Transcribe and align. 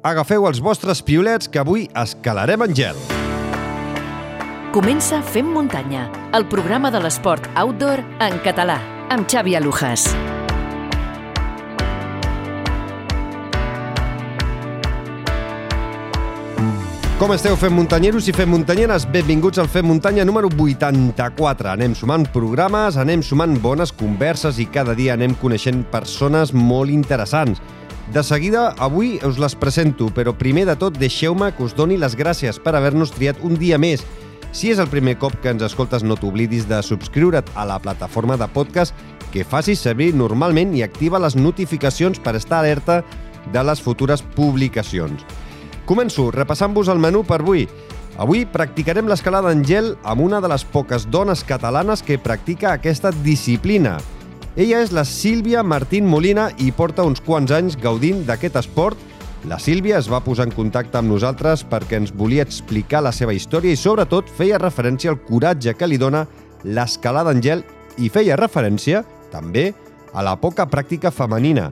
Agafeu 0.00 0.46
els 0.48 0.62
vostres 0.64 1.02
piolets 1.04 1.44
que 1.52 1.60
avui 1.60 1.82
escalarem 1.92 2.62
en 2.64 2.72
gel. 2.72 2.96
Comença 4.72 5.18
Fem 5.20 5.44
muntanya, 5.52 6.06
el 6.32 6.46
programa 6.48 6.88
de 6.94 7.02
l'esport 7.04 7.44
outdoor 7.60 8.00
en 8.24 8.38
català, 8.40 8.78
amb 9.12 9.28
Xavi 9.28 9.58
Alujas. 9.58 10.06
Com 17.20 17.34
esteu, 17.34 17.52
fem 17.60 17.74
muntanyeros 17.76 18.30
i 18.30 18.32
fem 18.32 18.48
muntanyeres? 18.48 19.04
Benvinguts 19.04 19.60
al 19.60 19.68
Fem 19.68 19.84
Muntanya 19.84 20.24
número 20.24 20.48
84. 20.48 21.68
Anem 21.74 21.92
sumant 21.92 22.24
programes, 22.32 22.96
anem 22.96 23.20
sumant 23.20 23.58
bones 23.60 23.92
converses 23.92 24.56
i 24.56 24.64
cada 24.64 24.94
dia 24.96 25.12
anem 25.18 25.36
coneixent 25.36 25.84
persones 25.92 26.54
molt 26.56 26.88
interessants. 26.88 27.60
De 28.08 28.22
seguida, 28.26 28.74
avui 28.78 29.20
us 29.22 29.38
les 29.38 29.54
presento, 29.54 30.08
però 30.10 30.32
primer 30.34 30.64
de 30.66 30.74
tot 30.74 30.96
deixeu-me 30.98 31.52
que 31.54 31.62
us 31.62 31.76
doni 31.78 31.98
les 32.00 32.16
gràcies 32.18 32.58
per 32.58 32.74
haver-nos 32.74 33.12
triat 33.14 33.38
un 33.46 33.54
dia 33.60 33.78
més. 33.78 34.02
Si 34.50 34.72
és 34.72 34.80
el 34.82 34.88
primer 34.90 35.14
cop 35.20 35.36
que 35.42 35.52
ens 35.52 35.62
escoltes, 35.62 36.02
no 36.02 36.16
t'oblidis 36.18 36.66
de 36.66 36.80
subscriure't 36.82 37.52
a 37.54 37.68
la 37.68 37.78
plataforma 37.78 38.34
de 38.40 38.48
podcast 38.50 38.96
que 39.30 39.46
facis 39.46 39.78
servir 39.78 40.10
normalment 40.18 40.74
i 40.74 40.82
activa 40.82 41.20
les 41.22 41.36
notificacions 41.38 42.18
per 42.18 42.34
estar 42.34 42.58
alerta 42.58 43.04
de 43.52 43.62
les 43.62 43.80
futures 43.80 44.24
publicacions. 44.34 45.22
Començo 45.86 46.32
repassant-vos 46.34 46.90
el 46.90 46.98
menú 47.02 47.22
per 47.26 47.40
avui. 47.44 47.68
Avui 48.20 48.42
practicarem 48.44 49.06
l'escalada 49.08 49.52
en 49.54 49.62
gel 49.64 49.94
amb 50.02 50.26
una 50.26 50.42
de 50.42 50.50
les 50.50 50.66
poques 50.66 51.06
dones 51.10 51.44
catalanes 51.46 52.02
que 52.02 52.18
practica 52.18 52.74
aquesta 52.74 53.14
disciplina. 53.22 54.00
Ella 54.56 54.80
és 54.82 54.90
la 54.90 55.04
Sílvia 55.06 55.62
Martín 55.62 56.08
Molina 56.10 56.48
i 56.58 56.72
porta 56.74 57.04
uns 57.06 57.20
quants 57.22 57.52
anys 57.54 57.76
gaudint 57.78 58.24
d'aquest 58.26 58.56
esport. 58.58 58.98
La 59.46 59.60
Sílvia 59.62 60.00
es 60.00 60.08
va 60.10 60.18
posar 60.24 60.48
en 60.48 60.54
contacte 60.54 60.98
amb 60.98 61.12
nosaltres 61.12 61.62
perquè 61.70 62.00
ens 62.00 62.10
volia 62.10 62.42
explicar 62.42 63.04
la 63.06 63.12
seva 63.14 63.32
història 63.32 63.72
i 63.72 63.78
sobretot 63.78 64.28
feia 64.36 64.58
referència 64.58 65.14
al 65.14 65.20
coratge 65.22 65.76
que 65.78 65.86
li 65.86 66.00
dona 66.02 66.24
l'escalada 66.64 67.30
en 67.30 67.40
gel 67.46 67.64
i 68.02 68.10
feia 68.10 68.36
referència, 68.36 69.04
també, 69.30 69.70
a 70.12 70.26
la 70.26 70.34
poca 70.34 70.66
pràctica 70.66 71.14
femenina. 71.14 71.70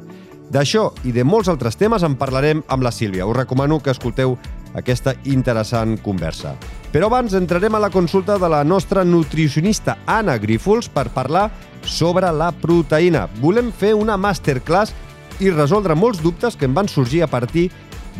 D'això 0.49 0.93
i 1.03 1.11
de 1.13 1.27
molts 1.27 1.51
altres 1.51 1.77
temes 1.77 2.07
en 2.07 2.15
parlarem 2.15 2.63
amb 2.69 2.87
la 2.87 2.95
Sílvia. 2.95 3.27
Us 3.27 3.37
recomano 3.37 3.83
que 3.83 3.91
escolteu 3.91 4.39
aquesta 4.79 5.19
interessant 5.27 5.99
conversa. 5.99 6.55
Però 6.93 7.11
abans 7.11 7.35
entrarem 7.37 7.75
a 7.77 7.83
la 7.83 7.91
consulta 7.93 8.39
de 8.41 8.49
la 8.49 8.63
nostra 8.65 9.05
nutricionista 9.05 9.99
Anna 10.07 10.39
Grífols 10.41 10.89
per 10.89 11.11
parlar 11.13 11.51
sobre 11.85 12.31
la 12.33 12.49
proteïna. 12.53 13.27
Volem 13.43 13.69
fer 13.73 13.93
una 13.95 14.17
masterclass 14.17 14.95
i 15.45 15.53
resoldre 15.53 15.95
molts 15.95 16.23
dubtes 16.25 16.57
que 16.57 16.65
em 16.65 16.75
van 16.75 16.89
sorgir 16.89 17.23
a 17.23 17.29
partir 17.29 17.69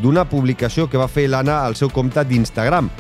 d'una 0.03 0.27
publicació 0.29 0.87
que 0.87 1.01
va 1.01 1.09
fer 1.09 1.31
l'Anna 1.33 1.63
al 1.65 1.79
seu 1.81 1.89
compte 1.91 2.23
d'Instagram, 2.29 2.91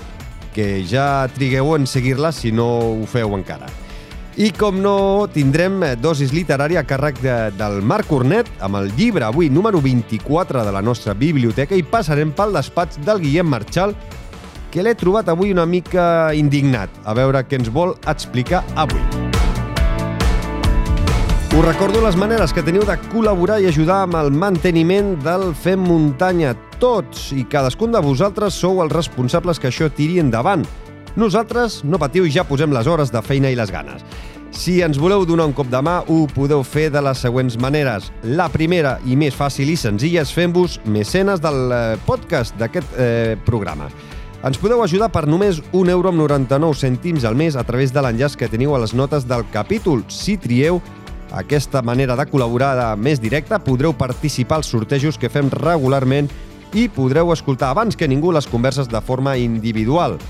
que 0.57 0.81
ja 0.89 1.29
trigueu 1.37 1.77
en 1.77 1.85
seguir-la 1.87 2.33
si 2.33 2.51
no 2.51 2.67
ho 2.97 3.07
feu 3.07 3.37
encara. 3.37 3.69
I 4.39 4.53
com 4.55 4.77
no, 4.81 5.27
tindrem 5.35 5.83
dosis 5.99 6.31
literària 6.33 6.81
a 6.81 6.87
càrrec 6.87 7.19
de, 7.21 7.37
del 7.59 7.81
Marc 7.83 8.07
Cornet 8.09 8.49
amb 8.63 8.79
el 8.79 8.93
llibre 8.97 9.27
avui 9.27 9.51
número 9.51 9.83
24 9.83 10.63
de 10.65 10.73
la 10.73 10.83
nostra 10.83 11.13
biblioteca 11.13 11.75
i 11.75 11.83
passarem 11.83 12.31
pel 12.33 12.55
despatx 12.55 13.03
del 13.05 13.21
Guillem 13.25 13.51
Marchal 13.51 13.97
que 14.71 14.85
l'he 14.85 14.95
trobat 14.99 15.29
avui 15.29 15.53
una 15.55 15.67
mica 15.67 16.33
indignat. 16.37 16.93
A 17.05 17.15
veure 17.17 17.43
què 17.47 17.59
ens 17.61 17.71
vol 17.73 17.97
explicar 18.07 18.65
avui. 18.77 19.03
Us 21.49 21.65
recordo 21.65 22.03
les 22.05 22.15
maneres 22.15 22.53
que 22.53 22.63
teniu 22.63 22.85
de 22.87 22.95
col·laborar 23.09 23.57
i 23.59 23.67
ajudar 23.67 24.03
amb 24.05 24.19
el 24.21 24.29
manteniment 24.31 25.15
del 25.25 25.49
Fem 25.57 25.81
Muntanya. 25.81 26.53
Tots 26.79 27.33
i 27.35 27.43
cadascun 27.51 27.91
de 27.91 28.03
vosaltres 28.05 28.55
sou 28.55 28.83
els 28.85 28.93
responsables 28.93 29.59
que 29.59 29.73
això 29.73 29.89
tiri 29.91 30.21
endavant. 30.23 30.63
Nosaltres, 31.19 31.81
no 31.83 31.99
patiu, 31.99 32.29
ja 32.31 32.45
posem 32.47 32.71
les 32.71 32.87
hores 32.87 33.11
de 33.11 33.23
feina 33.27 33.51
i 33.51 33.57
les 33.59 33.73
ganes. 33.75 34.05
Si 34.55 34.79
ens 34.83 35.01
voleu 35.01 35.25
donar 35.27 35.49
un 35.49 35.57
cop 35.57 35.69
de 35.73 35.81
mà, 35.85 35.99
ho 36.07 36.27
podeu 36.31 36.63
fer 36.65 36.89
de 36.95 37.03
les 37.05 37.21
següents 37.25 37.57
maneres. 37.61 38.13
La 38.23 38.49
primera 38.53 38.97
i 39.09 39.17
més 39.17 39.37
fàcil 39.37 39.73
i 39.73 39.77
senzilla 39.77 40.23
és 40.25 40.33
fent-vos 40.35 40.79
mecenes 40.87 41.43
del 41.43 41.73
eh, 41.73 41.83
podcast 42.07 42.57
d'aquest 42.61 42.95
eh, 42.97 43.35
programa. 43.49 43.91
Ens 44.39 44.55
podeu 44.55 44.79
ajudar 44.85 45.09
per 45.11 45.25
només 45.27 45.57
1 45.75 45.91
euro 45.91 46.13
amb 46.13 46.21
99 46.21 46.79
cèntims 46.79 47.25
al 47.27 47.35
mes 47.35 47.57
a 47.59 47.65
través 47.67 47.91
de 47.91 47.99
l'enllaç 48.05 48.37
que 48.39 48.47
teniu 48.47 48.77
a 48.77 48.79
les 48.79 48.95
notes 48.95 49.27
del 49.27 49.43
capítol. 49.51 50.05
Si 50.07 50.37
trieu 50.39 50.79
aquesta 51.35 51.83
manera 51.83 52.15
de 52.15 52.27
col·laborar 52.31 52.95
més 52.95 53.19
directa, 53.19 53.59
podreu 53.59 53.97
participar 53.99 54.61
als 54.61 54.71
sortejos 54.71 55.19
que 55.19 55.29
fem 55.29 55.51
regularment 55.51 56.31
i 56.71 56.87
podreu 56.87 57.33
escoltar 57.35 57.73
abans 57.75 57.99
que 57.99 58.07
ningú 58.07 58.31
les 58.31 58.47
converses 58.47 58.87
de 58.87 59.01
forma 59.03 59.35
individual. 59.37 60.21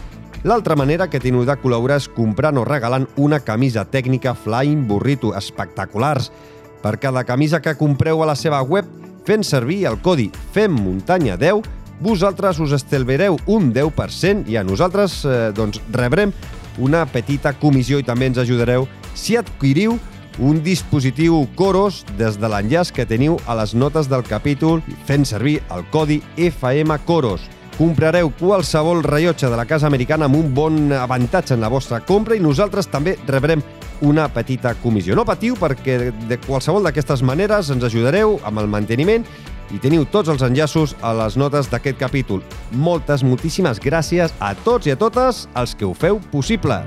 L'altra 0.42 0.76
manera 0.78 1.10
que 1.12 1.20
teniu 1.20 1.44
de 1.44 1.58
col·laborar 1.60 2.00
és 2.00 2.08
comprant 2.08 2.56
o 2.56 2.64
regalant 2.64 3.04
una 3.20 3.42
camisa 3.44 3.84
tècnica 3.84 4.32
Flying 4.32 4.86
Burrito 4.88 5.34
espectaculars. 5.36 6.32
Per 6.80 6.96
cada 6.96 7.26
camisa 7.28 7.60
que 7.60 7.76
compreu 7.76 8.22
a 8.22 8.30
la 8.32 8.38
seva 8.38 8.62
web, 8.62 8.88
fent 9.28 9.44
servir 9.44 9.82
el 9.84 10.00
codi 10.00 10.30
FEMMUNTANYA10, 10.54 11.60
vosaltres 12.00 12.60
us 12.62 12.74
estalviareu 12.76 13.38
un 13.46 13.72
10% 13.74 14.48
i 14.48 14.56
a 14.56 14.64
nosaltres 14.64 15.24
eh, 15.24 15.50
doncs, 15.54 15.80
rebrem 15.92 16.32
una 16.78 17.04
petita 17.10 17.52
comissió 17.58 17.98
i 17.98 18.06
també 18.06 18.28
ens 18.30 18.38
ajudareu 18.38 18.86
si 19.18 19.36
adquiriu 19.36 19.98
un 20.38 20.62
dispositiu 20.62 21.42
Coros 21.58 22.04
des 22.18 22.38
de 22.38 22.48
l'enllaç 22.48 22.92
que 22.94 23.06
teniu 23.06 23.38
a 23.46 23.56
les 23.58 23.74
notes 23.74 24.08
del 24.08 24.22
capítol 24.22 24.82
fent 25.06 25.26
servir 25.26 25.58
el 25.74 25.82
codi 25.90 26.20
FM 26.36 26.94
Coros. 27.06 27.42
Comprareu 27.78 28.30
qualsevol 28.38 29.02
rellotge 29.02 29.50
de 29.50 29.58
la 29.58 29.66
casa 29.66 29.86
americana 29.86 30.26
amb 30.26 30.38
un 30.38 30.54
bon 30.54 30.92
avantatge 30.92 31.54
en 31.54 31.62
la 31.62 31.70
vostra 31.70 32.00
compra 32.00 32.34
i 32.34 32.42
nosaltres 32.42 32.90
també 32.90 33.16
rebrem 33.26 33.62
una 34.00 34.28
petita 34.30 34.74
comissió. 34.78 35.14
No 35.18 35.26
patiu 35.26 35.56
perquè 35.58 36.12
de 36.30 36.38
qualsevol 36.46 36.86
d'aquestes 36.86 37.22
maneres 37.26 37.70
ens 37.74 37.86
ajudareu 37.86 38.38
amb 38.46 38.62
el 38.62 38.70
manteniment 38.70 39.26
i 39.74 39.80
teniu 39.82 40.06
tots 40.08 40.30
els 40.32 40.44
enllaços 40.44 40.96
a 41.02 41.12
les 41.24 41.36
notes 41.36 41.70
d'aquest 41.72 41.98
capítol. 42.00 42.42
Moltes, 42.72 43.24
moltíssimes 43.26 43.82
gràcies 43.82 44.34
a 44.40 44.54
tots 44.64 44.88
i 44.88 44.94
a 44.94 44.98
totes 45.00 45.46
els 45.54 45.74
que 45.74 45.88
ho 45.88 45.94
feu 45.94 46.22
possible. 46.32 46.82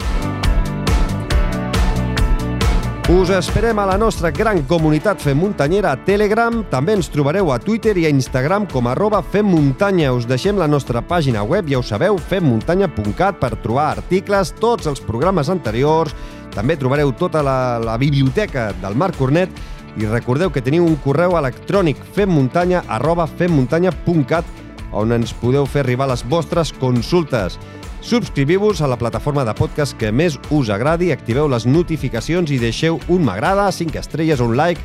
Us 3.11 3.27
esperem 3.33 3.75
a 3.81 3.85
la 3.85 3.97
nostra 3.99 4.29
gran 4.31 4.61
comunitat 4.63 5.19
Fem 5.19 5.35
Muntanyera 5.35 5.89
a 5.91 5.97
Telegram. 5.99 6.61
També 6.71 6.93
ens 6.95 7.09
trobareu 7.11 7.49
a 7.51 7.57
Twitter 7.59 7.91
i 7.99 8.05
a 8.07 8.11
Instagram 8.13 8.69
com 8.71 8.87
arroba 8.87 9.19
femmuntanya. 9.33 10.13
Us 10.15 10.27
deixem 10.29 10.55
la 10.55 10.69
nostra 10.71 11.01
pàgina 11.03 11.43
web, 11.43 11.67
ja 11.67 11.81
ho 11.81 11.83
sabeu, 11.83 12.15
femmuntanya.cat 12.15 13.41
per 13.41 13.57
trobar 13.65 13.89
articles, 13.97 14.53
tots 14.61 14.87
els 14.87 15.03
programes 15.03 15.51
anteriors. 15.51 16.15
També 16.55 16.77
trobareu 16.79 17.11
tota 17.11 17.43
la, 17.43 17.57
la 17.83 17.97
biblioteca 17.99 18.69
del 18.79 18.95
Marc 18.95 19.19
Cornet 19.19 19.51
i 19.99 20.07
recordeu 20.07 20.51
que 20.51 20.63
teniu 20.63 20.85
un 20.87 20.95
correu 21.03 21.35
electrònic 21.39 21.99
femmuntanya 22.15 22.85
arroba 22.87 23.27
femmuntanya.cat 23.27 24.45
on 24.91 25.11
ens 25.15 25.33
podeu 25.39 25.65
fer 25.67 25.85
arribar 25.85 26.09
les 26.11 26.23
vostres 26.27 26.71
consultes. 26.75 27.57
Subscriviu-vos 28.01 28.81
a 28.81 28.89
la 28.89 28.97
plataforma 28.97 29.45
de 29.45 29.53
podcast 29.53 29.93
que 29.97 30.09
més 30.11 30.39
us 30.49 30.71
agradi, 30.73 31.11
activeu 31.13 31.47
les 31.51 31.67
notificacions 31.69 32.49
i 32.51 32.57
deixeu 32.59 32.99
un 33.13 33.23
m'agrada, 33.27 33.69
5 33.71 33.99
estrelles 34.01 34.41
un 34.41 34.55
like. 34.57 34.81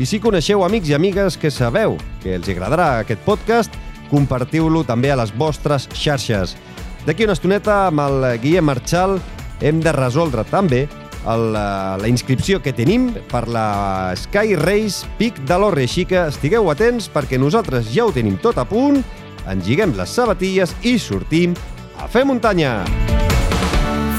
I 0.00 0.06
si 0.08 0.18
coneixeu 0.18 0.64
amics 0.64 0.88
i 0.88 0.96
amigues 0.96 1.36
que 1.36 1.52
sabeu 1.52 1.98
que 2.22 2.34
els 2.38 2.48
agradarà 2.48 3.02
aquest 3.02 3.20
podcast, 3.26 3.76
compartiu-lo 4.10 4.82
també 4.88 5.12
a 5.12 5.18
les 5.20 5.34
vostres 5.36 5.86
xarxes. 5.92 6.56
D'aquí 7.04 7.28
una 7.28 7.36
estoneta, 7.36 7.86
amb 7.90 8.00
el 8.00 8.40
Guillem 8.40 8.64
Marchal, 8.64 9.18
hem 9.60 9.84
de 9.84 9.92
resoldre 9.92 10.42
també 10.48 10.86
el, 11.30 11.52
la 11.54 12.10
inscripció 12.10 12.60
que 12.62 12.74
tenim 12.76 13.10
per 13.30 13.46
la 13.48 14.12
Sky 14.18 14.56
Race 14.60 15.08
Pic 15.18 15.40
de 15.48 15.58
l'Orre. 15.58 15.88
Així 15.88 16.06
que 16.08 16.26
estigueu 16.28 16.70
atents 16.72 17.10
perquè 17.12 17.40
nosaltres 17.40 17.90
ja 17.94 18.06
ho 18.06 18.14
tenim 18.14 18.38
tot 18.42 18.60
a 18.60 18.66
punt, 18.68 19.02
engiguem 19.50 19.96
les 19.98 20.14
sabatilles 20.14 20.76
i 20.84 20.98
sortim 20.98 21.56
a 22.00 22.08
fer 22.10 22.24
muntanya! 22.28 22.78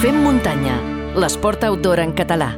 Fem 0.03 0.21
muntanya, 0.21 0.75
l'esport 1.17 1.63
outdoor 1.65 2.03
en 2.03 2.13
català. 2.13 2.53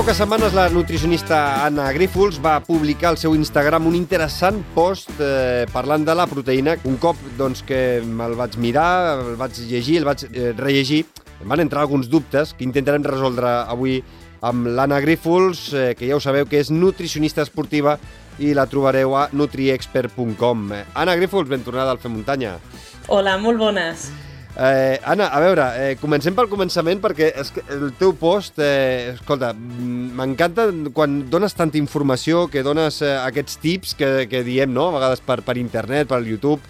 Poques 0.00 0.16
setmanes 0.16 0.54
la 0.56 0.70
nutricionista 0.72 1.36
Anna 1.66 1.90
Grífols 1.92 2.38
va 2.40 2.54
publicar 2.64 3.10
al 3.10 3.18
seu 3.20 3.34
Instagram 3.36 3.84
un 3.90 3.98
interessant 3.98 4.62
post 4.72 5.10
eh, 5.20 5.66
parlant 5.74 6.06
de 6.08 6.14
la 6.16 6.24
proteïna. 6.30 6.78
Un 6.88 6.96
cop 7.02 7.18
doncs, 7.36 7.60
que 7.68 8.00
me'l 8.00 8.32
vaig 8.38 8.56
mirar, 8.56 9.18
el 9.18 9.36
vaig 9.36 9.58
llegir, 9.68 9.98
el 10.00 10.06
vaig 10.08 10.24
eh, 10.30 10.54
rellegir, 10.56 11.02
em 11.42 11.52
van 11.52 11.60
entrar 11.60 11.84
alguns 11.84 12.08
dubtes 12.08 12.54
que 12.56 12.64
intentarem 12.64 13.04
resoldre 13.04 13.50
avui 13.68 13.98
amb 14.40 14.72
l'Anna 14.72 15.02
Grífols, 15.04 15.66
eh, 15.74 15.92
que 15.98 16.08
ja 16.08 16.16
ho 16.16 16.24
sabeu 16.24 16.48
que 16.48 16.62
és 16.64 16.72
nutricionista 16.72 17.44
esportiva 17.44 17.98
i 18.40 18.54
la 18.56 18.64
trobareu 18.72 19.18
a 19.20 19.28
nutriexpert.com. 19.36 20.66
Anna 20.94 21.20
Grífols, 21.20 21.52
ben 21.52 21.66
tornada 21.66 21.92
al 21.92 22.00
Fem 22.00 22.16
Muntanya. 22.16 22.56
Hola, 23.12 23.36
molt 23.36 23.60
bones. 23.60 24.08
Eh, 24.62 25.00
Anna, 25.04 25.30
a 25.32 25.40
veure, 25.40 25.64
eh, 25.80 25.92
comencem 25.96 26.34
pel 26.36 26.50
començament 26.50 26.98
perquè 27.00 27.30
és 27.40 27.48
que 27.54 27.62
el 27.72 27.94
teu 27.96 28.12
post, 28.12 28.58
eh, 28.60 29.14
escolta, 29.14 29.54
m'encanta 29.56 30.66
quan 30.92 31.30
dones 31.32 31.56
tanta 31.56 31.80
informació, 31.80 32.42
que 32.52 32.60
dones 32.62 33.00
eh, 33.00 33.14
aquests 33.24 33.56
tips 33.62 33.94
que, 33.96 34.10
que 34.28 34.42
diem, 34.44 34.68
no?, 34.68 34.90
a 34.90 34.98
vegades 34.98 35.24
per, 35.24 35.38
per 35.46 35.56
internet, 35.56 36.10
per 36.12 36.20
YouTube, 36.28 36.60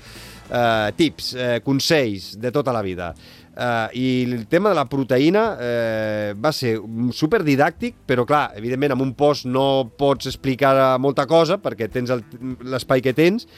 eh, 0.55 0.93
tips, 0.95 1.35
eh, 1.35 1.59
consells 1.67 2.37
de 2.39 2.55
tota 2.55 2.71
la 2.71 2.85
vida. 2.87 3.11
Uh, 3.51 3.91
I 3.93 4.07
el 4.31 4.47
tema 4.47 4.71
de 4.71 4.77
la 4.79 4.87
proteïna 4.89 5.41
eh, 5.61 6.33
va 6.39 6.53
ser 6.55 6.77
super 7.13 7.43
didàctic, 7.45 7.99
però 8.07 8.23
clar, 8.25 8.55
evidentment 8.57 8.95
amb 8.95 9.03
un 9.05 9.11
post 9.19 9.45
no 9.51 9.91
pots 9.99 10.31
explicar 10.31 10.95
molta 11.03 11.27
cosa 11.29 11.59
perquè 11.61 11.91
tens 11.91 12.15
l'espai 12.63 13.03
que 13.05 13.13
tens, 13.13 13.49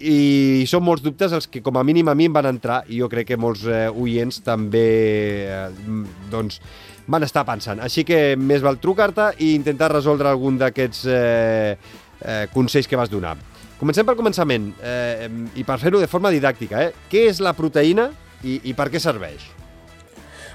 i 0.00 0.64
són 0.68 0.84
molts 0.86 1.04
dubtes 1.04 1.32
els 1.36 1.46
que 1.50 1.60
com 1.64 1.76
a 1.76 1.84
mínim 1.84 2.08
a 2.08 2.14
mi 2.16 2.28
em 2.30 2.34
van 2.34 2.48
entrar 2.48 2.80
i 2.88 3.00
jo 3.02 3.08
crec 3.12 3.28
que 3.30 3.40
molts 3.40 3.66
eh, 3.68 3.88
oients 3.90 4.40
també 4.46 4.86
eh, 5.44 5.68
doncs, 6.32 6.60
van 7.10 7.26
estar 7.26 7.44
pensant. 7.48 7.82
Així 7.84 8.04
que 8.08 8.36
més 8.40 8.64
val 8.64 8.80
trucar-te 8.80 9.32
i 9.44 9.52
intentar 9.58 9.92
resoldre 9.92 10.30
algun 10.30 10.58
d'aquests 10.60 11.04
eh, 11.10 11.76
eh, 12.20 12.44
consells 12.54 12.88
que 12.88 12.98
vas 12.98 13.12
donar. 13.12 13.36
Comencem 13.80 14.08
pel 14.08 14.18
començament 14.18 14.72
eh, 14.84 15.28
i 15.56 15.64
per 15.64 15.80
fer-ho 15.80 16.00
de 16.00 16.10
forma 16.10 16.32
didàctica. 16.32 16.84
Eh? 16.84 17.08
Què 17.12 17.26
és 17.30 17.40
la 17.44 17.56
proteïna 17.56 18.10
i, 18.44 18.60
i 18.70 18.76
per 18.76 18.90
què 18.92 19.00
serveix? 19.00 19.59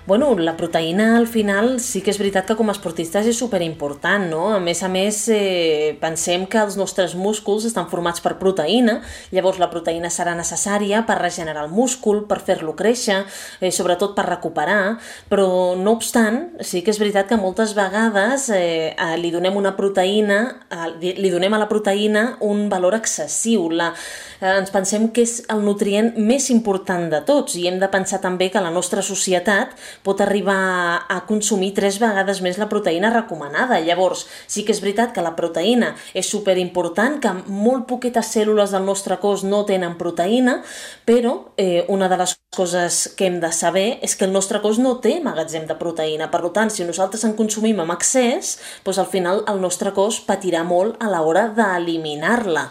Bueno, 0.07 0.36
la 0.38 0.54
proteïna 0.54 1.18
al 1.18 1.25
final 1.25 1.80
sí 1.81 2.04
que 2.06 2.12
és 2.13 2.19
veritat 2.22 2.46
que 2.46 2.54
com 2.54 2.68
a 2.69 2.74
esportistes 2.75 3.25
és 3.25 3.40
superimportant, 3.42 4.28
no? 4.30 4.52
A 4.54 4.60
més 4.62 4.84
a 4.86 4.88
més, 4.88 5.24
eh, 5.34 5.98
pensem 5.98 6.44
que 6.46 6.60
els 6.62 6.75
nostres 6.78 7.16
músculs 7.18 7.66
estan 7.66 7.88
formats 7.90 8.22
per 8.22 8.36
proteïna, 8.38 9.00
llavors 9.34 9.57
la 9.57 9.72
proteïna 9.72 10.12
serà 10.13 10.36
necessària 10.38 11.02
per 11.07 11.16
regenerar 11.18 11.63
el 11.66 11.72
múscul, 11.74 12.28
per 12.30 12.38
fer-lo 12.38 12.75
créixer, 12.75 13.24
eh, 13.60 13.72
sobretot 13.72 14.13
per 14.13 14.28
recuperar, 14.30 15.00
però 15.28 15.75
no 15.75 15.94
obstant, 15.94 16.52
sí 16.62 16.84
que 16.84 16.92
és 16.92 17.00
veritat 17.00 17.25
que 17.25 17.42
moltes 17.42 17.74
vegades 17.74 18.52
eh, 18.54 18.94
li 19.18 19.31
donem 19.31 19.57
una 19.57 19.74
proteïna, 19.75 20.68
eh, 20.69 21.16
li 21.18 21.31
donem 21.31 21.52
a 21.52 21.57
la 21.57 21.68
proteïna 21.68 22.38
un 22.42 22.69
valor 22.69 22.94
excessiu. 22.94 23.72
La, 23.72 23.96
eh, 24.40 24.54
ens 24.60 24.69
pensem 24.69 25.10
que 25.10 25.24
és 25.24 25.42
el 25.50 25.66
nutrient 25.66 26.13
més 26.16 26.52
important 26.52 27.10
de 27.10 27.25
tots 27.25 27.56
i 27.56 27.66
hem 27.66 27.80
de 27.80 27.90
pensar 27.90 28.22
també 28.22 28.52
que 28.52 28.62
la 28.62 28.69
nostra 28.69 29.02
societat 29.02 29.74
pot 30.03 30.21
arribar 30.21 31.06
a 31.07 31.21
consumir 31.27 31.74
tres 31.77 32.00
vegades 32.01 32.42
més 32.42 32.59
la 32.62 32.69
proteïna 32.71 33.12
recomanada. 33.13 33.80
Llavors, 33.80 34.25
sí 34.47 34.65
que 34.65 34.74
és 34.75 34.81
veritat 34.83 35.13
que 35.15 35.24
la 35.25 35.36
proteïna 35.38 35.94
és 36.13 36.30
superimportant, 36.30 37.19
que 37.21 37.33
molt 37.47 37.88
poquetes 37.89 38.31
cèl·lules 38.36 38.74
del 38.75 38.86
nostre 38.86 39.19
cos 39.21 39.45
no 39.47 39.63
tenen 39.65 39.97
proteïna, 40.00 40.62
però 41.06 41.36
eh, 41.57 41.86
una 41.88 42.09
de 42.12 42.19
les 42.21 42.36
coses 42.56 43.01
que 43.18 43.27
hem 43.27 43.39
de 43.44 43.51
saber 43.51 44.00
és 44.06 44.15
que 44.15 44.25
el 44.25 44.33
nostre 44.33 44.62
cos 44.63 44.80
no 44.80 44.97
té 45.03 45.19
magatzem 45.24 45.68
de 45.69 45.77
proteïna. 45.80 46.31
Per 46.31 46.44
tant, 46.56 46.71
si 46.71 46.88
nosaltres 46.88 47.25
en 47.27 47.36
consumim 47.38 47.80
amb 47.83 47.95
excés, 47.95 48.57
doncs 48.86 49.01
al 49.01 49.12
final 49.12 49.44
el 49.51 49.62
nostre 49.62 49.94
cos 49.95 50.21
patirà 50.25 50.63
molt 50.63 51.00
a 51.03 51.12
l'hora 51.12 51.50
d'eliminar-la. 51.56 52.69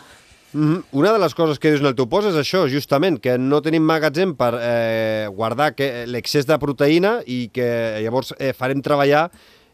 -hmm. 0.54 0.82
Una 0.92 1.12
de 1.12 1.18
les 1.18 1.34
coses 1.34 1.58
que 1.58 1.70
dius 1.70 1.80
en 1.80 1.86
el 1.86 1.94
teu 1.94 2.06
post 2.06 2.28
és 2.28 2.36
això, 2.36 2.68
justament, 2.68 3.18
que 3.20 3.36
no 3.38 3.60
tenim 3.60 3.82
magatzem 3.82 4.34
per 4.34 4.54
eh, 4.60 5.26
guardar 5.30 5.74
l'excés 6.06 6.46
de 6.46 6.58
proteïna 6.58 7.22
i 7.26 7.50
que 7.52 8.00
llavors 8.02 8.32
eh, 8.38 8.52
farem 8.52 8.80
treballar 8.82 9.30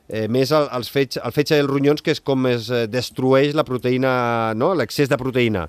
eh, 0.09 0.27
més 0.29 0.51
el, 0.51 0.69
els 0.73 0.91
fetge, 0.91 1.21
el 1.25 1.33
fetge 1.33 1.57
dels 1.57 1.71
ronyons, 1.71 2.03
que 2.03 2.11
és 2.11 2.21
com 2.21 2.47
es 2.47 2.71
eh, 2.71 2.87
destrueix 2.87 3.55
la 3.55 3.65
proteïna, 3.65 4.55
no? 4.55 4.75
l'excés 4.75 5.09
de 5.09 5.17
proteïna. 5.17 5.69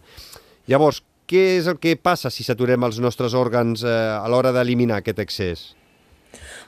Llavors, 0.68 1.04
què 1.28 1.58
és 1.60 1.68
el 1.68 1.78
que 1.80 1.96
passa 1.96 2.30
si 2.30 2.44
saturem 2.44 2.84
els 2.84 3.00
nostres 3.00 3.34
òrgans 3.34 3.84
eh, 3.84 3.92
a 4.18 4.28
l'hora 4.32 4.52
d'eliminar 4.52 5.02
aquest 5.02 5.20
excés? 5.20 5.81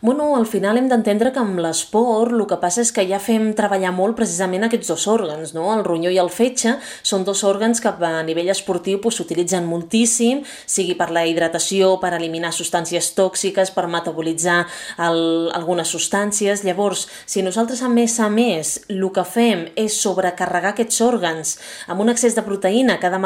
Bueno, 0.06 0.36
al 0.36 0.48
final 0.52 0.76
hem 0.76 0.90
d'entendre 0.92 1.30
que 1.32 1.40
amb 1.40 1.62
l'esport 1.64 2.34
el 2.36 2.42
que 2.44 2.58
passa 2.60 2.82
és 2.84 2.90
que 2.92 3.06
ja 3.08 3.22
fem 3.24 3.46
treballar 3.56 3.94
molt 3.96 4.18
precisament 4.18 4.66
aquests 4.66 4.90
dos 4.92 5.06
òrgans, 5.08 5.54
no? 5.56 5.70
El 5.72 5.86
ronyó 5.88 6.10
i 6.12 6.18
el 6.20 6.28
fetge 6.28 6.74
són 7.08 7.24
dos 7.24 7.40
òrgans 7.48 7.80
que 7.80 7.88
a 7.88 8.18
nivell 8.28 8.52
esportiu 8.52 9.00
s'utilitzen 9.00 9.64
doncs, 9.64 9.70
moltíssim, 9.72 10.42
sigui 10.68 10.98
per 11.00 11.08
la 11.16 11.24
hidratació, 11.24 11.94
per 12.02 12.12
eliminar 12.18 12.52
substàncies 12.52 13.14
tòxiques, 13.16 13.72
per 13.72 13.86
metabolitzar 13.88 14.66
el, 15.08 15.48
algunes 15.56 15.96
substàncies. 15.96 16.66
Llavors, 16.68 17.06
si 17.24 17.40
nosaltres 17.40 17.80
a 17.80 17.88
més 17.88 18.18
a 18.20 18.28
més 18.28 18.74
el 18.90 19.08
que 19.08 19.24
fem 19.24 19.70
és 19.80 19.96
sobrecarregar 20.04 20.74
aquests 20.74 21.00
òrgans 21.00 21.56
amb 21.88 22.04
un 22.04 22.12
excés 22.12 22.36
de 22.36 22.44
proteïna 22.44 23.00
que 23.00 23.08
ha 23.08 23.16
de 23.16 23.24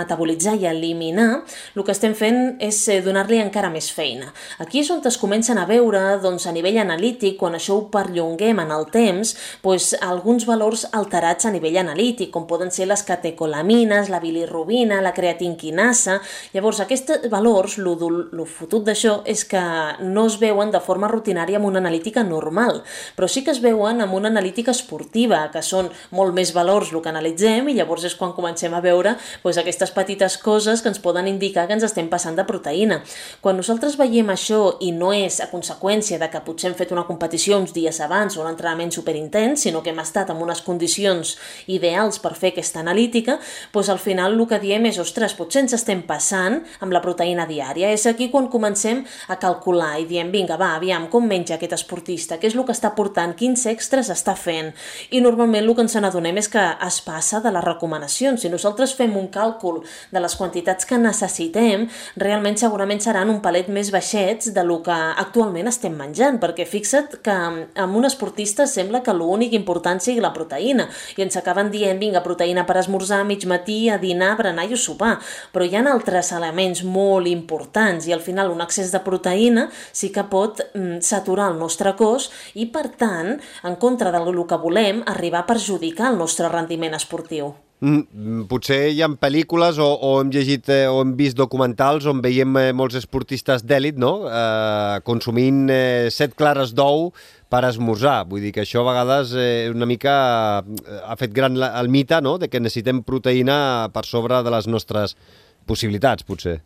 metabolitzar 0.00 0.56
i 0.56 0.64
eliminar, 0.72 1.44
el 1.76 1.84
que 1.84 1.92
estem 1.92 2.16
fent 2.16 2.56
és 2.64 2.80
eh, 2.88 3.02
donar-li 3.04 3.44
encara 3.44 3.68
més 3.68 3.92
feina. 3.92 4.32
Aquí 4.56 4.80
és 4.80 4.88
on 4.88 5.04
es 5.04 5.20
comencen 5.20 5.60
a 5.60 5.68
veure 5.68 6.13
doncs, 6.22 6.46
a 6.46 6.52
nivell 6.54 6.78
analític, 6.82 7.36
quan 7.40 7.56
això 7.58 7.78
ho 7.78 7.86
perllonguem 7.92 8.60
en 8.62 8.72
el 8.74 8.88
temps, 8.94 9.34
doncs, 9.62 9.92
alguns 10.04 10.46
valors 10.48 10.86
alterats 10.92 11.46
a 11.46 11.52
nivell 11.54 11.78
analític, 11.82 12.30
com 12.34 12.46
poden 12.50 12.72
ser 12.74 12.88
les 12.90 13.02
catecolamines, 13.06 14.10
la 14.12 14.22
bilirrubina, 14.22 15.02
la 15.04 15.14
creatinquinasa... 15.16 16.20
Llavors, 16.54 16.78
aquests 16.84 17.28
valors, 17.32 17.78
el 17.80 18.44
fotut 18.46 18.84
d'això 18.86 19.16
és 19.28 19.44
que 19.48 19.62
no 20.04 20.26
es 20.28 20.36
veuen 20.40 20.70
de 20.70 20.80
forma 20.84 21.08
rutinària 21.10 21.58
amb 21.58 21.68
una 21.68 21.80
analítica 21.82 22.22
normal, 22.26 22.82
però 23.16 23.28
sí 23.30 23.42
que 23.44 23.52
es 23.54 23.60
veuen 23.64 24.02
amb 24.04 24.14
una 24.14 24.30
analítica 24.30 24.74
esportiva, 24.74 25.48
que 25.52 25.62
són 25.64 25.90
molt 26.14 26.34
més 26.36 26.52
valors 26.54 26.92
el 26.92 27.02
que 27.02 27.10
analitzem 27.10 27.68
i 27.70 27.76
llavors 27.78 28.04
és 28.08 28.16
quan 28.18 28.34
comencem 28.36 28.74
a 28.74 28.82
veure 28.84 29.16
doncs, 29.42 29.58
aquestes 29.60 29.92
petites 29.94 30.36
coses 30.42 30.82
que 30.82 30.90
ens 30.92 31.00
poden 31.02 31.28
indicar 31.30 31.66
que 31.66 31.76
ens 31.76 31.86
estem 31.86 32.08
passant 32.12 32.36
de 32.38 32.46
proteïna. 32.46 33.00
Quan 33.44 33.58
nosaltres 33.58 33.98
veiem 34.00 34.30
això 34.32 34.76
i 34.84 34.92
no 34.92 35.12
és 35.14 35.40
a 35.40 35.48
conseqüència 35.52 35.93
conseqüència 35.94 36.18
de 36.18 36.28
que 36.30 36.40
potser 36.42 36.70
hem 36.70 36.74
fet 36.74 36.92
una 36.92 37.04
competició 37.06 37.58
uns 37.60 37.72
dies 37.72 38.00
abans 38.02 38.36
o 38.36 38.42
un 38.42 38.48
entrenament 38.50 38.90
superintens, 38.92 39.62
sinó 39.62 39.82
que 39.82 39.90
hem 39.92 40.00
estat 40.02 40.30
en 40.30 40.40
unes 40.42 40.60
condicions 40.62 41.36
ideals 41.70 42.18
per 42.18 42.34
fer 42.34 42.50
aquesta 42.52 42.80
analítica, 42.80 43.38
doncs 43.72 43.90
al 43.92 44.00
final 44.02 44.34
el 44.34 44.46
que 44.48 44.58
diem 44.58 44.86
és, 44.86 44.98
ostres, 44.98 45.34
potser 45.38 45.62
ens 45.62 45.74
estem 45.76 46.02
passant 46.02 46.62
amb 46.80 46.92
la 46.92 47.02
proteïna 47.04 47.46
diària. 47.46 47.92
És 47.94 48.06
aquí 48.06 48.28
quan 48.30 48.48
comencem 48.50 49.04
a 49.28 49.36
calcular 49.38 50.00
i 50.00 50.06
diem, 50.06 50.32
vinga, 50.32 50.56
va, 50.58 50.74
aviam, 50.74 51.06
com 51.12 51.26
menja 51.26 51.54
aquest 51.54 51.76
esportista, 51.78 52.40
què 52.40 52.50
és 52.50 52.56
el 52.56 52.64
que 52.64 52.74
està 52.74 52.94
portant, 52.96 53.36
quins 53.38 53.66
extras 53.70 54.10
està 54.10 54.34
fent. 54.34 54.72
I 55.14 55.22
normalment 55.22 55.62
el 55.62 55.74
que 55.74 55.86
ens 55.86 55.94
n'adonem 55.94 56.42
és 56.42 56.50
que 56.50 56.64
es 56.86 57.00
passa 57.04 57.40
de 57.44 57.52
les 57.54 57.64
recomanacions. 57.64 58.42
Si 58.42 58.50
nosaltres 58.50 58.96
fem 58.98 59.14
un 59.16 59.30
càlcul 59.30 59.82
de 60.10 60.24
les 60.24 60.34
quantitats 60.34 60.88
que 60.88 60.98
necessitem, 60.98 61.86
realment 62.18 62.58
segurament 62.58 63.02
seran 63.04 63.30
un 63.30 63.40
palet 63.44 63.70
més 63.70 63.92
baixets 63.94 64.50
de 64.54 64.66
lo 64.66 64.80
que 64.82 64.94
actualment 64.94 65.70
estem 65.70 65.83
estem 65.84 65.96
menjant, 66.00 66.38
perquè 66.40 66.64
fixa't 66.64 67.18
que 67.24 67.32
amb 67.34 67.96
un 67.98 68.06
esportista 68.08 68.64
sembla 68.70 69.02
que 69.04 69.12
l'únic 69.12 69.52
important 69.52 70.00
sigui 70.00 70.22
la 70.24 70.32
proteïna, 70.32 70.86
i 71.18 71.24
ens 71.24 71.36
acaben 71.36 71.68
dient, 71.72 72.00
vinga, 72.00 72.22
proteïna 72.24 72.64
per 72.64 72.78
esmorzar, 72.80 73.20
mig 73.28 73.44
matí, 73.44 73.90
a 73.92 73.98
dinar, 74.00 74.34
berenar 74.38 74.64
i 74.64 74.78
sopar, 74.80 75.18
però 75.52 75.66
hi 75.66 75.76
ha 75.76 75.84
altres 75.92 76.32
elements 76.32 76.84
molt 76.84 77.28
importants, 77.28 78.08
i 78.08 78.16
al 78.16 78.24
final 78.24 78.52
un 78.54 78.64
excés 78.64 78.94
de 78.94 79.02
proteïna 79.04 79.68
sí 79.92 80.08
que 80.14 80.24
pot 80.30 80.64
mm, 80.72 81.02
saturar 81.04 81.50
el 81.52 81.60
nostre 81.60 81.92
cos 81.98 82.30
i, 82.54 82.64
per 82.72 82.88
tant, 82.96 83.36
en 83.64 83.76
contra 83.76 84.14
del 84.14 84.32
que 84.48 84.58
volem, 84.60 85.04
arribar 85.06 85.44
a 85.44 85.50
perjudicar 85.52 86.10
el 86.12 86.18
nostre 86.18 86.48
rendiment 86.48 86.96
esportiu. 86.96 87.52
Mm, 87.82 88.44
potser 88.48 88.92
hi 88.94 89.00
ha 89.02 89.08
pel·lícules 89.18 89.80
o, 89.82 89.86
o 90.06 90.10
hem 90.20 90.30
llegit 90.32 90.68
eh, 90.70 90.84
o 90.86 91.00
hem 91.02 91.10
vist 91.18 91.36
documentals 91.36 92.06
on 92.08 92.20
veiem 92.22 92.54
eh, 92.60 92.68
molts 92.76 92.94
esportistes 93.00 93.64
d'èlit 93.66 93.98
no? 94.00 94.12
eh, 94.30 95.00
consumint 95.04 95.66
eh, 95.74 96.06
set 96.14 96.36
clares 96.38 96.72
d'ou 96.72 97.10
per 97.50 97.64
esmorzar. 97.66 98.22
Vull 98.30 98.46
dir 98.46 98.54
que 98.54 98.62
això 98.62 98.84
a 98.84 98.88
vegades 98.88 99.34
eh, 99.36 99.72
una 99.74 99.88
mica 99.90 100.14
eh, 100.62 101.00
ha 101.02 101.18
fet 101.20 101.34
gran 101.34 101.58
el 101.66 101.90
mite 101.90 102.22
no? 102.22 102.38
de 102.38 102.48
que 102.48 102.62
necessitem 102.62 103.02
proteïna 103.02 103.90
per 103.92 104.06
sobre 104.06 104.38
de 104.46 104.54
les 104.54 104.70
nostres 104.70 105.18
possibilitats, 105.66 106.24
potser. 106.24 106.60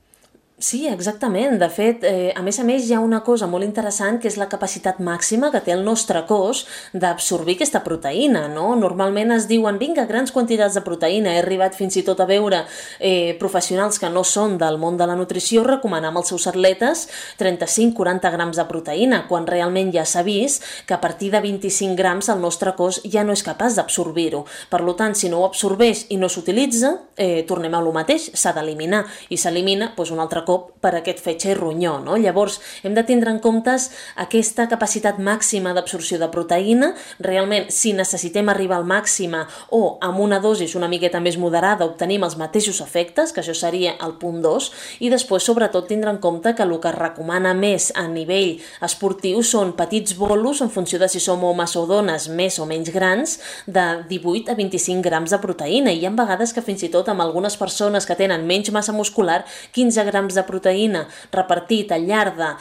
Sí, 0.60 0.88
exactament. 0.88 1.60
De 1.60 1.68
fet, 1.70 2.02
eh, 2.02 2.32
a 2.34 2.42
més 2.42 2.56
a 2.58 2.64
més 2.64 2.88
hi 2.88 2.92
ha 2.92 2.98
una 2.98 3.20
cosa 3.22 3.46
molt 3.46 3.62
interessant 3.62 4.16
que 4.18 4.26
és 4.26 4.36
la 4.36 4.48
capacitat 4.50 4.96
màxima 4.98 5.52
que 5.52 5.60
té 5.62 5.70
el 5.70 5.84
nostre 5.84 6.24
cos 6.26 6.64
d'absorbir 6.92 7.54
aquesta 7.54 7.84
proteïna, 7.84 8.48
no? 8.48 8.74
Normalment 8.74 9.30
es 9.30 9.46
diuen, 9.46 9.78
vinga, 9.78 10.04
grans 10.06 10.32
quantitats 10.32 10.74
de 10.74 10.82
proteïna. 10.82 11.36
He 11.36 11.44
arribat 11.44 11.76
fins 11.78 11.94
i 11.94 12.02
tot 12.02 12.18
a 12.18 12.26
veure 12.26 12.64
eh, 12.98 13.36
professionals 13.38 14.00
que 14.02 14.10
no 14.10 14.24
són 14.24 14.56
del 14.58 14.80
món 14.82 14.96
de 14.98 15.06
la 15.06 15.14
nutrició 15.14 15.62
recomanar 15.62 16.10
als 16.16 16.34
seus 16.34 16.48
atletes 16.48 17.06
35-40 17.38 18.32
grams 18.34 18.56
de 18.56 18.66
proteïna, 18.66 19.28
quan 19.28 19.46
realment 19.46 19.94
ja 19.94 20.04
s'ha 20.04 20.26
vist 20.26 20.64
que 20.86 20.94
a 20.94 21.00
partir 21.00 21.30
de 21.30 21.38
25 21.40 21.94
grams 21.94 22.28
el 22.34 22.40
nostre 22.40 22.74
cos 22.74 23.00
ja 23.04 23.22
no 23.22 23.30
és 23.32 23.44
capaç 23.46 23.78
d'absorbir-ho. 23.78 24.42
Per 24.68 24.82
tant, 24.96 25.14
si 25.14 25.28
no 25.28 25.44
ho 25.44 25.46
absorbeix 25.46 26.06
i 26.10 26.16
no 26.16 26.26
s'utilitza, 26.26 26.96
eh, 27.16 27.44
tornem 27.46 27.74
a 27.74 27.80
lo 27.80 27.92
mateix, 27.92 28.32
s'ha 28.34 28.52
d'eliminar. 28.52 29.04
I 29.30 29.36
s'elimina 29.36 29.92
doncs, 29.94 30.10
un 30.10 30.18
altre 30.18 30.47
cop 30.48 30.70
per 30.82 30.94
aquest 30.96 31.20
fetge 31.20 31.52
i 31.52 31.58
ronyó. 31.58 31.98
No? 32.04 32.16
Llavors, 32.16 32.58
hem 32.86 32.96
de 32.96 33.04
tindre 33.04 33.32
en 33.34 33.40
comptes 33.44 33.90
aquesta 34.16 34.68
capacitat 34.70 35.20
màxima 35.20 35.74
d'absorció 35.76 36.18
de 36.22 36.30
proteïna. 36.32 36.92
Realment, 37.24 37.68
si 37.74 37.92
necessitem 37.96 38.48
arribar 38.48 38.78
al 38.80 38.88
màxima 38.88 39.44
o 39.74 39.98
amb 40.04 40.22
una 40.24 40.40
dosis 40.40 40.76
una 40.78 40.88
miqueta 40.88 41.20
més 41.20 41.36
moderada 41.40 41.86
obtenim 41.86 42.24
els 42.24 42.38
mateixos 42.40 42.80
efectes, 42.84 43.32
que 43.34 43.42
això 43.42 43.54
seria 43.56 43.96
el 44.04 44.16
punt 44.20 44.40
2, 44.44 44.70
i 45.04 45.10
després, 45.12 45.44
sobretot, 45.44 45.88
tindre 45.90 46.12
en 46.14 46.20
compte 46.22 46.54
que 46.54 46.64
el 46.64 46.76
que 46.78 46.90
es 46.92 46.98
recomana 46.98 47.54
més 47.56 47.90
a 47.96 48.06
nivell 48.08 48.58
esportiu 48.84 49.42
són 49.42 49.74
petits 49.78 50.14
bolos 50.18 50.62
en 50.64 50.70
funció 50.70 51.00
de 51.00 51.08
si 51.10 51.20
som 51.22 51.42
homes 51.44 51.74
o 51.76 51.84
dones 51.88 52.28
més 52.28 52.58
o 52.58 52.66
menys 52.68 52.92
grans, 52.94 53.38
de 53.66 53.86
18 54.08 54.52
a 54.52 54.56
25 54.58 55.02
grams 55.04 55.34
de 55.34 55.40
proteïna. 55.42 55.92
I 55.92 56.02
hi 56.02 56.06
ha 56.06 56.14
vegades 56.14 56.54
que 56.54 56.64
fins 56.64 56.84
i 56.86 56.92
tot 56.92 57.08
amb 57.10 57.24
algunes 57.24 57.56
persones 57.60 58.06
que 58.06 58.16
tenen 58.18 58.46
menys 58.46 58.70
massa 58.74 58.94
muscular, 58.96 59.42
15 59.76 60.06
grams 60.08 60.37
de 60.38 60.46
proteïna 60.46 61.06
repartit 61.34 61.92
al 61.92 62.06
llarg 62.08 62.38
de, 62.38 62.52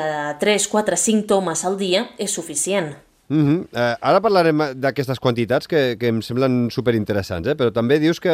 de 0.00 0.08
3, 0.42 0.66
4, 0.74 0.98
5 1.06 1.30
tomes 1.30 1.64
al 1.64 1.78
dia 1.80 2.08
és 2.18 2.34
suficient. 2.34 2.92
Mm 3.30 3.46
-hmm. 3.46 3.58
uh, 3.78 3.94
ara 4.00 4.20
parlarem 4.20 4.58
d'aquestes 4.74 5.20
quantitats 5.20 5.68
que, 5.68 5.96
que 5.96 6.08
em 6.08 6.20
semblen 6.20 6.66
superinteressants, 6.70 7.46
eh? 7.46 7.54
però 7.54 7.70
també 7.70 8.00
dius 8.00 8.18
que 8.18 8.30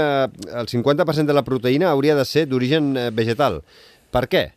el 0.61 0.67
50% 0.67 1.27
de 1.27 1.35
la 1.37 1.45
proteïna 1.45 1.91
hauria 1.91 2.15
de 2.17 2.25
ser 2.25 2.47
d'origen 2.49 2.97
eh, 2.97 3.11
vegetal. 3.13 3.63
Per 4.11 4.25
què? 4.27 4.53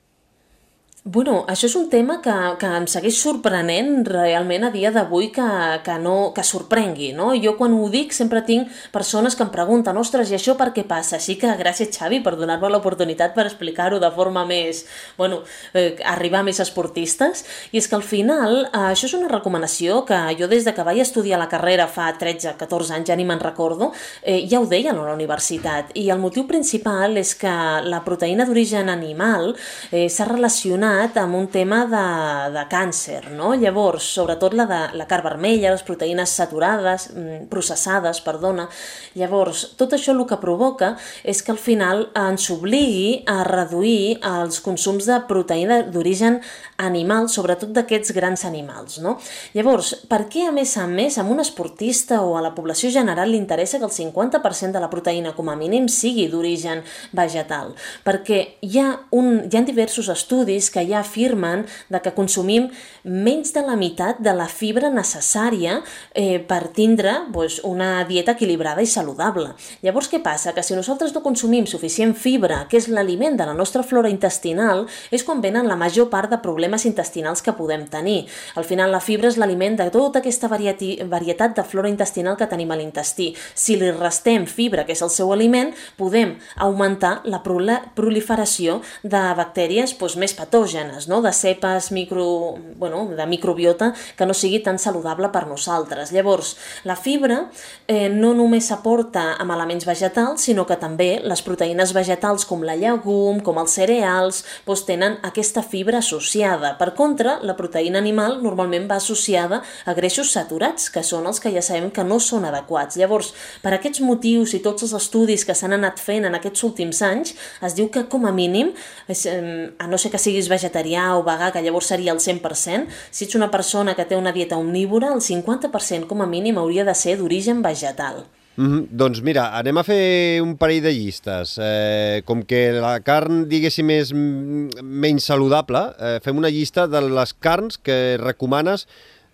Bueno, 1.05 1.45
això 1.47 1.63
és 1.69 1.75
un 1.79 1.85
tema 1.87 2.17
que, 2.19 2.33
que 2.59 2.69
em 2.75 2.83
segueix 2.91 3.15
sorprenent 3.23 4.01
realment 4.03 4.65
a 4.67 4.69
dia 4.73 4.89
d'avui 4.91 5.29
que, 5.31 5.45
que, 5.85 5.93
no, 6.03 6.33
que 6.35 6.43
sorprengui, 6.43 7.13
no? 7.15 7.29
Jo 7.39 7.53
quan 7.55 7.71
ho 7.71 7.85
dic 7.87 8.11
sempre 8.11 8.41
tinc 8.43 8.67
persones 8.91 9.37
que 9.39 9.45
em 9.45 9.51
pregunten 9.53 9.95
ostres, 9.95 10.27
i 10.27 10.35
això 10.35 10.57
per 10.59 10.73
què 10.75 10.83
passa? 10.83 11.15
Així 11.15 11.37
que 11.39 11.53
gràcies 11.55 11.93
Xavi 11.95 12.19
per 12.25 12.33
donar-me 12.35 12.67
l'oportunitat 12.73 13.31
per 13.31 13.45
explicar-ho 13.47 14.01
de 14.03 14.09
forma 14.11 14.43
més, 14.49 14.81
bueno, 15.15 15.39
eh, 15.71 15.95
arribar 16.03 16.43
més 16.43 16.59
esportistes 16.59 17.45
i 17.71 17.79
és 17.79 17.87
que 17.87 17.95
al 17.95 18.03
final 18.03 18.65
eh, 18.65 18.83
això 18.89 19.07
és 19.07 19.15
una 19.15 19.31
recomanació 19.31 20.01
que 20.03 20.19
jo 20.35 20.51
des 20.51 20.67
de 20.67 20.75
que 20.75 20.83
vaig 20.83 20.99
estudiar 20.99 21.39
la 21.39 21.47
carrera 21.47 21.87
fa 21.87 22.09
13-14 22.11 22.97
anys, 22.97 23.07
ja 23.07 23.15
ni 23.15 23.23
me'n 23.23 23.39
recordo, 23.39 23.93
eh, 24.19 24.43
ja 24.51 24.59
ho 24.59 24.67
deien 24.67 24.99
a 24.99 25.07
la 25.07 25.15
universitat 25.15 25.95
i 25.95 26.09
el 26.11 26.19
motiu 26.19 26.43
principal 26.43 27.15
és 27.23 27.37
que 27.39 27.55
la 27.87 28.03
proteïna 28.03 28.43
d'origen 28.43 28.91
animal 28.91 29.53
eh, 29.93 30.09
s'ha 30.11 30.27
relacionat 30.27 30.88
relacionat 30.89 31.17
amb 31.17 31.35
un 31.35 31.47
tema 31.47 31.85
de, 31.85 32.53
de 32.53 32.63
càncer, 32.69 33.31
no? 33.35 33.53
Llavors, 33.55 34.03
sobretot 34.15 34.53
la 34.53 34.65
de 34.65 34.79
la 34.97 35.05
carn 35.07 35.23
vermella, 35.23 35.71
les 35.71 35.83
proteïnes 35.83 36.29
saturades, 36.29 37.09
mm, 37.13 37.47
processades, 37.49 38.21
perdona. 38.21 38.67
Llavors, 39.15 39.75
tot 39.77 39.93
això 39.93 40.13
el 40.13 40.25
que 40.25 40.37
provoca 40.37 40.97
és 41.23 41.41
que 41.41 41.51
al 41.51 41.57
final 41.57 42.09
ens 42.15 42.49
obligui 42.49 43.23
a 43.27 43.43
reduir 43.43 44.19
els 44.23 44.59
consums 44.59 45.05
de 45.05 45.19
proteïna 45.27 45.83
d'origen 45.83 46.41
animal, 46.77 47.29
sobretot 47.29 47.71
d'aquests 47.71 48.13
grans 48.13 48.45
animals, 48.45 48.99
no? 48.99 49.17
Llavors, 49.53 49.93
per 50.07 50.27
què 50.29 50.47
a 50.47 50.51
més 50.51 50.75
a 50.77 50.87
més 50.87 51.17
a 51.17 51.23
un 51.23 51.39
esportista 51.39 52.21
o 52.21 52.37
a 52.37 52.41
la 52.41 52.55
població 52.55 52.89
general 52.89 53.29
li 53.29 53.37
interessa 53.37 53.79
que 53.79 53.85
el 53.85 53.91
50% 53.91 54.71
de 54.71 54.79
la 54.79 54.89
proteïna 54.89 55.35
com 55.35 55.49
a 55.49 55.55
mínim 55.55 55.87
sigui 55.87 56.27
d'origen 56.27 56.83
vegetal? 57.11 57.75
Perquè 58.05 58.57
hi 58.61 58.79
ha, 58.79 58.99
un, 59.11 59.43
hi 59.49 59.57
ha 59.57 59.63
diversos 59.67 60.09
estudis 60.09 60.69
que 60.71 60.78
que 60.79 60.87
ja 60.87 60.99
afirmen 61.03 61.65
de 61.89 61.99
que 62.01 62.13
consumim 62.15 62.69
menys 63.03 63.51
de 63.53 63.63
la 63.65 63.75
meitat 63.75 64.19
de 64.23 64.31
la 64.35 64.47
fibra 64.47 64.89
necessària 64.93 65.79
eh, 66.13 66.39
per 66.39 66.69
tindre 66.75 67.15
doncs, 67.33 67.59
una 67.67 68.05
dieta 68.07 68.35
equilibrada 68.37 68.83
i 68.83 68.87
saludable. 68.87 69.51
Llavors, 69.83 70.09
què 70.11 70.21
passa? 70.23 70.53
Que 70.55 70.63
si 70.63 70.77
nosaltres 70.77 71.13
no 71.15 71.23
consumim 71.25 71.67
suficient 71.67 72.15
fibra, 72.15 72.63
que 72.69 72.79
és 72.79 72.87
l'aliment 72.87 73.35
de 73.39 73.47
la 73.49 73.55
nostra 73.57 73.83
flora 73.83 74.11
intestinal, 74.11 74.85
és 75.11 75.25
quan 75.27 75.43
venen 75.43 75.67
la 75.67 75.77
major 75.79 76.09
part 76.09 76.31
de 76.31 76.39
problemes 76.43 76.85
intestinals 76.87 77.43
que 77.43 77.55
podem 77.57 77.85
tenir. 77.91 78.27
Al 78.55 78.67
final, 78.67 78.91
la 78.93 79.03
fibra 79.03 79.27
és 79.31 79.39
l'aliment 79.39 79.75
de 79.79 79.89
tota 79.91 80.23
aquesta 80.23 80.47
varietat 80.49 81.57
de 81.57 81.65
flora 81.67 81.91
intestinal 81.91 82.37
que 82.39 82.47
tenim 82.47 82.71
a 82.71 82.79
l'intestí. 82.79 83.33
Si 83.53 83.75
li 83.79 83.91
restem 83.95 84.47
fibra, 84.47 84.85
que 84.85 84.95
és 84.95 85.03
el 85.03 85.11
seu 85.11 85.33
aliment, 85.35 85.73
podem 85.97 86.37
augmentar 86.55 87.19
la 87.25 87.41
proliferació 87.43 88.79
de 89.03 89.23
bactèries 89.35 89.95
doncs, 89.99 90.15
més 90.19 90.33
patògenes 90.37 90.68
patògenes, 90.69 91.07
no? 91.07 91.21
de 91.21 91.31
cepes 91.33 91.91
micro, 91.91 92.57
bueno, 92.77 93.07
de 93.15 93.25
microbiota 93.25 93.93
que 94.15 94.25
no 94.25 94.33
sigui 94.33 94.59
tan 94.59 94.79
saludable 94.79 95.29
per 95.29 95.47
nosaltres. 95.47 96.11
Llavors, 96.11 96.57
la 96.83 96.95
fibra 96.95 97.49
eh, 97.87 98.09
no 98.09 98.33
només 98.33 98.69
s'aporta 98.69 99.35
amb 99.39 99.51
elements 99.51 99.85
vegetals, 99.85 100.43
sinó 100.45 100.65
que 100.65 100.77
també 100.77 101.19
les 101.23 101.41
proteïnes 101.41 101.93
vegetals 101.93 102.45
com 102.45 102.63
la 102.63 102.75
llegum, 102.75 103.39
com 103.41 103.57
els 103.59 103.73
cereals, 103.73 104.43
doncs 104.65 104.85
tenen 104.85 105.17
aquesta 105.23 105.63
fibra 105.63 105.99
associada. 105.99 106.75
Per 106.77 106.93
contra, 106.95 107.39
la 107.41 107.55
proteïna 107.57 107.99
animal 107.99 108.39
normalment 108.43 108.87
va 108.89 108.99
associada 108.99 109.63
a 109.85 109.93
greixos 109.93 110.31
saturats, 110.31 110.89
que 110.89 111.03
són 111.03 111.27
els 111.27 111.39
que 111.39 111.51
ja 111.53 111.63
sabem 111.65 111.89
que 111.91 112.03
no 112.03 112.19
són 112.19 112.45
adequats. 112.45 112.97
Llavors, 112.99 113.33
per 113.63 113.73
aquests 113.75 114.01
motius 114.05 114.53
i 114.53 114.61
tots 114.63 114.85
els 114.85 114.93
estudis 114.93 115.45
que 115.45 115.55
s'han 115.55 115.73
anat 115.77 115.99
fent 115.99 116.27
en 116.27 116.37
aquests 116.37 116.63
últims 116.67 117.01
anys, 117.01 117.35
es 117.65 117.75
diu 117.75 117.89
que 117.89 118.05
com 118.09 118.25
a 118.25 118.33
mínim, 118.35 118.73
a 119.09 119.87
no 119.87 119.97
ser 119.97 120.11
que 120.11 120.21
siguis 120.21 120.49
vegetarià, 120.49 120.58
vegetarià 120.59 121.13
o 121.17 121.23
vegà, 121.23 121.53
que 121.55 121.63
llavors 121.63 121.89
seria 121.93 122.13
el 122.13 122.19
100%, 122.19 122.89
si 123.09 123.25
ets 123.25 123.39
una 123.39 123.49
persona 123.51 123.95
que 123.95 124.05
té 124.05 124.19
una 124.19 124.35
dieta 124.35 124.59
omnívora, 124.59 125.13
el 125.15 125.23
50% 125.23 126.09
com 126.11 126.21
a 126.21 126.27
mínim 126.27 126.59
hauria 126.59 126.85
de 126.85 126.95
ser 126.95 127.17
d'origen 127.17 127.63
vegetal. 127.63 128.25
Mm 128.59 128.67
-hmm. 128.67 128.87
Doncs 128.91 129.21
mira, 129.21 129.57
anem 129.57 129.77
a 129.77 129.83
fer 129.83 130.41
un 130.41 130.57
parell 130.57 130.83
de 130.83 130.91
llistes. 130.91 131.57
Eh, 131.57 132.21
com 132.25 132.43
que 132.43 132.73
la 132.73 132.99
carn, 132.99 133.47
diguéssim, 133.47 133.89
és 133.89 134.11
menys 134.13 135.23
saludable, 135.23 135.95
eh, 135.97 136.19
fem 136.21 136.37
una 136.37 136.49
llista 136.49 136.87
de 136.87 137.01
les 137.01 137.33
carns 137.33 137.77
que 137.77 138.17
recomanes 138.17 138.87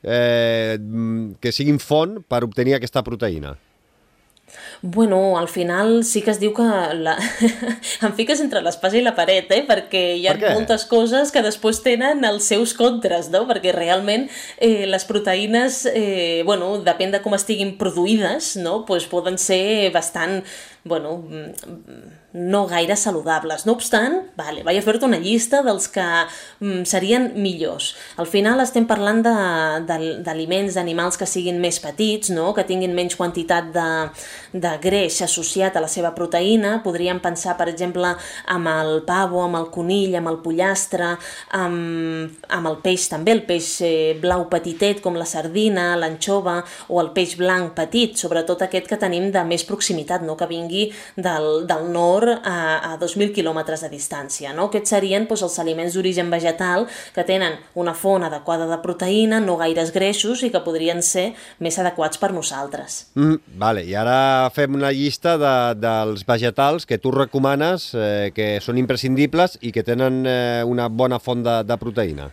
eh, 0.03 0.77
que 1.39 1.51
siguin 1.51 1.79
font 1.79 2.21
per 2.27 2.43
obtenir 2.43 2.75
aquesta 2.75 3.01
proteïna. 3.01 3.57
Bueno, 4.87 5.39
al 5.39 5.47
final 5.47 6.03
sí 6.03 6.21
que 6.21 6.29
es 6.29 6.37
diu 6.37 6.51
que 6.53 6.65
la... 6.93 7.15
em 8.05 8.11
fiques 8.13 8.37
entre 8.43 8.59
l'espasa 8.61 8.99
i 8.99 9.01
la 9.01 9.15
paret, 9.17 9.49
eh? 9.49 9.63
perquè 9.65 10.03
hi 10.19 10.27
ha 10.29 10.35
per 10.37 10.51
moltes 10.53 10.85
coses 10.85 11.31
que 11.33 11.41
després 11.41 11.79
tenen 11.81 12.21
els 12.29 12.45
seus 12.51 12.75
contres, 12.77 13.31
no? 13.33 13.47
perquè 13.49 13.73
realment 13.73 14.27
eh, 14.59 14.85
les 14.85 15.07
proteïnes, 15.09 15.79
eh, 15.89 16.43
bueno, 16.45 16.75
depèn 16.85 17.15
de 17.17 17.23
com 17.25 17.33
estiguin 17.33 17.73
produïdes, 17.81 18.51
no? 18.61 18.83
pues 18.85 19.09
poden 19.09 19.41
ser 19.41 19.89
bastant 19.95 20.43
bueno, 20.85 21.17
no 22.35 22.65
gaire 22.67 22.97
saludables. 22.99 23.63
No 23.65 23.73
obstant, 23.77 24.17
vale, 24.35 24.63
vaig 24.67 24.81
a 24.81 24.83
fer-te 24.83 25.07
una 25.07 25.21
llista 25.23 25.61
dels 25.63 25.87
que 25.91 26.03
mm, 26.03 26.83
serien 26.87 27.29
millors. 27.39 27.93
Al 28.19 28.27
final 28.27 28.59
estem 28.59 28.83
parlant 28.89 29.21
d'aliments, 29.23 30.75
d'animals 30.75 31.15
que 31.15 31.27
siguin 31.29 31.61
més 31.63 31.79
petits, 31.79 32.33
no? 32.35 32.51
que 32.53 32.65
tinguin 32.67 32.95
menys 32.95 33.15
quantitat 33.15 33.69
de, 33.75 33.87
de 34.51 34.73
greix 34.83 35.21
associat 35.23 35.77
a 35.79 35.83
la 35.85 35.91
seva 35.91 36.11
proteïna. 36.17 36.81
Podríem 36.83 37.21
pensar, 37.23 37.55
per 37.55 37.69
exemple, 37.71 38.11
amb 38.51 38.71
el 38.73 38.99
pavo, 39.07 39.39
amb 39.45 39.61
el 39.61 39.69
conill, 39.71 40.17
amb 40.19 40.33
el 40.33 40.41
pollastre, 40.43 41.13
amb, 41.55 42.35
amb 42.51 42.71
el 42.73 42.77
peix 42.83 43.07
també, 43.13 43.31
el 43.31 43.45
peix 43.47 43.71
eh, 43.87 43.93
blau 44.19 44.49
petitet 44.51 44.99
com 45.05 45.15
la 45.15 45.29
sardina, 45.29 45.93
l'anxova 45.95 46.57
o 46.91 46.99
el 46.99 47.13
peix 47.15 47.37
blanc 47.39 47.71
petit, 47.79 48.19
sobretot 48.19 48.67
aquest 48.67 48.91
que 48.91 48.99
tenim 48.99 49.31
de 49.31 49.47
més 49.47 49.63
proximitat, 49.63 50.27
no? 50.27 50.35
que 50.35 50.51
vingui 50.51 50.89
del, 51.15 51.63
del 51.69 51.87
nord 51.95 52.24
a, 52.33 52.93
a 52.93 52.97
2.000 53.01 53.33
quilòmetres 53.35 53.85
de 53.85 53.89
distància. 53.91 54.53
No? 54.55 54.69
Aquests 54.69 54.95
serien 54.95 55.27
doncs, 55.29 55.43
els 55.45 55.57
aliments 55.61 55.95
d'origen 55.95 56.29
vegetal 56.33 56.87
que 57.15 57.25
tenen 57.27 57.57
una 57.75 57.95
font 57.97 58.23
adequada 58.25 58.67
de 58.69 58.79
proteïna, 58.83 59.41
no 59.43 59.57
gaires 59.61 59.91
greixos 59.95 60.43
i 60.43 60.51
que 60.53 60.63
podrien 60.65 61.01
ser 61.03 61.31
més 61.59 61.79
adequats 61.81 62.21
per 62.21 62.31
nosaltres. 62.35 63.05
Mm, 63.15 63.57
vale, 63.61 63.85
i 63.85 63.95
ara 63.95 64.49
fem 64.55 64.77
una 64.77 64.93
llista 64.95 65.37
de, 65.41 65.55
dels 65.81 66.25
vegetals 66.27 66.85
que 66.85 66.99
tu 67.01 67.13
recomanes 67.15 67.91
eh, 67.93 68.31
que 68.35 68.55
són 68.63 68.79
imprescindibles 68.81 69.59
i 69.61 69.73
que 69.75 69.85
tenen 69.85 70.23
eh, 70.25 70.63
una 70.65 70.89
bona 70.89 71.19
font 71.19 71.43
de, 71.45 71.61
de 71.67 71.79
proteïna. 71.81 72.31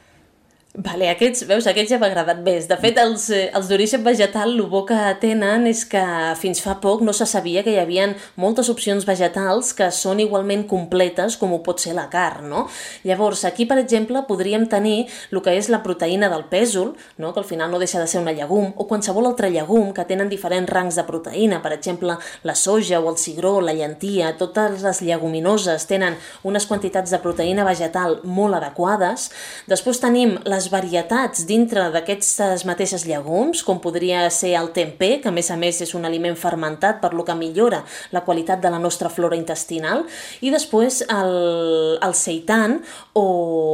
Vale, 0.72 1.04
aquests, 1.12 1.42
veus, 1.44 1.66
aquests 1.68 1.90
ja 1.92 1.98
m'ha 2.00 2.08
agradat 2.08 2.38
més. 2.40 2.64
De 2.64 2.78
fet, 2.80 2.96
els, 2.96 3.26
eh, 3.28 3.50
els 3.52 3.66
d'origen 3.68 4.00
vegetal, 4.02 4.54
el 4.54 4.62
bo 4.72 4.86
que 4.88 4.96
tenen 5.20 5.66
és 5.68 5.82
que 5.84 6.00
fins 6.40 6.62
fa 6.64 6.78
poc 6.80 7.02
no 7.04 7.12
se 7.12 7.26
sabia 7.26 7.60
que 7.62 7.74
hi 7.74 7.76
havia 7.76 8.06
moltes 8.40 8.70
opcions 8.72 9.04
vegetals 9.04 9.74
que 9.76 9.90
són 9.92 10.20
igualment 10.24 10.64
completes 10.66 11.36
com 11.36 11.52
ho 11.52 11.58
pot 11.62 11.78
ser 11.78 11.92
la 11.92 12.06
carn, 12.08 12.48
no? 12.48 12.62
Llavors, 13.04 13.44
aquí, 13.44 13.66
per 13.66 13.76
exemple, 13.82 14.22
podríem 14.26 14.64
tenir 14.66 15.10
el 15.30 15.42
que 15.42 15.52
és 15.58 15.68
la 15.68 15.82
proteïna 15.82 16.30
del 16.32 16.46
pèsol, 16.48 16.96
no? 17.18 17.34
que 17.34 17.40
al 17.40 17.44
final 17.44 17.70
no 17.70 17.78
deixa 17.78 18.00
de 18.00 18.06
ser 18.06 18.22
una 18.22 18.32
llegum, 18.32 18.72
o 18.74 18.88
qualsevol 18.88 19.26
altre 19.26 19.50
llegum 19.50 19.92
que 19.92 20.06
tenen 20.08 20.30
diferents 20.30 20.70
rangs 20.70 20.96
de 20.96 21.04
proteïna, 21.04 21.60
per 21.60 21.74
exemple, 21.74 22.16
la 22.44 22.54
soja 22.54 22.98
o 22.98 23.10
el 23.10 23.18
cigró, 23.18 23.60
la 23.60 23.74
llentia, 23.74 24.38
totes 24.38 24.80
les 24.80 25.02
lleguminoses 25.02 25.84
tenen 25.86 26.16
unes 26.42 26.64
quantitats 26.64 27.12
de 27.12 27.20
proteïna 27.20 27.68
vegetal 27.68 28.22
molt 28.24 28.56
adequades. 28.56 29.28
Després 29.68 30.00
tenim 30.00 30.38
les 30.48 30.61
les 30.62 30.70
varietats 30.70 31.42
dintre 31.48 31.88
d'aquestes 31.90 32.62
mateixes 32.68 33.02
llegums, 33.08 33.62
com 33.66 33.80
podria 33.82 34.28
ser 34.30 34.52
el 34.58 34.70
tempeh, 34.74 35.18
que 35.22 35.30
a 35.30 35.34
més 35.34 35.50
a 35.50 35.56
més 35.58 35.80
és 35.82 35.94
un 35.98 36.06
aliment 36.06 36.36
fermentat, 36.38 37.00
per 37.02 37.12
lo 37.16 37.24
que 37.26 37.34
millora 37.34 37.82
la 38.12 38.22
qualitat 38.22 38.60
de 38.62 38.70
la 38.70 38.78
nostra 38.78 39.10
flora 39.10 39.36
intestinal, 39.36 40.04
i 40.40 40.52
després 40.54 41.00
el, 41.10 41.98
el 42.02 42.14
seitan 42.14 42.78
o, 43.18 43.24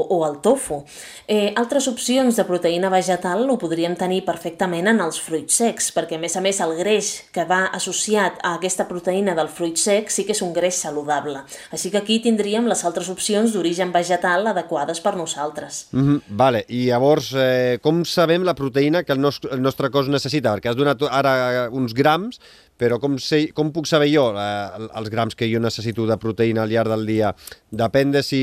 o 0.08 0.20
el 0.26 0.38
tofu. 0.44 0.80
Eh, 1.28 1.52
altres 1.60 1.90
opcions 1.90 2.38
de 2.38 2.46
proteïna 2.48 2.88
vegetal 2.92 3.44
ho 3.50 3.58
podríem 3.60 3.96
tenir 4.00 4.22
perfectament 4.24 4.88
en 4.88 5.02
els 5.04 5.20
fruits 5.20 5.60
secs, 5.60 5.90
perquè 5.92 6.16
a 6.16 6.22
més 6.22 6.38
a 6.38 6.44
més 6.44 6.62
el 6.64 6.72
greix 6.78 7.10
que 7.34 7.44
va 7.48 7.66
associat 7.76 8.40
a 8.40 8.54
aquesta 8.56 8.88
proteïna 8.88 9.36
del 9.36 9.52
fruit 9.52 9.76
sec 9.76 10.12
sí 10.14 10.24
que 10.24 10.32
és 10.36 10.42
un 10.46 10.54
greix 10.56 10.78
saludable. 10.80 11.42
Així 11.74 11.92
que 11.92 12.00
aquí 12.00 12.20
tindríem 12.24 12.70
les 12.70 12.84
altres 12.88 13.10
opcions 13.12 13.52
d'origen 13.52 13.92
vegetal 13.92 14.48
adequades 14.48 15.02
per 15.04 15.16
nosaltres. 15.20 15.88
Mm 15.92 16.06
-hmm, 16.06 16.22
vale, 16.28 16.64
i 16.68 16.77
llavors 16.86 17.32
eh, 17.34 17.78
com 17.82 18.04
sabem 18.06 18.44
la 18.46 18.54
proteïna 18.58 19.02
que 19.06 19.14
el 19.14 19.20
nostre, 19.22 19.50
el 19.54 19.62
nostre 19.64 19.90
cos 19.94 20.10
necessita? 20.12 20.52
Perquè 20.54 20.70
has 20.70 20.78
donat 20.78 21.02
ara 21.08 21.32
uns 21.74 21.94
grams, 21.96 22.38
però 22.78 23.00
com, 23.02 23.16
sé, 23.18 23.48
com 23.56 23.72
puc 23.74 23.88
saber 23.90 24.10
jo 24.12 24.28
eh, 24.38 24.88
els 25.00 25.10
grams 25.12 25.38
que 25.38 25.48
jo 25.50 25.62
necessito 25.64 26.06
de 26.08 26.18
proteïna 26.20 26.62
al 26.64 26.72
llarg 26.72 26.92
del 26.94 27.08
dia? 27.08 27.32
Depèn 27.74 28.14
de 28.14 28.22
si 28.26 28.42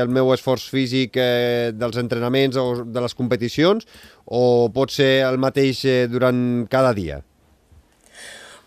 el 0.00 0.12
meu 0.12 0.34
esforç 0.34 0.68
físic 0.74 1.16
eh, 1.16 1.70
dels 1.72 2.02
entrenaments 2.02 2.60
o 2.60 2.84
de 2.84 3.06
les 3.06 3.16
competicions 3.16 3.88
o 4.26 4.68
pot 4.74 4.92
ser 4.92 5.12
el 5.30 5.40
mateix 5.40 5.84
eh, 5.86 6.04
durant 6.10 6.66
cada 6.70 6.92
dia? 6.96 7.22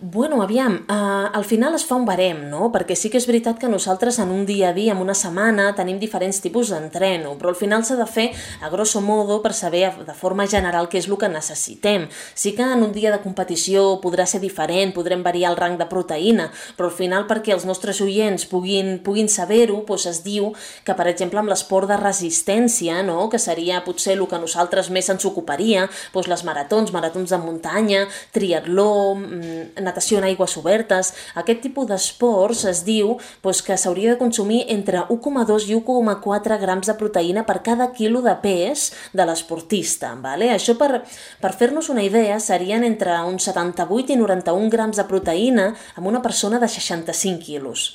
Bueno, 0.06 0.42
aviam, 0.44 0.86
uh, 0.90 1.30
al 1.32 1.46
final 1.46 1.76
es 1.76 1.86
fa 1.88 1.96
un 1.96 2.04
barem, 2.04 2.42
no? 2.52 2.66
Perquè 2.74 2.92
sí 3.00 3.08
que 3.08 3.16
és 3.22 3.24
veritat 3.24 3.56
que 3.56 3.70
nosaltres 3.72 4.18
en 4.20 4.34
un 4.36 4.42
dia 4.44 4.74
a 4.74 4.76
dia, 4.76 4.92
en 4.92 5.00
una 5.00 5.14
setmana, 5.16 5.70
tenim 5.78 5.96
diferents 5.96 6.42
tipus 6.44 6.74
d'entreno, 6.74 7.38
però 7.40 7.54
al 7.54 7.56
final 7.56 7.86
s'ha 7.88 7.96
de 7.96 8.04
fer 8.12 8.26
a 8.60 8.68
grosso 8.68 9.00
modo 9.00 9.38
per 9.40 9.54
saber 9.56 9.94
de 10.04 10.14
forma 10.14 10.44
general 10.52 10.90
què 10.92 11.00
és 11.00 11.08
el 11.08 11.16
que 11.22 11.30
necessitem. 11.32 12.10
Sí 12.36 12.52
que 12.52 12.66
en 12.68 12.84
un 12.84 12.92
dia 12.92 13.14
de 13.14 13.22
competició 13.24 14.02
podrà 14.04 14.26
ser 14.28 14.42
diferent, 14.44 14.92
podrem 14.92 15.24
variar 15.24 15.54
el 15.54 15.58
rang 15.62 15.78
de 15.80 15.88
proteïna, 15.88 16.50
però 16.76 16.92
al 16.92 16.98
final 17.00 17.24
perquè 17.32 17.56
els 17.56 17.64
nostres 17.64 18.04
oients 18.04 18.44
puguin, 18.52 18.98
puguin 19.08 19.32
saber-ho, 19.32 19.86
doncs 19.88 20.10
es 20.12 20.20
diu 20.28 20.52
que, 20.84 20.98
per 21.00 21.08
exemple, 21.08 21.40
amb 21.40 21.54
l'esport 21.54 21.88
de 21.88 22.02
resistència, 22.04 23.00
no? 23.08 23.30
que 23.32 23.40
seria 23.40 23.80
potser 23.88 24.18
el 24.20 24.28
que 24.28 24.44
nosaltres 24.44 24.92
més 24.92 25.08
ens 25.08 25.24
ocuparia, 25.32 25.88
doncs 26.12 26.28
les 26.28 26.44
maratons, 26.44 26.92
maratons 26.92 27.32
de 27.32 27.40
muntanya, 27.40 28.04
triatló, 28.36 29.16
mm, 29.16 29.84
natació 29.94 30.18
en 30.18 30.28
aigües 30.28 30.58
obertes, 30.58 31.14
aquest 31.38 31.62
tipus 31.62 31.88
d'esports 31.88 32.66
es 32.72 32.82
diu 32.88 33.16
doncs, 33.44 33.62
que 33.64 33.78
s'hauria 33.78 34.14
de 34.16 34.20
consumir 34.20 34.64
entre 34.74 35.06
1,2 35.14 35.70
i 35.70 35.78
1,4 35.78 36.60
grams 36.60 36.90
de 36.90 36.98
proteïna 36.98 37.46
per 37.46 37.62
cada 37.64 37.92
quilo 37.94 38.24
de 38.26 38.34
pes 38.42 38.90
de 39.14 39.28
l'esportista. 39.30 40.16
Vale? 40.24 40.50
Això 40.54 40.76
per, 40.80 41.04
per 41.42 41.54
fer-nos 41.60 41.92
una 41.94 42.04
idea 42.04 42.40
serien 42.42 42.84
entre 42.88 43.16
uns 43.30 43.46
78 43.52 44.16
i 44.16 44.20
91 44.20 44.74
grams 44.74 44.98
de 44.98 45.08
proteïna 45.10 45.70
amb 45.96 46.10
una 46.10 46.24
persona 46.26 46.60
de 46.60 46.70
65 46.72 47.44
quilos. 47.44 47.94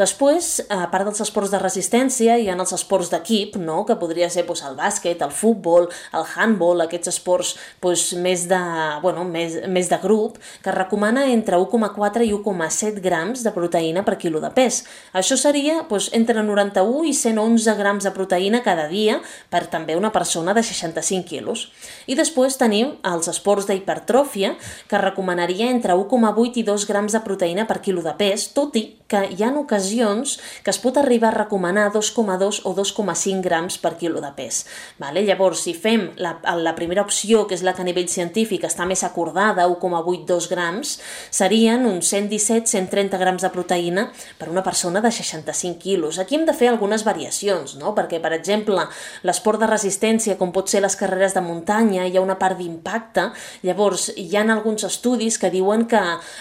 Després, 0.00 0.46
a 0.72 0.86
part 0.88 1.04
dels 1.04 1.20
esports 1.20 1.50
de 1.52 1.58
resistència, 1.60 2.38
hi 2.40 2.46
ha 2.48 2.54
els 2.56 2.72
esports 2.72 3.10
d'equip, 3.12 3.58
no? 3.60 3.82
que 3.84 3.98
podria 4.00 4.30
ser 4.32 4.46
doncs, 4.48 4.62
el 4.64 4.76
bàsquet, 4.78 5.20
el 5.20 5.32
futbol, 5.34 5.90
el 6.16 6.24
handball, 6.24 6.80
aquests 6.86 7.10
esports 7.12 7.50
doncs, 7.84 8.06
més, 8.16 8.46
de, 8.48 8.60
bueno, 9.02 9.26
més, 9.28 9.58
més 9.68 9.90
de 9.90 9.98
grup, 10.00 10.38
que 10.64 10.72
recomana 10.72 11.26
entre 11.28 11.58
1,4 11.60 12.24
i 12.24 12.32
1,7 12.32 13.02
grams 13.04 13.44
de 13.44 13.52
proteïna 13.52 14.04
per 14.06 14.16
quilo 14.22 14.40
de 14.40 14.48
pes. 14.56 14.80
Això 15.20 15.36
seria 15.36 15.82
doncs, 15.90 16.08
entre 16.16 16.46
91 16.46 17.04
i 17.10 17.12
111 17.18 17.76
grams 17.76 18.08
de 18.08 18.14
proteïna 18.16 18.62
cada 18.64 18.88
dia 18.88 19.18
per 19.52 19.66
també 19.68 19.98
una 20.00 20.12
persona 20.14 20.56
de 20.56 20.64
65 20.64 21.28
quilos. 21.28 21.66
I 22.08 22.16
després 22.16 22.56
tenim 22.56 22.94
els 23.04 23.28
esports 23.28 23.68
d'hipertròfia, 23.68 24.54
que 24.88 25.04
recomanaria 25.04 25.68
entre 25.68 25.92
1,8 25.98 26.64
i 26.64 26.66
2 26.72 26.88
grams 26.88 27.12
de 27.12 27.20
proteïna 27.26 27.68
per 27.68 27.82
quilo 27.84 28.00
de 28.06 28.16
pes, 28.16 28.48
tot 28.56 28.80
i 28.80 28.86
que 29.10 29.26
hi 29.34 29.42
ha 29.42 29.50
ocasions 29.58 29.89
ocasions 29.90 30.38
que 30.62 30.70
es 30.70 30.78
pot 30.78 30.96
arribar 30.96 31.30
a 31.30 31.44
recomanar 31.44 31.90
2,2 31.92 32.62
o 32.64 32.74
2,5 32.74 33.40
grams 33.42 33.78
per 33.78 33.96
quilo 33.96 34.20
de 34.20 34.30
pes. 34.36 34.66
Vale? 34.98 35.22
Llavors, 35.24 35.64
si 35.64 35.74
fem 35.74 36.10
la, 36.16 36.38
la 36.56 36.74
primera 36.74 37.02
opció, 37.02 37.46
que 37.46 37.54
és 37.54 37.62
la 37.62 37.74
que 37.74 37.82
a 37.82 37.88
nivell 37.88 38.08
científic 38.08 38.64
està 38.64 38.86
més 38.86 39.02
acordada, 39.04 39.66
1,82 39.68 40.48
grams, 40.50 40.98
serien 41.30 41.86
uns 41.86 42.12
117-130 42.12 43.18
grams 43.18 43.42
de 43.42 43.50
proteïna 43.50 44.08
per 44.38 44.50
una 44.50 44.62
persona 44.62 45.00
de 45.00 45.10
65 45.10 45.78
quilos. 45.80 46.18
Aquí 46.18 46.36
hem 46.36 46.46
de 46.46 46.54
fer 46.54 46.70
algunes 46.70 47.04
variacions, 47.04 47.76
no? 47.80 47.94
perquè, 47.94 48.20
per 48.20 48.32
exemple, 48.36 48.86
l'esport 49.26 49.60
de 49.60 49.70
resistència, 49.70 50.38
com 50.38 50.52
pot 50.52 50.70
ser 50.70 50.84
les 50.84 50.96
carreres 50.96 51.34
de 51.34 51.44
muntanya, 51.44 52.06
hi 52.06 52.16
ha 52.16 52.24
una 52.24 52.38
part 52.38 52.58
d'impacte, 52.58 53.30
llavors 53.66 54.10
hi 54.16 54.30
ha 54.36 54.44
alguns 54.50 54.84
estudis 54.86 55.38
que 55.38 55.50
diuen 55.52 55.86
que 55.88 56.00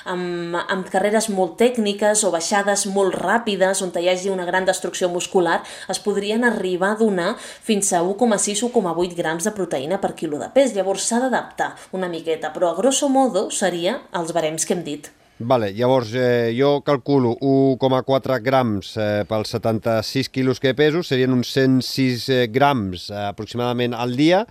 amb, 0.09 0.55
amb 0.59 0.89
carreres 0.89 1.29
molt 1.33 1.57
tècniques 1.59 2.23
o 2.25 2.31
baixades 2.33 2.85
molt 2.89 3.15
ràpides 3.15 3.28
ràpides, 3.29 3.83
on 3.85 3.93
hi 3.95 4.09
hagi 4.09 4.33
una 4.33 4.47
gran 4.49 4.65
destrucció 4.65 5.09
muscular, 5.13 5.61
es 5.89 6.01
podrien 6.03 6.43
arribar 6.47 6.93
a 6.95 6.99
donar 6.99 7.29
fins 7.39 7.93
a 7.93 8.01
1,6-1,8 8.01 9.15
grams 9.17 9.45
de 9.45 9.55
proteïna 9.55 10.01
per 10.01 10.15
quilo 10.17 10.41
de 10.41 10.49
pes. 10.53 10.75
Llavors 10.75 11.05
s'ha 11.07 11.21
d'adaptar 11.23 11.75
una 11.93 12.09
miqueta, 12.09 12.53
però 12.55 12.73
a 12.73 12.77
grosso 12.81 13.09
modo 13.09 13.49
seria 13.51 13.99
els 14.17 14.33
barems 14.35 14.65
que 14.65 14.77
hem 14.77 14.83
dit. 14.83 15.13
Vale, 15.39 15.69
llavors 15.71 16.09
eh, 16.19 16.51
jo 16.51 16.81
calculo 16.83 17.37
1,4 17.39 18.41
grams 18.43 18.89
eh, 18.99 19.23
pels 19.23 19.53
76 19.55 20.27
quilos 20.35 20.59
que 20.59 20.73
peso, 20.75 20.99
serien 20.99 21.31
uns 21.31 21.53
106 21.55 22.25
eh, 22.27 22.39
grams 22.51 23.05
eh, 23.07 23.21
aproximadament 23.29 23.95
al 23.95 24.17
dia, 24.19 24.41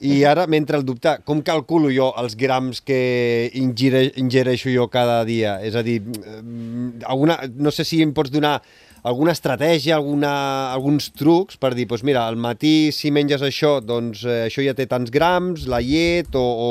i 0.00 0.22
ara 0.24 0.46
mentre 0.46 0.78
el 0.78 0.84
dubte, 0.86 1.16
com 1.26 1.40
calculo 1.42 1.90
jo 1.90 2.12
els 2.20 2.36
grams 2.38 2.80
que 2.86 3.50
ingere, 3.58 4.04
ingereixo 4.20 4.70
jo 4.70 4.86
cada 4.92 5.24
dia? 5.26 5.58
És 5.64 5.74
a 5.74 5.82
dir, 5.82 6.00
mm, 6.02 7.02
alguna, 7.04 7.40
no 7.56 7.72
sé 7.74 7.84
si 7.84 8.02
em 8.02 8.12
pots 8.14 8.30
donar 8.30 8.60
alguna 9.02 9.32
estratègia, 9.32 9.96
alguna, 9.96 10.72
alguns 10.72 11.10
trucs 11.10 11.56
per 11.56 11.74
dir, 11.74 11.86
doncs 11.86 12.04
mira, 12.06 12.26
al 12.26 12.36
matí 12.36 12.90
si 12.92 13.10
menges 13.10 13.42
això, 13.42 13.78
doncs 13.80 14.24
eh, 14.24 14.46
això 14.46 14.62
ja 14.62 14.74
té 14.74 14.86
tants 14.86 15.10
grams, 15.10 15.66
la 15.66 15.80
llet 15.80 16.34
o, 16.34 16.42
o... 16.42 16.70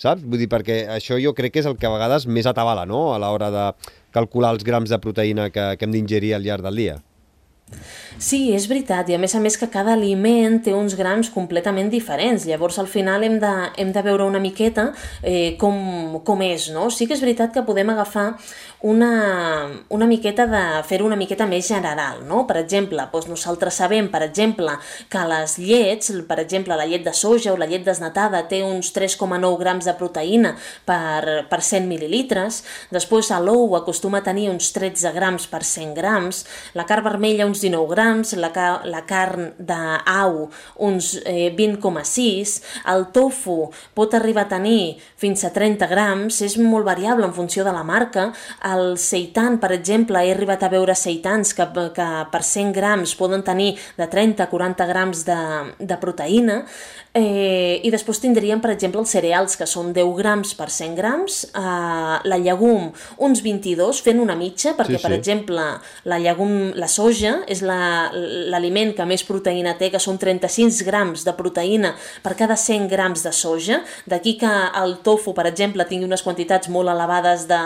Saps? 0.00 0.24
Vull 0.24 0.40
dir, 0.40 0.48
perquè 0.48 0.86
això 0.88 1.18
jo 1.20 1.34
crec 1.36 1.52
que 1.54 1.60
és 1.60 1.68
el 1.68 1.76
que 1.76 1.88
a 1.88 1.92
vegades 1.92 2.26
més 2.26 2.48
atabala, 2.48 2.86
no?, 2.88 3.10
a 3.14 3.20
l'hora 3.20 3.50
de 3.52 3.66
calcular 4.12 4.54
els 4.56 4.64
grams 4.64 4.90
de 4.90 4.98
proteïna 4.98 5.50
que, 5.52 5.76
que 5.76 5.86
hem 5.86 5.92
d'ingerir 5.92 6.34
al 6.34 6.44
llarg 6.44 6.64
del 6.64 6.76
dia. 6.76 6.96
Sí, 8.20 8.50
és 8.52 8.66
veritat, 8.68 9.08
i 9.08 9.16
a 9.16 9.18
més 9.20 9.32
a 9.34 9.40
més 9.40 9.56
que 9.56 9.70
cada 9.72 9.94
aliment 9.96 10.58
té 10.64 10.74
uns 10.76 10.92
grams 10.98 11.30
completament 11.32 11.88
diferents, 11.88 12.44
llavors 12.44 12.76
al 12.82 12.88
final 12.90 13.24
hem 13.24 13.38
de, 13.40 13.52
hem 13.80 13.94
de 13.96 14.02
veure 14.04 14.26
una 14.28 14.42
miqueta 14.42 14.90
eh, 15.22 15.56
com, 15.60 16.20
com 16.26 16.42
és, 16.44 16.68
no? 16.74 16.90
Sí 16.92 17.08
que 17.08 17.16
és 17.16 17.24
veritat 17.24 17.54
que 17.54 17.64
podem 17.64 17.94
agafar 17.94 18.26
una, 18.82 19.68
una 19.88 20.06
miqueta 20.06 20.46
de 20.48 20.62
fer 20.88 21.02
una 21.04 21.16
miqueta 21.16 21.44
més 21.46 21.68
general, 21.68 22.22
no? 22.24 22.46
Per 22.48 22.56
exemple, 22.62 23.04
doncs 23.12 23.28
nosaltres 23.28 23.76
sabem, 23.82 24.08
per 24.12 24.22
exemple, 24.24 24.72
que 25.12 25.24
les 25.28 25.56
llets, 25.60 26.12
per 26.28 26.38
exemple, 26.40 26.76
la 26.78 26.86
llet 26.88 27.04
de 27.04 27.12
soja 27.16 27.52
o 27.52 27.58
la 27.60 27.68
llet 27.68 27.84
desnatada 27.84 28.42
té 28.48 28.62
uns 28.64 28.92
3,9 28.96 29.50
grams 29.60 29.88
de 29.88 29.94
proteïna 29.98 30.54
per, 30.88 31.44
per 31.50 31.60
100 31.60 31.88
mil·lilitres, 31.90 32.62
després 32.94 33.30
l'ou 33.44 33.76
acostuma 33.76 34.20
a 34.20 34.26
tenir 34.26 34.48
uns 34.50 34.72
13 34.72 35.12
grams 35.16 35.46
per 35.50 35.62
100 35.64 35.92
grams, 35.96 36.44
la 36.74 36.86
carn 36.88 37.04
vermella 37.04 37.48
uns 37.48 37.60
19 37.60 37.92
grams, 37.92 38.32
la, 38.40 38.50
la 38.84 39.04
carn 39.08 39.52
d'au 39.58 40.48
uns 40.80 41.12
eh, 41.24 41.52
20,6, 41.56 42.56
el 42.92 43.06
tofu 43.12 43.58
pot 43.94 44.16
arribar 44.16 44.46
a 44.46 44.52
tenir 44.56 44.96
fins 45.20 45.44
a 45.44 45.52
30 45.52 45.88
grams, 45.90 46.40
és 46.44 46.56
molt 46.60 46.88
variable 46.88 47.28
en 47.28 47.36
funció 47.36 47.64
de 47.66 47.76
la 47.76 47.84
marca, 47.84 48.30
el 48.74 48.96
seitan, 49.00 49.58
per 49.62 49.72
exemple, 49.76 50.22
he 50.22 50.32
arribat 50.34 50.64
a 50.66 50.70
veure 50.72 50.94
seitans 50.98 51.54
que, 51.56 51.66
que 51.96 52.08
per 52.32 52.42
100 52.46 52.72
grams 52.76 53.14
poden 53.18 53.44
tenir 53.46 53.74
de 53.98 54.08
30 54.10 54.46
a 54.46 54.50
40 54.50 54.88
grams 54.90 55.24
de, 55.28 55.40
de 55.78 56.00
proteïna, 56.00 56.62
Eh, 57.12 57.80
I 57.82 57.90
després 57.90 58.20
tindríem, 58.22 58.60
per 58.62 58.70
exemple, 58.70 59.00
els 59.02 59.10
cereals, 59.10 59.56
que 59.58 59.66
són 59.66 59.88
10 59.90 60.12
grams 60.14 60.52
per 60.54 60.68
100 60.70 60.92
grams, 60.94 61.40
eh, 61.48 62.18
la 62.22 62.36
llegum, 62.38 62.92
uns 63.18 63.40
22, 63.42 63.98
fent 64.04 64.20
una 64.22 64.36
mitja, 64.38 64.76
perquè, 64.78 64.94
sí, 64.94 65.00
sí. 65.00 65.02
per 65.08 65.16
exemple, 65.16 65.64
la 66.06 66.18
llegum, 66.22 66.70
la 66.78 66.86
soja, 66.86 67.40
és 67.50 67.64
l'aliment 67.66 68.92
la, 68.92 68.94
que 68.94 69.06
més 69.10 69.24
proteïna 69.26 69.74
té, 69.80 69.88
que 69.90 69.98
són 69.98 70.20
35 70.22 70.86
grams 70.86 71.24
de 71.26 71.34
proteïna 71.34 71.96
per 72.22 72.36
cada 72.38 72.54
100 72.54 72.86
grams 72.92 73.26
de 73.26 73.34
soja, 73.34 73.80
d'aquí 74.06 74.36
que 74.38 74.52
el 74.78 75.00
tofu, 75.02 75.34
per 75.34 75.48
exemple, 75.50 75.88
tingui 75.90 76.06
unes 76.06 76.22
quantitats 76.22 76.70
molt 76.70 76.94
elevades 76.94 77.48
de, 77.50 77.60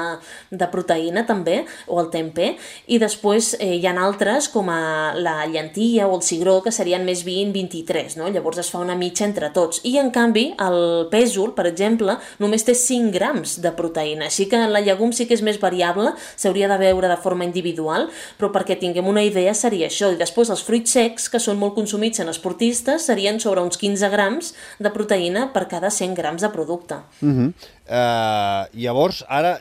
de 0.56 0.70
proteïna, 0.72 1.26
també, 1.28 1.66
o 1.84 2.00
el 2.00 2.08
tempeh, 2.08 2.54
i 2.88 3.00
després 3.02 3.52
eh, 3.60 3.74
hi 3.76 3.84
ha 3.84 3.92
altres, 4.00 4.48
com 4.48 4.72
a 4.72 5.12
la 5.20 5.44
llantilla 5.52 6.08
o 6.08 6.16
el 6.16 6.24
cigró, 6.24 6.62
que 6.64 6.72
serien 6.72 7.04
més 7.04 7.26
20-23, 7.28 8.16
no? 8.16 8.32
Llavors 8.32 8.64
es 8.64 8.72
fa 8.72 8.80
una 8.80 8.96
mitja 8.96 9.33
entre 9.34 9.50
tots. 9.50 9.82
I, 9.84 9.96
en 9.98 10.12
canvi, 10.14 10.46
el 10.62 11.08
pèsol, 11.10 11.52
per 11.56 11.66
exemple, 11.66 12.16
només 12.38 12.64
té 12.64 12.76
5 12.78 13.10
grams 13.14 13.58
de 13.64 13.72
proteïna. 13.74 14.30
Així 14.30 14.46
que 14.50 14.60
la 14.70 14.82
llegum 14.84 15.12
sí 15.12 15.26
que 15.26 15.34
és 15.34 15.42
més 15.44 15.58
variable, 15.60 16.14
s'hauria 16.38 16.70
de 16.70 16.78
veure 16.78 17.10
de 17.10 17.18
forma 17.20 17.46
individual, 17.46 18.08
però 18.38 18.52
perquè 18.54 18.78
tinguem 18.78 19.10
una 19.10 19.24
idea 19.26 19.54
seria 19.58 19.90
això. 19.90 20.12
I 20.14 20.20
després 20.20 20.52
els 20.54 20.62
fruits 20.64 20.94
secs, 20.94 21.28
que 21.28 21.42
són 21.42 21.58
molt 21.58 21.74
consumits 21.74 22.22
en 22.22 22.30
esportistes, 22.30 23.08
serien 23.10 23.40
sobre 23.42 23.64
uns 23.64 23.80
15 23.80 24.10
grams 24.14 24.54
de 24.78 24.94
proteïna 24.94 25.48
per 25.54 25.66
cada 25.70 25.90
100 25.90 26.14
grams 26.14 26.42
de 26.42 26.50
producte. 26.54 27.00
Uh 27.20 27.28
-huh. 27.28 27.52
uh, 27.90 28.66
llavors, 28.72 29.24
ara 29.28 29.58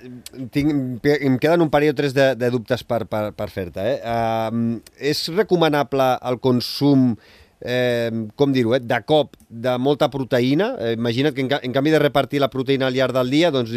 tinc, 0.51 1.01
em 1.03 1.37
queden 1.39 1.61
un 1.61 1.69
parell 1.69 1.91
o 1.91 1.95
tres 1.95 2.13
de, 2.13 2.35
de 2.35 2.49
dubtes 2.49 2.83
per, 2.83 3.05
per, 3.05 3.31
per 3.33 3.49
fer-te. 3.49 3.81
Eh? 3.81 4.01
Uh, 4.03 4.79
és 4.97 5.27
recomanable 5.29 6.17
el 6.21 6.39
consum 6.39 7.15
eh, 7.63 8.11
com 8.35 8.51
dir-ho, 8.53 8.75
eh, 8.75 8.81
de 8.83 8.99
cop 9.07 9.37
de 9.47 9.73
molta 9.79 10.09
proteïna. 10.11 10.73
Eh, 10.79 10.93
imagina't 10.97 11.35
que 11.35 11.45
en, 11.45 11.51
en 11.63 11.75
canvi 11.75 11.93
de 11.93 12.01
repartir 12.03 12.41
la 12.43 12.51
proteïna 12.51 12.89
al 12.89 12.97
llarg 12.97 13.15
del 13.15 13.31
dia, 13.31 13.51
doncs 13.55 13.73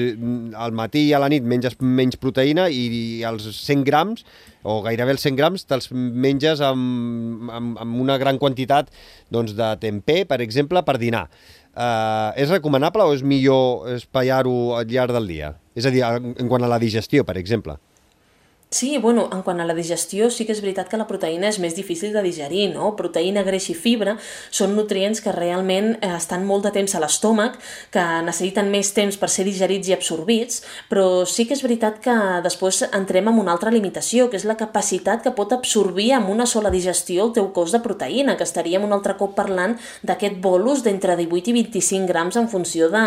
al 0.59 0.75
matí 0.77 1.07
i 1.07 1.15
a 1.15 1.23
la 1.23 1.31
nit 1.33 1.47
menges 1.47 1.79
menys 1.81 2.19
proteïna 2.21 2.69
i, 2.69 2.85
i 3.21 3.25
els 3.29 3.47
100 3.55 3.87
grams 3.87 4.27
o 4.67 4.81
gairebé 4.83 5.15
els 5.15 5.23
100 5.23 5.39
grams 5.39 5.67
te'ls 5.71 5.93
menges 5.95 6.63
amb, 6.65 7.51
amb, 7.55 7.77
amb 7.83 8.01
una 8.03 8.19
gran 8.19 8.41
quantitat 8.43 8.91
doncs, 9.31 9.55
de 9.55 9.71
tempeh, 9.83 10.25
per 10.27 10.41
exemple, 10.43 10.83
per 10.83 10.99
dinar. 10.99 11.29
Uh, 11.77 12.33
és 12.41 12.49
recomanable 12.49 13.05
o 13.05 13.13
és 13.13 13.21
millor 13.21 13.91
espaiar-ho 13.93 14.79
al 14.79 14.89
llarg 14.89 15.13
del 15.15 15.29
dia? 15.29 15.53
És 15.77 15.87
a 15.87 15.93
dir, 15.93 16.03
en 16.03 16.49
quant 16.49 16.65
a 16.65 16.71
la 16.73 16.81
digestió, 16.83 17.23
per 17.29 17.37
exemple. 17.37 17.77
Sí, 18.69 18.99
bueno, 18.99 19.29
en 19.33 19.43
quant 19.47 19.61
a 19.61 19.65
la 19.65 19.75
digestió, 19.79 20.27
sí 20.35 20.43
que 20.45 20.51
és 20.51 20.59
veritat 20.61 20.89
que 20.91 20.99
la 20.99 21.07
proteïna 21.07 21.47
és 21.53 21.61
més 21.63 21.77
difícil 21.79 22.11
de 22.13 22.23
digerir, 22.25 22.65
no? 22.73 22.89
Proteïna, 22.99 23.45
greix 23.47 23.69
i 23.71 23.77
fibra 23.79 24.17
són 24.51 24.75
nutrients 24.75 25.23
que 25.23 25.31
realment 25.31 25.93
eh, 26.01 26.11
estan 26.17 26.43
molt 26.49 26.67
de 26.67 26.73
temps 26.75 26.97
a 26.99 27.03
l'estómac, 27.05 27.61
que 27.95 28.03
necessiten 28.27 28.67
més 28.73 28.91
temps 28.97 29.21
per 29.23 29.31
ser 29.31 29.47
digerits 29.47 29.93
i 29.93 29.95
absorbits, 29.95 30.65
però 30.91 31.23
sí 31.31 31.47
que 31.47 31.55
és 31.55 31.63
veritat 31.63 32.03
que 32.03 32.17
després 32.43 32.83
entrem 32.89 33.31
en 33.31 33.39
una 33.45 33.55
altra 33.55 33.71
limitació, 33.71 34.27
que 34.33 34.41
és 34.43 34.49
la 34.51 34.59
capacitat 34.59 35.23
que 35.23 35.37
pot 35.39 35.55
absorbir 35.55 36.11
amb 36.19 36.35
una 36.35 36.51
sola 36.51 36.75
digestió 36.75 37.29
el 37.29 37.33
teu 37.39 37.53
cos 37.55 37.71
de 37.71 37.85
proteïna, 37.87 38.35
que 38.35 38.51
estaríem 38.51 38.83
un 38.83 38.99
altre 38.99 39.15
cop 39.15 39.39
parlant 39.39 39.79
d'aquest 40.03 40.43
bolus 40.43 40.83
d'entre 40.83 41.15
18 41.23 41.55
i 41.55 41.59
25 41.63 42.11
grams 42.11 42.43
en 42.43 42.51
funció 42.51 42.91
de, 42.91 43.07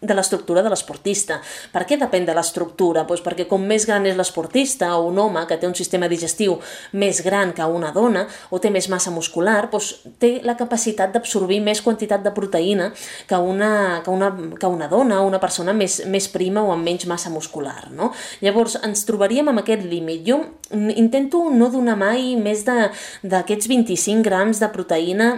de 0.00 0.14
l'estructura 0.14 0.62
de 0.62 0.70
l'esportista. 0.70 1.40
Per 1.72 1.82
què 1.88 1.98
depèn 1.98 2.26
de 2.28 2.34
l'estructura? 2.36 3.04
Pues 3.08 3.22
perquè 3.24 3.48
com 3.50 3.64
més 3.66 3.86
gran 3.88 4.06
és 4.06 4.16
l'esportista 4.18 4.92
o 4.96 5.08
un 5.08 5.18
home 5.18 5.44
que 5.48 5.58
té 5.58 5.66
un 5.66 5.74
sistema 5.74 6.08
digestiu 6.10 6.58
més 6.92 7.22
gran 7.26 7.52
que 7.56 7.66
una 7.66 7.90
dona 7.94 8.26
o 8.50 8.60
té 8.62 8.70
més 8.70 8.88
massa 8.88 9.10
muscular, 9.10 9.70
pues 9.72 9.90
té 10.22 10.38
la 10.46 10.56
capacitat 10.58 11.12
d'absorbir 11.14 11.60
més 11.64 11.82
quantitat 11.82 12.22
de 12.22 12.32
proteïna 12.34 12.92
que 13.26 13.42
una, 13.42 13.72
que 14.04 14.14
una, 14.14 14.30
que 14.58 14.70
una 14.70 14.88
dona 14.88 15.22
o 15.22 15.26
una 15.26 15.42
persona 15.42 15.74
més, 15.74 16.00
més 16.06 16.30
prima 16.30 16.62
o 16.62 16.72
amb 16.72 16.86
menys 16.86 17.08
massa 17.10 17.32
muscular. 17.34 17.90
No? 17.90 18.12
Llavors 18.44 18.78
ens 18.84 19.06
trobaríem 19.08 19.50
amb 19.50 19.64
aquest 19.64 19.82
límit. 19.88 20.22
Jo 20.28 20.40
intento 20.94 21.48
no 21.50 21.70
donar 21.72 21.98
mai 21.98 22.34
més 22.38 22.64
d'aquests 22.66 23.70
25 23.70 24.22
grams 24.26 24.62
de 24.62 24.70
proteïna 24.72 25.32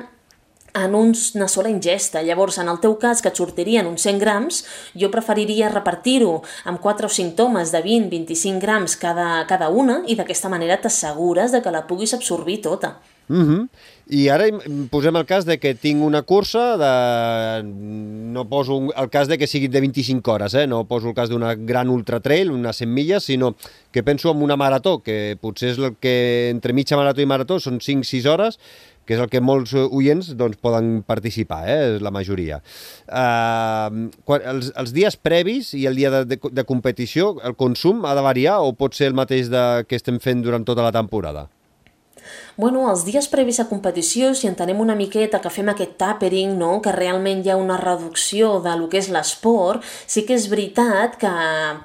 en 0.75 0.95
una 0.95 1.49
sola 1.49 1.71
ingesta. 1.71 2.23
Llavors, 2.23 2.59
en 2.59 2.69
el 2.69 2.81
teu 2.81 2.97
cas, 2.99 3.23
que 3.23 3.31
et 3.31 3.37
sortirien 3.37 3.89
uns 3.91 4.03
100 4.07 4.19
grams, 4.23 4.65
jo 4.95 5.11
preferiria 5.13 5.71
repartir-ho 5.73 6.41
amb 6.65 6.81
4 6.81 7.07
o 7.07 7.15
5 7.21 7.37
tomes 7.39 7.73
de 7.73 7.83
20-25 7.85 8.61
grams 8.61 8.97
cada, 8.97 9.47
cada 9.47 9.71
una 9.71 10.03
i 10.07 10.17
d'aquesta 10.19 10.51
manera 10.53 10.81
t'assegures 10.81 11.53
de 11.53 11.63
que 11.63 11.75
la 11.75 11.87
puguis 11.87 12.15
absorbir 12.15 12.61
tota. 12.63 12.99
Mm 13.31 13.47
-hmm. 13.47 13.69
I 14.11 14.29
ara 14.29 14.47
posem 14.91 15.15
el 15.15 15.25
cas 15.25 15.45
de 15.47 15.57
que 15.63 15.75
tinc 15.79 16.03
una 16.03 16.23
cursa, 16.23 16.77
de... 16.77 17.63
no 17.63 18.49
poso 18.49 18.91
el 18.91 19.09
cas 19.09 19.29
de 19.29 19.39
que 19.39 19.47
sigui 19.47 19.69
de 19.69 19.81
25 19.81 20.33
hores, 20.33 20.55
eh? 20.55 20.67
no 20.67 20.85
poso 20.85 21.09
el 21.09 21.15
cas 21.15 21.29
d'una 21.31 21.55
gran 21.55 21.89
ultra 21.89 22.19
trail, 22.19 22.51
unes 22.51 22.77
100 22.77 22.93
milles, 22.93 23.23
sinó 23.23 23.55
que 23.93 24.03
penso 24.03 24.33
en 24.33 24.43
una 24.43 24.57
marató, 24.57 24.99
que 24.99 25.39
potser 25.41 25.71
és 25.71 25.79
el 25.79 25.95
que 26.01 26.51
entre 26.51 26.73
mitja 26.73 26.97
marató 26.97 27.23
i 27.23 27.27
marató 27.27 27.61
són 27.61 27.79
5-6 27.79 28.27
hores, 28.27 28.59
que 29.11 29.17
és 29.19 29.23
el 29.25 29.27
que 29.27 29.41
molts 29.43 29.73
oients 29.75 30.29
doncs, 30.39 30.61
poden 30.63 31.01
participar, 31.03 31.65
eh? 31.67 31.99
la 31.99 32.13
majoria. 32.15 32.61
Uh, 33.11 34.07
quan, 34.23 34.45
els, 34.53 34.69
els 34.79 34.93
dies 34.95 35.17
previs 35.19 35.73
i 35.75 35.83
el 35.91 35.99
dia 35.99 36.13
de, 36.15 36.21
de, 36.31 36.39
de 36.39 36.65
competició, 36.69 37.33
el 37.43 37.57
consum 37.59 38.07
ha 38.07 38.15
de 38.15 38.23
variar 38.23 38.61
o 38.63 38.71
pot 38.79 38.95
ser 38.95 39.09
el 39.11 39.19
mateix 39.19 39.51
de, 39.51 39.65
que 39.91 39.99
estem 39.99 40.23
fent 40.23 40.45
durant 40.47 40.63
tota 40.69 40.87
la 40.87 40.95
temporada? 40.95 41.49
Bueno, 42.61 42.83
els 42.91 43.07
dies 43.07 43.25
previs 43.33 43.57
a 43.63 43.65
competició, 43.71 44.35
si 44.37 44.45
entenem 44.45 44.83
una 44.83 44.93
miqueta 44.93 45.39
que 45.41 45.49
fem 45.49 45.71
aquest 45.73 45.95
tapering, 45.97 46.59
no? 46.61 46.75
que 46.85 46.93
realment 46.93 47.39
hi 47.41 47.49
ha 47.49 47.55
una 47.57 47.79
reducció 47.81 48.59
de 48.61 48.75
lo 48.77 48.91
que 48.93 48.99
és 49.01 49.07
l'esport, 49.09 49.81
sí 50.05 50.27
que 50.29 50.37
és 50.37 50.45
veritat 50.53 51.17
que 51.23 51.31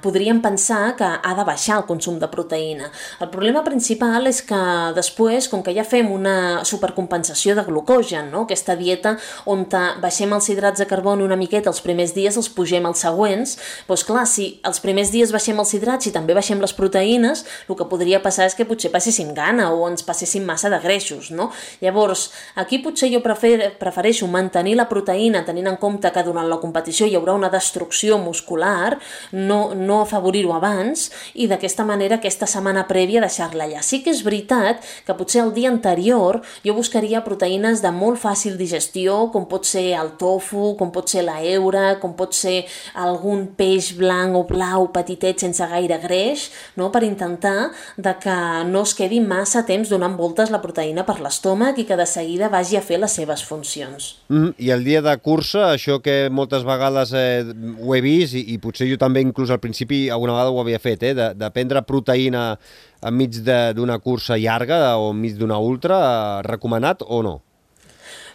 podríem 0.04 0.42
pensar 0.44 0.90
que 0.98 1.08
ha 1.08 1.32
de 1.38 1.46
baixar 1.48 1.78
el 1.78 1.86
consum 1.88 2.18
de 2.20 2.28
proteïna. 2.28 2.90
El 3.24 3.30
problema 3.32 3.62
principal 3.64 4.28
és 4.28 4.42
que 4.44 4.58
després, 4.98 5.48
com 5.48 5.62
que 5.64 5.72
ja 5.72 5.86
fem 5.86 6.10
una 6.12 6.60
supercompensació 6.68 7.56
de 7.56 7.64
glucogen, 7.64 8.28
no? 8.34 8.44
aquesta 8.44 8.76
dieta 8.76 9.14
on 9.48 9.64
baixem 10.04 10.36
els 10.36 10.50
hidrats 10.52 10.84
de 10.84 10.88
carboni 10.92 11.24
una 11.24 11.40
miqueta 11.40 11.72
els 11.72 11.80
primers 11.80 12.12
dies, 12.12 12.36
els 12.36 12.52
pugem 12.52 12.84
els 12.84 13.06
següents, 13.06 13.56
doncs 13.88 14.04
clar, 14.04 14.26
si 14.28 14.50
els 14.60 14.84
primers 14.84 15.14
dies 15.14 15.32
baixem 15.32 15.56
els 15.56 15.72
hidrats 15.72 16.12
i 16.12 16.14
també 16.20 16.36
baixem 16.36 16.60
les 16.60 16.76
proteïnes, 16.76 17.46
el 17.64 17.80
que 17.80 17.88
podria 17.88 18.20
passar 18.20 18.52
és 18.52 18.60
que 18.60 18.68
potser 18.68 18.92
passéssim 18.92 19.32
gana 19.32 19.72
o 19.72 19.88
ens 19.88 20.04
passéssim 20.04 20.44
massa 20.44 20.65
massa 20.66 20.70
de 20.70 20.82
greixos, 20.82 21.30
no? 21.30 21.50
Llavors, 21.80 22.30
aquí 22.56 22.78
potser 22.82 23.10
jo 23.12 23.20
prefer, 23.22 23.76
prefereixo 23.78 24.26
mantenir 24.26 24.76
la 24.76 24.88
proteïna 24.88 25.44
tenint 25.46 25.68
en 25.70 25.76
compte 25.76 26.10
que 26.12 26.24
durant 26.24 26.48
la 26.48 26.58
competició 26.60 27.06
hi 27.06 27.16
haurà 27.16 27.34
una 27.34 27.50
destrucció 27.50 28.18
muscular, 28.18 28.98
no, 29.32 29.74
no 29.74 30.02
afavorir-ho 30.02 30.54
abans 30.54 31.10
i 31.34 31.46
d'aquesta 31.46 31.84
manera 31.84 32.16
aquesta 32.16 32.46
setmana 32.46 32.86
prèvia 32.88 33.20
deixar-la 33.20 33.66
allà. 33.66 33.82
Sí 33.82 34.02
que 34.02 34.10
és 34.10 34.22
veritat 34.24 34.82
que 35.06 35.16
potser 35.16 35.42
el 35.44 35.52
dia 35.54 35.70
anterior 35.70 36.42
jo 36.64 36.74
buscaria 36.74 37.24
proteïnes 37.24 37.82
de 37.82 37.92
molt 37.92 38.20
fàcil 38.20 38.56
digestió, 38.56 39.30
com 39.32 39.46
pot 39.46 39.66
ser 39.66 39.94
el 39.96 40.14
tofu, 40.18 40.74
com 40.78 40.92
pot 40.92 41.08
ser 41.10 41.24
la 41.26 41.40
eura, 41.44 41.98
com 42.00 42.14
pot 42.16 42.34
ser 42.34 42.64
algun 42.94 43.46
peix 43.56 43.92
blanc 43.96 44.36
o 44.36 44.44
blau 44.48 44.90
petitet 44.92 45.40
sense 45.40 45.64
gaire 45.70 45.98
greix, 46.02 46.50
no? 46.76 46.90
per 46.90 47.04
intentar 47.04 47.70
de 47.96 48.12
que 48.22 48.36
no 48.68 48.82
es 48.86 48.94
quedi 48.96 49.20
massa 49.20 49.64
temps 49.66 49.90
donant 49.90 50.16
voltes 50.16 50.50
la 50.50 50.55
proteïna 50.62 51.04
per 51.06 51.18
l'estómac 51.22 51.78
i 51.78 51.84
que 51.88 51.96
de 51.98 52.06
seguida 52.06 52.50
vagi 52.52 52.76
a 52.78 52.82
fer 52.84 52.98
les 53.02 53.12
seves 53.12 53.44
funcions. 53.44 54.16
Mm 54.28 54.42
-hmm. 54.42 54.54
I 54.58 54.70
el 54.70 54.84
dia 54.84 55.02
de 55.02 55.16
cursa, 55.18 55.74
això 55.74 56.00
que 56.00 56.28
moltes 56.30 56.64
vegades 56.64 57.12
eh, 57.12 57.44
ho 57.80 57.94
he 57.94 58.00
vist 58.00 58.34
i, 58.34 58.54
i 58.54 58.58
potser 58.58 58.88
jo 58.90 58.96
també 58.96 59.20
inclús 59.20 59.50
al 59.50 59.60
principi 59.60 60.10
alguna 60.10 60.32
vegada 60.32 60.50
ho 60.50 60.60
havia 60.60 60.78
fet, 60.78 61.02
eh, 61.02 61.14
de, 61.14 61.34
de 61.34 61.50
prendre 61.50 61.82
proteïna 61.82 62.58
enmig 63.02 63.42
d'una 63.74 63.98
cursa 63.98 64.36
llarga 64.36 64.96
o 64.96 65.10
enmig 65.10 65.36
d'una 65.36 65.58
ultra, 65.58 65.96
eh, 65.96 66.42
recomanat 66.42 67.02
o 67.06 67.22
no? 67.22 67.45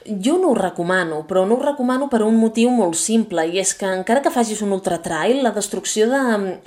Jo 0.06 0.38
no 0.42 0.50
ho 0.50 0.56
recomano, 0.56 1.22
però 1.30 1.44
no 1.46 1.56
ho 1.56 1.62
recomano 1.62 2.08
per 2.10 2.24
un 2.26 2.38
motiu 2.42 2.72
molt 2.74 2.98
simple, 2.98 3.44
i 3.46 3.60
és 3.62 3.76
que 3.78 3.86
encara 3.86 4.24
que 4.26 4.32
facis 4.34 4.64
un 4.66 4.72
ultratrail, 4.74 5.44
la 5.46 5.52
destrucció 5.54 6.08
de, 6.10 6.22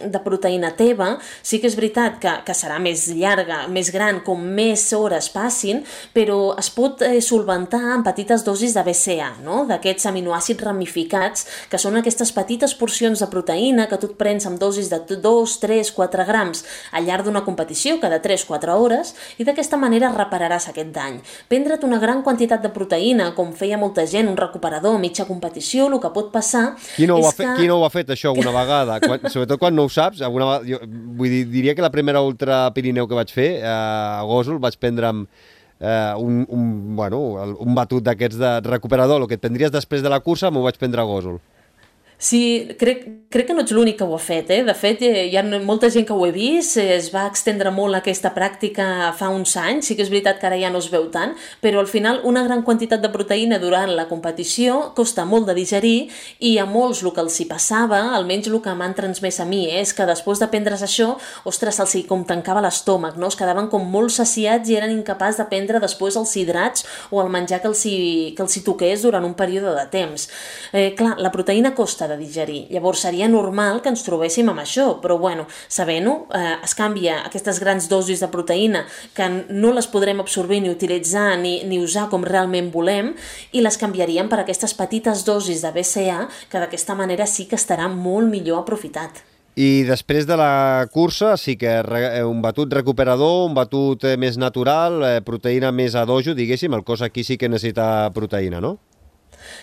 de 0.07 0.21
proteïna 0.23 0.71
teva 0.79 1.17
sí 1.43 1.59
que 1.59 1.67
és 1.67 1.75
veritat 1.75 2.21
que, 2.23 2.35
que 2.47 2.55
serà 2.55 2.77
més 2.83 3.09
llarga, 3.11 3.65
més 3.67 3.91
gran, 3.95 4.21
com 4.23 4.39
més 4.39 4.85
hores 4.95 5.27
passin, 5.35 5.83
però 6.15 6.55
es 6.61 6.71
pot 6.71 7.03
eh, 7.03 7.19
solventar 7.25 7.83
amb 7.97 8.07
petites 8.07 8.45
dosis 8.47 8.77
de 8.77 8.85
BCA, 8.87 9.33
no? 9.43 9.65
d'aquests 9.67 10.07
aminoàcids 10.13 10.63
ramificats, 10.63 11.49
que 11.73 11.81
són 11.81 11.99
aquestes 11.99 12.31
petites 12.37 12.77
porcions 12.79 13.19
de 13.19 13.31
proteïna 13.33 13.89
que 13.91 13.99
tu 13.99 14.13
et 14.13 14.17
prens 14.21 14.47
amb 14.47 14.63
dosis 14.63 14.93
de 14.93 15.01
2, 15.11 15.59
3, 15.65 15.91
4 15.99 16.29
grams 16.31 16.63
al 16.95 17.09
llarg 17.09 17.27
d'una 17.27 17.43
competició, 17.43 17.99
cada 17.99 18.23
3-4 18.23 18.79
hores, 18.79 19.15
i 19.43 19.49
d'aquesta 19.49 19.81
manera 19.81 20.15
repararàs 20.15 20.71
aquest 20.71 20.95
dany. 20.95 21.19
Prendre't 21.51 21.83
una 21.87 21.99
gran 21.99 22.23
quantitat 22.23 22.63
de 22.63 22.71
proteïna 22.71 23.24
feina, 23.25 23.35
com 23.35 23.53
feia 23.53 23.79
molta 23.79 24.05
gent, 24.07 24.29
un 24.29 24.37
recuperador 24.37 24.99
mitja 24.99 25.25
competició, 25.27 25.89
el 25.89 26.01
que 26.01 26.11
pot 26.13 26.31
passar 26.33 26.77
qui 26.97 27.07
no 27.07 27.19
és 27.19 27.25
ho 27.25 27.29
ha 27.29 27.33
fet, 27.33 27.47
que... 27.47 27.57
Qui 27.63 27.69
no 27.69 27.79
ho 27.81 27.85
ha 27.87 27.91
fet, 27.91 28.11
això, 28.11 28.33
alguna 28.33 28.53
vegada? 28.53 28.99
Quan, 29.01 29.25
sobretot 29.33 29.61
quan 29.61 29.75
no 29.75 29.87
ho 29.87 29.89
saps, 29.93 30.23
alguna 30.23 30.51
vegada, 30.51 30.69
jo, 30.69 30.81
vull 31.19 31.31
dir, 31.31 31.45
diria 31.51 31.75
que 31.75 31.85
la 31.85 31.93
primera 31.93 32.23
Ultra 32.23 32.71
Pirineu 32.75 33.09
que 33.09 33.19
vaig 33.19 33.33
fer, 33.33 33.51
eh, 33.63 33.67
a 33.69 34.23
Gòsol, 34.29 34.61
vaig 34.63 34.77
prendre 34.81 35.11
amb, 35.11 35.29
eh, 35.81 36.13
un, 36.19 36.45
un, 36.49 36.97
bueno, 36.97 37.23
un 37.61 37.75
batut 37.75 38.05
d'aquests 38.05 38.41
de 38.41 38.55
recuperador, 38.69 39.23
el 39.23 39.29
que 39.31 39.39
et 39.39 39.45
prendries 39.45 39.73
després 39.73 40.05
de 40.05 40.13
la 40.13 40.21
cursa, 40.21 40.53
m'ho 40.53 40.65
vaig 40.67 40.79
prendre 40.81 41.03
a 41.03 41.09
Gòsol. 41.09 41.41
Sí, 42.25 42.71
crec, 42.81 43.03
crec 43.29 43.51
que 43.51 43.53
no 43.53 43.61
ets 43.61 43.73
l'únic 43.77 43.99
que 43.99 44.07
ho 44.09 44.15
ha 44.17 44.19
fet, 44.23 44.49
eh? 44.49 44.63
De 44.65 44.73
fet, 44.73 45.03
eh, 45.05 45.27
hi 45.29 45.35
ha 45.37 45.43
molta 45.61 45.91
gent 45.93 46.07
que 46.09 46.15
ho 46.17 46.23
he 46.25 46.31
vist, 46.33 46.79
eh, 46.81 46.95
es 46.97 47.11
va 47.13 47.27
extendre 47.29 47.69
molt 47.71 47.99
aquesta 47.99 48.31
pràctica 48.33 49.11
fa 49.13 49.29
uns 49.29 49.53
anys, 49.61 49.91
sí 49.91 49.97
que 49.99 50.01
és 50.07 50.09
veritat 50.09 50.39
que 50.41 50.47
ara 50.49 50.57
ja 50.57 50.71
no 50.73 50.81
es 50.81 50.89
veu 50.89 51.11
tant, 51.13 51.35
però 51.61 51.83
al 51.83 51.87
final 51.87 52.23
una 52.25 52.45
gran 52.47 52.63
quantitat 52.65 53.03
de 53.03 53.11
proteïna 53.13 53.59
durant 53.61 53.93
la 53.93 54.07
competició 54.09 54.95
costa 54.97 55.27
molt 55.27 55.51
de 55.51 55.57
digerir 55.59 56.09
i 56.41 56.55
a 56.57 56.65
molts 56.65 57.03
el 57.03 57.13
que 57.13 57.21
els 57.21 57.37
hi 57.43 57.45
passava, 57.51 58.01
almenys 58.17 58.49
el 58.49 58.57
que 58.65 58.73
m'han 58.73 58.97
transmès 58.97 59.41
a 59.41 59.45
mi, 59.45 59.67
eh, 59.69 59.83
és 59.83 59.93
que 59.93 60.09
després 60.09 60.41
de 60.41 60.49
prendre's 60.49 60.87
això, 60.89 61.19
ostres, 61.45 61.77
se'ls 61.77 62.07
com 62.09 62.25
tancava 62.25 62.65
l'estómac, 62.65 63.21
no? 63.21 63.29
Es 63.29 63.37
quedaven 63.37 63.69
com 63.69 63.85
molt 63.85 64.17
saciats 64.17 64.71
i 64.71 64.79
eren 64.81 64.97
incapaços 64.97 65.43
de 65.43 65.49
prendre 65.53 65.79
després 65.79 66.17
els 66.17 66.35
hidrats 66.41 66.89
o 67.11 67.21
el 67.21 67.29
menjar 67.29 67.61
que 67.61 67.69
els 67.69 67.85
hi, 67.85 68.33
que 68.33 68.43
els 68.49 68.57
hi 68.57 68.65
toqués 68.65 69.05
durant 69.05 69.29
un 69.29 69.37
període 69.37 69.77
de 69.77 69.87
temps. 69.93 70.31
Eh, 70.73 70.95
clar, 70.97 71.19
la 71.21 71.29
proteïna 71.31 71.75
costa 71.77 72.14
de 72.15 72.23
digerir. 72.23 72.63
Llavors 72.71 73.03
seria 73.05 73.29
normal 73.29 73.83
que 73.83 73.91
ens 73.93 74.07
trobéssim 74.07 74.49
amb 74.49 74.63
això, 74.63 74.87
però 75.03 75.19
bueno, 75.21 75.49
sabent-ho, 75.69 76.15
eh, 76.33 76.57
es 76.65 76.75
canvia 76.79 77.21
aquestes 77.27 77.61
grans 77.61 77.91
dosis 77.91 78.23
de 78.25 78.31
proteïna 78.33 78.87
que 79.15 79.29
no 79.51 79.75
les 79.75 79.91
podrem 79.91 80.23
absorbir 80.23 80.63
ni 80.63 80.73
utilitzar 80.73 81.35
ni, 81.43 81.59
ni 81.69 81.83
usar 81.83 82.09
com 82.09 82.25
realment 82.25 82.71
volem 82.73 83.13
i 83.53 83.63
les 83.65 83.79
canviaríem 83.81 84.31
per 84.31 84.41
aquestes 84.41 84.75
petites 84.79 85.27
dosis 85.27 85.63
de 85.67 85.75
BCA 85.75 86.25
que 86.49 86.63
d'aquesta 86.63 86.97
manera 86.97 87.27
sí 87.27 87.49
que 87.51 87.61
estarà 87.61 87.91
molt 87.91 88.31
millor 88.31 88.63
aprofitat. 88.63 89.25
I 89.55 89.85
després 89.87 90.27
de 90.27 90.35
la 90.35 90.89
cursa, 90.91 91.37
sí 91.39 91.55
que 91.55 91.71
un 92.27 92.41
batut 92.43 92.73
recuperador, 92.75 93.45
un 93.47 93.55
batut 93.55 94.03
eh, 94.03 94.17
més 94.19 94.35
natural, 94.35 94.99
eh, 95.07 95.21
proteïna 95.23 95.71
més 95.71 95.95
a 95.95 96.03
dojo, 96.11 96.35
diguéssim, 96.35 96.75
el 96.75 96.83
cos 96.83 97.05
aquí 97.07 97.23
sí 97.23 97.39
que 97.39 97.49
necessita 97.49 98.11
proteïna, 98.17 98.59
no? 98.61 98.81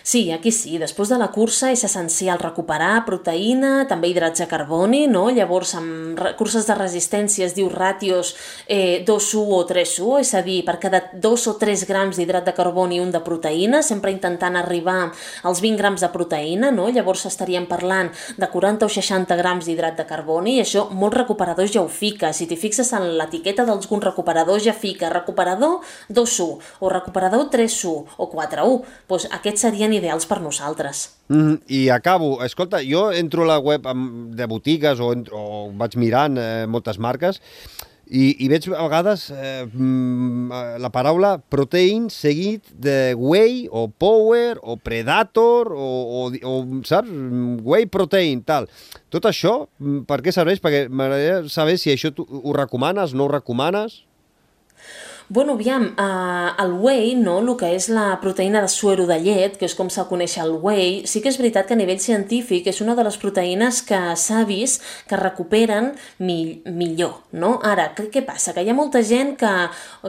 Sí, 0.02 0.30
aquí 0.32 0.52
sí. 0.52 0.78
Després 0.80 1.12
de 1.12 1.18
la 1.20 1.30
cursa 1.34 1.70
és 1.72 1.84
essencial 1.86 2.40
recuperar 2.42 3.04
proteïna, 3.06 3.86
també 3.90 4.10
hidrats 4.10 4.42
de 4.42 4.48
carboni, 4.50 5.04
no? 5.10 5.28
Llavors, 5.30 5.74
amb 5.78 6.20
curses 6.38 6.66
de 6.68 6.76
resistència 6.78 7.46
es 7.46 7.54
diu 7.56 7.68
ràtios 7.70 8.34
eh, 8.66 9.04
2U 9.06 9.44
o 9.58 9.62
3U, 9.68 10.16
és 10.20 10.32
a 10.34 10.42
dir, 10.42 10.60
per 10.66 10.78
cada 10.82 11.02
2 11.12 11.46
o 11.52 11.56
3 11.60 11.86
grams 11.88 12.18
d'hidrat 12.18 12.48
de 12.48 12.56
carboni 12.56 12.98
i 12.98 13.02
un 13.04 13.12
de 13.14 13.22
proteïna, 13.22 13.82
sempre 13.82 14.12
intentant 14.14 14.56
arribar 14.58 15.12
als 15.42 15.62
20 15.62 15.78
grams 15.78 16.02
de 16.02 16.10
proteïna, 16.12 16.72
no? 16.74 16.88
Llavors 16.90 17.26
estaríem 17.30 17.66
parlant 17.70 18.10
de 18.36 18.48
40 18.48 18.86
o 18.86 18.90
60 18.92 19.38
grams 19.38 19.68
d'hidrat 19.68 19.98
de 19.98 20.06
carboni 20.08 20.56
i 20.58 20.64
això 20.64 20.88
molts 20.90 21.18
recuperadors 21.18 21.72
ja 21.74 21.82
ho 21.82 21.88
fica. 21.88 22.32
Si 22.32 22.48
t'hi 22.48 22.58
fixes 22.58 22.92
en 22.96 23.12
l'etiqueta 23.18 23.66
d'alguns 23.68 24.04
recuperadors 24.04 24.64
ja 24.66 24.74
fica 24.76 25.10
recuperador 25.12 25.80
2U 26.10 26.48
o 26.80 26.92
recuperador 26.92 27.48
3U 27.52 27.94
o 28.16 28.28
4U. 28.30 28.78
Doncs 29.08 29.28
aquests 29.38 29.66
serien 29.82 29.92
ideals 29.98 30.26
per 30.26 30.40
nosaltres. 30.40 31.18
Mm, 31.28 31.62
I 31.68 31.88
acabo. 31.90 32.42
Escolta, 32.44 32.82
jo 32.82 33.10
entro 33.12 33.42
a 33.42 33.46
la 33.46 33.58
web 33.58 33.86
de 34.36 34.46
botigues 34.46 35.00
o, 35.00 35.12
entro, 35.12 35.38
o 35.38 35.70
vaig 35.74 35.96
mirant 35.96 36.38
eh, 36.38 36.66
moltes 36.68 36.98
marques 36.98 37.40
i, 38.12 38.44
i 38.44 38.48
veig 38.50 38.68
a 38.68 38.82
vegades 38.84 39.30
eh, 39.32 39.64
mm, 39.64 40.78
la 40.82 40.90
paraula 40.92 41.38
protein 41.50 42.10
seguit 42.12 42.68
de 42.72 43.14
whey 43.16 43.66
o 43.70 43.88
power 43.88 44.60
o 44.62 44.76
predator 44.76 45.72
o, 45.72 45.88
o, 46.20 46.30
o 46.30 46.54
saps? 46.84 47.10
Whey 47.64 47.88
protein, 47.90 48.44
tal. 48.44 48.68
Tot 49.10 49.26
això, 49.26 49.66
mm, 49.80 50.04
per 50.06 50.20
què 50.22 50.34
serveix? 50.34 50.62
Perquè 50.62 50.86
m'agradaria 50.90 51.48
saber 51.50 51.78
si 51.80 51.90
això 51.94 52.12
tu 52.14 52.26
ho 52.28 52.54
recomanes, 52.56 53.16
no 53.16 53.26
ho 53.26 53.32
recomanes. 53.32 54.02
Bueno, 55.34 55.54
aviam, 55.54 55.94
uh, 55.96 56.62
el 56.62 56.72
whey, 56.74 57.14
no, 57.14 57.38
el 57.40 57.54
que 57.56 57.70
és 57.72 57.86
la 57.88 58.18
proteïna 58.20 58.60
de 58.60 58.68
suero 58.68 59.06
de 59.08 59.16
llet, 59.16 59.54
que 59.56 59.64
és 59.64 59.72
com 59.72 59.88
se'l 59.88 60.04
coneix 60.04 60.34
el 60.42 60.50
whey, 60.60 61.06
sí 61.08 61.22
que 61.24 61.30
és 61.32 61.38
veritat 61.40 61.64
que 61.64 61.72
a 61.72 61.78
nivell 61.80 62.02
científic 62.04 62.66
és 62.68 62.82
una 62.84 62.92
de 62.92 63.06
les 63.06 63.16
proteïnes 63.16 63.78
que 63.88 64.00
s'ha 64.20 64.42
vist 64.44 64.84
que 65.08 65.16
recuperen 65.16 65.94
mi 66.20 66.60
millor, 66.66 67.14
no? 67.32 67.54
Ara, 67.64 67.86
què, 67.96 68.10
què 68.12 68.20
passa? 68.26 68.52
Que 68.52 68.60
hi 68.60 68.68
ha 68.68 68.74
molta 68.76 69.00
gent 69.00 69.30
que, 69.40 69.52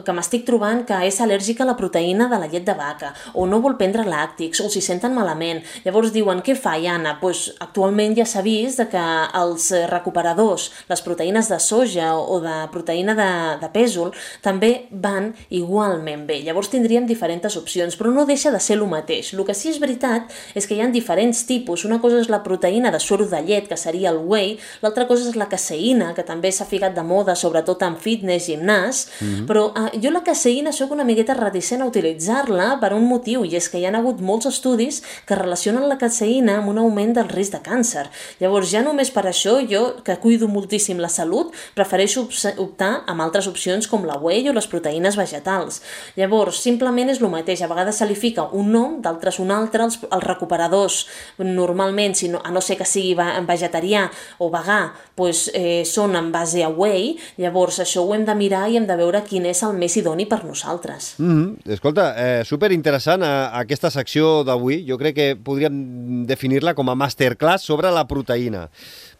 que 0.04 0.16
m'estic 0.18 0.44
trobant 0.44 0.82
que 0.84 0.98
és 1.08 1.22
al·lèrgica 1.24 1.64
a 1.64 1.70
la 1.70 1.76
proteïna 1.80 2.28
de 2.28 2.42
la 2.42 2.50
llet 2.52 2.68
de 2.68 2.76
vaca, 2.76 3.14
o 3.32 3.46
no 3.48 3.62
vol 3.64 3.78
prendre 3.80 4.04
làctics, 4.04 4.60
o 4.60 4.68
s'hi 4.68 4.84
senten 4.84 5.16
malament. 5.16 5.64
Llavors 5.88 6.12
diuen, 6.12 6.44
què 6.44 6.52
fa, 6.52 6.76
Iana? 6.76 7.16
Pues, 7.24 7.46
actualment 7.64 8.12
ja 8.20 8.28
s'ha 8.28 8.44
vist 8.44 8.84
que 8.92 9.06
els 9.40 9.72
recuperadors, 9.88 10.68
les 10.92 11.06
proteïnes 11.08 11.48
de 11.48 11.62
soja 11.70 12.12
o 12.12 12.42
de 12.44 12.60
proteïna 12.76 13.16
de, 13.16 13.32
de 13.64 13.72
pèsol, 13.80 14.12
també 14.44 14.74
van 14.92 15.13
van 15.14 15.32
igualment 15.54 16.26
bé. 16.28 16.40
Llavors 16.44 16.70
tindríem 16.72 17.06
diferents 17.06 17.56
opcions, 17.58 17.96
però 17.98 18.12
no 18.12 18.26
deixa 18.28 18.52
de 18.54 18.60
ser 18.60 18.76
el 18.78 18.86
mateix. 18.90 19.32
El 19.34 19.44
que 19.46 19.54
sí 19.56 19.70
és 19.72 19.80
veritat 19.82 20.32
és 20.54 20.66
que 20.66 20.76
hi 20.76 20.82
ha 20.82 20.90
diferents 20.92 21.44
tipus. 21.48 21.84
Una 21.88 22.00
cosa 22.02 22.20
és 22.22 22.30
la 22.32 22.42
proteïna 22.44 22.92
de 22.94 23.00
suero 23.02 23.26
de 23.30 23.40
llet, 23.44 23.68
que 23.68 23.78
seria 23.80 24.10
el 24.10 24.20
whey, 24.24 24.56
l'altra 24.82 25.06
cosa 25.10 25.28
és 25.30 25.38
la 25.38 25.48
caseïna, 25.50 26.12
que 26.16 26.24
també 26.26 26.52
s'ha 26.52 26.68
ficat 26.68 26.94
de 26.96 27.04
moda, 27.06 27.36
sobretot 27.38 27.82
en 27.86 27.96
fitness, 28.00 28.48
gimnàs, 28.48 29.06
mm 29.20 29.26
-hmm. 29.26 29.46
però 29.46 29.72
eh, 29.76 30.00
jo 30.02 30.10
la 30.10 30.24
caseïna 30.24 30.72
sóc 30.72 30.90
una 30.90 31.04
miqueta 31.04 31.34
reticent 31.34 31.82
a 31.82 31.86
utilitzar-la 31.86 32.78
per 32.80 32.92
un 32.92 33.06
motiu, 33.08 33.44
i 33.44 33.56
és 33.56 33.68
que 33.68 33.78
hi 33.78 33.86
ha 33.86 33.92
hagut 33.94 34.20
molts 34.20 34.46
estudis 34.46 35.02
que 35.26 35.34
relacionen 35.34 35.88
la 35.88 35.98
caseïna 35.98 36.58
amb 36.58 36.68
un 36.68 36.78
augment 36.78 37.14
del 37.14 37.28
risc 37.28 37.52
de 37.52 37.60
càncer. 37.62 38.06
Llavors, 38.40 38.70
ja 38.70 38.82
només 38.82 39.10
per 39.10 39.24
això, 39.24 39.60
jo, 39.68 40.02
que 40.04 40.16
cuido 40.16 40.48
moltíssim 40.48 40.98
la 40.98 41.08
salut, 41.08 41.52
prefereixo 41.74 42.28
optar 42.56 43.04
amb 43.06 43.20
altres 43.20 43.46
opcions 43.46 43.86
com 43.86 44.04
la 44.04 44.18
whey 44.18 44.48
o 44.48 44.52
les 44.52 44.66
proteïnes 44.66 45.03
proteïnes 45.04 45.16
vegetals. 45.16 45.80
Llavors, 46.16 46.60
simplement 46.62 47.08
és 47.10 47.20
el 47.20 47.30
mateix, 47.30 47.62
a 47.62 47.68
vegades 47.68 47.98
se 47.98 48.06
li 48.06 48.14
fica 48.14 48.48
un 48.52 48.70
nom, 48.72 49.00
d'altres 49.02 49.38
un 49.40 49.50
altre, 49.50 49.84
els, 49.84 49.98
els 50.10 50.24
recuperadors 50.24 51.06
normalment, 51.38 52.14
si 52.14 52.28
no, 52.28 52.40
a 52.42 52.50
no 52.50 52.60
ser 52.60 52.76
que 52.78 52.86
sigui 52.86 53.14
vegetarià 53.46 54.08
o 54.38 54.50
vegà, 54.50 54.92
doncs, 55.16 55.50
eh, 55.54 55.84
són 55.84 56.16
en 56.16 56.30
base 56.32 56.64
a 56.64 56.70
whey, 56.70 57.16
llavors 57.38 57.80
això 57.80 58.04
ho 58.04 58.14
hem 58.14 58.24
de 58.24 58.34
mirar 58.34 58.68
i 58.68 58.78
hem 58.78 58.86
de 58.86 58.96
veure 58.96 59.22
quin 59.24 59.46
és 59.46 59.62
el 59.62 59.74
més 59.74 59.96
idoni 59.96 60.26
per 60.26 60.44
nosaltres. 60.44 61.14
Mm 61.18 61.34
-hmm. 61.34 61.72
Escolta, 61.72 62.14
eh, 62.16 62.44
superinteressant 62.44 63.22
eh, 63.22 63.48
aquesta 63.52 63.90
secció 63.90 64.44
d'avui, 64.44 64.84
jo 64.86 64.98
crec 64.98 65.14
que 65.14 65.36
podríem 65.36 66.26
definir-la 66.26 66.74
com 66.74 66.88
a 66.88 66.94
masterclass 66.94 67.62
sobre 67.62 67.90
la 67.90 68.06
proteïna. 68.06 68.70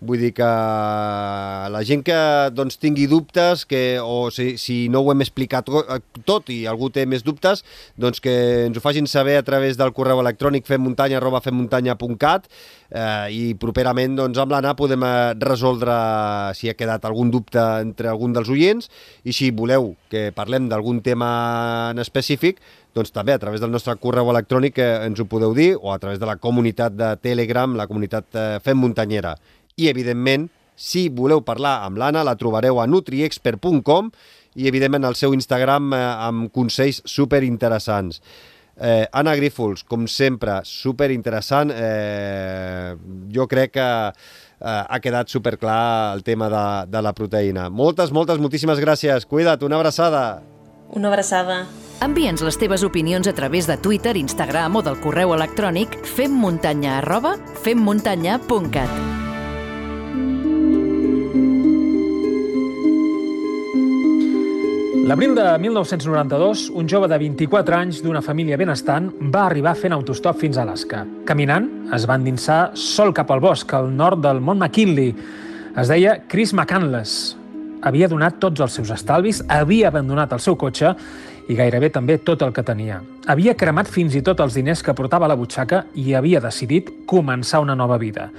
Vull 0.04 0.20
dir 0.20 0.32
que 0.36 0.46
la 1.74 1.80
gent 1.86 2.02
que 2.04 2.16
doncs, 2.52 2.76
tingui 2.82 3.06
dubtes, 3.08 3.64
que, 3.68 3.98
o 4.00 4.28
si, 4.34 4.54
si 4.60 4.76
no 4.92 5.00
ho 5.00 5.12
hem 5.12 5.24
explicat 5.24 5.70
tot 6.28 6.52
i 6.52 6.64
algú 6.68 6.90
té 6.92 7.06
més 7.08 7.24
dubtes, 7.24 7.64
doncs 8.00 8.20
que 8.24 8.34
ens 8.66 8.76
ho 8.76 8.84
facin 8.84 9.08
saber 9.10 9.38
a 9.38 9.46
través 9.46 9.78
del 9.80 9.94
correu 9.96 10.20
electrònic 10.20 10.68
femmuntanya 10.68 11.18
arroba 11.20 11.40
femmuntanya.cat 11.44 12.48
eh, 12.90 13.26
i 13.32 13.42
properament 13.60 14.18
doncs, 14.20 14.38
amb 14.40 14.54
l'Anna 14.54 14.74
podem 14.78 15.04
eh, 15.08 15.32
resoldre 15.40 15.96
si 16.58 16.70
ha 16.70 16.76
quedat 16.78 17.04
algun 17.08 17.32
dubte 17.32 17.62
entre 17.80 18.12
algun 18.12 18.36
dels 18.36 18.52
oients 18.52 18.90
i 19.24 19.32
si 19.32 19.50
voleu 19.50 19.94
que 20.12 20.28
parlem 20.36 20.68
d'algun 20.68 21.00
tema 21.04 21.30
en 21.94 22.02
específic, 22.02 22.60
doncs 22.94 23.10
també 23.14 23.34
a 23.34 23.40
través 23.42 23.60
del 23.60 23.72
nostre 23.74 23.96
correu 23.98 24.30
electrònic 24.30 24.78
eh, 24.78 24.92
ens 25.08 25.20
ho 25.20 25.28
podeu 25.30 25.56
dir 25.56 25.74
o 25.80 25.92
a 25.92 25.98
través 25.98 26.20
de 26.22 26.28
la 26.30 26.36
comunitat 26.36 26.94
de 26.94 27.14
Telegram, 27.22 27.74
la 27.74 27.88
comunitat 27.90 28.30
eh, 28.38 28.48
Fem 28.64 28.78
Muntanyera 28.78 29.34
i, 29.76 29.88
evidentment, 29.90 30.48
si 30.74 31.08
voleu 31.08 31.44
parlar 31.46 31.84
amb 31.86 31.98
l'Anna, 32.00 32.24
la 32.26 32.34
trobareu 32.38 32.80
a 32.82 32.88
nutriexpert.com 32.90 34.10
i, 34.54 34.66
evidentment, 34.68 35.06
al 35.06 35.18
seu 35.18 35.34
Instagram 35.34 35.92
eh, 35.94 36.02
amb 36.28 36.50
consells 36.54 37.02
superinteressants. 37.10 38.20
Eh, 38.74 39.06
Anna 39.12 39.36
Grífols, 39.38 39.84
com 39.86 40.08
sempre, 40.10 40.58
superinteressant. 40.66 41.70
Eh, 41.74 42.94
jo 43.34 43.46
crec 43.50 43.76
que 43.76 43.86
eh, 44.10 44.14
ha 44.64 45.00
quedat 45.00 45.30
superclar 45.30 46.14
el 46.16 46.24
tema 46.26 46.50
de, 46.50 46.66
de 46.90 47.02
la 47.02 47.14
proteïna. 47.14 47.68
Moltes, 47.70 48.12
moltes, 48.12 48.42
moltíssimes 48.42 48.82
gràcies. 48.82 49.26
Cuida't, 49.30 49.62
una 49.66 49.78
abraçada. 49.78 50.42
Una 50.94 51.10
abraçada. 51.10 51.64
Envia'ns 52.04 52.42
les 52.44 52.58
teves 52.60 52.82
opinions 52.84 53.30
a 53.30 53.34
través 53.34 53.70
de 53.70 53.78
Twitter, 53.78 54.16
Instagram 54.18 54.76
o 54.76 54.84
del 54.84 54.98
correu 55.00 55.34
electrònic 55.34 56.00
femmuntanya 56.04 56.98
arroba 57.00 57.38
femmuntanya.cat. 57.62 59.23
L'abril 65.04 65.34
de 65.34 65.58
1992, 65.58 66.70
un 66.72 66.86
jove 66.88 67.10
de 67.12 67.18
24 67.20 67.76
anys 67.76 67.98
d'una 68.00 68.22
família 68.24 68.56
benestant 68.56 69.10
va 69.34 69.42
arribar 69.44 69.74
fent 69.76 69.92
autostop 69.92 70.38
fins 70.40 70.56
a 70.56 70.62
Alaska. 70.62 71.02
Caminant, 71.28 71.66
es 71.92 72.06
va 72.08 72.16
endinsar 72.16 72.70
sol 72.72 73.12
cap 73.12 73.28
al 73.28 73.42
bosc, 73.44 73.74
al 73.76 73.90
nord 73.92 74.22
del 74.24 74.40
Mont 74.40 74.62
McKinley. 74.62 75.12
Es 75.76 75.92
deia 75.92 76.16
Chris 76.24 76.54
McCandless. 76.56 77.36
Havia 77.84 78.08
donat 78.08 78.40
tots 78.40 78.64
els 78.64 78.80
seus 78.80 78.96
estalvis, 78.96 79.42
havia 79.44 79.92
abandonat 79.92 80.32
el 80.32 80.40
seu 80.40 80.56
cotxe 80.56 80.96
i 81.52 81.60
gairebé 81.60 81.92
també 81.92 82.16
tot 82.24 82.40
el 82.40 82.56
que 82.56 82.64
tenia. 82.64 83.02
Havia 83.28 83.52
cremat 83.60 83.92
fins 83.92 84.16
i 84.16 84.24
tot 84.24 84.40
els 84.40 84.56
diners 84.56 84.80
que 84.80 84.96
portava 84.96 85.28
a 85.28 85.34
la 85.34 85.36
butxaca 85.36 85.84
i 86.00 86.14
havia 86.16 86.40
decidit 86.40 86.88
començar 87.04 87.60
una 87.60 87.76
nova 87.76 88.00
vida. 88.00 88.30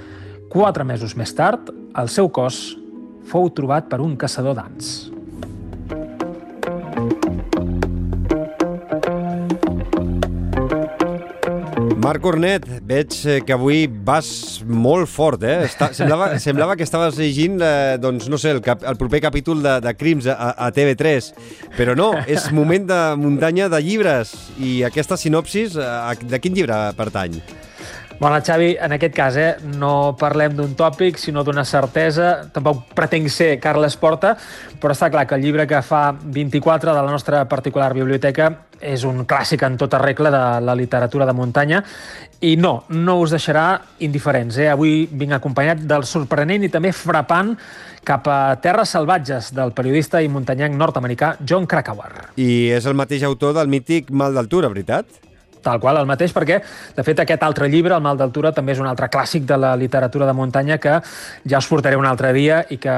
Quatre 0.50 0.82
mesos 0.82 1.14
més 1.14 1.30
tard, 1.30 1.70
el 1.94 2.10
seu 2.10 2.26
cos 2.26 2.72
fou 3.30 3.54
trobat 3.54 3.86
per 3.86 4.02
un 4.02 4.18
caçador 4.18 4.58
d'ants. 4.58 5.15
Marc 12.06 12.22
Cornet, 12.22 12.62
veig 12.86 13.14
eh, 13.26 13.40
que 13.42 13.54
avui 13.56 13.88
vas 14.06 14.28
molt 14.62 15.10
fort, 15.10 15.42
eh? 15.42 15.56
Està, 15.66 15.88
semblava, 15.96 16.28
semblava 16.44 16.76
que 16.78 16.86
estaves 16.86 17.18
llegint, 17.18 17.56
eh, 17.58 17.96
doncs, 17.98 18.28
no 18.30 18.38
sé, 18.38 18.52
el, 18.54 18.62
cap, 18.62 18.84
el 18.86 18.98
proper 19.00 19.24
capítol 19.24 19.58
de, 19.64 19.72
de 19.82 19.94
Crims 19.98 20.28
a, 20.30 20.52
a 20.54 20.70
TV3, 20.76 21.32
però 21.74 21.96
no, 21.98 22.12
és 22.30 22.46
moment 22.54 22.86
de 22.86 23.00
muntanya 23.18 23.66
de 23.72 23.82
llibres, 23.82 24.36
i 24.62 24.78
aquesta 24.86 25.18
sinopsis, 25.18 25.74
eh, 25.82 26.28
de 26.30 26.42
quin 26.44 26.54
llibre 26.54 26.78
pertany? 26.94 27.40
Bona, 28.16 28.38
Xavi, 28.40 28.70
en 28.80 28.94
aquest 28.96 29.12
cas 29.12 29.36
eh, 29.36 29.48
no 29.76 30.14
parlem 30.16 30.54
d'un 30.56 30.70
tòpic, 30.72 31.18
sinó 31.20 31.42
d'una 31.44 31.66
certesa. 31.68 32.46
Tampoc 32.54 32.94
pretenc 32.96 33.28
ser 33.28 33.50
Carles 33.60 33.98
Porta, 34.00 34.30
però 34.80 34.94
està 34.96 35.10
clar 35.12 35.26
que 35.28 35.36
el 35.36 35.44
llibre 35.44 35.66
que 35.68 35.82
fa 35.84 36.14
24 36.16 36.94
de 36.96 37.02
la 37.04 37.12
nostra 37.12 37.42
particular 37.44 37.90
biblioteca 37.92 38.48
és 38.80 39.04
un 39.08 39.26
clàssic 39.28 39.66
en 39.68 39.76
tota 39.76 40.00
regla 40.00 40.32
de 40.32 40.40
la 40.64 40.76
literatura 40.76 41.26
de 41.28 41.34
muntanya 41.36 41.82
i 42.40 42.54
no, 42.56 42.86
no 42.88 43.18
us 43.20 43.36
deixarà 43.36 43.66
indiferents. 44.04 44.56
Eh? 44.64 44.70
Avui 44.72 45.04
vinc 45.12 45.36
acompanyat 45.36 45.84
del 45.84 46.08
sorprenent 46.08 46.64
i 46.64 46.72
també 46.72 46.94
frapant 46.96 47.52
cap 48.06 48.32
a 48.32 48.56
terres 48.64 48.96
salvatges 48.96 49.52
del 49.56 49.76
periodista 49.76 50.24
i 50.24 50.32
muntanyenc 50.32 50.76
nord-americà 50.76 51.34
John 51.44 51.68
Krakauer. 51.68 52.30
I 52.40 52.72
és 52.80 52.88
el 52.88 52.96
mateix 52.96 53.28
autor 53.28 53.56
del 53.60 53.68
mític 53.68 54.08
Mal 54.08 54.36
d'Altura, 54.36 54.72
veritat? 54.72 55.25
Tal 55.66 55.80
qual, 55.82 55.98
el 55.98 56.06
mateix, 56.06 56.30
perquè, 56.34 56.60
de 56.94 57.04
fet, 57.06 57.18
aquest 57.24 57.42
altre 57.42 57.66
llibre, 57.72 57.96
El 57.96 58.04
mal 58.04 58.18
d'altura, 58.18 58.52
també 58.54 58.76
és 58.76 58.82
un 58.82 58.86
altre 58.86 59.08
clàssic 59.10 59.46
de 59.48 59.58
la 59.58 59.74
literatura 59.76 60.28
de 60.28 60.34
muntanya 60.36 60.78
que 60.78 61.00
ja 61.48 61.58
us 61.58 61.66
portaré 61.66 61.98
un 61.98 62.06
altre 62.06 62.32
dia 62.36 62.62
i 62.70 62.78
que 62.78 62.96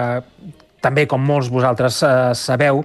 també, 0.84 1.06
com 1.10 1.24
molts 1.24 1.48
vosaltres 1.50 2.02
eh, 2.06 2.10
sabeu, 2.38 2.84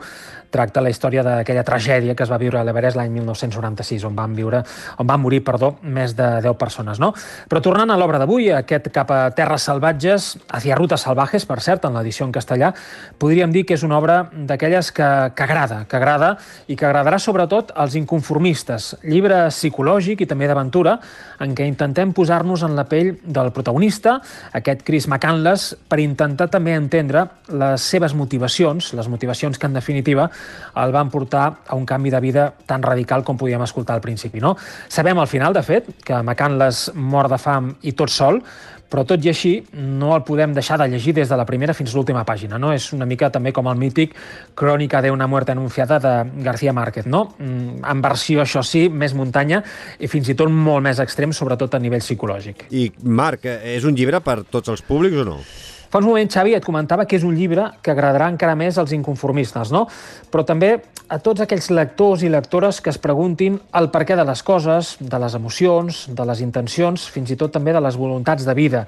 tracta 0.53 0.83
la 0.83 0.91
història 0.93 1.23
d'aquella 1.25 1.65
tragèdia 1.65 2.15
que 2.15 2.25
es 2.25 2.31
va 2.31 2.39
viure 2.41 2.59
a 2.59 2.63
l'Everest 2.67 2.97
l'any 2.99 3.11
1996, 3.17 4.05
on 4.09 4.15
van 4.17 4.35
viure, 4.37 4.61
on 5.01 5.09
van 5.09 5.21
morir, 5.21 5.41
perdó, 5.45 5.73
més 5.81 6.13
de 6.17 6.29
10 6.45 6.57
persones, 6.61 7.01
no? 7.01 7.13
Però 7.49 7.61
tornant 7.65 7.89
a 7.89 7.97
l'obra 7.99 8.19
d'avui, 8.21 8.51
aquest 8.53 8.91
cap 8.93 9.11
a 9.13 9.21
terres 9.35 9.65
salvatges, 9.65 10.33
hacia 10.53 10.77
rutas 10.77 11.05
salvajes, 11.07 11.47
per 11.49 11.59
cert, 11.65 11.87
en 11.89 11.97
l'edició 11.97 12.27
en 12.27 12.35
castellà, 12.35 12.73
podríem 13.19 13.51
dir 13.53 13.65
que 13.65 13.77
és 13.77 13.85
una 13.85 13.97
obra 13.97 14.19
d'aquelles 14.33 14.91
que, 14.93 15.09
que 15.33 15.47
agrada, 15.47 15.83
que 15.89 15.97
agrada 15.97 16.35
i 16.67 16.77
que 16.77 16.87
agradarà 16.87 17.19
sobretot 17.19 17.73
als 17.75 17.97
inconformistes. 17.99 18.93
Llibre 19.03 19.47
psicològic 19.49 20.23
i 20.23 20.29
també 20.29 20.49
d'aventura, 20.49 20.97
en 21.43 21.55
què 21.57 21.67
intentem 21.67 22.13
posar-nos 22.15 22.63
en 22.63 22.77
la 22.77 22.85
pell 22.89 23.15
del 23.23 23.51
protagonista, 23.55 24.19
aquest 24.53 24.85
Chris 24.85 25.09
McCandless, 25.09 25.73
per 25.89 25.99
intentar 26.03 26.49
també 26.53 26.75
entendre 26.77 27.25
les 27.49 27.89
seves 27.93 28.13
motivacions, 28.17 28.93
les 28.93 29.09
motivacions 29.09 29.57
que 29.57 29.69
en 29.69 29.79
definitiva 29.79 30.29
el 30.83 30.91
van 30.91 31.09
portar 31.13 31.45
a 31.67 31.75
un 31.75 31.85
canvi 31.85 32.09
de 32.09 32.19
vida 32.19 32.53
tan 32.65 32.83
radical 32.83 33.23
com 33.23 33.37
podíem 33.37 33.61
escoltar 33.63 33.95
al 33.95 34.01
principi. 34.01 34.41
No? 34.41 34.55
Sabem 34.87 35.19
al 35.19 35.27
final, 35.27 35.53
de 35.53 35.63
fet, 35.63 35.89
que 36.03 36.21
McCandless 36.21 36.93
mor 36.95 37.29
de 37.29 37.37
fam 37.41 37.73
i 37.81 37.93
tot 37.97 38.11
sol, 38.13 38.41
però 38.93 39.01
tot 39.09 39.23
i 39.25 39.31
així 39.31 39.55
no 39.73 40.11
el 40.13 40.21
podem 40.21 40.51
deixar 40.53 40.77
de 40.77 40.85
llegir 40.91 41.15
des 41.17 41.31
de 41.31 41.37
la 41.39 41.47
primera 41.49 41.73
fins 41.73 41.89
a 41.89 41.97
l'última 41.97 42.21
pàgina. 42.27 42.59
No? 42.61 42.69
És 42.75 42.91
una 42.93 43.07
mica 43.09 43.31
també 43.33 43.49
com 43.55 43.65
el 43.71 43.79
mític 43.81 44.13
Crònica 44.53 45.01
de 45.01 45.09
una 45.09 45.25
muerte 45.27 45.55
anunciada 45.55 45.97
de 45.99 46.13
García 46.45 46.73
Márquez, 46.77 47.07
no? 47.09 47.23
Mm, 47.39 47.81
en 47.89 48.05
versió, 48.05 48.43
això 48.43 48.61
sí, 48.61 48.85
més 48.89 49.17
muntanya 49.17 49.63
i 49.97 50.07
fins 50.07 50.29
i 50.29 50.37
tot 50.37 50.53
molt 50.53 50.85
més 50.85 51.01
extrem, 51.01 51.33
sobretot 51.33 51.73
a 51.73 51.81
nivell 51.81 52.05
psicològic. 52.05 52.67
I, 52.69 52.91
Marc, 53.01 53.49
és 53.49 53.83
un 53.89 53.97
llibre 53.97 54.21
per 54.21 54.43
tots 54.43 54.69
els 54.69 54.85
públics 54.85 55.25
o 55.25 55.29
no? 55.31 55.39
Fa 55.93 55.99
uns 56.01 56.07
moments, 56.09 56.33
Xavi, 56.33 56.55
et 56.57 56.65
comentava 56.65 57.03
que 57.05 57.19
és 57.19 57.21
un 57.21 57.35
llibre 57.37 57.67
que 57.85 57.91
agradarà 57.93 58.25
encara 58.31 58.55
més 58.57 58.79
als 58.81 58.95
inconformistes, 58.95 59.69
no? 59.69 59.83
Però 60.33 60.41
també 60.41 60.71
a 61.05 61.19
tots 61.21 61.43
aquells 61.45 61.67
lectors 61.69 62.23
i 62.25 62.31
lectores 62.33 62.79
que 62.81 62.89
es 62.89 62.97
preguntin 62.97 63.59
el 63.77 63.91
perquè 63.93 64.17
de 64.17 64.25
les 64.25 64.41
coses, 64.41 64.95
de 64.97 65.19
les 65.21 65.35
emocions, 65.37 65.99
de 66.09 66.25
les 66.25 66.41
intencions, 66.41 67.05
fins 67.13 67.29
i 67.29 67.37
tot 67.37 67.53
també 67.53 67.77
de 67.77 67.83
les 67.85 68.01
voluntats 68.01 68.41
de 68.49 68.57
vida. 68.57 68.87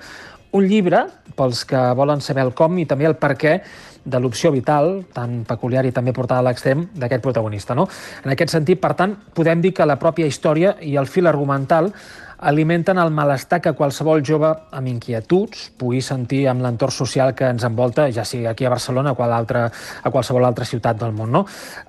Un 0.57 0.65
llibre 0.65 1.03
pels 1.37 1.61
que 1.69 1.85
volen 1.93 2.25
saber 2.25 2.41
el 2.47 2.55
com 2.57 2.81
i 2.81 2.87
també 2.89 3.05
el 3.05 3.19
per 3.21 3.35
què 3.37 3.59
de 4.01 4.19
l'opció 4.21 4.49
vital, 4.49 5.03
tan 5.13 5.43
peculiar 5.45 5.85
i 5.85 5.93
també 5.93 6.09
portada 6.09 6.41
a 6.41 6.49
l'extrem, 6.49 6.87
d'aquest 6.89 7.21
protagonista. 7.21 7.77
No? 7.77 7.85
En 8.25 8.33
aquest 8.33 8.57
sentit, 8.57 8.81
per 8.81 8.95
tant, 8.97 9.13
podem 9.13 9.61
dir 9.61 9.75
que 9.77 9.85
la 9.85 10.01
pròpia 10.01 10.25
història 10.25 10.73
i 10.81 10.97
el 10.97 11.05
fil 11.05 11.29
argumental 11.29 11.93
alimenten 12.37 12.97
el 12.97 13.11
malestar 13.15 13.61
que 13.61 13.73
qualsevol 13.77 14.23
jove 14.25 14.49
amb 14.75 14.89
inquietuds 14.91 15.69
pugui 15.79 16.01
sentir 16.03 16.45
amb 16.51 16.63
l'entorn 16.65 16.93
social 16.93 17.33
que 17.35 17.47
ens 17.49 17.63
envolta, 17.67 18.09
ja 18.11 18.25
sigui 18.27 18.47
aquí 18.49 18.65
a 18.65 18.73
Barcelona 18.73 19.13
o 19.13 19.23
a, 19.23 19.29
altre, 19.37 19.65
a 19.69 20.11
qualsevol 20.11 20.45
altra 20.45 20.65
ciutat 20.65 20.99
del 20.99 21.13
món. 21.15 21.31
No? 21.31 21.45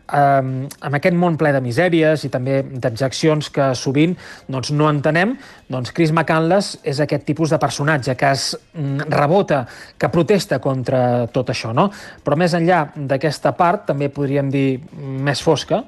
Um, 0.07 0.53
amb 0.81 0.99
aquest 0.99 1.17
món 1.19 1.37
ple 1.39 1.51
de 1.55 1.61
misèries 1.65 2.25
i 2.27 2.31
també 2.31 2.61
d'abjeccions 2.63 3.51
que 3.51 3.73
sovint 3.75 4.15
doncs, 4.49 4.71
no 4.71 4.89
entenem, 4.91 5.35
doncs 5.73 5.93
Chris 5.97 6.13
McCandless 6.15 6.79
és 6.87 7.01
aquest 7.03 7.27
tipus 7.27 7.51
de 7.51 7.59
personatge 7.59 8.15
que 8.15 8.31
es 8.31 8.53
mm, 8.55 9.11
rebota, 9.11 9.65
que 9.99 10.11
protesta 10.13 10.61
contra 10.63 11.27
tot 11.35 11.51
això. 11.51 11.75
No? 11.75 11.91
Però 12.23 12.39
més 12.39 12.55
enllà 12.55 12.87
d'aquesta 12.97 13.57
part, 13.59 13.89
també 13.91 14.09
podríem 14.15 14.51
dir 14.53 14.69
més 14.97 15.43
fosca, 15.43 15.83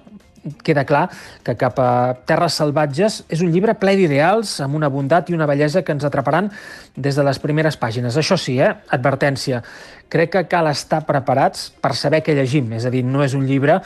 queda 0.64 0.84
clar 0.88 1.06
que 1.44 1.56
cap 1.58 1.78
a 1.82 1.90
Terres 2.28 2.58
Salvatges 2.61 3.22
és 3.28 3.42
un 3.44 3.52
llibre 3.52 3.74
ple 3.78 3.96
d'ideals, 3.98 4.58
amb 4.64 4.78
una 4.78 4.90
bondat 4.92 5.30
i 5.30 5.37
una 5.37 5.48
bellesa 5.48 5.82
que 5.82 5.94
ens 5.96 6.06
atraparan 6.08 6.50
des 6.96 7.18
de 7.18 7.26
les 7.26 7.40
primeres 7.42 7.78
pàgines. 7.80 8.16
Això 8.16 8.38
sí, 8.40 8.58
eh? 8.61 8.72
advertència, 8.94 9.62
crec 10.08 10.32
que 10.37 10.46
cal 10.48 10.70
estar 10.70 11.04
preparats 11.08 11.68
per 11.80 11.94
saber 11.96 12.22
què 12.24 12.37
llegim, 12.37 12.72
és 12.76 12.88
a 12.88 12.92
dir, 12.94 13.04
no 13.04 13.24
és 13.24 13.37
un 13.37 13.46
llibre 13.48 13.80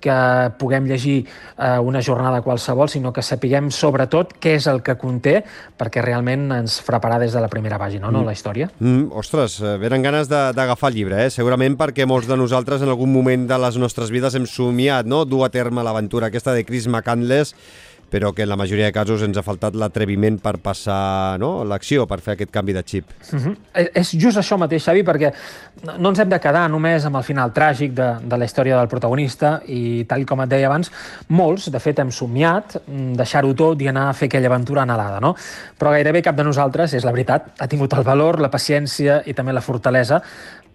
que 0.00 0.16
puguem 0.58 0.86
llegir 0.88 1.16
eh, 1.24 1.78
una 1.78 2.02
jornada 2.02 2.42
qualsevol, 2.42 2.90
sinó 2.92 3.12
que 3.12 3.24
sapiguem 3.24 3.70
sobretot 3.74 4.36
què 4.42 4.56
és 4.60 4.68
el 4.70 4.82
que 4.86 4.96
conté 5.00 5.40
perquè 5.78 6.04
realment 6.04 6.50
ens 6.58 6.78
fraparà 6.84 7.18
des 7.22 7.34
de 7.36 7.42
la 7.42 7.50
primera 7.52 7.80
pàgina, 7.80 8.10
no, 8.10 8.20
mm. 8.22 8.26
la 8.26 8.36
història. 8.36 8.70
Mm, 8.78 9.10
ostres, 9.16 9.58
eh, 9.62 9.76
venen 9.82 10.06
ganes 10.06 10.30
d'agafar 10.30 10.92
el 10.92 11.00
llibre, 11.00 11.24
eh? 11.26 11.32
segurament 11.34 11.78
perquè 11.80 12.06
molts 12.08 12.30
de 12.30 12.38
nosaltres 12.38 12.84
en 12.84 12.92
algun 12.92 13.12
moment 13.12 13.48
de 13.48 13.60
les 13.66 13.80
nostres 13.80 14.12
vides 14.14 14.36
hem 14.36 14.46
somiat 14.50 15.08
no? 15.08 15.24
dur 15.24 15.44
a 15.46 15.52
terme 15.52 15.84
l'aventura 15.84 16.30
aquesta 16.30 16.54
de 16.56 16.64
Chris 16.68 16.88
McCandless 16.88 17.54
però 18.16 18.32
que 18.32 18.44
en 18.44 18.48
la 18.48 18.56
majoria 18.56 18.86
de 18.88 18.94
casos 18.96 19.20
ens 19.26 19.36
ha 19.36 19.42
faltat 19.44 19.74
l'atreviment 19.76 20.38
per 20.40 20.54
passar 20.64 21.36
no, 21.42 21.50
l'acció, 21.68 22.06
per 22.08 22.16
fer 22.24 22.32
aquest 22.32 22.52
canvi 22.54 22.72
de 22.72 22.82
xip. 22.82 23.12
Mhm. 23.32 23.42
-huh. 23.44 23.90
És 23.92 24.12
just 24.16 24.38
això 24.38 24.56
mateix, 24.56 24.84
Xavi, 24.84 25.02
perquè 25.02 25.32
no 25.98 26.08
ens 26.08 26.18
hem 26.18 26.28
de 26.28 26.40
quedar 26.40 26.70
només 26.70 27.04
amb 27.04 27.16
el 27.16 27.22
final 27.22 27.52
tràgic 27.52 27.92
de, 27.92 28.16
de 28.22 28.36
la 28.38 28.44
història 28.44 28.78
del 28.78 28.88
protagonista 28.88 29.60
i, 29.66 30.06
tal 30.08 30.24
com 30.24 30.40
et 30.40 30.48
deia 30.48 30.66
abans, 30.66 30.90
molts, 31.28 31.70
de 31.70 31.78
fet, 31.78 31.98
hem 31.98 32.10
somiat 32.10 32.76
mm, 32.86 33.12
deixar-ho 33.16 33.54
tot 33.54 33.82
i 33.82 33.88
anar 33.88 34.08
a 34.08 34.12
fer 34.14 34.28
aquella 34.28 34.46
aventura 34.46 34.82
anhelada, 34.82 35.20
no? 35.20 35.34
Però 35.78 35.90
gairebé 35.90 36.22
cap 36.22 36.36
de 36.36 36.44
nosaltres, 36.44 36.94
és 36.94 37.04
la 37.04 37.12
veritat, 37.12 37.52
ha 37.58 37.66
tingut 37.66 37.92
el 37.92 38.02
valor, 38.02 38.40
la 38.40 38.50
paciència 38.50 39.22
i 39.26 39.34
també 39.34 39.52
la 39.52 39.60
fortalesa 39.60 40.22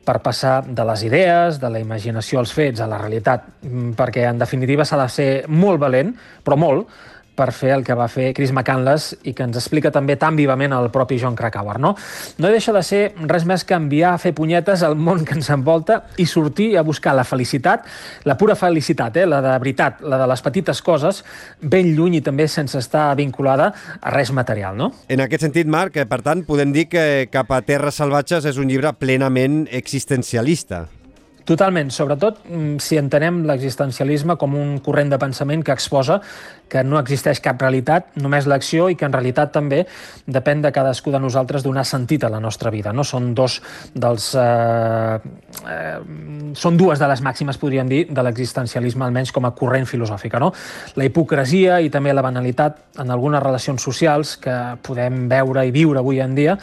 per 0.06 0.20
passar 0.22 0.64
de 0.66 0.86
les 0.86 1.04
idees, 1.04 1.60
de 1.62 1.70
la 1.70 1.80
imaginació 1.80 2.40
als 2.40 2.52
fets, 2.54 2.82
a 2.82 2.88
la 2.88 2.98
realitat, 2.98 3.46
mm, 3.62 3.94
perquè 3.94 4.28
en 4.30 4.38
definitiva 4.38 4.86
s'ha 4.86 4.98
de 4.98 5.10
ser 5.10 5.46
molt 5.48 5.80
valent, 5.80 6.16
però 6.44 6.58
molt, 6.58 6.88
per 7.36 7.50
fer 7.56 7.72
el 7.76 7.84
que 7.88 7.96
va 7.98 8.08
fer 8.12 8.32
Chris 8.38 8.52
McCandless 8.52 9.16
i 9.28 9.34
que 9.36 9.46
ens 9.48 9.58
explica 9.60 9.92
també 9.94 10.18
tan 10.20 10.36
vivament 10.38 10.74
el 10.76 10.90
propi 10.94 11.18
John 11.22 11.36
Krakauer. 11.38 11.80
No, 11.82 11.94
no 12.38 12.52
deixa 12.52 12.74
de 12.76 12.84
ser 12.86 13.02
res 13.30 13.46
més 13.50 13.66
que 13.68 13.78
enviar 13.78 14.14
a 14.16 14.22
fer 14.22 14.34
punyetes 14.38 14.84
al 14.86 14.98
món 15.00 15.26
que 15.26 15.38
ens 15.38 15.50
envolta 15.54 16.02
i 16.22 16.28
sortir 16.30 16.76
a 16.78 16.86
buscar 16.88 17.16
la 17.18 17.26
felicitat, 17.28 17.88
la 18.28 18.38
pura 18.38 18.56
felicitat, 18.60 19.18
eh? 19.18 19.26
la 19.26 19.42
de 19.44 19.56
veritat, 19.64 20.02
la 20.04 20.20
de 20.22 20.30
les 20.32 20.46
petites 20.46 20.84
coses, 20.86 21.24
ben 21.62 21.94
lluny 21.96 22.20
i 22.20 22.24
també 22.26 22.48
sense 22.52 22.78
estar 22.80 23.10
vinculada 23.20 23.72
a 24.00 24.16
res 24.16 24.34
material. 24.36 24.78
No? 24.78 24.92
En 25.10 25.24
aquest 25.24 25.48
sentit, 25.48 25.68
Marc, 25.68 25.98
eh, 25.98 26.08
per 26.10 26.22
tant, 26.26 26.46
podem 26.48 26.74
dir 26.76 26.88
que 26.92 27.28
Cap 27.32 27.52
a 27.52 27.62
Terres 27.66 28.02
Salvatges 28.02 28.48
és 28.50 28.60
un 28.62 28.70
llibre 28.72 28.94
plenament 29.00 29.64
existencialista. 29.72 30.88
Totalment, 31.48 31.90
sobretot 31.90 32.44
mm, 32.46 32.78
si 32.84 33.00
entenem 33.02 33.42
l'existencialisme 33.50 34.38
com 34.40 34.54
un 34.56 34.76
corrent 34.86 35.10
de 35.12 35.18
pensament 35.22 35.64
que 35.66 35.74
exposa 35.74 36.20
que 36.72 36.84
no 36.88 37.00
existeix 37.02 37.42
cap 37.44 37.60
realitat, 37.62 38.14
només 38.24 38.48
l'acció 38.48 38.88
i 38.92 38.96
que 38.96 39.08
en 39.08 39.16
realitat 39.16 39.52
també 39.52 39.82
depèn 40.26 40.64
de 40.64 40.72
cadascú 40.72 41.12
de 41.12 41.20
nosaltres 41.20 41.66
donar 41.66 41.84
sentit 41.88 42.24
a 42.24 42.32
la 42.32 42.40
nostra 42.40 42.72
vida. 42.72 42.94
No? 42.96 43.04
Són, 43.08 43.34
dos 43.36 43.60
dels, 43.94 44.30
eh, 44.40 45.20
eh, 45.76 45.98
són 46.56 46.80
dues 46.80 47.02
de 47.02 47.12
les 47.12 47.24
màximes, 47.26 47.60
podríem 47.60 47.92
dir, 47.92 48.06
de 48.08 48.24
l'existencialisme, 48.24 49.06
almenys 49.06 49.34
com 49.36 49.46
a 49.46 49.54
corrent 49.58 49.90
filosòfica. 49.90 50.40
No? 50.40 50.54
La 50.96 51.08
hipocresia 51.08 51.82
i 51.82 51.92
també 51.92 52.16
la 52.16 52.24
banalitat 52.26 53.02
en 53.04 53.12
algunes 53.12 53.44
relacions 53.44 53.84
socials 53.84 54.38
que 54.42 54.58
podem 54.82 55.28
veure 55.32 55.68
i 55.68 55.76
viure 55.76 56.00
avui 56.00 56.24
en 56.24 56.36
dia 56.38 56.58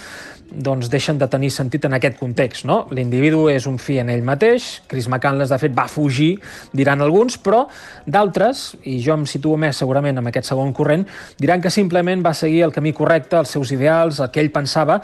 doncs 0.49 0.88
deixen 0.88 1.18
de 1.18 1.29
tenir 1.29 1.51
sentit 1.53 1.85
en 1.85 1.94
aquest 1.97 2.18
context. 2.18 2.64
No? 2.68 2.87
L'individu 2.94 3.49
és 3.53 3.66
un 3.68 3.79
fi 3.81 3.99
en 4.01 4.09
ell 4.12 4.25
mateix, 4.25 4.81
Chris 4.88 5.09
McCandless, 5.09 5.53
de 5.53 5.59
fet, 5.61 5.75
va 5.77 5.88
fugir, 5.90 6.38
diran 6.73 7.05
alguns, 7.05 7.38
però 7.40 7.66
d'altres, 8.07 8.73
i 8.88 8.99
jo 9.05 9.16
em 9.18 9.27
situo 9.29 9.59
més 9.61 9.77
segurament 9.77 9.98
en 10.07 10.31
aquest 10.31 10.47
segon 10.47 10.73
corrent, 10.73 11.07
diran 11.39 11.61
que 11.61 11.71
simplement 11.71 12.23
va 12.25 12.35
seguir 12.35 12.63
el 12.63 12.73
camí 12.73 12.93
correcte, 12.93 13.37
els 13.37 13.51
seus 13.51 13.73
ideals, 13.73 14.21
el 14.21 14.31
que 14.31 14.41
ell 14.41 14.53
pensava, 14.55 15.01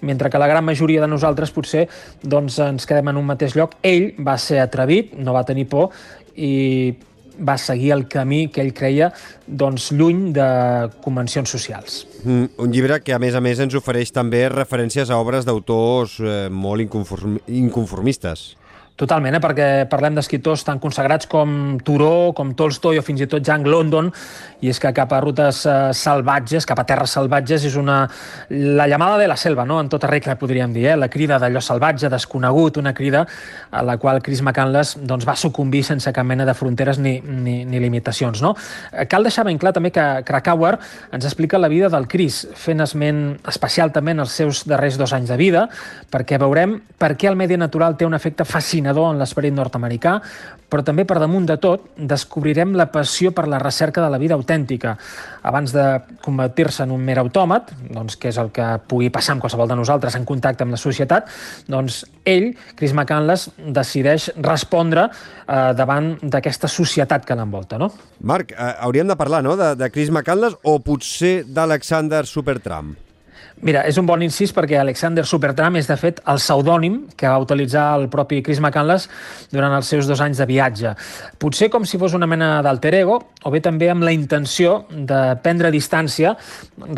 mentre 0.00 0.30
que 0.30 0.38
la 0.38 0.46
gran 0.46 0.64
majoria 0.64 1.00
de 1.00 1.08
nosaltres 1.08 1.50
potser 1.50 1.88
doncs, 2.22 2.60
ens 2.60 2.86
quedem 2.86 3.08
en 3.08 3.16
un 3.16 3.26
mateix 3.26 3.56
lloc. 3.56 3.74
Ell 3.82 4.12
va 4.22 4.36
ser 4.38 4.60
atrevit, 4.62 5.16
no 5.18 5.34
va 5.34 5.44
tenir 5.44 5.66
por, 5.68 5.90
i 6.36 6.94
va 7.36 7.56
seguir 7.58 7.92
el 7.92 8.06
camí 8.08 8.46
que 8.48 8.62
ell 8.62 8.72
creia 8.76 9.10
doncs, 9.46 9.90
lluny 9.92 10.30
de 10.36 10.46
convencions 11.04 11.50
socials. 11.50 12.04
Mm, 12.24 12.56
un 12.62 12.72
llibre 12.72 13.00
que, 13.04 13.14
a 13.14 13.18
més 13.22 13.34
a 13.34 13.42
més, 13.44 13.60
ens 13.60 13.76
ofereix 13.76 14.12
també 14.14 14.46
referències 14.52 15.10
a 15.10 15.18
obres 15.20 15.44
d'autors 15.48 16.18
eh, 16.20 16.46
molt 16.50 16.82
inconformistes. 16.82 18.54
Totalment, 18.96 19.34
eh? 19.36 19.40
perquè 19.44 19.64
parlem 19.92 20.14
d'escriptors 20.16 20.62
tan 20.64 20.78
consagrats 20.80 21.28
com 21.28 21.76
Turó, 21.84 22.32
com 22.32 22.54
Tolstoi 22.56 22.96
o 22.96 23.02
fins 23.04 23.20
i 23.20 23.26
tot 23.28 23.44
Jack 23.44 23.66
London, 23.68 24.06
i 24.64 24.70
és 24.72 24.78
que 24.80 24.88
cap 24.96 25.10
a 25.12 25.18
rutes 25.20 25.58
eh, 25.68 25.74
salvatges, 25.92 26.64
cap 26.64 26.80
a 26.80 26.86
terres 26.88 27.12
salvatges, 27.12 27.66
és 27.68 27.76
una... 27.76 27.98
la 28.48 28.86
llamada 28.88 29.18
de 29.20 29.26
la 29.28 29.36
selva, 29.36 29.66
no? 29.68 29.82
en 29.82 29.90
tota 29.92 30.08
regla 30.08 30.38
podríem 30.40 30.72
dir, 30.72 30.86
eh? 30.88 30.94
la 30.96 31.10
crida 31.12 31.36
d'allò 31.42 31.60
salvatge, 31.60 32.08
desconegut, 32.08 32.78
una 32.80 32.94
crida 32.96 33.26
a 33.68 33.82
la 33.84 33.98
qual 34.00 34.22
Chris 34.24 34.40
McCandless 34.40 34.94
doncs, 35.04 35.28
va 35.28 35.36
sucumbir 35.36 35.84
sense 35.84 36.08
cap 36.16 36.24
mena 36.24 36.48
de 36.48 36.56
fronteres 36.56 36.96
ni, 36.96 37.18
ni, 37.20 37.58
ni 37.68 37.82
limitacions. 37.84 38.40
No? 38.40 38.54
Eh, 38.94 39.04
cal 39.12 39.28
deixar 39.28 39.44
ben 39.44 39.60
clar 39.60 39.74
també 39.76 39.92
que 39.92 40.06
Krakauer 40.24 40.72
ens 41.12 41.28
explica 41.28 41.60
la 41.60 41.68
vida 41.68 41.92
del 41.92 42.08
Chris, 42.08 42.46
fent 42.56 42.80
esment 42.80 43.22
especial 43.44 43.92
també 43.92 44.16
en 44.16 44.24
els 44.24 44.40
seus 44.40 44.64
darrers 44.64 44.96
dos 44.96 45.12
anys 45.12 45.36
de 45.36 45.40
vida, 45.44 45.68
perquè 46.08 46.40
veurem 46.40 46.78
per 46.96 47.12
què 47.20 47.28
el 47.28 47.36
medi 47.36 47.60
natural 47.60 48.00
té 48.00 48.08
un 48.08 48.16
efecte 48.16 48.48
fascinant 48.48 48.85
fascinador 48.86 49.14
en 49.14 49.18
l'esperit 49.20 49.54
nord-americà, 49.54 50.20
però 50.70 50.82
també 50.82 51.04
per 51.06 51.18
damunt 51.18 51.46
de 51.46 51.56
tot 51.62 51.92
descobrirem 51.96 52.74
la 52.76 52.88
passió 52.90 53.32
per 53.32 53.46
la 53.48 53.58
recerca 53.58 54.02
de 54.02 54.10
la 54.10 54.18
vida 54.18 54.34
autèntica. 54.34 54.96
Abans 55.42 55.72
de 55.72 55.84
convertir-se 56.22 56.84
en 56.84 56.90
un 56.90 57.02
mer 57.02 57.18
autòmat, 57.18 57.72
doncs, 57.90 58.16
que 58.16 58.28
és 58.28 58.38
el 58.38 58.50
que 58.50 58.66
pugui 58.88 59.10
passar 59.10 59.34
amb 59.34 59.44
qualsevol 59.44 59.68
de 59.68 59.76
nosaltres 59.78 60.16
en 60.16 60.24
contacte 60.24 60.64
amb 60.64 60.74
la 60.74 60.80
societat, 60.80 61.30
doncs 61.68 62.04
ell, 62.24 62.52
Chris 62.74 62.92
McCandless, 62.92 63.50
decideix 63.56 64.30
respondre 64.42 65.08
eh, 65.08 65.72
davant 65.78 66.16
d'aquesta 66.22 66.68
societat 66.68 67.26
que 67.26 67.38
l'envolta. 67.38 67.78
No? 67.78 67.92
Marc, 68.20 68.52
eh, 68.52 68.74
hauríem 68.82 69.08
de 69.08 69.16
parlar 69.16 69.42
no? 69.46 69.56
de, 69.56 69.74
de 69.78 69.90
Chris 69.90 70.10
McCandless 70.10 70.58
o 70.64 70.78
potser 70.82 71.44
d'Alexander 71.46 72.26
Supertramp? 72.26 73.05
Mira, 73.64 73.86
és 73.88 73.96
un 73.96 74.04
bon 74.04 74.20
incís 74.20 74.52
perquè 74.52 74.76
Alexander 74.76 75.24
Supertram 75.24 75.78
és, 75.80 75.86
de 75.88 75.96
fet, 75.96 76.20
el 76.28 76.40
pseudònim 76.42 76.98
que 77.16 77.28
va 77.30 77.38
utilitzar 77.40 77.86
el 77.96 78.04
propi 78.12 78.42
Chris 78.44 78.60
McCandless 78.60 79.08
durant 79.52 79.72
els 79.72 79.88
seus 79.88 80.08
dos 80.10 80.20
anys 80.20 80.42
de 80.42 80.46
viatge. 80.50 80.92
Potser 81.40 81.70
com 81.72 81.88
si 81.88 81.96
fos 81.96 82.12
una 82.18 82.28
mena 82.28 82.60
d'alter 82.66 82.92
ego, 83.00 83.16
o 83.44 83.54
bé 83.54 83.62
també 83.64 83.88
amb 83.88 84.04
la 84.04 84.12
intenció 84.12 84.82
de 84.92 85.22
prendre 85.40 85.72
distància 85.72 86.36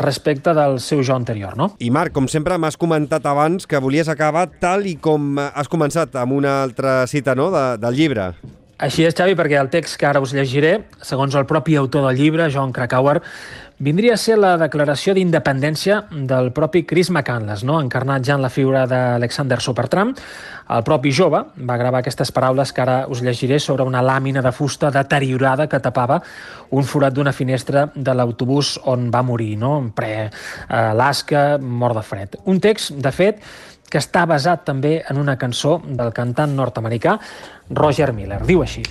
respecte 0.03 0.53
del 0.57 0.81
seu 0.83 0.99
jo 0.99 1.15
anterior, 1.15 1.55
no? 1.55 1.71
I 1.79 1.93
Marc, 1.95 2.13
com 2.17 2.27
sempre 2.27 2.59
m'has 2.59 2.79
comentat 2.79 3.25
abans 3.29 3.69
que 3.69 3.79
volies 3.79 4.11
acabar 4.11 4.49
tal 4.59 4.87
i 4.89 4.97
com 4.99 5.39
has 5.39 5.71
començat 5.71 6.19
amb 6.19 6.35
una 6.41 6.59
altra 6.65 7.05
cita 7.07 7.39
no? 7.39 7.53
de, 7.55 7.67
del 7.79 7.95
llibre. 7.95 8.33
Així 8.79 9.03
és, 9.03 9.11
Xavi, 9.11 9.33
perquè 9.35 9.57
el 9.59 9.67
text 9.67 9.97
que 9.99 10.07
ara 10.07 10.21
us 10.23 10.31
llegiré, 10.31 10.85
segons 11.03 11.35
el 11.35 11.43
propi 11.43 11.75
autor 11.75 12.05
del 12.07 12.15
llibre, 12.15 12.45
John 12.53 12.71
Krakauer, 12.71 13.17
vindria 13.83 14.13
a 14.15 14.19
ser 14.19 14.37
la 14.39 14.53
declaració 14.59 15.11
d'independència 15.15 15.97
del 16.09 16.53
propi 16.55 16.85
Chris 16.87 17.09
McCandless, 17.11 17.65
no? 17.67 17.81
encarnat 17.83 18.23
ja 18.23 18.37
en 18.39 18.43
la 18.43 18.51
figura 18.51 18.85
d'Alexander 18.87 19.59
Supertramp. 19.59 20.15
El 20.71 20.85
propi 20.87 21.11
jove 21.11 21.41
va 21.67 21.77
gravar 21.81 21.99
aquestes 21.99 22.31
paraules 22.31 22.71
que 22.71 22.83
ara 22.85 22.97
us 23.11 23.19
llegiré 23.25 23.59
sobre 23.59 23.83
una 23.83 24.03
làmina 24.05 24.43
de 24.45 24.55
fusta 24.55 24.91
deteriorada 24.95 25.67
que 25.67 25.79
tapava 25.83 26.21
un 26.71 26.87
forat 26.87 27.15
d'una 27.15 27.35
finestra 27.35 27.89
de 27.95 28.15
l'autobús 28.15 28.77
on 28.87 29.09
va 29.11 29.25
morir, 29.27 29.57
no? 29.59 29.77
en 29.81 29.91
pre-Alaska, 29.91 31.57
mort 31.59 31.99
de 31.99 32.05
fred. 32.13 32.39
Un 32.45 32.63
text, 32.63 32.95
de 32.95 33.11
fet, 33.11 33.43
que 33.89 34.01
està 34.01 34.25
basat 34.29 34.65
també 34.67 34.99
en 35.09 35.17
una 35.17 35.37
cançó 35.37 35.79
del 35.83 36.13
cantant 36.13 36.55
nord-americà 36.55 37.17
Roger 37.69 38.11
Miller. 38.13 38.43
Diu 38.45 38.63
així. 38.63 38.85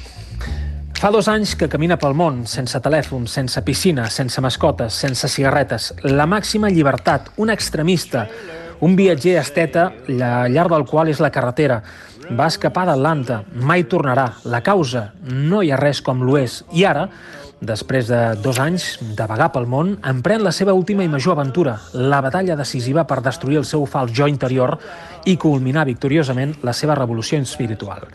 Fa 0.99 1.13
dos 1.15 1.29
anys 1.31 1.53
que 1.55 1.69
camina 1.71 1.95
pel 1.95 2.17
món, 2.19 2.41
sense 2.51 2.79
telèfon, 2.83 3.29
sense 3.31 3.61
piscina, 3.63 4.09
sense 4.11 4.43
mascotes, 4.43 4.97
sense 4.99 5.29
cigarretes. 5.31 5.93
La 6.03 6.27
màxima 6.27 6.73
llibertat, 6.75 7.31
un 7.39 7.53
extremista, 7.55 8.25
un 8.83 8.97
viatger 8.99 9.37
esteta, 9.39 9.93
la 10.11 10.49
llar 10.51 10.67
del 10.73 10.87
qual 10.91 11.13
és 11.13 11.23
la 11.23 11.31
carretera. 11.31 11.79
Va 12.35 12.49
escapar 12.51 12.89
d'Atlanta, 12.89 13.45
mai 13.55 13.87
tornarà. 13.87 14.27
La 14.51 14.61
causa, 14.67 15.13
no 15.23 15.63
hi 15.63 15.71
ha 15.71 15.79
res 15.79 16.03
com 16.03 16.25
l'oest. 16.27 16.67
I 16.75 16.83
ara, 16.91 17.07
Després 17.59 18.07
de 18.07 18.19
dos 18.39 18.61
anys 18.63 18.85
de 19.19 19.25
vagar 19.27 19.49
pel 19.51 19.65
món, 19.67 19.97
emprèn 20.07 20.45
la 20.47 20.53
seva 20.55 20.77
última 20.79 21.03
i 21.03 21.09
major 21.11 21.35
aventura, 21.35 21.75
la 21.93 22.21
batalla 22.23 22.55
decisiva 22.55 23.03
per 23.03 23.19
destruir 23.25 23.59
el 23.59 23.67
seu 23.67 23.83
fals 23.91 24.15
jo 24.15 24.29
interior 24.31 24.77
i 25.27 25.35
culminar 25.37 25.89
victoriosament 25.89 26.55
la 26.63 26.73
seva 26.73 26.95
revolució 26.95 27.41
espiritual. 27.43 28.07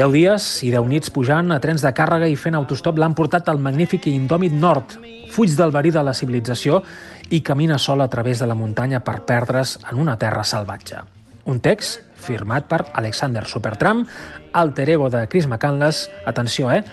Deu 0.00 0.14
dies 0.14 0.48
i 0.64 0.72
deu 0.72 0.88
nits 0.88 1.12
pujant 1.12 1.52
a 1.52 1.60
trens 1.60 1.84
de 1.84 1.92
càrrega 1.92 2.30
i 2.30 2.40
fent 2.40 2.56
autostop 2.56 2.96
l'han 2.96 3.16
portat 3.18 3.52
al 3.52 3.60
magnífic 3.60 4.08
i 4.08 4.16
indòmit 4.16 4.56
nord, 4.56 4.96
fuig 5.30 5.52
del 5.58 5.76
verí 5.76 5.92
de 5.92 6.02
la 6.06 6.16
civilització 6.16 6.80
i 7.28 7.44
camina 7.44 7.76
sol 7.78 8.00
a 8.00 8.08
través 8.08 8.40
de 8.40 8.48
la 8.48 8.56
muntanya 8.56 9.04
per 9.04 9.20
perdre's 9.28 9.76
en 9.90 10.00
una 10.00 10.16
terra 10.16 10.42
salvatge. 10.42 11.04
Un 11.44 11.60
text 11.60 12.00
firmat 12.20 12.64
per 12.68 12.86
Alexander 12.94 13.44
Supertramp, 13.44 14.06
alter 14.52 14.88
ego 14.96 15.10
de 15.10 15.26
Chris 15.28 15.46
McCandless, 15.46 16.08
atenció, 16.24 16.70
eh? 16.72 16.84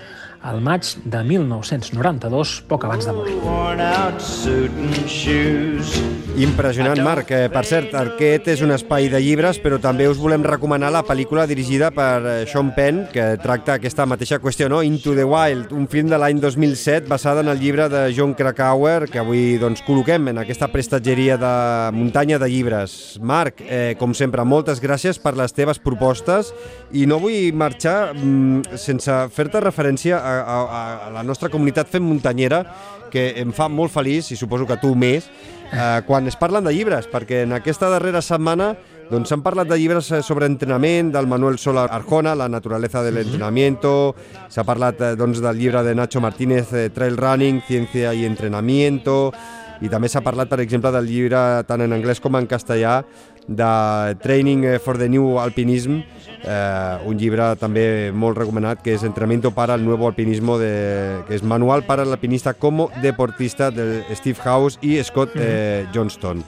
Al 0.41 0.61
maig 0.61 0.89
de 1.03 1.23
1992, 1.23 2.61
poc 2.67 2.85
abans 2.85 3.05
de 3.05 3.13
morir. 3.13 3.35
Impressionant, 6.38 6.99
Marc. 7.01 7.31
Eh, 7.33 7.47
per 7.49 7.63
cert, 7.65 7.93
aquest 7.97 8.47
és 8.53 8.61
un 8.61 8.69
espai 8.75 9.07
de 9.09 9.17
llibres, 9.23 9.57
però 9.57 9.79
també 9.81 10.05
us 10.05 10.19
volem 10.21 10.43
recomanar 10.45 10.91
la 10.93 11.01
pel·lícula 11.01 11.47
dirigida 11.49 11.89
per 11.89 12.21
eh, 12.21 12.35
Sean 12.45 12.69
Penn, 12.75 13.07
que 13.13 13.25
tracta 13.41 13.77
aquesta 13.79 14.05
mateixa 14.05 14.38
qüestió, 14.43 14.67
no? 14.69 14.83
Into 14.85 15.15
the 15.17 15.25
Wild, 15.25 15.73
un 15.73 15.88
film 15.89 16.11
de 16.11 16.19
l'any 16.21 16.38
2007 16.43 17.09
basada 17.09 17.41
en 17.41 17.49
el 17.49 17.59
llibre 17.59 17.89
de 17.89 18.03
John 18.15 18.35
Krakauer, 18.38 19.07
que 19.09 19.21
avui 19.23 19.57
doncs, 19.57 19.81
col·loquem 19.88 20.29
en 20.29 20.43
aquesta 20.43 20.69
prestatgeria 20.69 21.39
de 21.41 21.53
muntanya 21.97 22.38
de 22.38 22.51
llibres. 22.53 23.17
Marc, 23.21 23.63
eh, 23.65 23.95
com 23.97 24.13
sempre, 24.13 24.45
moltes 24.45 24.81
gràcies 24.83 25.17
per 25.17 25.33
les 25.39 25.57
teves 25.57 25.81
propostes 25.81 26.53
i 26.93 27.07
no 27.09 27.17
vull 27.23 27.49
marxar 27.57 28.13
mm, 28.13 28.77
sense 28.77 29.17
fer-te 29.33 29.63
referència 29.63 30.21
a, 30.28 30.57
a, 30.57 31.07
a 31.07 31.09
la 31.15 31.23
nostra 31.23 31.49
comunitat 31.53 31.89
fem 31.91 32.03
muntanyera, 32.03 32.63
que 33.11 33.32
em 33.39 33.53
fa 33.55 33.69
molt 33.71 33.93
feliç, 33.93 34.34
i 34.34 34.38
suposo 34.39 34.67
que 34.67 34.78
tu 34.82 34.93
més, 34.95 35.30
eh, 35.71 36.01
quan 36.07 36.28
es 36.28 36.36
parlen 36.36 36.67
de 36.67 36.75
llibres, 36.75 37.07
perquè 37.11 37.45
en 37.45 37.55
aquesta 37.57 37.89
darrera 37.91 38.21
setmana 38.21 38.73
doncs 39.07 39.32
s'han 39.32 39.43
parlat 39.43 39.69
de 39.69 39.78
llibres 39.80 40.09
eh, 40.11 40.21
sobre 40.23 40.49
entrenament, 40.49 41.13
del 41.13 41.28
Manuel 41.32 41.57
Sola 41.57 41.86
Arjona, 41.86 42.36
La 42.36 42.49
naturaleza 42.49 43.03
del 43.03 43.17
entrenamiento, 43.21 44.15
s'ha 44.49 44.65
parlat 44.67 44.99
eh, 45.01 45.13
doncs, 45.15 45.39
del 45.43 45.57
llibre 45.57 45.84
de 45.84 45.95
Nacho 45.95 46.19
Martínez, 46.19 46.73
eh, 46.73 46.89
Trail 46.89 47.15
Running, 47.15 47.61
Ciencia 47.67 48.13
y 48.13 48.25
Entrenamiento, 48.25 49.32
i 49.80 49.88
també 49.88 50.09
s'ha 50.09 50.25
parlat, 50.25 50.49
per 50.49 50.59
exemple, 50.59 50.91
del 50.91 51.07
llibre 51.07 51.39
tant 51.69 51.84
en 51.86 51.93
anglès 51.95 52.19
com 52.19 52.36
en 52.36 52.47
castellà 52.49 53.03
de 53.47 54.17
Training 54.23 54.65
for 54.84 54.97
the 54.97 55.07
New 55.07 55.38
Alpinism, 55.39 56.01
eh, 56.43 56.97
un 57.05 57.17
llibre 57.17 57.53
també 57.59 58.11
molt 58.13 58.38
recomanat 58.38 58.83
que 58.83 58.93
és 58.95 59.03
Entrenamiento 59.07 59.51
para 59.51 59.75
el 59.75 59.85
Nuevo 59.85 60.07
Alpinismo, 60.07 60.57
de, 60.57 61.23
que 61.27 61.35
és 61.35 61.43
Manual 61.43 61.83
para 61.83 62.03
el 62.03 62.11
Alpinista 62.11 62.53
como 62.53 62.89
Deportista 63.01 63.71
de 63.71 64.03
Steve 64.15 64.39
House 64.43 64.79
i 64.81 65.01
Scott 65.03 65.35
eh, 65.35 65.85
Johnston. 65.93 66.43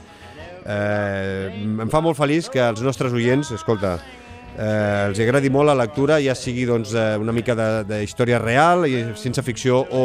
Eh, 0.66 1.50
em 1.56 1.90
fa 1.90 2.02
molt 2.04 2.18
feliç 2.18 2.50
que 2.52 2.62
els 2.62 2.82
nostres 2.84 3.14
oients, 3.16 3.50
escolta, 3.56 3.96
eh, 4.56 5.06
els 5.08 5.20
agradi 5.22 5.50
molt 5.50 5.70
la 5.70 5.78
lectura, 5.78 6.20
ja 6.22 6.34
sigui 6.36 6.66
doncs, 6.68 6.94
eh, 6.94 7.16
una 7.18 7.32
mica 7.32 7.56
de, 7.58 7.70
de 7.88 8.02
història 8.04 8.38
real, 8.42 8.86
i 8.86 9.02
sense 9.16 9.42
ficció 9.46 9.82
o 9.90 10.04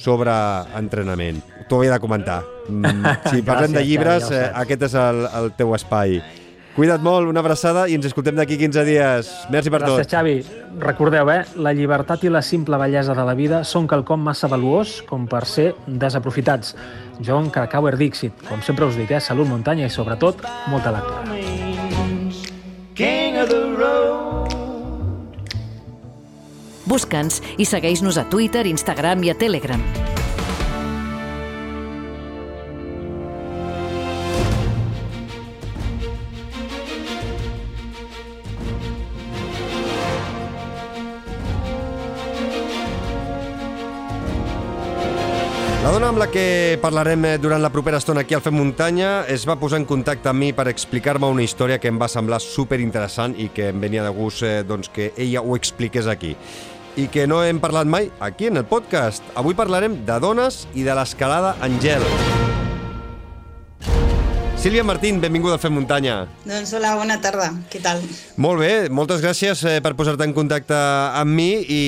sobre 0.00 0.34
entrenament. 0.78 1.42
T'ho 1.68 1.80
havia 1.80 1.94
de 1.96 2.02
comentar. 2.02 2.42
Mm, 2.68 3.16
si 3.30 3.42
parlem 3.48 3.72
Gràcies, 3.72 3.78
de 3.78 3.84
llibres, 3.86 4.30
ja 4.30 4.46
eh, 4.48 4.52
aquest 4.64 4.88
és 4.90 4.96
el, 5.00 5.26
el 5.40 5.52
teu 5.58 5.74
espai. 5.78 6.20
Cuida't 6.72 7.04
molt, 7.04 7.28
una 7.28 7.42
abraçada 7.44 7.82
i 7.84 7.98
ens 7.98 8.06
escoltem 8.08 8.38
d'aquí 8.38 8.56
15 8.56 8.84
dies. 8.88 9.28
Merci 9.52 9.68
per 9.68 9.82
Gràcies, 9.82 10.06
tot. 10.08 10.08
Gràcies, 10.08 10.46
Xavi. 10.48 10.78
Recordeu, 10.80 11.28
eh? 11.28 11.42
La 11.60 11.74
llibertat 11.76 12.24
i 12.24 12.32
la 12.32 12.40
simple 12.40 12.78
bellesa 12.80 13.12
de 13.12 13.26
la 13.28 13.34
vida 13.36 13.60
són 13.68 13.84
quelcom 13.90 14.24
massa 14.24 14.48
valuós 14.48 15.02
com 15.04 15.26
per 15.28 15.44
ser 15.44 15.74
desaprofitats. 15.86 16.72
John 17.20 17.50
Krakauer 17.52 17.98
Dixit. 18.00 18.40
Com 18.48 18.64
sempre 18.64 18.88
us 18.88 18.96
dic, 18.96 19.12
eh? 19.12 19.20
Salut, 19.20 19.50
muntanya 19.50 19.84
i, 19.84 19.92
sobretot, 19.92 20.40
molta 20.72 20.96
lectura. 20.96 21.36
King 22.96 23.36
of 23.42 23.52
the 23.52 23.60
road. 23.76 24.56
Busca'ns 26.88 27.42
i 27.60 27.68
segueix-nos 27.68 28.16
a 28.16 28.24
Twitter, 28.32 28.64
Instagram 28.66 29.28
i 29.28 29.30
a 29.32 29.36
Telegram. 29.36 30.21
Que 46.32 46.78
parlarem 46.80 47.24
eh, 47.28 47.38
durant 47.38 47.60
la 47.62 47.70
propera 47.70 47.98
estona 48.00 48.24
aquí 48.24 48.34
al 48.34 48.40
Fem 48.40 48.56
Muntanya 48.56 49.26
es 49.28 49.44
va 49.46 49.58
posar 49.60 49.82
en 49.82 49.84
contacte 49.86 50.30
amb 50.30 50.40
mi 50.40 50.50
per 50.56 50.64
explicar-me 50.70 51.28
una 51.28 51.44
història 51.44 51.76
que 51.78 51.92
em 51.92 52.00
va 52.00 52.08
semblar 52.08 52.40
super 52.40 52.80
interessant 52.80 53.36
i 53.36 53.50
que 53.52 53.68
em 53.68 53.84
venia 53.84 54.02
de 54.02 54.14
gust 54.16 54.42
eh, 54.48 54.62
doncs, 54.64 54.88
que 54.88 55.12
ella 55.20 55.44
ho 55.44 55.56
expliqués 55.60 56.08
aquí. 56.08 56.36
i 56.96 57.06
que 57.08 57.24
no 57.26 57.38
hem 57.40 57.56
parlat 57.60 57.88
mai 57.88 58.10
aquí 58.20 58.50
en 58.50 58.60
el 58.60 58.66
podcast. 58.68 59.24
Avui 59.34 59.56
parlarem 59.56 60.02
de 60.04 60.18
dones 60.20 60.66
i 60.74 60.84
de 60.84 60.92
l'escalada 60.92 61.56
en 61.64 61.80
gel. 61.80 62.04
Sílvia 64.62 64.84
Martín, 64.84 65.20
benvinguda 65.20 65.56
a 65.56 65.58
Fem 65.58 65.72
Muntanya. 65.74 66.28
Doncs 66.46 66.70
hola, 66.78 66.92
bona 66.94 67.16
tarda. 67.18 67.48
Què 67.66 67.80
tal? 67.82 67.98
Molt 68.38 68.60
bé, 68.62 68.68
moltes 68.94 69.18
gràcies 69.18 69.58
eh, 69.66 69.80
per 69.82 69.90
posar-te 69.98 70.22
en 70.22 70.30
contacte 70.36 70.76
amb 71.18 71.34
mi 71.34 71.48
i 71.66 71.80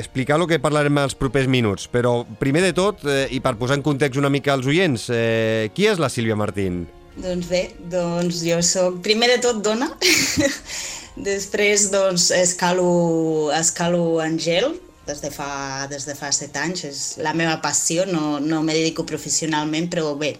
explicar 0.00 0.38
el 0.40 0.46
que 0.48 0.56
parlarem 0.56 0.96
els 1.02 1.12
propers 1.12 1.44
minuts. 1.44 1.84
Però 1.92 2.22
primer 2.40 2.62
de 2.64 2.72
tot, 2.72 3.04
eh, 3.04 3.26
i 3.36 3.42
per 3.44 3.52
posar 3.60 3.76
en 3.76 3.84
context 3.84 4.16
una 4.16 4.32
mica 4.32 4.54
als 4.54 4.64
oients, 4.64 5.10
eh, 5.12 5.68
qui 5.76 5.90
és 5.92 6.00
la 6.00 6.08
Sílvia 6.08 6.38
Martín? 6.40 6.86
Doncs 7.20 7.52
bé, 7.52 7.62
doncs 7.92 8.40
jo 8.48 8.62
sóc 8.64 9.02
primer 9.04 9.34
de 9.34 9.38
tot 9.44 9.60
dona, 9.60 9.92
després 11.28 11.90
doncs 11.92 12.30
escalo, 12.32 13.52
escalo 13.60 14.22
en 14.24 14.40
gel, 14.40 14.72
des 15.04 15.20
de 15.20 15.28
fa, 15.30 15.84
des 15.92 16.08
de 16.08 16.16
fa 16.16 16.32
set 16.32 16.56
anys, 16.56 16.88
és 16.88 17.06
la 17.20 17.36
meva 17.36 17.60
passió, 17.60 18.08
no, 18.08 18.40
no 18.40 18.64
me 18.64 18.72
dedico 18.72 19.04
professionalment, 19.04 19.92
però 19.92 20.16
bé, 20.16 20.38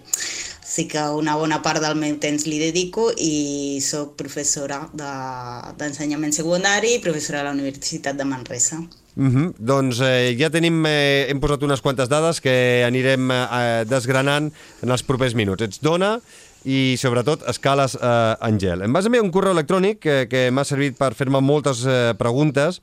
sí 0.76 0.84
que 0.86 1.00
una 1.00 1.36
bona 1.40 1.62
part 1.64 1.80
del 1.80 1.96
meu 1.96 2.18
temps 2.20 2.44
li 2.44 2.58
dedico 2.60 3.08
i 3.16 3.80
sóc 3.80 4.12
professora 4.20 4.82
d'ensenyament 4.92 6.34
de, 6.34 6.36
secundari 6.42 6.96
i 6.98 7.02
professora 7.04 7.40
a 7.40 7.46
la 7.48 7.54
Universitat 7.56 8.18
de 8.18 8.26
Manresa. 8.28 8.82
Mm 9.16 9.30
-hmm. 9.32 9.54
Doncs 9.58 10.00
eh, 10.00 10.36
ja 10.38 10.50
tenim, 10.50 10.84
eh, 10.86 11.26
hem 11.30 11.40
posat 11.40 11.62
unes 11.62 11.80
quantes 11.80 12.08
dades 12.08 12.40
que 12.40 12.84
anirem 12.84 13.30
eh, 13.30 13.84
desgranant 13.88 14.52
en 14.82 14.90
els 14.90 15.02
propers 15.02 15.34
minuts. 15.34 15.62
Ets 15.62 15.80
dona 15.80 16.20
i 16.64 16.96
sobretot 16.98 17.48
escales 17.48 17.96
eh, 17.96 18.34
en 18.48 18.60
gel. 18.60 18.82
Em 18.82 18.92
vas 18.92 19.06
enviar 19.06 19.24
un 19.24 19.30
correu 19.30 19.52
electrònic 19.52 19.98
que, 19.98 20.26
que 20.28 20.50
m'ha 20.50 20.64
servit 20.64 20.98
per 20.98 21.14
fer-me 21.14 21.40
moltes 21.40 21.86
eh, 21.86 22.12
preguntes 22.18 22.82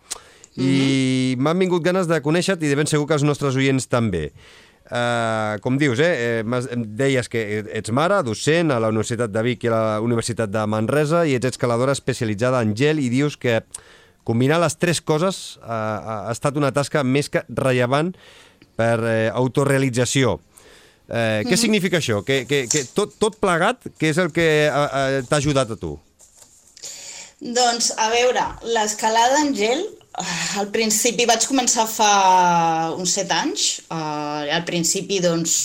i 0.56 0.62
mm 0.62 0.66
-hmm. 0.66 1.42
m'han 1.44 1.60
vingut 1.60 1.84
ganes 1.84 2.08
de 2.08 2.22
conèixer-te 2.22 2.66
i 2.66 2.70
de 2.70 2.76
ben 2.76 2.88
segur 2.88 3.08
que 3.08 3.14
els 3.14 3.24
nostres 3.24 3.56
oients 3.56 3.88
també. 3.88 4.32
Uh, 4.84 5.56
com 5.64 5.78
dius, 5.80 6.02
eh, 6.04 6.44
em 6.44 6.82
deies 7.00 7.30
que 7.32 7.64
ets 7.72 7.92
mare, 7.96 8.18
docent 8.28 8.72
a 8.74 8.82
la 8.84 8.90
Universitat 8.92 9.32
de 9.32 9.44
Vic 9.46 9.64
i 9.64 9.70
a 9.72 9.72
la 9.72 10.00
Universitat 10.04 10.52
de 10.52 10.66
Manresa 10.68 11.24
i 11.24 11.38
ets 11.38 11.54
escaladora 11.54 11.96
especialitzada 11.96 12.60
en 12.62 12.74
gel 12.76 13.00
i 13.00 13.08
dius 13.10 13.38
que 13.40 13.62
combinar 14.28 14.60
les 14.60 14.76
tres 14.76 15.00
coses 15.00 15.58
uh, 15.62 16.28
ha 16.28 16.34
estat 16.36 16.60
una 16.60 16.74
tasca 16.76 17.04
més 17.04 17.32
que 17.32 17.46
rellevant 17.48 18.12
per 18.76 18.98
eh, 19.06 19.30
autorealització. 19.34 20.40
Eh, 20.40 21.14
mm 21.14 21.16
-hmm. 21.16 21.50
Què 21.50 21.58
significa 21.58 21.98
això? 21.98 22.24
Que, 22.24 22.46
que, 22.46 22.68
que 22.68 22.84
tot, 22.94 23.14
tot 23.20 23.38
plegat, 23.40 23.86
què 24.00 24.10
és 24.10 24.18
el 24.18 24.32
que 24.32 24.70
uh, 24.72 25.24
t'ha 25.28 25.38
ajudat 25.38 25.72
a 25.72 25.76
tu? 25.76 26.00
Doncs, 27.40 27.94
a 27.98 28.10
veure, 28.10 28.44
l'escalada 28.64 29.42
en 29.46 29.56
gel 29.56 29.86
al 30.60 30.68
principi 30.74 31.26
vaig 31.26 31.46
començar 31.50 31.88
fa 31.90 32.10
uns 32.98 33.16
set 33.18 33.32
anys. 33.34 33.70
Uh, 33.90 34.46
al 34.54 34.66
principi, 34.68 35.20
doncs, 35.24 35.56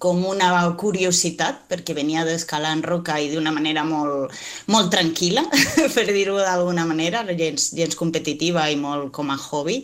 com 0.00 0.22
una 0.26 0.50
curiositat, 0.80 1.64
perquè 1.68 1.94
venia 1.96 2.24
d'escalar 2.24 2.72
en 2.76 2.82
roca 2.84 3.18
i 3.20 3.30
d'una 3.32 3.52
manera 3.52 3.84
molt, 3.84 4.32
molt 4.72 4.90
tranquil·la, 4.92 5.44
per 5.96 6.06
dir-ho 6.10 6.38
d'alguna 6.40 6.86
manera, 6.88 7.24
gens, 7.36 7.70
gens 7.76 7.96
competitiva 7.96 8.68
i 8.72 8.78
molt 8.80 9.12
com 9.12 9.32
a 9.32 9.38
hobby. 9.38 9.82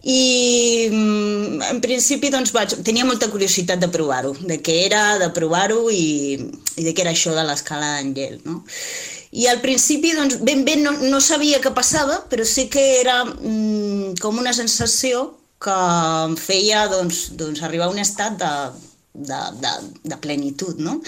I 0.00 0.88
mm, 0.88 1.60
en 1.68 1.80
principi 1.84 2.30
doncs, 2.32 2.54
vaig, 2.56 2.78
tenia 2.84 3.04
molta 3.04 3.28
curiositat 3.28 3.80
de 3.82 3.90
provar-ho, 3.92 4.32
de 4.40 4.56
què 4.64 4.78
era, 4.86 5.18
de 5.20 5.28
provar-ho 5.36 5.90
i, 5.92 6.40
i 6.80 6.86
de 6.86 6.94
què 6.96 7.04
era 7.04 7.12
això 7.12 7.36
de 7.36 7.44
l'escalada 7.44 8.00
en 8.00 8.14
gel. 8.16 8.38
No? 8.48 8.62
I 9.30 9.46
al 9.46 9.60
principi, 9.62 10.10
doncs, 10.16 10.40
ben 10.42 10.64
bé 10.66 10.74
no, 10.80 10.92
no 11.06 11.20
sabia 11.22 11.60
què 11.62 11.70
passava, 11.74 12.18
però 12.30 12.46
sí 12.46 12.66
que 12.72 12.82
era 12.98 13.22
mm, 13.24 14.16
com 14.22 14.40
una 14.42 14.54
sensació 14.56 15.28
que 15.62 15.76
em 16.24 16.34
feia 16.40 16.86
doncs, 16.90 17.28
doncs, 17.38 17.62
arribar 17.62 17.86
a 17.86 17.94
un 17.94 18.00
estat 18.02 18.40
de, 18.40 18.50
de, 19.14 19.40
de, 19.62 19.76
de 20.10 20.18
plenitud, 20.24 20.80
no? 20.82 20.98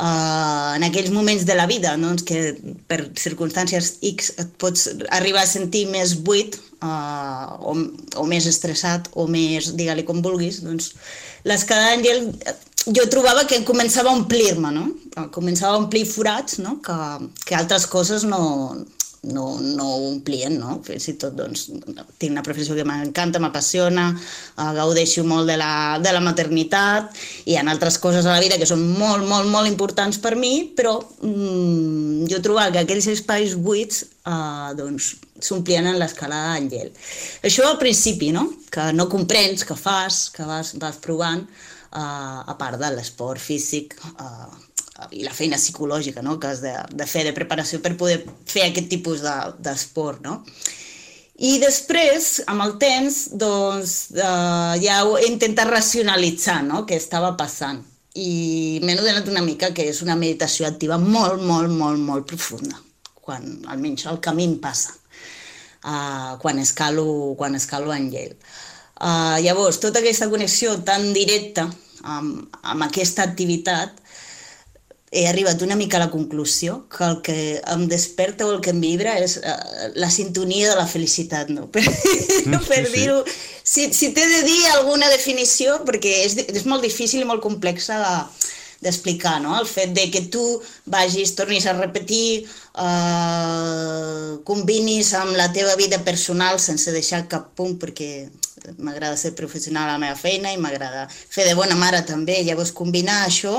Uh, 0.00 0.78
en 0.78 0.84
aquells 0.86 1.10
moments 1.12 1.42
de 1.44 1.56
la 1.58 1.66
vida, 1.68 1.96
doncs, 2.00 2.22
que 2.24 2.54
per 2.88 3.02
circumstàncies 3.20 3.98
X 4.12 4.30
et 4.40 4.54
pots 4.62 4.86
arribar 5.12 5.42
a 5.42 5.50
sentir 5.50 5.88
més 5.90 6.14
buit 6.24 6.56
uh, 6.80 7.58
o, 7.60 7.74
o 8.22 8.24
més 8.30 8.46
estressat 8.48 9.10
o 9.12 9.26
més, 9.28 9.74
digue-li 9.76 10.06
com 10.08 10.22
vulguis, 10.24 10.62
doncs 10.64 10.94
l'escala 11.44 11.90
d'Àngel 11.90 12.30
jo 12.86 13.04
trobava 13.12 13.44
que 13.44 13.60
començava 13.68 14.10
a 14.10 14.16
omplir-me, 14.16 14.72
no? 14.72 14.86
Començava 15.34 15.76
a 15.76 15.82
omplir 15.82 16.06
forats, 16.08 16.58
no? 16.64 16.78
Que, 16.84 16.96
que 17.44 17.58
altres 17.58 17.84
coses 17.90 18.24
no, 18.24 18.40
no, 19.22 19.60
no 19.60 19.86
omplien, 20.08 20.56
no? 20.58 20.78
Fins 20.84 21.10
i 21.12 21.14
tot, 21.20 21.34
doncs, 21.36 21.66
tinc 22.18 22.32
una 22.32 22.44
professió 22.46 22.76
que 22.76 22.86
m'encanta, 22.88 23.42
m'apassiona, 23.42 24.06
eh, 24.16 24.70
gaudeixo 24.78 25.24
molt 25.28 25.50
de 25.50 25.58
la, 25.60 25.72
de 26.00 26.14
la 26.16 26.22
maternitat, 26.24 27.12
hi 27.44 27.58
ha 27.58 27.64
altres 27.68 28.00
coses 28.00 28.24
a 28.24 28.32
la 28.32 28.40
vida 28.40 28.58
que 28.60 28.68
són 28.68 28.82
molt, 28.96 29.26
molt, 29.28 29.50
molt 29.52 29.68
importants 29.68 30.20
per 30.22 30.36
mi, 30.40 30.70
però 30.76 30.96
mm, 31.00 32.30
jo 32.32 32.40
trobava 32.40 32.72
que 32.72 32.84
aquells 32.86 33.10
espais 33.12 33.56
buits 33.60 34.06
eh, 34.24 34.70
doncs, 34.78 35.16
s'omplien 35.40 35.86
en 35.88 36.00
l'escalada 36.00 36.54
d'Àngel. 36.54 36.90
Això 37.44 37.68
al 37.68 37.78
principi, 37.80 38.32
no? 38.32 38.46
Que 38.72 38.90
no 38.96 39.08
comprens, 39.12 39.66
que 39.68 39.76
fas, 39.76 40.28
que 40.32 40.48
vas, 40.48 40.74
vas 40.80 41.00
provant, 41.00 41.44
uh, 41.92 42.42
a 42.46 42.56
part 42.58 42.80
de 42.80 42.90
l'esport 42.94 43.40
físic 43.40 43.96
uh, 44.16 44.50
i 45.16 45.24
la 45.24 45.32
feina 45.32 45.56
psicològica 45.56 46.22
no? 46.22 46.36
que 46.40 46.50
has 46.50 46.60
de, 46.64 46.74
de 46.92 47.06
fer 47.08 47.24
de 47.24 47.32
preparació 47.36 47.80
per 47.80 47.96
poder 47.96 48.20
fer 48.46 48.66
aquest 48.68 48.90
tipus 48.92 49.24
d'esport. 49.24 50.20
De, 50.20 50.28
no? 50.28 50.42
I 51.40 51.54
després, 51.62 52.42
amb 52.52 52.66
el 52.66 52.74
temps, 52.80 53.22
doncs, 53.40 53.94
uh, 54.12 54.76
ja 54.82 55.00
he 55.16 55.30
intentat 55.30 55.70
racionalitzar 55.72 56.60
no? 56.66 56.84
què 56.88 56.98
estava 57.00 57.32
passant. 57.38 57.80
I 58.20 58.80
m'he 58.82 58.96
adonat 58.98 59.30
una 59.30 59.44
mica 59.46 59.70
que 59.72 59.86
és 59.88 60.02
una 60.04 60.18
meditació 60.20 60.66
activa 60.68 60.98
molt, 61.00 61.40
molt, 61.40 61.70
molt, 61.72 62.00
molt 62.02 62.26
profunda, 62.28 62.76
quan 63.14 63.46
almenys 63.70 64.04
el 64.10 64.18
camí 64.20 64.48
em 64.50 64.56
passa, 64.60 64.92
uh, 65.86 66.34
quan, 66.42 66.58
escalo, 66.60 67.06
quan 67.38 67.56
escalo 67.56 67.94
en 67.94 68.10
gel. 68.12 68.34
Uh, 69.00 69.38
llavors, 69.40 69.80
tota 69.80 70.02
aquesta 70.02 70.28
connexió 70.28 70.74
tan 70.84 71.14
directa 71.16 71.70
amb, 72.04 72.50
amb 72.60 72.84
aquesta 72.84 73.24
activitat, 73.24 73.96
he 75.10 75.24
arribat 75.26 75.62
una 75.64 75.74
mica 75.74 75.96
a 75.96 76.04
la 76.04 76.10
conclusió 76.12 76.84
que 76.92 77.06
el 77.06 77.16
que 77.26 77.36
em 77.72 77.86
desperta 77.90 78.46
o 78.46 78.52
el 78.52 78.60
que 78.62 78.74
em 78.74 78.82
vibra 78.84 79.16
és 79.18 79.38
uh, 79.40 79.56
la 79.96 80.10
sintonia 80.12 80.68
de 80.68 80.76
la 80.78 80.86
felicitat, 80.86 81.48
no? 81.50 81.66
Per, 81.74 81.82
mm, 81.82 82.60
per 82.68 82.84
sí, 82.84 82.92
dir-ho... 82.94 83.24
Si, 83.70 83.88
si 83.94 84.12
t'he 84.12 84.26
de 84.26 84.44
dir 84.44 84.60
alguna 84.74 85.08
definició, 85.12 85.80
perquè 85.88 86.20
és, 86.26 86.36
és 86.44 86.68
molt 86.68 86.84
difícil 86.84 87.24
i 87.24 87.28
molt 87.28 87.42
complexa 87.44 87.98
de, 88.00 88.14
d'explicar, 88.80 89.38
no? 89.40 89.56
El 89.60 89.68
fet 89.68 89.92
de 89.96 90.06
que 90.10 90.22
tu 90.32 90.44
vagis, 90.90 91.34
tornis 91.36 91.66
a 91.66 91.76
repetir, 91.76 92.46
eh, 92.84 94.30
combinis 94.48 95.12
amb 95.14 95.36
la 95.36 95.50
teva 95.52 95.76
vida 95.76 96.00
personal 96.04 96.58
sense 96.60 96.92
deixar 96.92 97.26
cap 97.28 97.52
punt, 97.56 97.76
perquè 97.80 98.28
m'agrada 98.78 99.16
ser 99.16 99.34
professional 99.38 99.88
a 99.88 99.94
la 99.96 100.02
meva 100.02 100.18
feina 100.18 100.52
i 100.52 100.60
m'agrada 100.60 101.06
fer 101.10 101.48
de 101.48 101.54
bona 101.58 101.76
mare 101.78 102.02
també, 102.06 102.40
llavors 102.46 102.72
combinar 102.76 103.24
això 103.26 103.54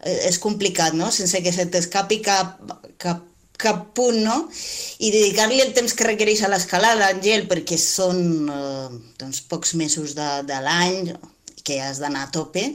eh, 0.00 0.28
és 0.30 0.38
complicat, 0.38 0.94
no? 0.94 1.10
Sense 1.10 1.42
que 1.42 1.52
se 1.52 1.66
t'escapi 1.66 2.20
cap, 2.24 2.58
cap 2.98 3.24
cap 3.56 3.94
punt, 3.94 4.18
no? 4.24 4.36
I 4.98 5.10
dedicar-li 5.14 5.60
el 5.62 5.72
temps 5.76 5.94
que 5.94 6.06
requereix 6.08 6.42
a 6.42 6.50
l'escalada, 6.50 7.08
Àngel, 7.14 7.46
perquè 7.50 7.78
són 7.80 8.50
eh, 8.50 8.98
doncs, 9.20 9.42
pocs 9.50 9.74
mesos 9.78 10.14
de, 10.18 10.28
de 10.48 10.60
l'any 10.64 11.12
que 11.64 11.80
has 11.80 12.00
d'anar 12.02 12.26
a 12.26 12.32
tope, 12.34 12.66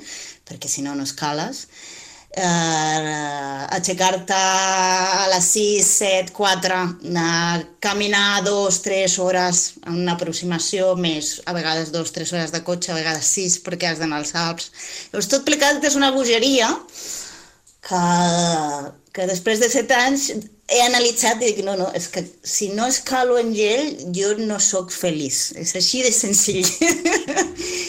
perquè 0.49 0.71
si 0.71 0.81
no, 0.85 0.95
no 0.97 1.05
escales. 1.05 1.67
Eh, 2.29 3.65
aixecar-te 3.73 4.35
a 4.37 5.25
les 5.31 5.45
6, 5.49 5.87
7, 5.97 6.33
4, 6.35 6.75
anar, 7.09 7.63
caminar 7.81 8.43
2, 8.45 8.77
3 8.85 9.15
hores 9.23 9.61
en 9.85 9.97
una 10.03 10.13
aproximació, 10.13 10.91
més 10.95 11.39
a 11.49 11.55
vegades 11.57 11.89
2, 11.95 12.11
3 12.19 12.33
hores 12.35 12.53
de 12.53 12.61
cotxe, 12.67 12.91
a 12.93 12.99
vegades 12.99 13.31
6 13.33 13.57
perquè 13.65 13.89
has 13.89 14.03
d'anar 14.03 14.21
als 14.21 14.35
Alps. 14.37 14.69
Llavors 15.09 15.31
tot 15.33 15.47
plegat 15.47 15.83
és 15.89 15.97
una 15.97 16.11
bogeria 16.13 16.69
que, 17.85 18.05
que 19.15 19.27
després 19.29 19.61
de 19.63 19.69
7 19.71 19.99
anys 19.99 20.29
he 20.69 20.79
analitzat 20.85 21.39
i 21.41 21.49
dic, 21.49 21.61
no, 21.65 21.73
no, 21.79 21.87
és 21.97 22.05
que 22.13 22.21
si 22.45 22.69
no 22.77 22.85
escalo 22.91 23.39
en 23.41 23.49
gel, 23.55 23.87
jo 24.13 24.35
no 24.37 24.59
sóc 24.61 24.91
feliç. 24.93 25.39
És 25.57 25.73
així 25.79 26.03
de 26.05 26.11
senzill. 26.13 26.67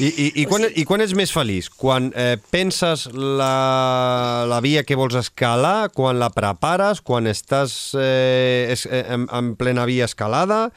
I, 0.00 0.08
i, 0.08 0.28
i, 0.42 0.46
quan, 0.50 0.64
I 0.64 0.86
quan 0.88 1.04
ets 1.04 1.12
més 1.18 1.32
feliç? 1.34 1.68
Quan 1.76 2.08
eh, 2.16 2.38
penses 2.52 3.06
la, 3.12 4.46
la 4.48 4.62
via 4.64 4.84
que 4.88 4.96
vols 4.96 5.18
escalar, 5.20 5.90
quan 5.92 6.20
la 6.22 6.30
prepares, 6.32 7.04
quan 7.04 7.28
estàs 7.28 7.76
eh, 8.00 8.72
es, 8.72 8.86
eh, 8.88 9.04
en, 9.12 9.28
en 9.28 9.54
plena 9.60 9.84
via 9.90 10.08
escalada, 10.08 10.68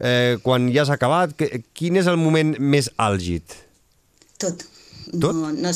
eh, 0.00 0.40
quan 0.42 0.72
ja 0.74 0.82
has 0.82 0.94
acabat? 0.94 1.38
Quin 1.76 2.02
és 2.02 2.10
el 2.10 2.18
moment 2.18 2.56
més 2.58 2.90
àlgid? 2.98 3.60
Tot. 4.42 4.66
Tot? 5.10 5.34
No, 5.36 5.52
no, 5.52 5.70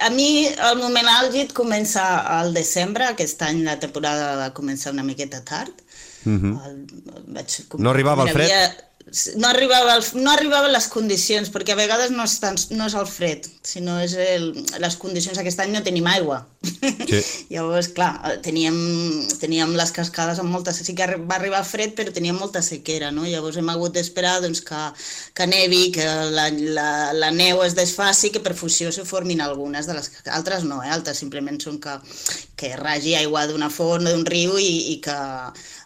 a 0.00 0.10
mi 0.14 0.46
el 0.48 0.78
moment 0.80 1.08
àlgid 1.12 1.52
comença 1.56 2.04
al 2.38 2.54
desembre, 2.56 3.06
aquest 3.10 3.42
any 3.46 3.64
la 3.66 3.78
temporada 3.82 4.36
va 4.40 4.52
començar 4.56 4.94
una 4.94 5.04
miqueta 5.06 5.42
tard. 5.44 5.72
Uh 6.24 6.32
-huh. 6.32 6.54
el, 6.66 6.76
vaig, 7.34 7.58
no 7.78 7.90
arribava 7.90 8.24
el 8.24 8.32
fred? 8.32 8.50
Havia, 8.50 8.89
no 9.36 9.48
arribava, 9.48 9.96
el, 9.96 10.04
no 10.22 10.30
arribaven 10.30 10.72
les 10.72 10.86
condicions, 10.92 11.50
perquè 11.50 11.74
a 11.74 11.78
vegades 11.78 12.12
no 12.14 12.24
és, 12.28 12.36
tan, 12.42 12.56
no 12.76 12.86
és 12.86 12.94
el 12.94 13.08
fred, 13.10 13.46
sinó 13.66 13.98
és 14.02 14.14
el, 14.14 14.52
les 14.82 14.96
condicions. 15.00 15.38
Aquest 15.40 15.60
any 15.62 15.72
no 15.74 15.82
tenim 15.86 16.06
aigua. 16.06 16.44
Sí. 16.62 17.20
Llavors, 17.52 17.90
clar, 17.96 18.12
teníem, 18.44 18.76
teníem 19.40 19.74
les 19.78 19.92
cascades 19.96 20.38
amb 20.42 20.54
molta... 20.54 20.74
Sí 20.76 20.94
que 20.96 21.08
va 21.18 21.38
arribar 21.38 21.62
fred, 21.66 21.94
però 21.98 22.14
teníem 22.14 22.38
molta 22.38 22.62
sequera, 22.62 23.10
no? 23.14 23.26
Llavors 23.26 23.58
hem 23.60 23.72
hagut 23.72 23.96
d'esperar 23.96 24.38
doncs, 24.44 24.62
que, 24.66 24.82
que 25.34 25.48
nevi, 25.50 25.82
que 25.96 26.06
la, 26.30 26.46
la, 26.50 26.88
la 27.16 27.32
neu 27.34 27.64
es 27.66 27.74
desfaci, 27.78 28.30
que 28.34 28.44
per 28.44 28.54
fusió 28.58 28.94
se 28.94 29.06
formin 29.08 29.42
algunes 29.42 29.90
de 29.90 29.98
les... 29.98 30.12
Altres 30.30 30.66
no, 30.68 30.82
eh? 30.84 30.92
Altres 30.94 31.18
simplement 31.22 31.58
són 31.62 31.80
que, 31.82 31.98
que 32.60 32.76
ragi 32.78 33.16
aigua 33.18 33.46
d'una 33.50 33.72
font, 33.72 34.06
d'un 34.06 34.26
riu 34.28 34.58
i, 34.60 34.94
i 34.94 35.00
que 35.02 35.18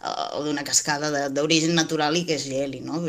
o 0.05 0.43
d'una 0.45 0.65
cascada 0.65 1.29
d'origen 1.33 1.75
natural 1.75 2.17
i 2.19 2.25
que 2.29 2.37
és 2.37 2.45
geli, 2.51 2.81
no? 2.85 3.01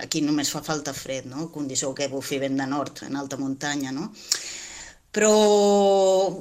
Aquí 0.00 0.22
només 0.24 0.50
fa 0.50 0.62
falta 0.66 0.94
fred, 0.96 1.28
no? 1.30 1.50
Condició 1.54 1.92
que 1.94 2.10
bufi 2.12 2.40
vent 2.42 2.58
de 2.58 2.66
nord, 2.66 3.04
en 3.06 3.16
alta 3.20 3.38
muntanya, 3.38 3.92
no? 3.92 4.10
Però 5.12 5.32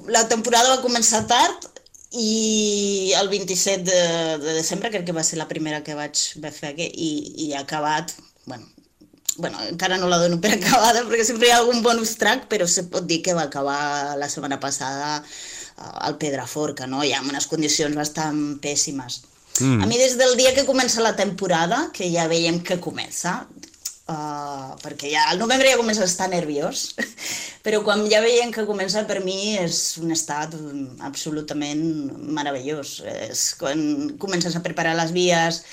la 0.08 0.26
temporada 0.32 0.76
va 0.76 0.84
començar 0.84 1.26
tard 1.28 1.68
i 2.12 3.14
el 3.20 3.30
27 3.32 3.84
de, 3.88 4.02
de 4.44 4.54
desembre 4.58 4.92
crec 4.92 5.06
que 5.08 5.16
va 5.16 5.24
ser 5.24 5.40
la 5.40 5.48
primera 5.48 5.84
que 5.84 5.96
vaig 5.96 6.20
fer 6.52 6.72
aquí, 6.74 6.88
i, 6.88 7.12
i 7.48 7.54
ha 7.54 7.62
acabat, 7.64 8.14
bueno, 8.46 8.68
bueno, 9.38 9.60
encara 9.68 9.98
no 9.98 10.08
la 10.12 10.20
dono 10.20 10.40
per 10.44 10.54
acabada 10.58 11.04
perquè 11.08 11.26
sempre 11.28 11.48
hi 11.48 11.54
ha 11.56 11.60
algun 11.62 11.82
bonus 11.84 12.16
track, 12.20 12.48
però 12.52 12.68
se 12.68 12.88
pot 12.92 13.08
dir 13.08 13.22
que 13.24 13.36
va 13.38 13.48
acabar 13.48 14.18
la 14.20 14.30
setmana 14.30 14.60
passada 14.60 15.20
eh, 15.22 15.92
al 16.08 16.18
Pedraforca, 16.18 16.88
no? 16.88 17.04
Hi 17.04 17.14
ha 17.16 17.24
unes 17.24 17.48
condicions 17.52 17.96
bastant 17.96 18.42
pèssimes. 18.64 19.22
Mm. 19.60 19.84
A 19.84 19.90
mi 19.90 19.98
des 20.00 20.18
del 20.18 20.38
dia 20.40 20.54
que 20.56 20.66
comença 20.66 21.04
la 21.04 21.16
temporada, 21.16 21.90
que 21.94 22.10
ja 22.12 22.28
veiem 22.32 22.62
que 22.64 22.80
comença, 22.80 23.42
uh, 24.08 24.72
perquè 24.82 25.12
ja 25.12 25.28
al 25.30 25.40
novembre 25.42 25.70
ja 25.70 25.80
comença 25.80 26.06
a 26.06 26.10
estar 26.10 26.30
nerviós, 26.32 26.96
però 27.66 27.84
quan 27.86 28.06
ja 28.12 28.22
veiem 28.24 28.54
que 28.54 28.66
comença 28.70 29.04
per 29.10 29.20
mi 29.26 29.58
és 29.60 29.98
un 30.02 30.14
estat 30.16 30.56
absolutament 31.08 31.84
meravellós. 32.34 33.02
És 33.30 33.52
quan 33.60 34.16
comences 34.22 34.56
a 34.56 34.64
preparar 34.66 34.96
les 34.98 35.14
vies, 35.16 35.64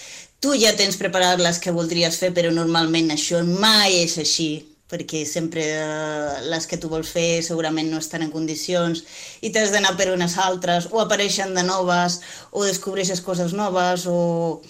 tu 0.41 0.55
ja 0.59 0.75
tens 0.77 0.99
preparat 0.99 1.41
les 1.43 1.61
que 1.63 1.75
voldries 1.75 2.19
fer, 2.19 2.33
però 2.35 2.53
normalment 2.55 3.15
això 3.15 3.43
mai 3.47 4.03
és 4.05 4.19
així 4.19 4.51
perquè 4.89 5.25
sempre 5.29 5.65
eh, 5.69 6.39
les 6.49 6.67
que 6.67 6.79
tu 6.81 6.89
vols 6.89 7.11
fer 7.13 7.43
segurament 7.45 7.91
no 7.93 8.01
estan 8.01 8.25
en 8.25 8.33
condicions 8.33 9.05
i 9.45 9.53
t'has 9.53 9.73
d'anar 9.75 9.95
per 9.99 10.11
unes 10.15 10.39
altres 10.41 10.89
o 10.93 11.03
apareixen 11.03 11.53
de 11.57 11.65
noves 11.67 12.21
o 12.51 12.65
descobreixes 12.65 13.25
coses 13.25 13.55
noves 13.57 14.09
o... 14.09 14.63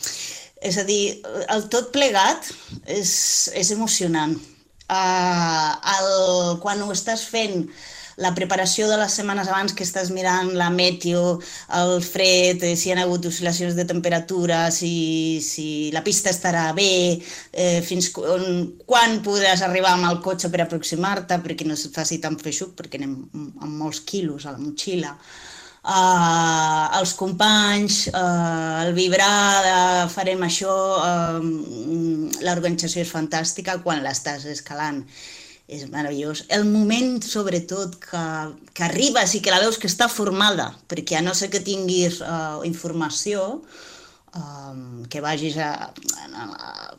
És 0.58 0.74
a 0.74 0.82
dir, 0.82 1.20
el 1.54 1.68
tot 1.70 1.92
plegat 1.94 2.48
és, 2.90 3.10
és 3.54 3.68
emocionant. 3.70 4.32
Uh, 4.90 5.70
el, 5.92 6.08
quan 6.64 6.82
ho 6.82 6.88
estàs 6.90 7.22
fent 7.30 7.68
la 8.18 8.32
preparació 8.34 8.88
de 8.90 8.96
les 8.98 9.14
setmanes 9.14 9.48
abans 9.48 9.74
que 9.76 9.84
estàs 9.86 10.10
mirant 10.14 10.50
la 10.58 10.68
meteo, 10.74 11.38
el 11.78 11.92
fred, 12.02 12.64
eh, 12.66 12.74
si 12.76 12.90
hi 12.90 12.94
ha 12.94 13.02
hagut 13.04 13.28
oscil·lacions 13.30 13.78
de 13.78 13.86
temperatura, 13.86 14.64
si, 14.74 15.38
si 15.44 15.68
la 15.94 16.02
pista 16.06 16.32
estarà 16.34 16.66
bé, 16.74 16.90
eh, 17.52 17.78
fins 17.86 18.10
on, 18.18 18.72
quan 18.86 19.20
podràs 19.24 19.62
arribar 19.62 19.94
amb 19.94 20.10
el 20.10 20.18
cotxe 20.24 20.50
per 20.50 20.64
aproximar-te, 20.64 21.38
perquè 21.44 21.68
no 21.68 21.78
es 21.78 21.86
faci 21.94 22.18
tan 22.24 22.38
feixuc, 22.42 22.74
perquè 22.78 22.98
anem 22.98 23.14
amb 23.62 23.72
molts 23.84 24.02
quilos 24.02 24.46
a 24.46 24.56
la 24.56 24.62
motxilla. 24.62 25.14
Uh, 25.88 26.98
els 26.98 27.14
companys, 27.16 28.08
uh, 28.10 28.82
el 28.82 28.90
vibrar 28.98 29.62
de 29.64 29.76
farem 30.12 30.42
això, 30.44 30.74
uh, 30.98 31.38
l'organització 32.44 33.06
és 33.06 33.12
fantàstica 33.14 33.78
quan 33.84 34.02
l'estàs 34.04 34.44
escalant 34.52 35.04
és 35.68 35.84
meravellós. 35.92 36.46
El 36.48 36.64
moment, 36.64 37.20
sobretot, 37.22 37.98
que, 38.00 38.24
que 38.72 38.86
arribes 38.86 39.34
i 39.36 39.42
que 39.44 39.52
la 39.52 39.60
veus 39.60 39.76
que 39.78 39.90
està 39.90 40.08
formada, 40.08 40.70
perquè 40.88 41.18
a 41.18 41.22
no 41.24 41.36
ser 41.36 41.50
que 41.52 41.60
tinguis 41.60 42.22
uh, 42.24 42.64
informació, 42.64 43.60
um, 44.32 45.04
que 45.12 45.20
vagis 45.20 45.58
a, 45.60 45.92
a, 45.92 46.46
a, 46.48 46.96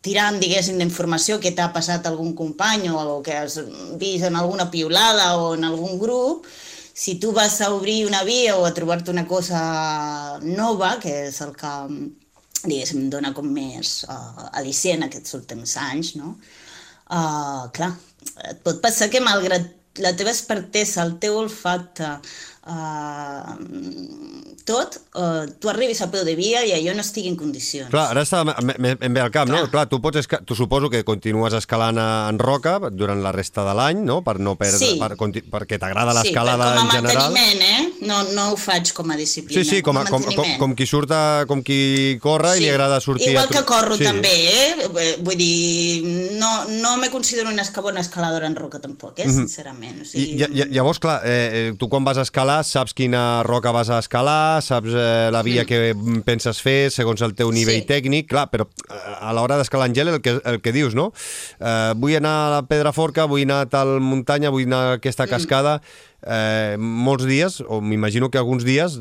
tirant, 0.00 0.40
diguéssim, 0.40 0.80
d'informació 0.80 1.36
que 1.42 1.52
t'ha 1.52 1.68
passat 1.76 2.08
algun 2.08 2.32
company 2.38 2.88
o 2.88 3.20
que 3.26 3.36
has 3.36 3.60
vist 4.00 4.24
en 4.24 4.40
alguna 4.40 4.70
piulada 4.72 5.34
o 5.36 5.54
en 5.54 5.68
algun 5.68 6.00
grup, 6.00 6.48
si 6.96 7.18
tu 7.20 7.34
vas 7.36 7.60
a 7.60 7.74
obrir 7.74 8.06
una 8.08 8.24
via 8.24 8.56
o 8.56 8.64
a 8.64 8.72
trobar-te 8.72 9.12
una 9.12 9.26
cosa 9.28 10.38
nova, 10.40 10.96
que 11.02 11.26
és 11.28 11.40
el 11.44 11.52
que, 11.52 11.72
diguéssim, 12.64 13.10
dona 13.12 13.34
com 13.36 13.50
més 13.52 14.06
uh, 14.08 14.48
al·licient 14.56 15.04
aquests 15.04 15.36
últims 15.36 15.76
anys, 15.84 16.16
no? 16.16 16.38
Uh, 17.06 17.68
clar, 17.76 17.92
et 18.50 18.62
pot 18.66 18.80
passar 18.82 19.06
que 19.12 19.22
malgrat 19.22 19.68
la 20.02 20.12
teva 20.18 20.32
expertesa, 20.34 21.04
el 21.06 21.16
teu 21.22 21.38
olfacte, 21.38 22.16
uh, 22.66 23.54
tot, 24.66 24.96
uh, 25.14 25.46
tu 25.62 25.70
arribis 25.70 26.00
a 26.02 26.10
peu 26.10 26.24
de 26.26 26.34
via 26.38 26.64
i 26.66 26.72
allò 26.74 26.94
no 26.96 27.04
estigui 27.04 27.30
en 27.30 27.36
condicions. 27.38 27.90
Clar, 27.92 28.08
ara 28.10 28.24
està 28.26 28.42
ben 28.42 29.14
bé 29.14 29.22
al 29.22 29.30
cap, 29.30 29.46
Clar. 29.46 29.62
no? 29.62 29.70
Clar, 29.70 29.86
tu, 29.90 30.00
pots 30.02 30.26
tu 30.44 30.56
suposo 30.58 30.90
que 30.90 31.04
continues 31.06 31.54
escalant 31.54 32.00
en 32.02 32.40
roca 32.42 32.78
durant 32.90 33.22
la 33.22 33.32
resta 33.34 33.64
de 33.66 33.74
l'any, 33.78 34.02
no? 34.06 34.20
Per 34.26 34.38
no 34.42 34.56
perdre, 34.58 34.80
sí. 34.82 34.98
per, 34.98 35.14
perquè 35.52 35.78
t'agrada 35.82 36.16
l'escalada 36.18 36.72
sí, 36.72 36.82
en 36.82 36.90
general. 36.96 37.10
Sí, 37.10 37.16
com 37.16 37.22
a 37.22 37.30
manteniment, 37.30 37.62
eh? 37.62 38.06
No, 38.10 38.18
no 38.34 38.48
ho 38.52 38.58
faig 38.60 38.90
com 38.96 39.14
a 39.14 39.18
disciplina. 39.18 39.62
Sí, 39.62 39.76
sí, 39.76 39.82
com, 39.86 40.00
a, 40.00 40.04
com, 40.10 40.26
com, 40.34 40.50
com, 40.58 40.74
qui 40.78 40.88
surt 40.90 41.14
a, 41.14 41.22
com 41.46 41.62
qui 41.66 42.18
corre 42.22 42.56
sí. 42.56 42.64
i 42.64 42.66
li 42.66 42.72
agrada 42.74 42.98
sortir... 43.04 43.30
Igual 43.32 43.52
que 43.52 43.62
corro 43.68 43.98
sí. 43.98 44.06
també, 44.08 44.34
eh? 44.50 45.16
Vull 45.22 45.38
dir, 45.38 46.02
no, 46.40 46.50
no 46.82 46.96
me 46.98 47.10
considero 47.14 47.54
una 47.54 47.64
bona 47.86 48.02
escaladora 48.02 48.50
en 48.50 48.56
roca 48.58 48.80
tampoc, 48.82 49.20
eh? 49.22 49.30
Sincerament. 49.30 50.02
O 50.02 50.08
sigui... 50.08 50.42
I, 50.42 50.50
i, 50.50 50.68
llavors, 50.74 50.98
clar, 51.02 51.20
eh, 51.24 51.72
tu 51.78 51.90
quan 51.92 52.04
vas 52.06 52.18
a 52.18 52.26
escalar 52.56 52.64
saps 52.64 52.94
quina 52.94 53.42
roca 53.42 53.72
vas 53.72 53.90
a 53.90 53.98
escalar, 53.98 54.62
saps 54.62 54.88
eh, 54.94 55.30
la 55.32 55.42
via 55.42 55.64
mm. 55.64 55.66
que 55.66 56.22
penses 56.24 56.60
fer 56.62 56.90
segons 56.90 57.20
el 57.22 57.34
teu 57.34 57.50
nivell 57.52 57.82
sí. 57.82 57.86
tècnic, 57.86 58.28
clar, 58.28 58.48
però 58.50 58.66
eh, 58.66 59.16
a 59.20 59.32
l'hora 59.34 59.58
d'escalar 59.58 59.88
en 59.88 59.94
gel 59.94 60.08
el 60.08 60.20
que, 60.22 60.40
el 60.44 60.60
que 60.60 60.72
dius, 60.72 60.94
no? 60.94 61.12
Eh, 61.60 61.92
vull 61.96 62.16
anar 62.16 62.34
a 62.46 62.50
la 62.56 62.62
Pedraforca, 62.66 63.26
vull 63.26 63.44
anar 63.44 63.64
a 63.64 63.70
tal 63.70 64.00
muntanya, 64.00 64.50
vull 64.50 64.66
anar 64.66 64.82
a 64.82 64.92
aquesta 65.00 65.26
mm. 65.26 65.30
cascada, 65.30 65.80
eh, 66.22 66.76
molts 66.78 67.26
dies, 67.26 67.60
o 67.66 67.80
m'imagino 67.80 68.30
que 68.30 68.38
alguns 68.38 68.64
dies, 68.64 68.98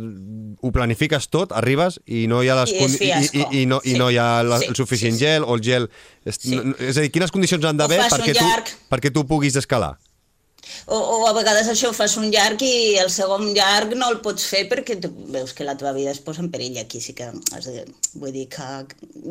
ho 0.61 0.71
planifiques 0.71 1.29
tot, 1.29 1.53
arribes 1.55 1.99
i 2.05 2.25
no 2.31 2.41
hi 2.43 2.49
ha 2.49 2.57
les 2.61 2.73
I, 2.73 2.85
i, 2.85 3.11
i, 3.11 3.45
i, 3.61 3.65
no, 3.69 3.81
sí. 3.83 3.93
i 3.93 3.99
no 3.99 4.09
hi 4.09 4.19
ha 4.19 4.41
la, 4.43 4.59
sí, 4.61 4.71
el 4.71 4.75
suficient 4.75 5.15
sí, 5.15 5.21
sí. 5.21 5.25
gel 5.25 5.45
o 5.45 5.55
el 5.55 5.63
gel... 5.65 5.89
Sí. 6.25 6.57
és 6.81 6.97
a 6.97 7.03
dir, 7.03 7.11
quines 7.13 7.29
condicions 7.29 7.65
han 7.69 7.77
d'haver 7.77 7.99
perquè, 8.09 8.33
tu, 8.33 8.75
perquè 8.89 9.11
tu 9.13 9.27
puguis 9.29 9.55
escalar? 9.61 9.93
O, 10.85 10.97
o 10.97 11.17
a 11.27 11.33
vegades 11.37 11.69
això 11.71 11.91
fas 11.95 12.15
un 12.21 12.29
llarg 12.33 12.61
i 12.65 12.97
el 13.01 13.09
segon 13.13 13.51
llarg 13.55 13.95
no 13.97 14.09
el 14.11 14.19
pots 14.25 14.45
fer 14.49 14.65
perquè 14.71 14.97
tu 15.01 15.11
veus 15.33 15.53
que 15.53 15.67
la 15.67 15.75
teva 15.77 15.93
vida 15.95 16.13
es 16.13 16.21
posa 16.23 16.43
en 16.43 16.51
perill. 16.53 16.77
Aquí 16.81 17.01
sí 17.01 17.15
que, 17.17 17.31
has 17.55 17.67
de, 17.69 17.85
vull 18.13 18.33
dir 18.35 18.47
que 18.53 18.69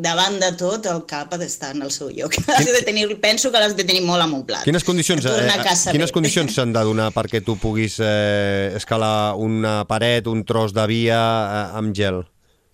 davant 0.06 0.38
de 0.42 0.52
tot 0.58 0.86
el 0.90 1.04
cap 1.10 1.34
ha 1.34 1.40
d'estar 1.40 1.74
en 1.76 1.86
el 1.86 1.94
seu 1.94 2.10
lloc. 2.10 2.34
Quin... 2.34 2.50
Has 2.54 2.68
de 2.70 2.84
tenir, 2.86 3.06
penso 3.22 3.52
que 3.52 3.62
l'has 3.62 3.76
de 3.78 3.86
tenir 3.86 4.04
molt 4.06 4.24
amuntlat. 4.24 4.66
Quines 4.66 4.86
condicions, 4.86 5.26
eh, 5.30 5.48
quines 5.90 6.14
condicions 6.14 6.52
s'han 6.56 6.74
de 6.74 6.84
donar 6.86 7.10
perquè 7.14 7.42
tu 7.44 7.58
puguis 7.60 7.98
eh, 8.02 8.72
escalar 8.76 9.34
una 9.40 9.82
paret, 9.88 10.30
un 10.30 10.44
tros 10.46 10.74
de 10.76 10.86
via 10.90 11.18
eh, 11.18 11.66
amb 11.80 11.94
gel? 11.96 12.24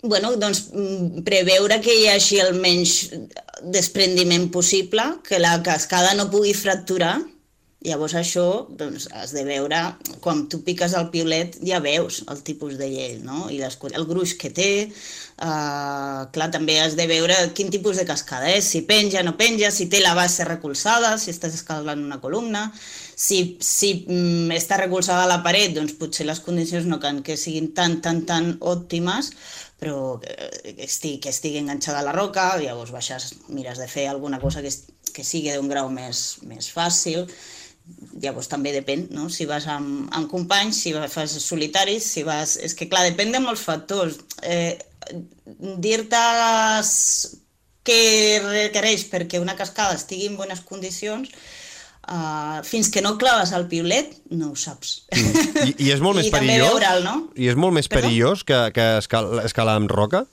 bueno, 0.02 0.36
doncs, 0.36 0.70
mm, 0.72 1.22
preveure 1.24 1.80
que 1.80 1.94
hi 1.94 2.06
hagi 2.08 2.40
el 2.40 2.54
menys 2.60 3.10
desprendiment 3.62 4.48
possible, 4.50 5.02
que 5.26 5.38
la 5.38 5.58
cascada 5.62 6.14
no 6.14 6.30
pugui 6.30 6.54
fracturar, 6.54 7.18
Llavors 7.80 8.12
això 8.18 8.44
doncs, 8.76 9.06
has 9.16 9.30
de 9.32 9.40
veure, 9.46 9.78
quan 10.20 10.42
tu 10.52 10.58
piques 10.66 10.92
el 10.98 11.06
piolet 11.14 11.54
ja 11.64 11.78
veus 11.80 12.18
el 12.28 12.42
tipus 12.44 12.74
de 12.76 12.90
llei, 12.92 13.14
no? 13.24 13.46
I 13.48 13.56
les, 13.62 13.78
el 13.96 14.04
gruix 14.04 14.34
que 14.36 14.50
té, 14.52 14.66
uh, 15.40 16.26
clar, 16.34 16.50
també 16.52 16.74
has 16.82 16.92
de 16.98 17.06
veure 17.08 17.38
quin 17.56 17.72
tipus 17.72 17.96
de 17.96 18.04
cascada 18.04 18.50
és, 18.52 18.68
si 18.68 18.82
penja, 18.84 19.22
no 19.24 19.32
penja, 19.38 19.70
si 19.72 19.86
té 19.88 20.02
la 20.04 20.12
base 20.18 20.44
recolzada, 20.44 21.14
si 21.16 21.32
estàs 21.32 21.56
escalant 21.56 22.02
una 22.04 22.18
columna, 22.20 22.66
si, 23.16 23.56
si 23.64 23.94
mm, 24.02 24.52
està 24.58 24.76
recolzada 24.82 25.24
la 25.30 25.40
paret, 25.46 25.72
doncs 25.72 25.96
potser 25.96 26.26
les 26.28 26.42
condicions 26.44 26.84
no 26.84 27.00
can 27.00 27.22
que 27.24 27.38
siguin 27.40 27.70
tan, 27.72 28.02
tan, 28.04 28.26
tan 28.28 28.50
òptimes, 28.60 29.30
però 29.80 30.18
que, 30.20 30.36
estigui, 30.84 31.16
que 31.24 31.32
estigui 31.32 31.62
enganxada 31.64 32.04
a 32.04 32.08
la 32.10 32.12
roca, 32.12 32.50
llavors 32.60 32.92
baixes, 32.92 33.30
mires 33.48 33.80
de 33.80 33.88
fer 33.88 34.10
alguna 34.10 34.36
cosa 34.44 34.60
que, 34.60 34.74
que 35.16 35.24
sigui 35.24 35.56
d'un 35.56 35.72
grau 35.72 35.88
més, 35.88 36.42
més 36.44 36.68
fàcil, 36.76 37.24
llavors 38.20 38.48
també 38.50 38.72
depèn, 38.74 39.06
no? 39.14 39.28
si 39.32 39.46
vas 39.48 39.66
amb, 39.70 40.08
amb 40.16 40.30
companys, 40.30 40.82
si 40.84 40.94
fas 41.12 41.36
solitaris, 41.42 42.06
si 42.16 42.24
vas... 42.26 42.56
És 42.60 42.74
que 42.76 42.88
clar, 42.90 43.06
depèn 43.08 43.32
de 43.34 43.40
molts 43.42 43.64
factors. 43.66 44.20
Eh, 44.42 44.76
Dir-te 45.80 46.20
què 47.88 48.02
requereix 48.44 49.06
perquè 49.10 49.40
una 49.40 49.56
cascada 49.58 49.96
estigui 49.96 50.28
en 50.28 50.36
bones 50.38 50.60
condicions 50.68 51.30
uh, 51.32 52.60
fins 52.68 52.90
que 52.92 53.02
no 53.02 53.16
claves 53.18 53.54
el 53.56 53.64
piolet 53.70 54.12
no 54.30 54.52
ho 54.52 54.58
saps. 54.60 55.06
Mm. 55.16 55.46
I, 55.64 55.72
I 55.86 55.94
és 55.96 56.04
molt 56.04 56.16
més 56.20 56.28
I 56.28 56.34
perillós? 56.34 56.76
Veure'l, 56.76 57.02
no? 57.06 57.16
I 57.34 57.48
és 57.50 57.58
molt 57.58 57.74
més 57.74 57.88
Perdó? 57.88 58.06
perillós 58.06 58.44
que, 58.46 58.60
que 58.76 58.86
escalar, 59.00 59.46
escalar 59.48 59.80
amb 59.80 59.90
roca? 59.90 60.26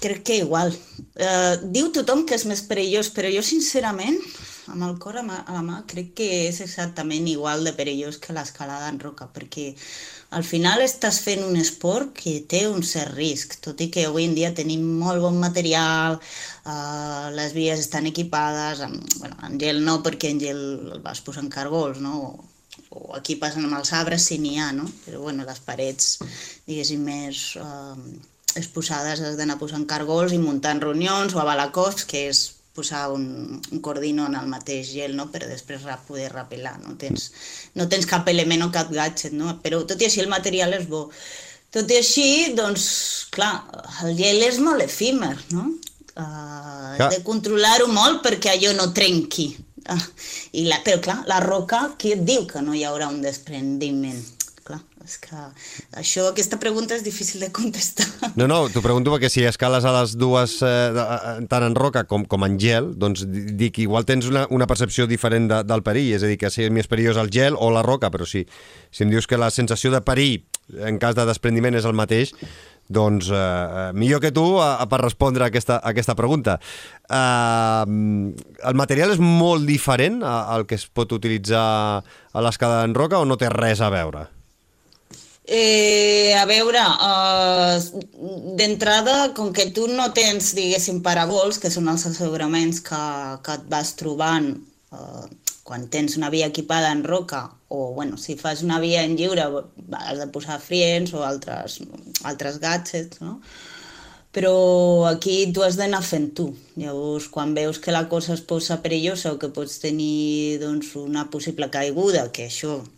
crec 0.00 0.22
que 0.24 0.36
igual. 0.42 0.74
Uh, 1.14 1.54
diu 1.72 1.90
tothom 1.94 2.24
que 2.26 2.36
és 2.36 2.44
més 2.48 2.62
perillós, 2.66 3.10
però 3.14 3.30
jo 3.32 3.44
sincerament, 3.44 4.18
amb 4.72 4.84
el 4.86 4.98
cor 4.98 5.18
a, 5.20 5.22
mà, 5.26 5.42
a 5.46 5.54
la 5.56 5.62
mà, 5.66 5.80
crec 5.90 6.14
que 6.18 6.28
és 6.48 6.60
exactament 6.64 7.26
igual 7.28 7.64
de 7.66 7.74
perillós 7.76 8.18
que 8.22 8.36
l'escalada 8.36 8.88
en 8.88 9.00
roca, 9.02 9.28
perquè 9.34 9.72
al 10.38 10.46
final 10.46 10.82
estàs 10.82 11.20
fent 11.22 11.44
un 11.46 11.58
esport 11.60 12.14
que 12.16 12.38
té 12.50 12.64
un 12.68 12.82
cert 12.82 13.14
risc, 13.14 13.58
tot 13.64 13.80
i 13.84 13.90
que 13.92 14.06
avui 14.08 14.26
en 14.28 14.34
dia 14.34 14.54
tenim 14.56 14.86
molt 15.02 15.22
bon 15.22 15.38
material, 15.42 16.18
uh, 16.18 17.28
les 17.36 17.54
vies 17.54 17.84
estan 17.84 18.08
equipades, 18.10 18.82
amb, 18.88 19.04
bueno, 19.20 19.38
en 19.46 19.60
gel 19.60 19.84
no, 19.84 20.00
perquè 20.02 20.32
en 20.32 20.42
gel 20.42 20.64
el 20.96 21.04
vas 21.04 21.22
posar 21.22 21.44
en 21.44 21.52
cargols, 21.52 22.00
no? 22.02 22.34
o 22.94 23.14
aquí 23.18 23.34
passen 23.38 23.66
amb 23.66 23.78
els 23.78 23.92
arbres 23.94 24.26
si 24.28 24.38
n'hi 24.38 24.58
ha, 24.58 24.70
no? 24.74 24.86
Però 25.04 25.20
bueno, 25.22 25.44
les 25.46 25.60
parets, 25.66 26.18
diguéssim, 26.66 27.02
més 27.02 27.40
eh, 27.58 28.18
exposades 28.58 29.22
has 29.22 29.38
d'anar 29.38 29.58
posant 29.58 29.86
cargols 29.90 30.34
i 30.34 30.38
muntant 30.42 30.82
reunions 30.82 31.34
o 31.34 31.42
a 31.42 31.46
balacós, 31.48 32.04
que 32.10 32.28
és 32.30 32.44
posar 32.74 33.06
un, 33.14 33.24
un 33.70 33.80
cordino 33.80 34.26
en 34.26 34.34
el 34.34 34.50
mateix 34.50 34.90
gel, 34.92 35.14
no? 35.16 35.28
per 35.30 35.44
després 35.46 35.86
poder 36.08 36.28
rapelar. 36.32 36.74
No 36.82 36.96
tens, 37.00 37.30
no 37.78 37.88
tens 37.88 38.08
cap 38.10 38.28
element 38.28 38.66
o 38.66 38.70
cap 38.74 38.90
gadget, 38.92 39.32
no? 39.32 39.56
però 39.62 39.84
tot 39.86 40.02
i 40.02 40.08
així 40.08 40.24
el 40.24 40.32
material 40.32 40.74
és 40.74 40.88
bo. 40.90 41.06
Tot 41.74 41.90
i 41.90 41.98
així, 41.98 42.26
doncs, 42.54 42.84
clar, 43.34 43.54
el 44.04 44.14
gel 44.18 44.42
és 44.46 44.60
molt 44.62 44.84
efímer, 44.84 45.34
no? 45.50 45.72
Uh, 46.14 46.94
de 47.10 47.18
controlar-ho 47.26 47.88
molt 47.90 48.20
perquè 48.22 48.52
allò 48.52 48.70
no 48.76 48.92
trenqui. 48.94 49.48
Uh, 49.90 50.04
i 50.60 50.68
la, 50.68 50.78
però 50.86 51.00
clar, 51.02 51.16
la 51.26 51.40
roca, 51.42 51.80
qui 51.98 52.14
et 52.14 52.22
diu 52.22 52.46
que 52.46 52.62
no 52.62 52.76
hi 52.78 52.84
haurà 52.86 53.08
un 53.10 53.18
desprendiment? 53.24 54.22
És 55.04 55.18
que 55.20 55.36
això, 56.00 56.24
aquesta 56.30 56.56
pregunta 56.60 56.96
és 56.96 57.04
difícil 57.04 57.42
de 57.44 57.50
contestar. 57.52 58.06
No, 58.40 58.46
no, 58.48 58.62
t'ho 58.72 58.80
pregunto 58.84 59.12
perquè 59.12 59.28
si 59.28 59.44
escales 59.44 59.84
a 59.84 59.92
les 59.98 60.16
dues, 60.16 60.56
eh, 60.64 60.70
eh 60.96 61.34
tant 61.50 61.66
en 61.66 61.76
roca 61.76 62.06
com, 62.08 62.24
com 62.24 62.46
en 62.46 62.56
gel, 62.60 62.94
doncs 62.96 63.26
dic, 63.28 63.82
igual 63.84 64.08
tens 64.08 64.30
una, 64.30 64.46
una 64.50 64.68
percepció 64.70 65.06
diferent 65.10 65.50
de, 65.50 65.62
del 65.68 65.84
perill, 65.84 66.14
és 66.16 66.24
a 66.24 66.30
dir, 66.30 66.38
que 66.40 66.50
si 66.50 66.64
és 66.64 66.72
més 66.72 66.88
perillós 66.88 67.20
el 67.20 67.28
gel 67.34 67.58
o 67.58 67.68
la 67.74 67.84
roca, 67.84 68.08
però 68.10 68.24
si, 68.28 68.46
si 68.90 69.04
em 69.04 69.12
dius 69.12 69.28
que 69.28 69.40
la 69.40 69.52
sensació 69.52 69.92
de 69.92 70.00
perill 70.04 70.40
en 70.88 70.98
cas 70.98 71.16
de 71.16 71.26
desprendiment 71.28 71.76
és 71.76 71.84
el 71.84 71.96
mateix, 71.96 72.32
doncs 72.88 73.30
eh, 73.32 73.36
eh 73.36 73.92
millor 73.96 74.20
que 74.20 74.32
tu 74.32 74.44
eh, 74.60 74.86
per 74.88 75.00
respondre 75.00 75.44
a 75.44 75.48
aquesta, 75.52 75.76
a 75.76 75.92
aquesta 75.92 76.14
pregunta. 76.14 76.58
Eh, 77.08 77.84
el 78.68 78.78
material 78.80 79.12
és 79.12 79.20
molt 79.20 79.66
diferent 79.68 80.22
al 80.24 80.66
que 80.66 80.80
es 80.80 80.86
pot 80.88 81.12
utilitzar 81.12 81.66
a 82.00 82.44
l'escala 82.44 82.84
en 82.84 82.96
roca 82.96 83.20
o 83.20 83.28
no 83.28 83.36
té 83.40 83.52
res 83.52 83.84
a 83.84 83.92
veure? 83.92 84.28
Eh, 85.46 86.32
a 86.40 86.46
veure, 86.48 86.80
uh, 86.80 87.76
d'entrada, 88.56 89.34
com 89.36 89.52
que 89.52 89.68
tu 89.76 89.84
no 89.92 90.08
tens, 90.16 90.54
diguéssim, 90.56 91.02
parabols, 91.04 91.58
que 91.60 91.68
són 91.68 91.90
els 91.92 92.06
asseguraments 92.08 92.80
que, 92.86 93.00
que 93.44 93.58
et 93.58 93.66
vas 93.68 93.92
trobant 94.00 94.54
uh, 94.96 95.26
quan 95.68 95.84
tens 95.92 96.16
una 96.16 96.32
via 96.32 96.48
equipada 96.48 96.92
en 96.96 97.04
roca, 97.04 97.50
o 97.68 97.92
bueno, 97.92 98.16
si 98.16 98.38
fas 98.40 98.62
una 98.64 98.80
via 98.80 99.04
en 99.04 99.18
lliure 99.20 99.44
has 100.00 100.18
de 100.22 100.30
posar 100.32 100.60
friens 100.64 101.12
o 101.12 101.24
altres, 101.28 101.82
altres 102.24 102.58
gadgets, 102.60 103.20
no? 103.20 103.40
Però 104.34 105.06
aquí 105.06 105.52
tu 105.54 105.62
has 105.62 105.76
d'anar 105.78 106.02
fent 106.02 106.32
tu. 106.34 106.48
Llavors, 106.80 107.28
quan 107.30 107.52
veus 107.54 107.78
que 107.78 107.92
la 107.94 108.08
cosa 108.08 108.32
es 108.34 108.40
posa 108.42 108.80
perillosa 108.82 109.30
o 109.30 109.38
que 109.38 109.52
pots 109.54 109.76
tenir 109.78 110.58
doncs, 110.58 110.96
una 110.98 111.28
possible 111.30 111.68
caiguda, 111.70 112.30
que 112.32 112.48
això 112.48 112.80
Eh, 112.82 112.93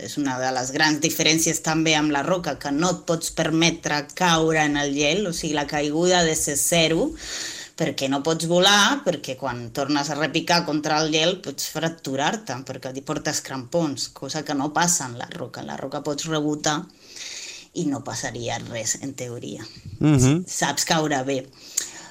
és 0.00 0.16
una 0.20 0.38
de 0.38 0.52
les 0.54 0.70
grans 0.74 1.00
diferències 1.02 1.62
també 1.64 1.96
amb 1.98 2.14
la 2.14 2.22
roca, 2.26 2.56
que 2.58 2.72
no 2.72 2.92
et 2.94 3.04
pots 3.08 3.32
permetre 3.36 4.04
caure 4.14 4.62
en 4.62 4.76
el 4.80 4.94
gel, 4.94 5.26
o 5.26 5.32
sigui, 5.32 5.54
la 5.54 5.66
caiguda 5.66 6.20
ha 6.20 6.26
de 6.26 6.36
ser 6.38 6.56
zero, 6.60 7.10
perquè 7.76 8.08
no 8.08 8.22
pots 8.24 8.48
volar, 8.48 9.02
perquè 9.04 9.36
quan 9.36 9.66
tornes 9.76 10.08
a 10.08 10.16
repicar 10.16 10.62
contra 10.64 11.00
el 11.02 11.12
gel 11.12 11.36
pots 11.44 11.68
fracturar-te, 11.74 12.56
perquè 12.68 12.92
hi 12.94 13.04
portes 13.04 13.42
crampons, 13.44 14.08
cosa 14.16 14.42
que 14.44 14.56
no 14.56 14.72
passa 14.72 15.10
en 15.10 15.18
la 15.20 15.28
roca. 15.32 15.60
En 15.60 15.68
la 15.68 15.76
roca 15.76 16.00
pots 16.06 16.30
rebotar 16.30 16.78
i 17.76 17.84
no 17.90 18.00
passaria 18.04 18.56
res, 18.70 18.96
en 19.02 19.12
teoria. 19.14 19.66
Mm 19.98 20.16
-hmm. 20.16 20.44
Saps 20.48 20.84
caure 20.84 21.22
bé. 21.24 21.44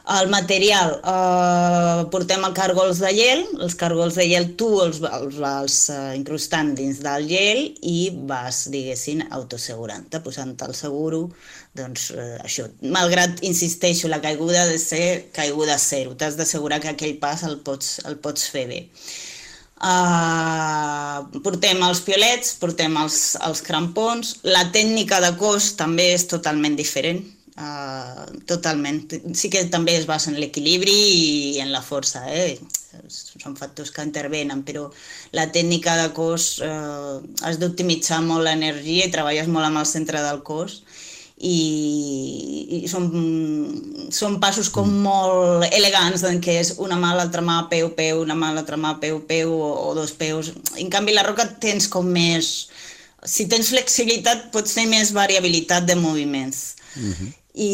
El 0.05 0.29
material, 0.29 1.01
eh, 1.01 2.05
portem 2.13 2.43
el 2.45 2.53
cargols 2.53 2.99
de 3.01 3.09
gel, 3.17 3.39
els 3.65 3.73
cargols 3.73 4.13
de 4.19 4.27
gel 4.29 4.51
tu 4.59 4.67
els, 4.83 4.99
els 5.01 5.39
vas 5.41 5.77
uh, 5.89 6.11
incrustant 6.13 6.75
dins 6.77 6.99
del 7.01 7.25
gel 7.25 7.61
i 7.81 8.11
vas, 8.29 8.67
diguéssim, 8.69 9.23
autosegurant-te, 9.33 10.21
posant 10.21 10.53
el 10.61 10.75
seguro, 10.77 11.23
doncs 11.73 12.11
eh, 12.13 12.37
això. 12.45 12.67
Malgrat, 12.85 13.41
insisteixo, 13.49 14.11
la 14.11 14.21
caiguda 14.21 14.67
de 14.69 14.77
ser 14.77 15.31
caiguda 15.33 15.79
zero, 15.81 16.13
t'has 16.13 16.37
d'assegurar 16.37 16.83
que 16.83 16.93
aquell 16.93 17.17
pas 17.17 17.41
el 17.49 17.57
pots, 17.65 17.97
el 18.05 18.21
pots 18.21 18.45
fer 18.53 18.67
bé. 18.69 18.83
Uh, 19.75 21.25
portem 21.43 21.81
els 21.83 22.03
piolets, 22.05 22.53
portem 22.61 22.93
els, 23.01 23.17
els 23.41 23.65
crampons, 23.65 24.37
la 24.45 24.67
tècnica 24.69 25.17
de 25.25 25.33
cos 25.41 25.73
també 25.81 26.11
és 26.13 26.29
totalment 26.29 26.77
diferent, 26.77 27.25
Uh, 27.55 28.25
totalment. 28.45 29.05
Sí 29.31 29.49
que 29.49 29.63
també 29.71 29.95
es 29.95 30.07
basa 30.09 30.27
en 30.31 30.39
l'equilibri 30.41 30.95
i 31.55 31.59
en 31.63 31.71
la 31.71 31.81
força, 31.81 32.25
eh? 32.27 32.57
són 33.11 33.55
factors 33.55 33.91
que 33.91 34.03
intervenen, 34.03 34.63
però 34.67 34.89
la 35.35 35.47
tècnica 35.51 35.95
de 35.99 36.09
cos 36.15 36.61
eh, 36.63 37.17
has 37.43 37.59
d'optimitzar 37.59 38.21
molt 38.23 38.45
l'energia 38.47 39.07
i 39.07 39.11
treballes 39.11 39.49
molt 39.51 39.67
amb 39.67 39.81
el 39.81 39.87
centre 39.89 40.21
del 40.23 40.41
cos 40.47 40.81
i, 41.35 41.57
i 42.77 42.79
són, 42.87 43.09
són 44.15 44.39
passos 44.43 44.69
com 44.71 44.91
molt 45.03 45.67
elegants 45.71 46.23
en 46.27 46.39
què 46.43 46.59
és 46.61 46.75
una 46.79 46.97
mà, 46.99 47.13
l'altra 47.17 47.43
mà, 47.43 47.61
peu, 47.71 47.91
peu, 47.97 48.21
una 48.23 48.37
mà, 48.39 48.53
l'altra 48.55 48.79
mà, 48.79 48.95
peu, 49.01 49.19
peu 49.27 49.51
o, 49.51 49.71
o 49.89 49.93
dos 49.97 50.15
peus. 50.15 50.53
En 50.79 50.91
canvi, 50.93 51.15
la 51.15 51.27
roca 51.27 51.49
tens 51.61 51.89
com 51.91 52.07
més... 52.07 52.69
Si 53.25 53.47
tens 53.49 53.71
flexibilitat, 53.73 54.51
pots 54.53 54.75
tenir 54.77 54.91
més 54.91 55.09
variabilitat 55.15 55.87
de 55.89 55.95
moviments. 55.97 56.75
Uh 56.93 57.09
-huh. 57.09 57.31
I, 57.55 57.71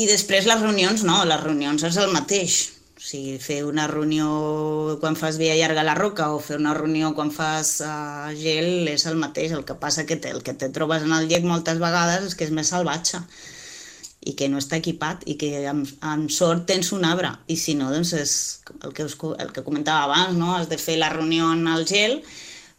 I 0.00 0.08
després 0.08 0.48
les 0.48 0.60
reunions, 0.60 1.04
no, 1.04 1.20
les 1.28 1.40
reunions 1.42 1.84
és 1.84 1.96
el 2.00 2.12
mateix. 2.14 2.58
O 2.98 3.02
sigui, 3.04 3.36
fer 3.38 3.60
una 3.62 3.84
reunió 3.86 4.96
quan 5.02 5.14
fas 5.16 5.36
via 5.38 5.54
llarga 5.54 5.84
a 5.84 5.86
la 5.86 5.94
roca 5.94 6.32
o 6.34 6.40
fer 6.42 6.56
una 6.58 6.72
reunió 6.74 7.12
quan 7.14 7.30
fas 7.30 7.76
uh, 7.84 8.32
gel 8.40 8.88
és 8.90 9.04
el 9.06 9.20
mateix. 9.20 9.52
El 9.54 9.66
que 9.68 9.76
passa 9.78 10.06
que 10.08 10.16
te, 10.16 10.32
el 10.34 10.42
que 10.42 10.56
te 10.56 10.70
trobes 10.74 11.04
en 11.06 11.14
el 11.14 11.28
llec 11.30 11.46
moltes 11.46 11.78
vegades 11.78 12.26
és 12.30 12.34
que 12.34 12.48
és 12.48 12.54
més 12.54 12.72
salvatge 12.74 13.22
i 14.26 14.34
que 14.34 14.48
no 14.50 14.58
està 14.58 14.80
equipat 14.80 15.22
i 15.30 15.36
que 15.38 15.52
amb, 15.70 15.86
amb 16.02 16.32
sort 16.34 16.66
tens 16.66 16.90
un 16.96 17.04
arbre 17.06 17.30
i 17.46 17.56
si 17.60 17.76
no, 17.78 17.92
doncs 17.94 18.12
és 18.18 18.32
el 18.82 18.92
que, 18.96 19.06
us, 19.06 19.14
el 19.38 19.52
que 19.54 19.62
comentava 19.64 20.08
abans, 20.08 20.34
no? 20.36 20.56
has 20.56 20.66
de 20.68 20.80
fer 20.80 20.98
la 20.98 21.12
reunió 21.12 21.52
en 21.54 21.68
el 21.70 21.86
gel 21.86 22.18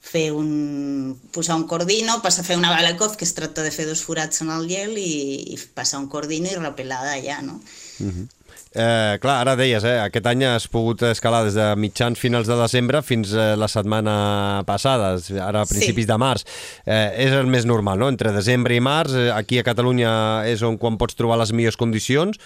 fer 0.01 0.31
un, 0.31 1.19
posar 1.35 1.57
un 1.59 1.67
cordino, 1.67 2.21
passar 2.23 2.43
a 2.43 2.47
fer 2.47 2.57
una 2.57 2.71
balacov, 2.71 3.17
que 3.17 3.25
es 3.27 3.35
tracta 3.35 3.63
de 3.63 3.71
fer 3.71 3.85
dos 3.85 4.01
forats 4.01 4.41
en 4.41 4.49
el 4.55 4.67
gel 4.69 4.97
i, 4.97 5.53
i 5.53 5.59
passar 5.75 5.99
un 5.99 6.07
cordino 6.09 6.49
i 6.49 6.57
repelada 6.57 7.15
allà, 7.17 7.41
no? 7.41 7.59
Uh 7.99 8.03
mhm. 8.03 8.11
-huh. 8.11 8.27
Eh, 8.69 9.17
clar, 9.17 9.39
ara 9.41 9.55
deies, 9.57 9.81
eh, 9.81 9.95
aquest 10.03 10.27
any 10.29 10.43
has 10.45 10.67
pogut 10.69 11.01
escalar 11.07 11.41
des 11.47 11.55
de 11.57 11.71
mitjans 11.79 12.19
finals 12.21 12.45
de 12.45 12.57
desembre 12.59 13.01
fins 13.01 13.31
eh, 13.33 13.55
la 13.57 13.67
setmana 13.67 14.61
passada, 14.67 15.15
ara 15.41 15.63
a 15.63 15.69
principis 15.69 16.05
sí. 16.05 16.09
de 16.11 16.17
març. 16.21 16.45
Eh, 16.85 17.25
és 17.25 17.33
el 17.33 17.49
més 17.49 17.65
normal, 17.65 17.97
no? 17.97 18.11
Entre 18.13 18.33
desembre 18.35 18.77
i 18.77 18.83
març, 18.83 19.15
eh, 19.17 19.31
aquí 19.33 19.57
a 19.57 19.65
Catalunya 19.65 20.11
és 20.49 20.61
on 20.61 20.77
quan 20.77 20.99
pots 21.01 21.17
trobar 21.17 21.39
les 21.41 21.53
millors 21.55 21.79
condicions 21.79 22.37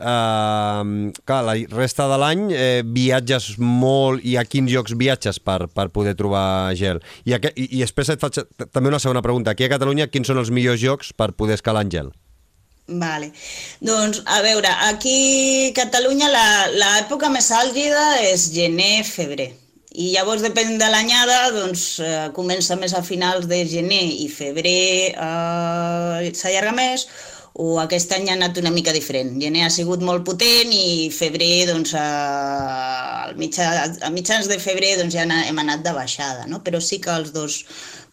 Uh, 0.00 1.10
clar, 1.28 1.42
la 1.44 1.54
resta 1.76 2.06
de 2.08 2.16
l'any 2.16 2.46
eh, 2.56 2.80
viatges 2.88 3.50
molt 3.60 4.24
i 4.24 4.38
a 4.40 4.46
quins 4.48 4.72
llocs 4.72 4.94
viatges 4.96 5.36
per, 5.44 5.66
per 5.68 5.90
poder 5.92 6.14
trobar 6.16 6.72
gel? 6.78 7.02
I, 7.28 7.34
a, 7.36 7.40
i, 7.52 7.66
i 7.76 7.82
després 7.82 8.08
et 8.14 8.22
faig 8.22 8.40
també 8.72 8.88
una 8.88 9.02
segona 9.02 9.20
pregunta. 9.20 9.52
Aquí 9.52 9.68
a 9.68 9.72
Catalunya, 9.74 10.08
quins 10.08 10.32
són 10.32 10.40
els 10.40 10.48
millors 10.56 10.80
llocs 10.80 11.12
per 11.12 11.34
poder 11.36 11.60
escalar 11.60 11.84
en 11.84 11.92
gel? 11.92 12.12
Vale. 12.90 13.30
Doncs, 13.80 14.22
a 14.26 14.40
veure, 14.42 14.70
aquí 14.90 15.70
a 15.70 15.74
Catalunya 15.78 16.28
l'època 16.74 17.30
més 17.30 17.50
àlgida 17.54 18.04
és 18.26 18.48
gener-febrer. 18.54 19.52
I 19.90 20.12
llavors, 20.14 20.42
depèn 20.42 20.76
de 20.78 20.88
l'anyada, 20.90 21.36
doncs, 21.54 21.84
eh, 22.02 22.30
comença 22.34 22.76
més 22.78 22.94
a 22.94 23.02
finals 23.02 23.46
de 23.50 23.60
gener 23.66 24.02
i 24.24 24.26
febrer 24.30 25.14
eh, 25.14 26.30
s'allarga 26.34 26.74
més, 26.74 27.06
o 27.54 27.78
aquest 27.82 28.12
any 28.14 28.28
ha 28.30 28.36
anat 28.38 28.58
una 28.58 28.70
mica 28.74 28.94
diferent. 28.94 29.32
Gener 29.42 29.64
ha 29.66 29.70
sigut 29.74 30.02
molt 30.06 30.26
potent 30.26 30.70
i 30.74 31.10
febrer, 31.14 31.66
doncs, 31.70 31.94
a, 31.98 32.06
a, 33.30 33.32
mitjà, 33.38 33.70
a 34.06 34.10
mitjans 34.14 34.50
de 34.50 34.58
febrer 34.62 34.96
doncs, 34.98 35.14
ja 35.18 35.26
hem 35.26 35.62
anat 35.62 35.82
de 35.86 35.94
baixada, 35.94 36.46
no? 36.50 36.62
però 36.66 36.82
sí 36.82 37.00
que 37.02 37.14
els 37.14 37.34
dos 37.34 37.64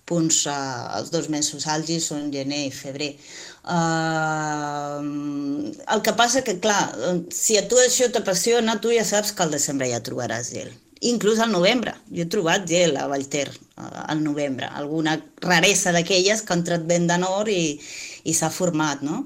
punts, 0.08 0.46
uh, 0.48 0.98
els 0.98 1.12
dos 1.12 1.28
mesos 1.30 1.68
àlgids 1.68 2.10
són 2.12 2.32
gener 2.34 2.66
i 2.70 2.74
febrer. 2.74 3.14
Uh, 3.68 5.04
el 5.92 6.02
que 6.02 6.14
passa 6.16 6.44
que, 6.48 6.56
clar, 6.64 6.96
si 7.36 7.58
a 7.60 7.66
tu 7.68 7.80
això 7.84 8.08
t'apassiona, 8.14 8.78
tu 8.80 8.94
ja 8.96 9.04
saps 9.08 9.34
que 9.36 9.44
al 9.44 9.52
desembre 9.52 9.90
ja 9.92 10.00
trobaràs 10.04 10.54
gel. 10.56 10.72
Inclús 11.12 11.42
al 11.44 11.52
novembre. 11.52 11.94
Jo 12.10 12.24
he 12.24 12.32
trobat 12.32 12.66
gel 12.70 12.96
a 12.98 13.06
Vallter 13.12 13.50
al 13.78 14.24
novembre. 14.24 14.70
Alguna 14.80 15.18
raresa 15.44 15.92
d'aquelles 15.94 16.42
que 16.42 16.56
ha 16.56 16.60
entrat 16.62 16.88
vent 16.90 17.10
de 17.12 17.18
nord 17.22 17.52
i, 17.54 17.78
i 18.24 18.34
s'ha 18.34 18.50
format, 18.54 19.04
no? 19.06 19.26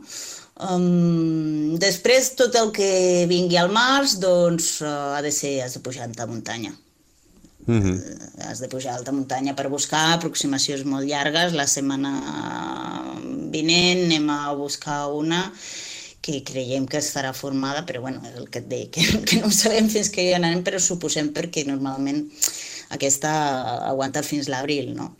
Um, 0.62 1.78
després, 1.82 2.34
tot 2.38 2.58
el 2.60 2.74
que 2.76 2.92
vingui 3.30 3.58
al 3.58 3.72
març, 3.74 4.18
doncs 4.22 4.76
uh, 4.84 5.16
ha 5.16 5.22
de 5.26 5.32
ser, 5.34 5.62
has 5.64 5.78
de 5.78 5.86
pujar 5.86 6.10
a 6.10 6.30
muntanya. 6.30 6.74
Mm 7.66 7.82
-hmm. 7.82 7.96
uh, 7.98 8.44
has 8.50 8.60
de 8.60 8.68
pujar 8.68 8.94
a 8.94 8.98
alta 8.98 9.12
muntanya 9.12 9.56
per 9.56 9.70
buscar 9.70 10.14
aproximacions 10.14 10.86
molt 10.86 11.06
llargues. 11.08 11.54
La 11.54 11.68
setmana 11.68 12.12
vinent 13.52 14.06
anem 14.06 14.30
a 14.30 14.54
buscar 14.54 15.08
una 15.14 15.52
que 16.22 16.44
creiem 16.44 16.86
que 16.86 17.00
estarà 17.00 17.34
formada, 17.34 17.86
però 17.86 18.02
bueno, 18.02 18.22
és 18.30 18.36
el 18.38 18.50
que 18.50 18.60
et 18.60 18.68
deia, 18.70 18.90
que, 18.94 19.02
que 19.28 19.42
no 19.42 19.48
ho 19.48 19.52
sabem 19.52 19.90
fins 19.90 20.10
que 20.10 20.24
hi 20.24 20.34
anem, 20.38 20.64
però 20.64 20.80
suposem 20.80 21.34
perquè 21.34 21.66
normalment 21.66 22.30
aquesta 22.90 23.32
aguanta 23.90 24.22
fins 24.24 24.48
l'abril, 24.48 24.94
no? 24.96 25.16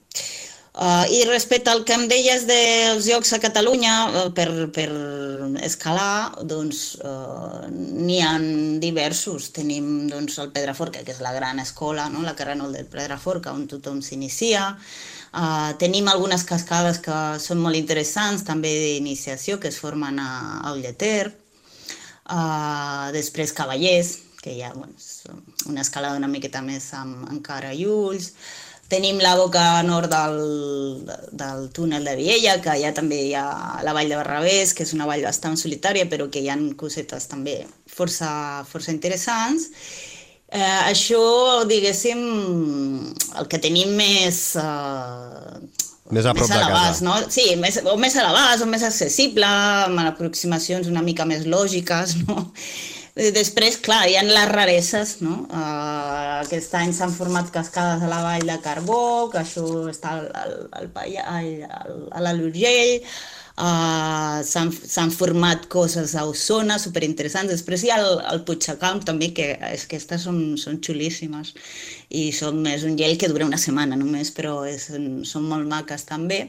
Uh, 0.72 1.04
I 1.12 1.26
respecte 1.28 1.68
al 1.68 1.82
que 1.84 1.92
em 1.92 2.06
deies 2.08 2.46
dels 2.48 3.04
llocs 3.10 3.34
a 3.36 3.42
Catalunya 3.44 3.96
uh, 4.08 4.22
per, 4.32 4.48
per 4.72 4.86
escalar, 5.68 6.46
doncs 6.48 6.96
uh, 7.04 7.68
n'hi 7.68 8.22
ha 8.24 8.38
diversos. 8.80 9.50
Tenim 9.52 10.08
doncs, 10.08 10.38
el 10.40 10.54
Pedraforca, 10.56 11.04
que 11.04 11.12
és 11.12 11.20
la 11.20 11.34
gran 11.36 11.60
escola, 11.60 12.08
no? 12.14 12.24
la 12.24 12.38
Carrenol 12.40 12.72
del 12.72 12.88
Pedraforca, 12.88 13.52
on 13.52 13.68
tothom 13.68 14.00
s'inicia. 14.00 14.70
Uh, 15.36 15.76
tenim 15.80 16.08
algunes 16.08 16.48
cascades 16.48 17.04
que 17.04 17.20
són 17.44 17.60
molt 17.60 17.76
interessants, 17.76 18.48
també 18.48 18.72
d'iniciació, 18.72 19.60
que 19.60 19.68
es 19.76 19.84
formen 19.84 20.24
a, 20.24 20.32
a 20.64 20.72
Ulleter. 20.72 21.34
Uh, 22.32 23.12
després 23.12 23.52
Cavallers, 23.52 24.16
que 24.42 24.56
ja 24.56 24.72
bueno, 24.74 24.96
és 24.96 25.68
una 25.68 25.84
escalada 25.84 26.18
una 26.18 26.32
miqueta 26.32 26.64
més 26.66 26.94
amb, 26.98 27.28
amb 27.28 27.44
cara 27.46 27.76
i 27.76 27.84
ulls. 27.86 28.32
Tenim 28.92 29.22
la 29.24 29.38
boca 29.40 29.64
nord 29.88 30.12
del, 30.12 31.06
del 31.32 31.70
túnel 31.72 32.04
de 32.04 32.16
Viella, 32.20 32.58
que 32.60 32.74
ja 32.82 32.92
també 32.92 33.22
hi 33.30 33.36
ha 33.40 33.46
la 33.86 33.94
vall 33.96 34.12
de 34.12 34.18
Barrabés, 34.20 34.74
que 34.76 34.84
és 34.84 34.92
una 34.98 35.08
vall 35.08 35.24
bastant 35.24 35.56
solitària, 35.56 36.10
però 36.12 36.28
que 36.28 36.42
hi 36.44 36.50
ha 36.52 36.58
cosetes 36.76 37.30
també 37.32 37.62
força, 37.88 38.32
força 38.68 38.92
interessants. 38.92 39.70
Eh, 40.52 40.82
això, 40.92 41.64
diguéssim, 41.64 42.20
el 43.40 43.48
que 43.48 43.62
tenim 43.64 43.96
més... 43.96 44.44
Eh, 44.60 45.88
més 46.12 46.28
a 46.28 46.34
prop 46.36 46.44
més 46.44 46.52
a 46.52 46.60
de 46.60 46.72
casa. 46.74 47.06
no? 47.08 47.16
Sí, 47.32 47.46
més, 47.56 47.78
o 47.88 47.96
més 47.96 48.18
a 48.20 48.26
l'abast, 48.28 48.66
o 48.66 48.68
més 48.68 48.84
accessible, 48.84 49.48
amb 49.88 50.04
aproximacions 50.04 50.92
una 50.92 51.06
mica 51.06 51.24
més 51.24 51.48
lògiques, 51.48 52.18
no? 52.28 52.50
Eh, 53.16 53.32
Després, 53.36 53.76
clar, 53.84 54.06
hi 54.08 54.16
ha 54.16 54.24
les 54.24 54.48
rareses, 54.48 55.18
no? 55.20 55.42
Uh, 55.52 56.40
aquest 56.46 56.72
any 56.80 56.94
s'han 56.96 57.12
format 57.12 57.50
cascades 57.52 58.06
a 58.06 58.10
la 58.12 58.22
vall 58.24 58.48
de 58.48 58.56
Carbó, 58.64 59.28
que 59.34 59.42
això 59.42 59.66
està 59.92 60.14
al, 60.16 60.30
al, 60.42 60.54
al, 60.80 60.90
al, 61.04 61.50
al, 61.82 61.92
a 62.08 62.24
l'Alt 62.24 62.46
Urgell, 62.48 62.94
uh, 63.58 64.40
s'han 64.48 64.72
s'han 64.72 65.12
format 65.12 65.68
coses 65.76 66.16
a 66.16 66.24
Osona 66.30 66.80
superinteressants. 66.80 67.52
Després 67.52 67.84
hi 67.84 67.92
ha 67.92 68.00
el, 68.00 68.22
el 68.32 68.46
Puigdecalm 68.48 69.04
també, 69.04 69.34
que 69.36 69.50
és 69.74 69.84
que 69.84 70.00
aquestes 70.00 70.24
són, 70.30 70.40
són 70.64 70.80
xulíssimes 70.80 71.52
i 72.16 72.30
són, 72.32 72.64
és 72.72 72.88
un 72.88 72.96
gel 73.00 73.20
que 73.20 73.32
dura 73.34 73.50
una 73.50 73.60
setmana 73.60 74.00
només, 74.00 74.32
però 74.32 74.62
és, 74.72 74.88
són 75.28 75.52
molt 75.52 75.68
maques 75.68 76.08
també. 76.08 76.46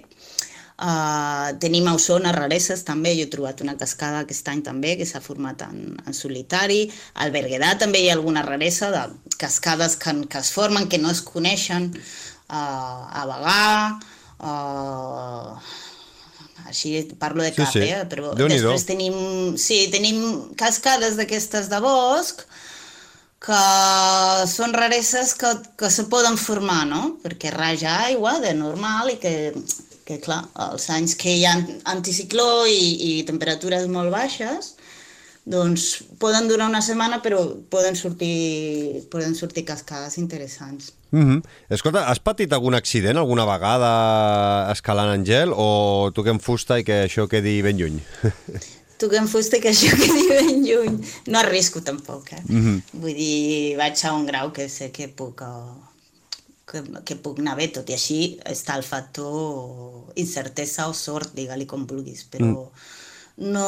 Tenim 1.63 1.87
a 1.87 1.95
Osona 1.95 2.33
rareses 2.35 2.83
també, 2.87 3.13
jo 3.15 3.27
he 3.27 3.31
trobat 3.31 3.61
una 3.63 3.77
cascada 3.79 4.23
aquest 4.25 4.49
any 4.51 4.63
també 4.67 4.97
que 4.99 5.07
s'ha 5.07 5.21
format 5.23 5.63
en, 5.69 5.95
en 6.07 6.17
solitari. 6.17 6.85
Al 7.23 7.31
Berguedà 7.35 7.77
també 7.79 8.01
hi 8.03 8.09
ha 8.11 8.17
alguna 8.19 8.43
raresa 8.43 8.91
de 8.95 9.05
cascades 9.39 9.95
que, 9.97 10.15
que 10.27 10.39
es 10.43 10.51
formen, 10.55 10.89
que 10.89 10.99
no 10.99 11.11
es 11.11 11.23
coneixen. 11.23 11.93
Uh, 12.53 13.05
a 13.17 13.23
Bagà, 13.31 13.63
uh, 14.45 15.55
així 16.69 16.97
parlo 17.19 17.43
de 17.43 17.53
Sí, 17.53 17.57
cap, 17.63 17.71
sí. 17.73 17.87
eh? 17.87 18.03
però 18.11 18.35
després 18.37 18.85
tenim, 18.89 19.15
sí, 19.57 19.87
tenim 19.93 20.19
cascades 20.61 21.17
d'aquestes 21.17 21.71
de 21.73 21.81
bosc 21.85 22.45
que 23.43 23.63
són 24.47 24.75
rareses 24.77 25.33
que, 25.35 25.51
que 25.79 25.89
se 25.91 26.05
poden 26.11 26.37
formar, 26.39 26.85
no? 26.87 27.17
Perquè 27.25 27.51
raja 27.55 27.97
aigua 28.05 28.37
de 28.45 28.53
normal 28.55 29.11
i 29.11 29.17
que, 29.23 29.33
que 30.05 30.19
clar, 30.21 30.45
els 30.69 30.89
anys 30.91 31.15
que 31.19 31.33
hi 31.37 31.45
ha 31.47 31.57
anticicló 31.93 32.67
i, 32.67 32.81
i 33.09 33.13
temperatures 33.29 33.87
molt 33.91 34.13
baixes, 34.15 34.75
doncs 35.45 36.05
poden 36.23 36.47
durar 36.47 36.69
una 36.71 36.83
setmana 36.83 37.19
però 37.23 37.41
poden 37.71 37.97
sortir, 37.99 39.03
poden 39.11 39.35
sortir 39.35 39.65
cascades 39.67 40.19
interessants. 40.19 40.93
Mm 41.11 41.25
-hmm. 41.25 41.43
Escolta, 41.69 42.07
has 42.09 42.19
patit 42.19 42.53
algun 42.53 42.75
accident 42.75 43.19
alguna 43.19 43.45
vegada 43.45 44.71
escalant 44.73 45.15
en 45.15 45.25
gel 45.25 45.53
o 45.55 46.11
toquem 46.15 46.39
fusta 46.39 46.79
i 46.79 46.85
que 46.85 47.05
això 47.07 47.29
quedi 47.29 47.63
ben 47.63 47.77
lluny? 47.77 48.01
Toquem 49.03 49.27
fusta 49.27 49.59
que 49.59 49.71
això 49.71 49.91
quedi 49.99 50.29
ben 50.29 50.63
lluny. 50.65 51.01
No 51.27 51.39
arrisco 51.39 51.81
tampoc, 51.81 52.33
eh? 52.33 52.43
Mm 52.47 52.61
-hmm. 52.63 52.83
Vull 52.93 53.15
dir, 53.15 53.77
vaig 53.77 54.05
a 54.05 54.13
un 54.13 54.27
grau 54.27 54.53
que 54.53 54.69
sé 54.69 54.91
que 54.93 55.09
puc, 55.09 55.41
uh, 55.41 55.92
que, 56.73 56.83
que 57.05 57.19
puc 57.21 57.41
anar 57.43 57.59
bé, 57.59 57.69
tot 57.75 57.91
i 57.91 57.97
així 57.97 58.19
està 58.49 58.79
el 58.81 58.87
factor 58.87 60.13
incertesa 60.21 60.89
o 60.91 60.97
sort, 60.97 61.35
digue-li 61.37 61.69
com 61.69 61.85
vulguis, 61.89 62.25
però 62.33 62.49
mm. 62.49 62.89
no, 63.53 63.67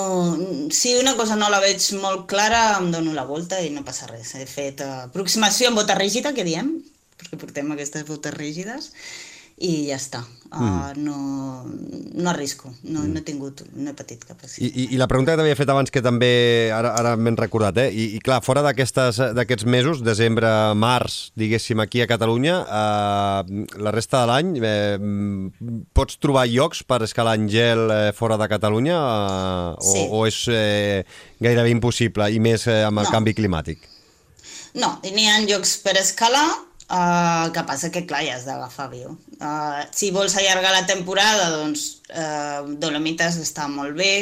si 0.72 0.96
una 1.00 1.14
cosa 1.20 1.36
no 1.40 1.50
la 1.52 1.60
veig 1.64 1.84
molt 2.00 2.26
clara 2.30 2.64
em 2.78 2.90
dono 2.94 3.14
la 3.16 3.26
volta 3.28 3.60
i 3.60 3.70
no 3.74 3.84
passa 3.86 4.08
res. 4.10 4.34
He 4.38 4.48
fet 4.48 4.82
uh, 4.84 5.04
aproximació 5.10 5.70
amb 5.70 5.82
bota 5.82 5.98
rígida, 6.00 6.34
que 6.36 6.46
diem, 6.48 6.74
perquè 7.20 7.38
portem 7.40 7.70
aquestes 7.74 8.06
botes 8.08 8.34
rígides, 8.36 8.90
i 9.58 9.86
ja 9.90 9.96
està. 10.00 10.24
Uh, 10.54 10.92
no, 11.02 11.64
no 12.14 12.28
arrisco, 12.30 12.68
no, 12.86 13.02
no 13.10 13.18
he 13.18 13.22
tingut, 13.26 13.64
no 13.74 13.90
he 13.90 13.94
patit 13.98 14.20
cap 14.22 14.38
I, 14.38 14.46
accident. 14.46 14.76
i, 14.78 14.84
I 14.94 14.98
la 15.00 15.08
pregunta 15.10 15.32
que 15.32 15.40
t'havia 15.40 15.56
fet 15.58 15.70
abans, 15.72 15.90
que 15.90 15.98
també 16.04 16.70
ara, 16.70 16.92
ara 16.94 17.16
m'he 17.18 17.32
recordat, 17.34 17.80
eh? 17.82 17.88
I, 17.90 18.04
i 18.14 18.20
clar, 18.22 18.36
fora 18.46 18.62
d'aquests 18.62 19.64
mesos, 19.66 20.04
desembre, 20.06 20.46
març, 20.78 21.32
diguéssim, 21.34 21.82
aquí 21.82 22.04
a 22.04 22.06
Catalunya, 22.06 22.60
eh, 22.70 23.64
la 23.82 23.90
resta 23.96 24.20
de 24.22 24.28
l'any, 24.30 24.52
eh, 24.62 24.94
mm, 25.00 25.80
pots 25.90 26.20
trobar 26.22 26.46
llocs 26.52 26.84
per 26.86 27.00
escalar 27.02 27.34
en 27.40 27.48
gel 27.50 27.82
eh, 27.90 28.12
fora 28.14 28.38
de 28.38 28.46
Catalunya 28.54 28.94
eh, 29.00 29.74
o, 29.74 29.90
Sí. 29.90 30.06
o 30.06 30.22
és 30.30 30.38
eh, 30.54 31.02
gairebé 31.42 31.74
impossible, 31.74 32.30
i 32.30 32.38
més 32.38 32.68
eh, 32.70 32.84
amb 32.86 33.02
el 33.02 33.10
No. 33.10 33.16
canvi 33.16 33.34
climàtic? 33.34 33.90
No, 34.78 35.00
n'hi 35.02 35.26
ha 35.30 35.40
llocs 35.46 35.76
per 35.82 35.98
escalar, 35.98 36.46
uh, 36.90 37.52
que 37.54 37.64
passa 37.68 37.90
que, 37.94 38.04
clar, 38.08 38.24
ja 38.26 38.36
has 38.38 38.46
d'agafar 38.48 38.88
avió. 38.88 39.14
Uh, 39.38 39.84
si 39.94 40.10
vols 40.14 40.36
allargar 40.38 40.74
la 40.74 40.84
temporada, 40.88 41.50
doncs 41.58 41.86
uh, 42.10 42.66
Dolomites 42.80 43.38
està 43.42 43.68
molt 43.70 43.96
bé, 43.98 44.12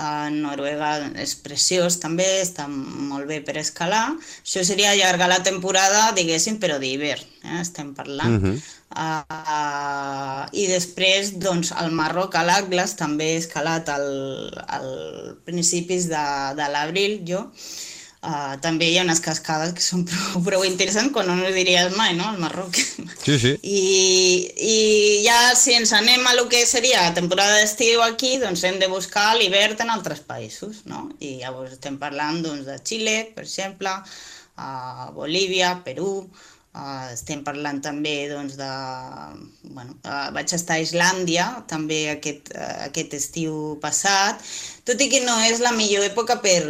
uh, 0.00 0.28
Noruega 0.34 0.92
és 1.22 1.34
preciós 1.44 1.98
també, 2.02 2.26
està 2.42 2.66
molt 2.68 3.28
bé 3.30 3.40
per 3.44 3.56
escalar. 3.60 4.04
Això 4.42 4.64
seria 4.66 4.92
allargar 4.92 5.30
la 5.30 5.42
temporada, 5.46 6.10
diguéssim, 6.16 6.58
però 6.62 6.78
d'hivern, 6.82 7.26
eh, 7.44 7.60
estem 7.62 7.94
parlant. 7.98 8.38
Mhm. 8.40 8.62
Uh, 8.92 10.44
I 10.52 10.66
després, 10.68 11.38
doncs, 11.40 11.70
al 11.72 11.94
Marroc, 11.96 12.34
a 12.36 12.42
l'Atlas, 12.44 12.92
també 12.98 13.30
he 13.32 13.38
escalat 13.40 13.88
al, 13.88 14.52
al 14.68 14.90
principis 15.46 16.10
de, 16.10 16.26
de 16.58 16.68
l'abril, 16.74 17.22
jo. 17.24 17.46
Uh, 18.22 18.54
també 18.62 18.86
hi 18.86 19.00
ha 19.00 19.02
unes 19.02 19.18
cascades 19.18 19.72
que 19.74 19.82
són 19.82 20.04
prou, 20.08 20.42
prou 20.46 20.64
interessants, 20.66 21.10
quan 21.14 21.26
no 21.26 21.34
ho 21.42 21.48
diries 21.56 21.96
mai, 21.98 22.12
no?, 22.14 22.28
al 22.30 22.38
Marroc. 22.38 22.78
Sí, 23.24 23.34
sí. 23.42 23.50
I, 23.66 23.80
I 24.62 24.76
ja 25.24 25.38
si 25.58 25.74
ens 25.74 25.90
anem 25.98 26.22
a 26.30 26.36
lo 26.38 26.46
que 26.52 26.60
seria 26.70 27.02
la 27.02 27.16
temporada 27.16 27.58
d'estiu 27.58 28.04
aquí, 28.06 28.36
doncs 28.38 28.62
hem 28.68 28.78
de 28.78 28.86
buscar 28.92 29.32
l'hivern 29.34 29.74
en 29.82 29.90
altres 29.90 30.22
països, 30.22 30.84
no? 30.86 31.08
I 31.18 31.40
llavors 31.40 31.74
estem 31.74 31.98
parlant 31.98 32.38
doncs, 32.46 32.62
de 32.70 32.78
Xile, 32.86 33.18
per 33.34 33.42
exemple, 33.42 33.96
a 34.54 35.10
Bolívia, 35.18 35.74
Perú, 35.82 36.14
uh, 36.22 37.06
estem 37.10 37.42
parlant 37.42 37.82
també 37.82 38.16
doncs, 38.30 38.54
de... 38.60 38.72
Bueno, 39.66 39.98
uh, 40.06 40.28
vaig 40.36 40.54
estar 40.54 40.78
a 40.78 40.84
Islàndia 40.84 41.48
també 41.66 42.04
aquest, 42.14 42.54
uh, 42.54 42.84
aquest 42.86 43.18
estiu 43.18 43.80
passat, 43.82 44.38
tot 44.86 45.02
i 45.02 45.10
que 45.10 45.24
no 45.26 45.40
és 45.50 45.58
la 45.64 45.74
millor 45.74 46.06
època 46.06 46.38
per, 46.44 46.62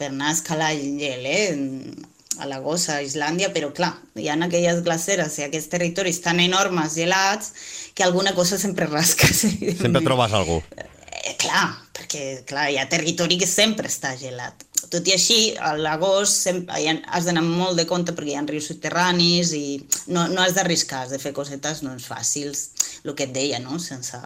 per 0.00 0.08
anar 0.08 0.30
a 0.30 0.38
escalar 0.38 0.72
el 0.72 0.96
gel, 0.96 1.26
eh? 1.28 2.08
a 2.40 2.46
la 2.48 2.60
gossa, 2.64 2.96
a 2.96 3.04
Islàndia, 3.04 3.50
però 3.52 3.68
clar, 3.76 3.90
hi 4.16 4.30
ha 4.30 4.36
aquelles 4.46 4.80
glaceres 4.86 5.36
i 5.38 5.44
aquests 5.44 5.68
territoris 5.72 6.22
tan 6.24 6.40
enormes, 6.40 6.96
gelats, 6.96 7.52
que 7.94 8.06
alguna 8.06 8.32
cosa 8.34 8.58
sempre 8.58 8.88
rasques. 8.88 9.44
Sempre 9.82 10.00
trobes 10.06 10.32
algú. 10.32 10.62
Eh, 10.72 11.34
clar, 11.42 11.68
perquè 11.96 12.40
clar, 12.48 12.70
hi 12.72 12.80
ha 12.80 12.88
territori 12.88 13.36
que 13.40 13.48
sempre 13.50 13.92
està 13.92 14.14
gelat. 14.16 14.64
Tot 14.90 15.06
i 15.06 15.12
així, 15.14 15.38
a 15.60 15.74
l'agost 15.76 16.48
has 16.48 17.28
d'anar 17.28 17.44
molt 17.44 17.76
de 17.78 17.84
compte 17.86 18.14
perquè 18.16 18.32
hi 18.32 18.38
ha 18.40 18.46
rius 18.48 18.70
subterranis 18.72 19.52
i 19.54 19.64
no, 20.08 20.24
no 20.32 20.40
has 20.40 20.56
d'arriscar, 20.56 21.04
has 21.04 21.12
de 21.12 21.20
fer 21.20 21.34
cosetes 21.36 21.84
doncs, 21.84 22.08
fàcils, 22.08 22.70
el 23.04 23.12
que 23.14 23.28
et 23.28 23.36
deia, 23.36 23.60
no? 23.60 23.76
sense, 23.78 24.16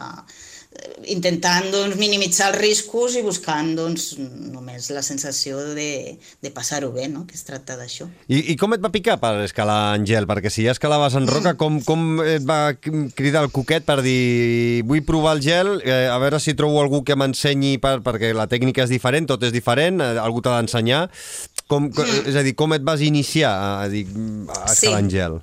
intentant 1.11 1.67
doncs, 1.73 1.97
minimitzar 1.99 2.51
els 2.51 2.59
riscos 2.59 3.15
i 3.17 3.23
buscant 3.25 3.73
doncs, 3.77 4.15
només 4.17 4.89
la 4.93 5.03
sensació 5.05 5.59
de, 5.75 6.15
de 6.41 6.51
passar-ho 6.53 6.91
bé, 6.95 7.07
no? 7.11 7.25
que 7.27 7.37
es 7.37 7.45
tracta 7.47 7.77
d'això. 7.79 8.07
I, 8.27 8.41
I 8.53 8.57
com 8.59 8.75
et 8.75 8.83
va 8.83 8.91
picar 8.93 9.17
per 9.21 9.33
escalar 9.45 9.95
en 9.99 10.05
gel? 10.07 10.27
Perquè 10.29 10.51
si 10.53 10.65
ja 10.65 10.75
escalaves 10.75 11.17
en 11.19 11.29
roca, 11.29 11.55
com, 11.61 11.79
com 11.85 12.21
et 12.25 12.45
va 12.47 12.75
cridar 12.79 13.45
el 13.45 13.53
coquet 13.55 13.85
per 13.87 14.01
dir 14.05 14.83
vull 14.87 15.05
provar 15.05 15.37
el 15.37 15.43
gel, 15.45 15.73
eh, 15.85 16.05
a 16.11 16.17
veure 16.21 16.41
si 16.43 16.57
trobo 16.57 16.81
algú 16.81 17.03
que 17.05 17.17
m'ensenyi, 17.19 17.77
per, 17.83 17.99
perquè 18.05 18.33
la 18.35 18.49
tècnica 18.51 18.85
és 18.85 18.93
diferent, 18.93 19.29
tot 19.29 19.43
és 19.45 19.53
diferent, 19.55 20.01
eh, 20.03 20.15
algú 20.21 20.43
t'ha 20.43 20.57
d'ensenyar. 20.57 21.05
Com, 21.71 21.89
mm. 21.89 22.29
És 22.29 22.37
a 22.37 22.45
dir, 22.45 22.53
com 22.57 22.75
et 22.75 22.85
vas 22.85 23.01
iniciar 23.01 23.51
a, 23.55 23.69
a, 23.85 23.89
dir, 23.91 24.05
a 24.49 24.65
escalar 24.69 25.01
sí. 25.01 25.03
en 25.03 25.11
gel? 25.11 25.41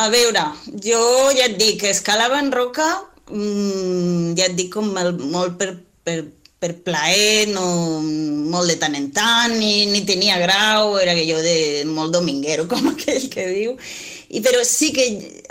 A 0.00 0.06
veure, 0.06 0.44
jo 0.78 1.00
ja 1.34 1.48
et 1.48 1.56
dic, 1.58 1.82
escalava 1.90 2.38
en 2.38 2.52
roca 2.54 2.86
mm, 3.30 4.36
ja 4.38 4.50
et 4.50 4.58
dic, 4.58 4.72
com 4.74 4.92
el, 5.00 5.14
molt 5.32 5.56
per, 5.60 5.72
per, 6.04 6.18
per 6.60 6.74
plaer, 6.84 7.48
no, 7.54 7.64
molt 8.52 8.68
de 8.68 8.76
tant 8.80 8.94
en 8.98 9.08
tant, 9.16 9.54
ni, 9.56 9.86
ni 9.88 10.04
tenia 10.04 10.36
grau, 10.42 10.98
era 11.00 11.14
que 11.16 11.24
jo 11.24 11.40
de 11.40 11.84
molt 11.88 12.12
dominguero, 12.12 12.66
com 12.72 12.90
aquell 12.92 13.28
que 13.32 13.46
diu, 13.48 13.76
i, 14.30 14.42
però 14.44 14.60
sí 14.68 14.90
que 14.94 15.06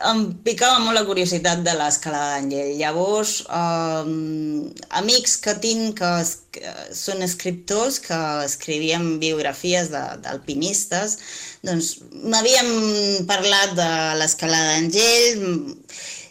em 0.08 0.22
picava 0.46 0.78
molt 0.84 0.96
la 0.96 1.04
curiositat 1.08 1.66
de 1.66 1.74
l'escalada 1.76 2.38
d'Àngel. 2.38 2.70
Llavors, 2.80 3.34
eh, 3.50 4.12
amics 5.02 5.36
que 5.44 5.56
tinc 5.66 5.98
que, 6.00 6.12
es, 6.22 6.36
que 6.56 6.76
són 6.96 7.26
escriptors, 7.26 7.98
que 8.06 8.20
escrivien 8.46 9.18
biografies 9.20 9.92
d'alpinistes, 9.92 11.18
doncs 11.66 11.92
m'havien 12.22 12.72
parlat 13.28 13.76
de 13.82 13.92
l'escalada 14.22 14.78
d'Àngel, 14.78 15.44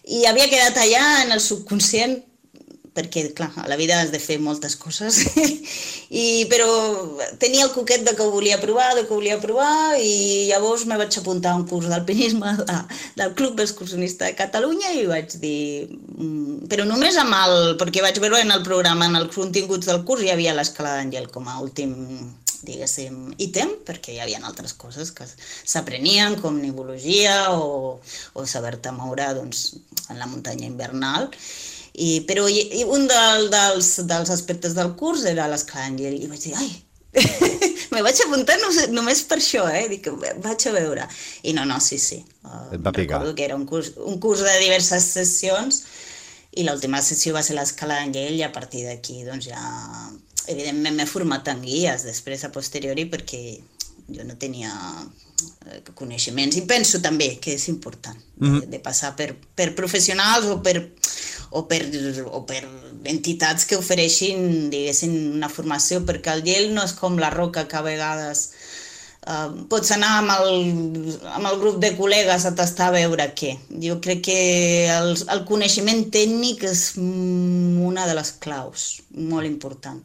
i 0.09 0.24
havia 0.28 0.48
quedat 0.48 0.78
allà 0.80 1.04
en 1.24 1.34
el 1.36 1.42
subconscient 1.44 2.16
perquè, 2.99 3.28
clar, 3.38 3.53
a 3.62 3.68
la 3.70 3.78
vida 3.78 4.01
has 4.03 4.11
de 4.11 4.18
fer 4.18 4.40
moltes 4.42 4.74
coses, 4.76 5.20
I, 6.24 6.46
però 6.51 6.66
tenia 7.38 7.66
el 7.68 7.72
coquet 7.74 8.03
de 8.07 8.16
que 8.18 8.24
ho 8.26 8.32
volia 8.34 8.59
provar, 8.62 8.90
de 8.99 9.05
que 9.07 9.14
ho 9.14 9.20
volia 9.20 9.38
provar, 9.42 9.94
i 10.03 10.49
llavors 10.51 10.86
me 10.90 10.99
vaig 10.99 11.14
apuntar 11.20 11.55
a 11.55 11.61
un 11.61 11.66
curs 11.70 11.86
d'alpinisme 11.92 12.57
de, 12.62 12.78
del 13.20 13.36
Club 13.38 13.62
Excursionista 13.62 14.26
de 14.26 14.34
Catalunya 14.40 14.96
i 14.99 15.07
vaig 15.11 15.38
dir... 15.42 15.61
Mm, 16.16 16.66
però 16.72 16.88
només 16.88 17.16
amb 17.20 17.36
el... 17.38 17.57
perquè 17.80 18.03
vaig 18.05 18.18
veure 18.24 18.42
en 18.42 18.53
el 18.57 18.66
programa, 18.66 19.07
en 19.07 19.22
els 19.22 19.32
continguts 19.36 19.88
del 19.88 20.03
curs, 20.09 20.26
hi 20.26 20.34
havia 20.34 20.57
l'escala 20.57 20.99
d'Àngel 20.99 21.30
com 21.32 21.49
a 21.49 21.61
últim 21.62 21.94
diguéssim, 22.66 23.18
ítem, 23.38 23.70
perquè 23.86 24.14
hi 24.14 24.20
havia 24.22 24.40
altres 24.42 24.74
coses 24.74 25.12
que 25.14 25.26
s'aprenien, 25.28 26.38
com 26.42 26.59
nivologia 26.59 27.53
o, 27.55 27.99
o 28.34 28.46
saber-te 28.46 28.92
moure 28.96 29.28
doncs, 29.38 29.68
en 30.09 30.18
la 30.18 30.26
muntanya 30.26 30.66
invernal. 30.66 31.28
I, 31.99 32.11
però 32.28 32.46
i, 32.51 32.84
un 32.86 33.09
del, 33.11 33.49
dels, 33.51 33.88
dels 34.07 34.30
aspectes 34.30 34.76
del 34.78 34.92
curs 34.99 35.24
era 35.26 35.49
l'esclàngel, 35.51 36.14
i 36.14 36.28
vaig 36.30 36.44
dir, 36.46 36.55
ai, 36.55 36.70
me 37.94 38.03
vaig 38.07 38.20
apuntar 38.22 38.59
no, 38.62 38.70
només 38.94 39.24
per 39.26 39.40
això, 39.40 39.64
eh? 39.72 39.86
Dic, 39.90 40.07
vaig 40.44 40.66
a 40.68 40.74
veure. 40.76 41.09
I 41.42 41.55
no, 41.57 41.64
no, 41.66 41.80
sí, 41.82 41.99
sí. 41.99 42.20
Uh, 42.44 42.68
Et 42.76 42.84
va 42.84 42.92
picar. 42.92 43.18
Recordo 43.18 43.34
que 43.34 43.49
era 43.49 43.57
un 43.59 43.66
curs, 43.66 43.94
un 43.99 44.20
curs 44.22 44.44
de 44.46 44.55
diverses 44.62 45.09
sessions 45.16 45.82
i 46.59 46.64
l'última 46.66 47.01
sessió 47.05 47.34
va 47.36 47.42
ser 47.44 47.57
l'escala 47.59 47.99
d'Angell 48.01 48.38
i 48.38 48.44
a 48.46 48.53
partir 48.55 48.84
d'aquí 48.86 49.22
doncs 49.26 49.51
ja 49.51 49.62
evidentment 50.49 50.96
m'he 50.96 51.07
format 51.07 51.49
en 51.53 51.61
guies 51.62 52.07
després 52.09 52.44
a 52.44 52.53
posteriori 52.55 53.05
perquè 53.12 53.42
jo 54.09 54.24
no 54.24 54.38
tenia 54.40 54.72
eh, 54.72 55.28
coneixements 55.95 56.57
i 56.57 56.64
penso 56.66 57.01
també 57.05 57.36
que 57.43 57.55
és 57.55 57.68
important 57.68 58.16
mm 58.16 58.47
-hmm. 58.47 58.61
de, 58.61 58.66
de 58.66 58.78
passar 58.78 59.14
per, 59.16 59.34
per 59.55 59.74
professionals 59.74 60.47
o 60.47 60.62
per, 60.62 60.91
o, 61.51 61.66
per, 61.68 61.82
o 62.24 62.45
per 62.47 62.62
entitats 63.05 63.64
que 63.64 63.76
ofereixin 63.76 64.70
diguéssim 64.70 65.14
una 65.34 65.49
formació 65.49 66.01
perquè 66.01 66.32
el 66.34 66.43
gel 66.43 66.74
no 66.74 66.84
és 66.84 66.93
com 66.93 67.18
la 67.18 67.30
roca 67.30 67.68
que 67.68 67.76
a 67.76 67.82
vegades 67.82 68.51
Uh, 69.28 69.66
pots 69.68 69.91
anar 69.93 70.22
amb 70.22 70.30
el, 70.30 70.49
amb 71.36 71.49
el 71.51 71.57
grup 71.61 71.80
de 71.82 71.91
col·legues 71.99 72.47
a 72.47 72.55
tastar 72.57 72.86
a 72.89 72.95
veure 72.95 73.26
què. 73.36 73.59
Jo 73.82 73.99
crec 74.01 74.22
que 74.24 74.36
el, 74.89 75.11
el 75.34 75.43
coneixement 75.45 76.01
tècnic 76.14 76.64
és 76.64 76.95
una 76.97 78.07
de 78.09 78.14
les 78.16 78.30
claus, 78.41 79.03
molt 79.11 79.45
important. 79.45 80.01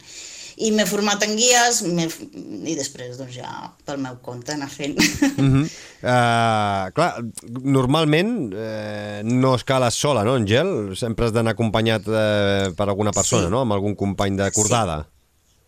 I 0.57 0.71
m'he 0.75 0.85
format 0.85 1.23
en 1.25 1.35
guies 1.37 1.81
i 1.83 2.75
després 2.77 3.17
doncs, 3.17 3.35
ja 3.35 3.71
pel 3.85 4.01
meu 4.03 4.19
compte 4.25 4.53
anar 4.53 4.69
fent. 4.69 4.99
Mm 5.37 5.49
-hmm. 5.49 5.65
uh, 6.03 6.91
clar, 6.93 7.23
normalment 7.63 8.53
eh, 8.53 9.21
no 9.23 9.55
escales 9.55 9.95
sola, 9.95 10.23
no, 10.23 10.35
Angel? 10.35 10.95
Sempre 10.95 11.25
has 11.25 11.33
d'anar 11.33 11.51
acompanyat 11.51 12.07
eh, 12.07 12.71
per 12.77 12.87
alguna 12.87 13.11
persona, 13.11 13.45
sí. 13.45 13.51
no? 13.51 13.61
Amb 13.61 13.73
algun 13.73 13.95
company 13.95 14.37
de 14.37 14.51
cordada. 14.51 15.07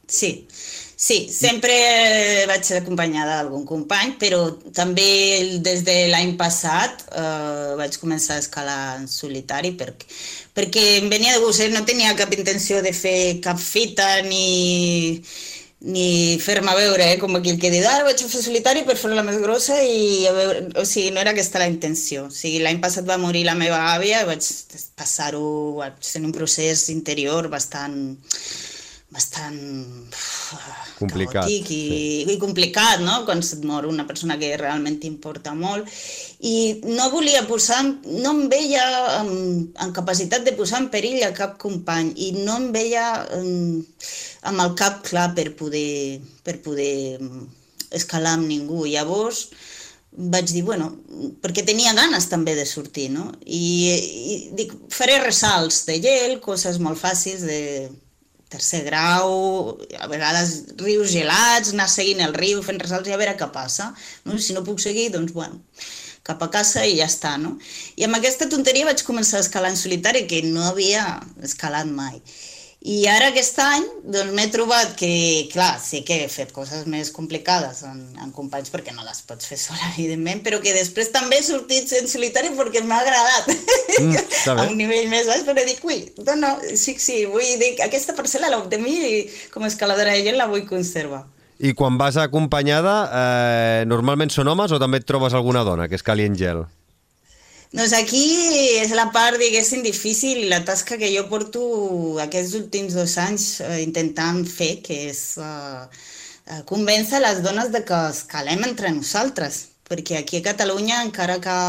Sí. 0.08 0.46
sí. 0.50 0.85
Sí, 0.98 1.28
sempre 1.28 1.74
vaig 2.48 2.70
acompanyada 2.78 3.42
d'algun 3.42 3.66
company, 3.68 4.14
però 4.20 4.46
també 4.72 5.60
des 5.60 5.84
de 5.84 5.96
l'any 6.08 6.38
passat 6.40 7.04
eh, 7.12 7.74
vaig 7.76 7.98
començar 8.00 8.38
a 8.38 8.44
escalar 8.44 8.78
en 9.02 9.10
solitari 9.12 9.74
perquè, 9.76 10.08
perquè 10.56 10.86
em 11.02 11.10
venia 11.12 11.34
de 11.36 11.42
gust, 11.44 11.60
eh? 11.66 11.68
no 11.74 11.84
tenia 11.84 12.16
cap 12.16 12.32
intenció 12.38 12.80
de 12.86 12.94
fer 12.96 13.42
cap 13.44 13.60
fita 13.60 14.08
ni, 14.24 15.20
ni 15.84 16.38
fer-me 16.40 16.78
veure, 16.80 17.10
eh? 17.12 17.18
com 17.20 17.36
aquell 17.36 17.60
que 17.60 17.74
diu, 17.74 17.84
ara 17.92 18.08
vaig 18.08 18.24
a 18.24 18.30
fer 18.32 18.44
solitari 18.46 18.86
per 18.88 18.96
fer-la 18.96 19.26
més 19.28 19.42
grossa 19.44 19.82
i 19.84 20.24
a 20.30 20.32
veure, 20.38 20.62
o 20.80 20.86
sigui, 20.88 21.12
no 21.12 21.20
era 21.20 21.34
aquesta 21.36 21.60
la 21.60 21.68
intenció. 21.68 22.30
O 22.30 22.32
sigui, 22.32 22.64
l'any 22.64 22.80
passat 22.80 23.04
va 23.10 23.20
morir 23.20 23.44
la 23.50 23.58
meva 23.60 23.82
àvia 23.92 24.24
i 24.24 24.30
vaig 24.32 24.48
passar-ho, 24.96 25.84
ser 26.00 26.24
un 26.24 26.32
procés 26.32 26.88
interior 26.96 27.52
bastant 27.52 28.00
bastant 29.14 29.58
complicat, 30.98 31.46
caòtic 31.46 31.70
i, 31.70 31.80
sí. 32.26 32.34
i 32.34 32.38
complicat, 32.42 33.04
no? 33.06 33.20
Quan 33.28 33.44
se't 33.46 33.66
mor 33.68 33.86
una 33.90 34.06
persona 34.08 34.38
que 34.42 34.56
realment 34.58 34.98
t'importa 35.02 35.54
molt. 35.58 35.90
I 36.46 36.82
no 36.90 37.12
volia 37.14 37.46
posar, 37.48 37.84
no 37.86 38.34
em 38.34 38.48
veia 38.52 38.86
en, 39.20 39.30
en 39.82 39.94
capacitat 39.96 40.46
de 40.46 40.56
posar 40.58 40.82
en 40.84 40.90
perill 40.94 41.22
a 41.26 41.34
cap 41.38 41.60
company 41.62 42.14
i 42.18 42.32
no 42.40 42.58
em 42.62 42.72
veia 42.76 43.06
en, 43.38 43.86
amb 44.50 44.66
el 44.66 44.76
cap 44.80 45.04
clar 45.06 45.32
per 45.38 45.52
poder, 45.60 46.20
per 46.44 46.60
poder 46.66 47.22
escalar 47.96 48.36
amb 48.40 48.50
ningú. 48.50 48.88
Llavors, 48.90 49.46
vaig 50.16 50.50
dir, 50.50 50.64
bueno, 50.66 50.90
perquè 51.44 51.66
tenia 51.68 51.94
ganes 51.94 52.26
també 52.32 52.56
de 52.58 52.66
sortir, 52.66 53.12
no? 53.14 53.30
I, 53.46 53.62
i 53.94 54.40
dic, 54.58 54.74
faré 54.94 55.20
ressalts 55.22 55.84
de 55.90 56.00
gel, 56.02 56.40
coses 56.42 56.82
molt 56.82 57.00
fàcils 57.00 57.46
de 57.46 57.62
tercer 58.52 58.84
grau, 58.86 59.76
a 60.00 60.08
vegades 60.12 60.56
rius 60.80 61.12
gelats, 61.14 61.74
anar 61.74 61.88
seguint 61.92 62.24
el 62.26 62.36
riu, 62.38 62.62
fent 62.66 62.80
ressalts 62.82 63.10
i 63.10 63.16
a 63.16 63.20
veure 63.20 63.36
què 63.40 63.50
passa. 63.54 63.92
No? 64.26 64.40
Si 64.40 64.56
no 64.56 64.66
puc 64.68 64.82
seguir, 64.84 65.10
doncs, 65.16 65.34
bueno, 65.36 65.62
cap 66.26 66.42
a 66.42 66.50
casa 66.54 66.86
i 66.86 66.98
ja 67.00 67.10
està, 67.10 67.36
no? 67.42 67.56
I 67.98 68.08
amb 68.08 68.18
aquesta 68.18 68.50
tonteria 68.52 68.88
vaig 68.90 69.04
començar 69.08 69.40
a 69.40 69.46
escalar 69.46 69.74
en 69.74 69.80
solitari, 69.80 70.26
que 70.30 70.42
no 70.48 70.66
havia 70.70 71.06
escalat 71.46 71.90
mai. 71.90 72.22
I 72.86 73.08
ara 73.10 73.32
aquest 73.32 73.58
any 73.64 73.86
doncs, 74.04 74.30
m'he 74.38 74.46
trobat 74.54 74.92
que, 75.00 75.10
clar, 75.50 75.72
sí 75.82 76.04
que 76.06 76.20
he 76.22 76.28
fet 76.30 76.52
coses 76.54 76.84
més 76.86 77.10
complicades 77.14 77.80
en, 77.88 78.04
en 78.22 78.34
companys 78.36 78.70
perquè 78.70 78.94
no 78.94 79.02
les 79.08 79.24
pots 79.26 79.50
fer 79.50 79.58
sola, 79.58 79.90
evidentment, 79.96 80.44
però 80.46 80.60
que 80.62 80.76
després 80.76 81.10
també 81.16 81.40
he 81.42 81.46
sortit 81.48 81.90
en 81.98 82.06
solitari 82.12 82.54
perquè 82.54 82.84
m'ha 82.86 83.00
agradat. 83.02 83.50
Mm, 83.98 84.20
a 84.54 84.68
un 84.68 84.78
nivell 84.78 85.10
més 85.10 85.26
baix, 85.32 85.42
però 85.48 85.66
dic, 85.66 85.82
ui, 85.88 86.04
no, 86.28 86.38
no, 86.38 86.54
sí, 86.78 86.94
sí, 87.02 87.24
vull 87.26 87.56
dir, 87.62 87.74
aquesta 87.88 88.14
parcel·la 88.18 88.54
mi 88.78 89.26
com 89.50 89.66
a 89.66 89.72
escaladora 89.72 90.14
de 90.14 90.22
gent 90.28 90.38
la 90.38 90.50
vull 90.52 90.68
conservar. 90.70 91.26
I 91.58 91.72
quan 91.74 91.98
vas 91.98 92.18
acompanyada, 92.22 92.96
eh, 93.10 93.84
normalment 93.88 94.30
són 94.30 94.52
homes 94.52 94.74
o 94.76 94.80
també 94.82 95.00
et 95.02 95.10
trobes 95.10 95.34
alguna 95.34 95.64
dona 95.64 95.88
que 95.88 95.96
escali 95.96 96.28
en 96.28 96.36
gel? 96.36 96.66
Doncs 97.74 97.94
aquí 97.98 98.26
és 98.80 98.92
la 98.96 99.08
part, 99.16 99.40
diguéssim, 99.42 99.82
difícil 99.84 100.44
i 100.44 100.50
la 100.52 100.62
tasca 100.68 101.00
que 101.02 101.10
jo 101.14 101.26
porto 101.32 101.64
aquests 102.24 102.54
últims 102.60 102.94
dos 102.98 103.18
anys 103.22 103.48
eh, 103.66 103.82
intentant 103.84 104.44
fer, 104.48 104.76
que 104.86 105.00
és 105.10 105.24
eh, 105.42 105.84
eh, 106.52 106.62
convèncer 106.70 107.24
les 107.24 107.42
dones 107.46 107.72
de 107.74 107.84
que 107.88 108.02
escalem 108.14 108.64
entre 108.70 108.94
nosaltres, 108.96 109.66
perquè 109.90 110.22
aquí 110.22 110.40
a 110.40 110.48
Catalunya, 110.52 111.04
encara 111.08 111.42
que 111.44 111.60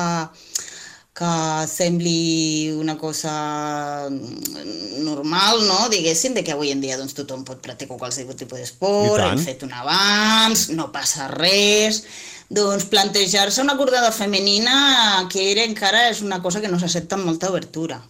que 1.16 1.66
sembli 1.66 2.70
una 2.76 2.98
cosa 2.98 4.06
normal, 4.10 5.62
no? 5.66 5.88
diguéssim, 5.88 6.34
de 6.36 6.44
que 6.44 6.52
avui 6.52 6.74
en 6.74 6.82
dia 6.84 6.98
doncs, 7.00 7.14
tothom 7.16 7.40
pot 7.40 7.62
practicar 7.64 7.96
qualsevol 7.96 8.36
tipus 8.36 8.60
d'esport, 8.60 9.22
hem 9.24 9.40
fet 9.40 9.64
un 9.64 9.72
abans, 9.72 10.66
no 10.76 10.90
passa 10.92 11.30
res, 11.32 12.02
doncs 12.48 12.86
plantejar-se 12.90 13.62
una 13.62 13.76
cordada 13.76 14.12
femenina 14.12 15.26
que 15.32 15.50
era 15.52 15.64
encara 15.66 16.08
és 16.10 16.22
una 16.22 16.42
cosa 16.42 16.60
que 16.62 16.70
no 16.70 16.78
s'accepta 16.78 17.18
amb 17.18 17.26
molta 17.26 17.50
obertura 17.50 18.00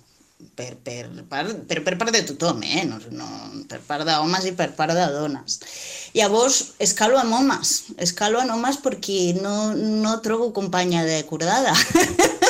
per, 0.56 0.76
per, 0.80 1.08
part, 1.28 1.52
per, 1.68 1.82
per 1.84 1.94
part 2.00 2.12
de 2.12 2.22
tothom, 2.28 2.62
eh? 2.64 2.84
no, 2.88 2.98
no, 3.12 3.28
per 3.68 3.80
part 3.84 4.06
d'homes 4.08 4.48
i 4.48 4.52
per 4.56 4.70
part 4.76 4.92
de 4.96 5.04
dones. 5.12 5.60
Llavors, 6.16 6.72
escalo 6.80 7.20
amb 7.20 7.36
homes, 7.36 7.76
escalo 8.00 8.40
amb 8.40 8.56
homes 8.56 8.80
perquè 8.84 9.36
no, 9.40 9.72
no 9.76 10.16
trobo 10.24 10.52
companya 10.56 11.04
de 11.08 11.22
cordada. 11.28 11.76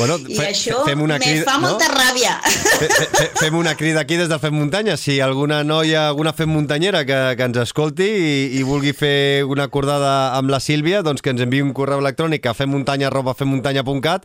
Bueno, 0.00 0.16
I 0.16 0.32
fe, 0.32 0.46
això 0.54 0.78
fem 0.86 1.02
una 1.04 1.18
me 1.20 1.26
crida, 1.26 1.44
fa 1.44 1.58
molta 1.60 1.90
no? 1.90 1.98
ràbia. 1.98 2.38
Fe, 2.80 2.88
fe, 2.88 3.26
fem 3.36 3.58
una 3.58 3.74
crida 3.76 4.00
aquí 4.00 4.16
des 4.16 4.30
de 4.32 4.38
Fem 4.40 4.54
Muntanya. 4.56 4.96
Si 4.96 5.18
alguna 5.20 5.60
noia, 5.64 6.06
alguna 6.08 6.32
Fem 6.32 6.48
Muntanyera 6.48 7.04
que, 7.04 7.18
que 7.36 7.48
ens 7.50 7.60
escolti 7.60 8.08
i, 8.08 8.32
i 8.56 8.64
vulgui 8.64 8.94
fer 8.96 9.44
una 9.44 9.68
acordada 9.68 10.32
amb 10.38 10.48
la 10.48 10.62
Sílvia, 10.64 11.02
doncs 11.04 11.20
que 11.20 11.34
ens 11.34 11.44
enviï 11.44 11.60
un 11.66 11.74
correu 11.76 12.00
electrònic 12.00 12.48
a 12.48 12.56
femmuntanya.cat 12.56 14.24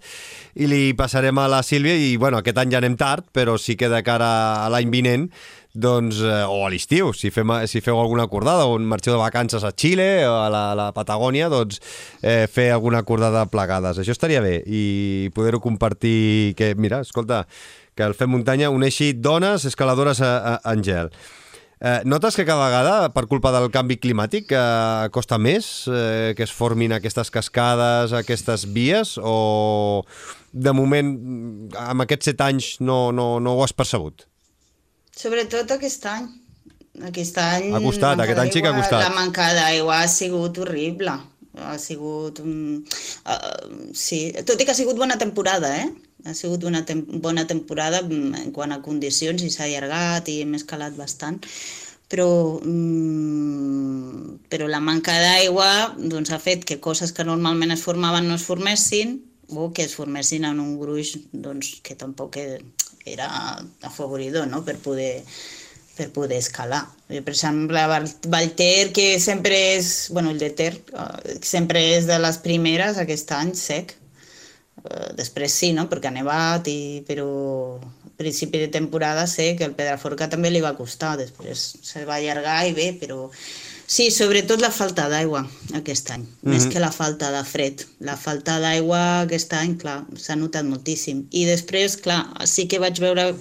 i 0.55 0.69
li 0.71 0.95
passarem 0.95 1.37
a 1.37 1.49
la 1.51 1.61
Sílvia 1.63 1.95
i, 1.99 2.15
bueno, 2.17 2.39
aquest 2.39 2.57
any 2.61 2.71
ja 2.71 2.79
anem 2.79 2.95
tard, 2.99 3.27
però 3.35 3.57
sí 3.59 3.75
que 3.75 3.91
de 3.91 4.01
cara 4.07 4.29
a 4.63 4.71
l'any 4.71 4.91
vinent 4.93 5.29
doncs, 5.75 6.21
eh, 6.23 6.43
o 6.47 6.63
a 6.65 6.69
l'estiu, 6.71 7.11
si, 7.13 7.29
fem, 7.35 7.51
si 7.67 7.81
feu 7.83 7.99
alguna 7.99 8.23
acordada, 8.29 8.65
o 8.65 8.77
un 8.79 8.87
marxeu 8.87 9.13
de 9.13 9.19
vacances 9.19 9.65
a 9.67 9.73
Xile 9.75 10.25
o 10.25 10.37
a 10.39 10.49
la, 10.49 10.65
la 10.77 10.89
Patagònia, 10.95 11.49
doncs 11.51 11.81
eh, 12.23 12.47
fer 12.47 12.69
alguna 12.71 13.03
acordada 13.03 13.45
plegades. 13.51 13.99
Això 13.99 14.15
estaria 14.15 14.41
bé 14.41 14.61
i 14.65 15.29
poder-ho 15.35 15.59
compartir, 15.59 16.55
que 16.55 16.73
mira, 16.79 17.03
escolta, 17.03 17.43
que 17.95 18.07
el 18.07 18.15
Fem 18.15 18.31
Muntanya 18.31 18.71
uneixi 18.71 19.13
dones 19.13 19.67
escaladores 19.67 20.23
a, 20.23 20.37
a, 20.55 20.59
en 20.71 20.83
gel. 20.83 21.11
Eh, 21.85 22.01
notes 22.03 22.33
que 22.33 22.47
cada 22.47 22.65
vegada, 22.65 23.11
per 23.13 23.27
culpa 23.29 23.51
del 23.53 23.67
canvi 23.69 23.99
climàtic, 24.01 24.49
eh, 24.57 25.09
costa 25.13 25.37
més 25.37 25.85
eh, 25.85 26.33
que 26.33 26.41
es 26.47 26.53
formin 26.55 26.95
aquestes 26.95 27.29
cascades, 27.29 28.15
aquestes 28.17 28.63
vies, 28.73 29.19
o 29.21 30.01
de 30.49 30.73
moment, 30.73 31.11
amb 31.77 32.01
aquests 32.07 32.31
set 32.31 32.41
anys, 32.41 32.71
no, 32.81 33.11
no, 33.13 33.35
no 33.37 33.53
ho 33.53 33.61
has 33.61 33.75
percebut? 33.77 34.25
Sobretot 35.13 35.75
aquest 35.77 36.09
any. 36.09 36.25
Aquest 37.11 37.37
any... 37.43 37.69
Ha 37.75 37.83
costat, 37.83 38.23
aquest 38.23 38.41
any 38.41 38.55
sí 38.55 38.65
que 38.65 38.71
ha 38.71 38.75
costat. 38.79 39.05
La 39.05 39.13
manca 39.13 39.51
d'aigua 39.53 40.01
ha 40.01 40.09
sigut 40.09 40.57
horrible. 40.63 41.13
Ha 41.69 41.77
sigut... 41.77 42.41
Uh, 42.41 43.93
sí, 43.93 44.31
tot 44.41 44.57
i 44.57 44.65
que 44.65 44.73
ha 44.73 44.79
sigut 44.81 44.97
bona 44.97 45.19
temporada, 45.21 45.69
eh? 45.83 45.91
Ha 46.25 46.33
sigut 46.33 46.63
una 46.65 46.83
tem 46.85 47.03
bona 47.21 47.45
temporada 47.47 48.01
mm, 48.01 48.35
en 48.43 48.51
quant 48.55 48.73
a 48.73 48.81
condicions 48.85 49.43
i 49.45 49.51
s'ha 49.53 49.67
allargat 49.67 50.29
i 50.33 50.41
hem 50.43 50.55
escalat 50.57 50.97
bastant 50.97 51.41
però, 52.09 52.59
mm, 52.61 54.45
però 54.49 54.67
la 54.69 54.79
manca 54.79 55.13
d'aigua 55.21 55.95
doncs, 55.97 56.31
ha 56.31 56.39
fet 56.39 56.65
que 56.65 56.79
coses 56.79 57.13
que 57.13 57.25
normalment 57.25 57.73
es 57.73 57.83
formaven 57.85 58.27
no 58.29 58.35
es 58.35 58.45
formessin 58.45 59.19
o 59.49 59.71
que 59.73 59.83
es 59.85 59.93
formessin 59.95 60.45
en 60.45 60.59
un 60.59 60.77
gruix 60.79 61.15
doncs, 61.31 61.79
que 61.85 61.95
tampoc 61.95 62.37
era 63.05 63.29
afavoridor 63.81 64.47
no? 64.47 64.63
per 64.65 64.77
poder 64.77 65.23
per 65.95 66.09
poder 66.11 66.37
escalar. 66.41 66.81
Jo, 67.07 67.21
per 67.23 67.31
exemple, 67.31 67.79
a 67.79 67.87
Val- 67.87 68.09
Vallter, 68.27 68.91
que 68.91 69.19
sempre 69.23 69.77
és, 69.77 70.09
bueno, 70.11 70.33
el 70.33 70.39
de 70.41 70.49
Ter, 70.51 70.73
eh, 70.91 71.37
sempre 71.39 71.79
és 71.95 72.03
de 72.09 72.17
les 72.19 72.35
primeres 72.43 72.97
aquest 72.99 73.31
any 73.31 73.53
sec. 73.55 73.93
Eh, 74.89 75.11
Després 75.17 75.53
sí, 75.53 75.73
no?, 75.73 75.87
perquè 75.91 76.11
ha 76.11 76.15
nevat, 76.15 76.67
i, 76.71 77.03
però 77.07 77.27
al 77.81 78.15
principi 78.17 78.59
de 78.61 78.71
temporada 78.71 79.25
sé 79.27 79.55
que 79.59 79.65
el 79.67 79.75
Pedraforca 79.75 80.29
també 80.31 80.51
li 80.51 80.63
va 80.63 80.75
costar, 80.77 81.15
després 81.19 81.75
se 81.83 82.05
va 82.07 82.19
allargar 82.19 82.61
i 82.67 82.75
bé, 82.77 82.91
però 82.99 83.29
sí, 83.87 84.09
sobretot 84.11 84.61
la 84.63 84.71
falta 84.73 85.07
d'aigua 85.11 85.43
aquest 85.77 86.09
any, 86.15 86.23
més 86.47 86.65
que 86.71 86.81
la 86.81 86.91
falta 86.95 87.31
de 87.33 87.43
fred. 87.45 87.83
La 88.07 88.15
falta 88.17 88.57
d'aigua 88.63 89.01
aquest 89.25 89.53
any, 89.57 89.75
clar, 89.81 89.99
s'ha 90.17 90.37
notat 90.39 90.65
moltíssim. 90.65 91.25
I 91.31 91.45
després, 91.49 91.97
clar, 92.01 92.23
sí 92.49 92.67
que 92.71 92.81
vaig 92.81 93.01
veure 93.03 93.33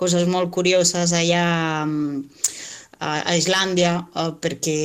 coses 0.00 0.26
molt 0.26 0.50
curioses 0.54 1.12
allà 1.12 1.44
mm, 1.84 2.24
a 3.02 3.34
Islàndia 3.36 3.94
eh, 4.14 4.30
perquè 4.42 4.76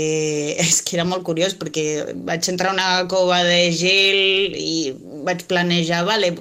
és 0.65 0.81
que 0.85 0.97
era 0.97 1.05
molt 1.07 1.25
curiós 1.27 1.55
perquè 1.59 2.15
vaig 2.27 2.49
entrar 2.51 2.71
a 2.71 2.75
una 2.77 2.89
cova 3.11 3.43
de 3.45 3.59
gel 3.75 4.55
i 4.57 4.93
vaig 5.27 5.43
planejar 5.49 6.03
vale, 6.07 6.31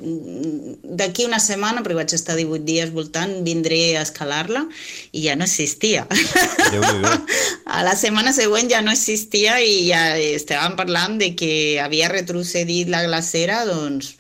d'aquí 0.97 1.27
una 1.27 1.41
setmana, 1.43 1.83
perquè 1.83 1.99
vaig 1.99 2.15
estar 2.17 2.37
18 2.39 2.65
dies 2.67 2.93
voltant, 2.95 3.33
vindré 3.47 3.97
a 3.97 4.05
escalar-la 4.07 4.65
i 5.13 5.27
ja 5.27 5.37
no 5.37 5.47
existia. 5.47 6.07
A 7.77 7.83
la 7.83 7.97
setmana 7.99 8.31
següent 8.33 8.71
ja 8.71 8.81
no 8.85 8.93
existia 8.95 9.59
i 9.61 9.89
ja 9.89 10.03
estàvem 10.17 10.77
parlant 10.79 11.19
de 11.21 11.33
que 11.39 11.51
havia 11.83 12.09
retrocedit 12.13 12.89
la 12.93 13.03
glacera, 13.05 13.65
doncs, 13.67 14.15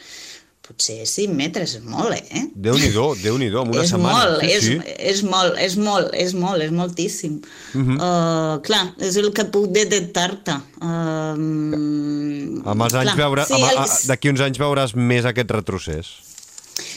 potser 0.67 1.07
5 1.07 1.35
metres, 1.37 1.77
és 1.79 1.85
molt, 1.87 2.15
eh? 2.31 2.45
Déu-n'hi-do, 2.55 3.07
Déu-n'hi-do, 3.23 3.63
en 3.63 3.73
una 3.75 3.85
és 3.85 3.93
setmana. 3.95 4.19
Molt, 4.19 4.43
sí, 4.43 4.51
és, 4.53 4.67
sí. 4.67 4.95
és 5.13 5.23
molt, 5.27 5.57
és 5.63 5.77
molt, 5.81 6.13
és 6.15 6.35
molt, 6.35 6.63
és 6.67 6.75
moltíssim. 6.75 7.41
Uh. 7.73 7.81
-huh. 7.81 7.97
uh, 7.97 8.61
clar, 8.67 8.95
és 8.99 9.17
el 9.17 9.33
que 9.33 9.45
puc 9.45 9.71
detectar-te. 9.73 10.59
Uh, 10.83 12.63
Amb 12.67 12.83
els 12.83 12.95
anys 12.95 13.17
veure, 13.17 13.45
sí, 13.47 13.55
amb, 13.55 13.65
el- 13.71 14.07
d'aquí 14.09 14.29
uns 14.29 14.41
anys 14.41 14.59
veuràs 14.59 14.95
més 14.95 15.25
aquest 15.25 15.51
retrocés. 15.51 16.26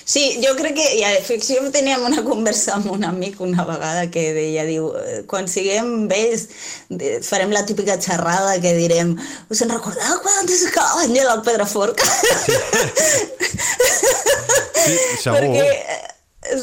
Sí, 0.10 0.40
jo 0.42 0.56
crec 0.58 0.74
que, 0.74 0.86
i 0.98 1.04
a 1.06 1.12
ficció 1.22 1.62
teníem 1.70 2.02
una 2.08 2.24
conversa 2.26 2.80
amb 2.80 2.88
un 2.96 3.04
amic 3.06 3.42
una 3.46 3.62
vegada 3.68 4.08
que 4.10 4.24
deia, 4.34 4.64
diu, 4.66 4.88
"Eh, 4.98 5.20
quan 5.30 5.46
siguem 5.48 6.08
vells 6.10 6.48
farem 7.28 7.52
la 7.54 7.62
típica 7.68 8.00
xerrada 8.02 8.56
que 8.64 8.74
direm, 8.74 9.12
us 9.54 9.62
en 9.62 9.70
recordeu 9.70 10.16
quan 10.24 10.40
antes 10.42 10.64
escalava 10.66 11.04
Àngel 11.06 11.30
al 11.30 11.44
Pedraforca? 11.46 12.10
Sí, 14.80 14.98
segur. 15.22 15.38
perquè, 15.38 15.70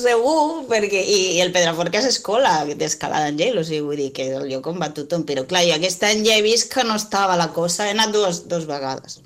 segur, 0.03 0.67
perquè, 0.67 1.05
i, 1.07 1.37
i 1.37 1.41
el 1.45 1.53
Pedraforca 1.55 2.03
és 2.03 2.11
escola 2.17 2.65
d'escalada 2.67 3.29
d'Angel, 3.29 3.63
o 3.63 3.65
sigui, 3.69 3.85
vull 3.87 4.03
dir 4.03 4.11
que 4.17 4.27
és 4.27 4.37
el 4.41 4.51
lloc 4.51 4.67
on 4.67 4.83
va 4.83 4.91
tothom, 4.97 5.23
però 5.29 5.47
clar, 5.47 5.63
jo 5.71 5.79
aquest 5.79 6.03
any 6.11 6.27
ja 6.27 6.35
he 6.35 6.43
vist 6.43 6.73
que 6.75 6.83
no 6.83 6.99
estava 6.99 7.39
la 7.39 7.53
cosa, 7.55 7.87
he 7.87 7.95
anat 7.95 8.11
dues, 8.11 8.49
dues 8.51 8.67
vegades 8.67 9.21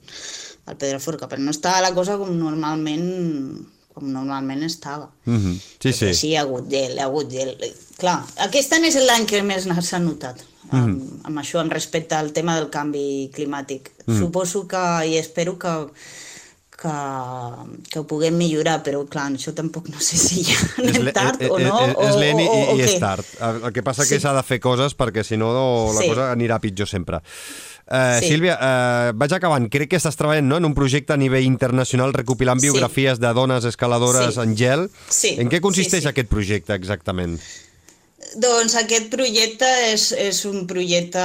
al 0.66 0.76
Pedraforca, 0.76 1.24
però 1.30 1.40
no 1.40 1.56
estava 1.56 1.80
la 1.88 1.94
cosa 1.96 2.20
com 2.20 2.36
normalment 2.36 3.79
com 3.94 4.06
normalment 4.12 4.62
estava. 4.66 5.10
Mhm. 5.24 5.56
Sí, 5.82 5.92
sí. 5.92 6.04
Perquè 6.06 6.14
sí, 6.14 6.28
hi 6.28 6.36
ha 6.36 6.42
hagut 6.46 6.70
gel, 6.70 6.94
hi 6.96 7.02
ha 7.02 7.08
hagut 7.08 7.30
gel. 7.30 7.56
Clar, 7.98 8.20
aquest 8.46 8.72
any 8.72 8.86
és 8.88 8.96
l'any 9.02 9.26
que 9.26 9.42
més 9.42 9.66
s'ha 9.66 9.98
notat, 9.98 10.40
amb, 10.70 11.26
amb 11.26 11.38
això, 11.42 11.60
amb 11.60 11.72
respecte 11.72 12.14
al 12.14 12.32
tema 12.32 12.56
del 12.56 12.70
canvi 12.70 13.30
climàtic. 13.34 13.90
Suposo 14.06 14.66
que, 14.68 14.84
i 15.06 15.16
espero 15.18 15.58
que, 15.58 15.74
que, 16.80 16.92
que 17.92 17.98
ho 18.00 18.04
puguem 18.08 18.38
millorar, 18.40 18.78
però 18.86 19.02
clar, 19.10 19.26
això 19.36 19.52
tampoc 19.56 19.90
no 19.92 20.00
sé 20.00 20.16
si 20.16 20.44
ja 20.48 20.56
És 20.80 20.94
anem 20.94 21.04
le- 21.10 21.12
tard 21.12 21.42
eh, 21.42 21.50
o 21.52 21.58
eh, 21.58 21.64
no, 21.66 21.74
eh, 21.84 21.90
És 22.08 22.14
o, 22.14 22.20
lent 22.22 22.40
i, 22.40 22.46
o, 22.48 22.54
o 22.72 22.76
i 22.78 22.84
és 22.86 22.94
tard. 23.02 23.26
El 23.66 23.72
que 23.76 23.82
passa 23.84 24.06
que 24.08 24.16
Sí. 24.16 24.20
s'ha 24.24 24.32
de 24.32 24.42
fer 24.42 24.58
coses 24.64 24.96
perquè 24.96 25.22
si 25.26 25.36
no 25.36 25.52
la 25.92 26.00
Sí. 26.00 26.08
cosa 26.08 26.30
anirà 26.32 26.58
pitjor 26.60 26.88
sempre. 26.88 27.20
Uh, 27.90 28.20
Sí. 28.20 28.28
Sílvia, 28.28 28.54
uh, 28.54 29.12
vaig 29.18 29.32
acabant. 29.34 29.64
Crec 29.68 29.88
que 29.90 29.96
estàs 29.98 30.14
treballant 30.16 30.46
no? 30.46 30.56
en 30.60 30.64
un 30.64 30.74
projecte 30.74 31.12
a 31.12 31.16
nivell 31.18 31.42
internacional 31.44 32.12
recopilant 32.14 32.60
Sí. 32.60 32.68
biografies 32.70 33.18
de 33.18 33.32
dones 33.34 33.64
escaladores 33.64 34.34
Sí. 34.36 34.40
en 34.40 34.56
gel. 34.56 34.90
Sí. 35.08 35.34
En 35.38 35.50
què 35.50 35.60
consisteix 35.60 36.02
Sí, 36.04 36.06
sí. 36.06 36.08
aquest 36.08 36.28
projecte 36.30 36.72
exactament? 36.74 37.40
Doncs 38.20 38.74
aquest 38.76 39.08
projecte 39.10 39.66
és, 39.90 40.10
és 40.12 40.38
un 40.46 40.66
projecte 40.70 41.22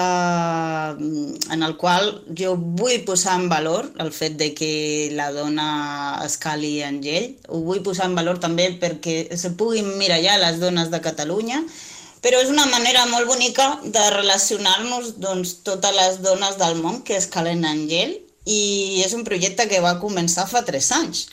mm, 0.95 1.51
en 1.53 1.65
el 1.67 1.75
qual 1.77 2.07
jo 2.39 2.55
vull 2.57 3.03
posar 3.05 3.35
en 3.37 3.49
valor 3.51 3.89
el 4.01 4.13
fet 4.15 4.37
de 4.39 4.53
que 4.57 4.69
la 5.13 5.27
dona 5.35 5.67
escali 6.25 6.79
en 6.87 7.01
gel. 7.03 7.27
Ho 7.49 7.59
vull 7.67 7.83
posar 7.85 8.07
en 8.09 8.15
valor 8.17 8.39
també 8.39 8.69
perquè 8.81 9.35
se 9.37 9.51
puguin 9.59 9.91
mirallar 9.99 10.39
les 10.41 10.61
dones 10.63 10.89
de 10.93 11.01
Catalunya, 11.03 11.61
però 12.23 12.39
és 12.41 12.49
una 12.49 12.65
manera 12.71 13.03
molt 13.11 13.27
bonica 13.29 13.67
de 13.83 14.05
relacionar-nos 14.15 15.17
doncs, 15.21 15.59
totes 15.67 15.93
les 15.99 16.23
dones 16.23 16.57
del 16.57 16.79
món 16.79 17.03
que 17.03 17.19
escalen 17.19 17.67
en 17.69 17.85
gel 17.91 18.17
i 18.45 19.03
és 19.05 19.13
un 19.13 19.27
projecte 19.27 19.67
que 19.69 19.83
va 19.83 19.99
començar 20.01 20.47
fa 20.49 20.63
tres 20.65 20.89
anys 20.95 21.27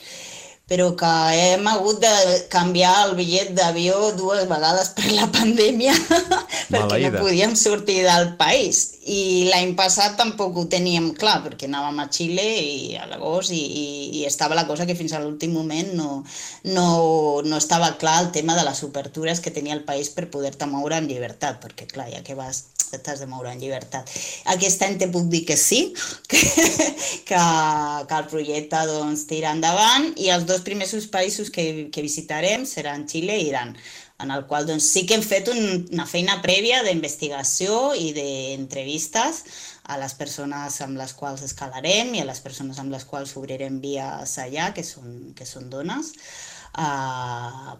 però 0.63 0.93
que 0.95 1.11
hem 1.35 1.67
hagut 1.67 1.99
de 1.99 2.11
canviar 2.51 2.93
el 3.07 3.17
bitllet 3.17 3.49
d'avió 3.57 4.13
dues 4.15 4.45
vegades 4.47 4.93
per 4.95 5.09
la 5.11 5.27
pandèmia 5.27 5.91
perquè 6.71 6.99
no 7.03 7.19
podíem 7.19 7.55
sortir 7.59 7.99
del 8.05 8.31
país. 8.39 8.79
I 9.03 9.49
l'any 9.51 9.73
passat 9.75 10.15
tampoc 10.15 10.55
ho 10.55 10.63
teníem 10.71 11.11
clar, 11.19 11.41
perquè 11.43 11.67
anàvem 11.67 11.99
a 11.99 12.07
Xile 12.07 12.47
i 12.47 12.95
a 12.95 13.09
l'agost 13.11 13.51
i, 13.51 13.59
i, 13.59 13.85
i 14.21 14.25
estava 14.29 14.55
la 14.55 14.65
cosa 14.69 14.87
que 14.87 14.95
fins 14.95 15.11
a 15.11 15.19
l'últim 15.19 15.51
moment 15.51 15.91
no, 15.99 16.23
no, 16.71 16.87
no 17.43 17.59
estava 17.59 17.97
clar 17.99 18.21
el 18.23 18.31
tema 18.31 18.55
de 18.55 18.63
les 18.63 18.83
obertures 18.87 19.43
que 19.43 19.51
tenia 19.51 19.75
el 19.75 19.83
país 19.83 20.13
per 20.15 20.29
poder-te 20.31 20.69
moure 20.71 20.95
en 20.95 21.11
llibertat, 21.11 21.59
perquè 21.59 21.91
clar, 21.91 22.07
ja 22.15 22.23
que 22.23 22.39
vas 22.39 22.63
t'has 22.99 23.23
de 23.23 23.27
moure 23.29 23.51
en 23.51 23.59
llibertat. 23.61 24.09
Aquest 24.53 24.81
any 24.85 24.99
te 25.01 25.09
puc 25.13 25.29
dir 25.31 25.43
que 25.47 25.57
sí, 25.57 25.81
que, 26.31 26.43
que, 27.29 27.41
que 28.09 28.19
el 28.19 28.29
projecte 28.31 28.85
doncs, 28.89 29.25
tira 29.29 29.53
endavant 29.55 30.11
i 30.17 30.29
els 30.33 30.47
dos 30.49 30.63
primers 30.67 30.93
països 31.13 31.49
que, 31.53 31.89
que 31.93 32.05
visitarem 32.05 32.67
seran 32.69 33.07
Xile 33.09 33.39
i 33.39 33.49
Iran. 33.49 33.75
en 34.23 34.31
el 34.31 34.45
qual 34.47 34.65
doncs, 34.65 34.85
sí 34.87 35.05
que 35.05 35.17
hem 35.17 35.23
fet 35.25 35.49
un, 35.51 35.59
una 35.91 36.05
feina 36.07 36.37
prèvia 36.43 36.79
d'investigació 36.85 37.91
i 37.97 38.13
d'entrevistes 38.15 39.41
a 39.91 39.97
les 39.99 40.13
persones 40.15 40.79
amb 40.85 40.95
les 41.01 41.11
quals 41.17 41.43
escalarem 41.43 42.13
i 42.15 42.21
a 42.21 42.27
les 42.29 42.39
persones 42.39 42.79
amb 42.79 42.93
les 42.93 43.03
quals 43.09 43.35
obrirem 43.41 43.81
vies 43.83 44.37
allà, 44.39 44.69
que 44.77 44.85
són, 44.87 45.33
que 45.35 45.47
són 45.49 45.67
dones 45.73 46.13
uh, 46.77 47.73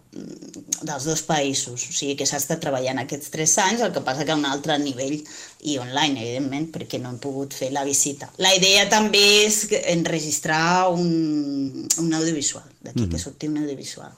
dels 0.84 1.08
dos 1.08 1.24
països. 1.26 1.88
O 1.90 1.94
sigui 1.94 2.16
que 2.20 2.28
s'ha 2.30 2.40
estat 2.42 2.62
treballant 2.64 3.02
aquests 3.02 3.34
tres 3.34 3.56
anys, 3.64 3.82
el 3.82 3.94
que 3.96 4.04
passa 4.06 4.26
que 4.26 4.34
a 4.36 4.40
un 4.40 4.48
altre 4.50 4.78
nivell 4.82 5.20
i 5.64 5.78
online, 5.82 6.22
evidentment, 6.22 6.70
perquè 6.76 7.02
no 7.02 7.14
hem 7.14 7.20
pogut 7.24 7.56
fer 7.58 7.72
la 7.74 7.86
visita. 7.88 8.30
La 8.44 8.54
idea 8.56 8.88
també 8.92 9.24
és 9.46 9.66
enregistrar 9.82 10.90
un, 10.94 11.86
un 12.00 12.18
audiovisual, 12.20 12.66
d'aquí 12.82 13.02
mm 13.02 13.06
-hmm. 13.06 13.12
que 13.12 13.20
surti 13.20 13.48
un 13.48 13.58
audiovisual 13.64 14.12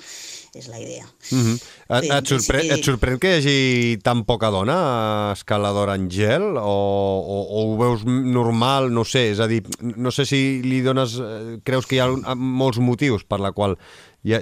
és 0.56 0.68
la 0.68 0.80
idea. 0.80 1.06
Mm 1.32 1.42
-hmm. 1.42 1.58
et, 1.98 2.12
et, 2.12 2.28
sorpre 2.28 2.62
sí. 2.62 2.70
et 2.70 2.84
sorprèn 2.86 3.20
que 3.20 3.28
hi 3.28 3.38
hagi 3.38 3.98
tan 4.04 4.24
poca 4.24 4.50
dona 4.50 5.32
escaladora 5.34 5.96
en 5.96 6.10
gel 6.10 6.58
o, 6.58 6.78
o, 7.36 7.38
o 7.58 7.74
ho 7.74 7.78
veus 7.78 8.06
normal, 8.06 8.92
no 8.94 9.04
sé, 9.04 9.32
és 9.32 9.40
a 9.40 9.48
dir, 9.48 9.64
no 9.82 10.12
sé 10.12 10.26
si 10.26 10.62
li 10.64 10.82
dones, 10.82 11.20
eh, 11.20 11.60
creus 11.64 11.86
que 11.86 11.96
hi 11.96 12.00
ha 12.00 12.36
molts 12.36 12.80
motius 12.80 13.24
per 13.24 13.40
la 13.40 13.52
qual 13.52 13.78
ha, 14.34 14.42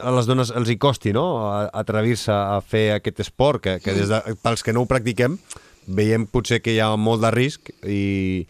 a 0.00 0.14
les 0.16 0.28
dones 0.30 0.52
els 0.56 0.70
hi 0.72 0.78
costi 0.80 1.12
no? 1.12 1.26
atrevir-se 1.68 2.32
a 2.32 2.60
fer 2.64 2.92
aquest 2.96 3.20
esport, 3.26 3.60
que, 3.64 3.76
que 3.84 3.96
des 3.96 4.08
de, 4.08 4.22
pels 4.42 4.64
que 4.64 4.72
no 4.72 4.84
ho 4.84 4.90
practiquem 4.90 5.36
veiem 5.86 6.26
potser 6.30 6.60
que 6.62 6.72
hi 6.72 6.80
ha 6.80 6.94
molt 6.96 7.24
de 7.24 7.32
risc 7.34 7.72
i, 7.84 8.46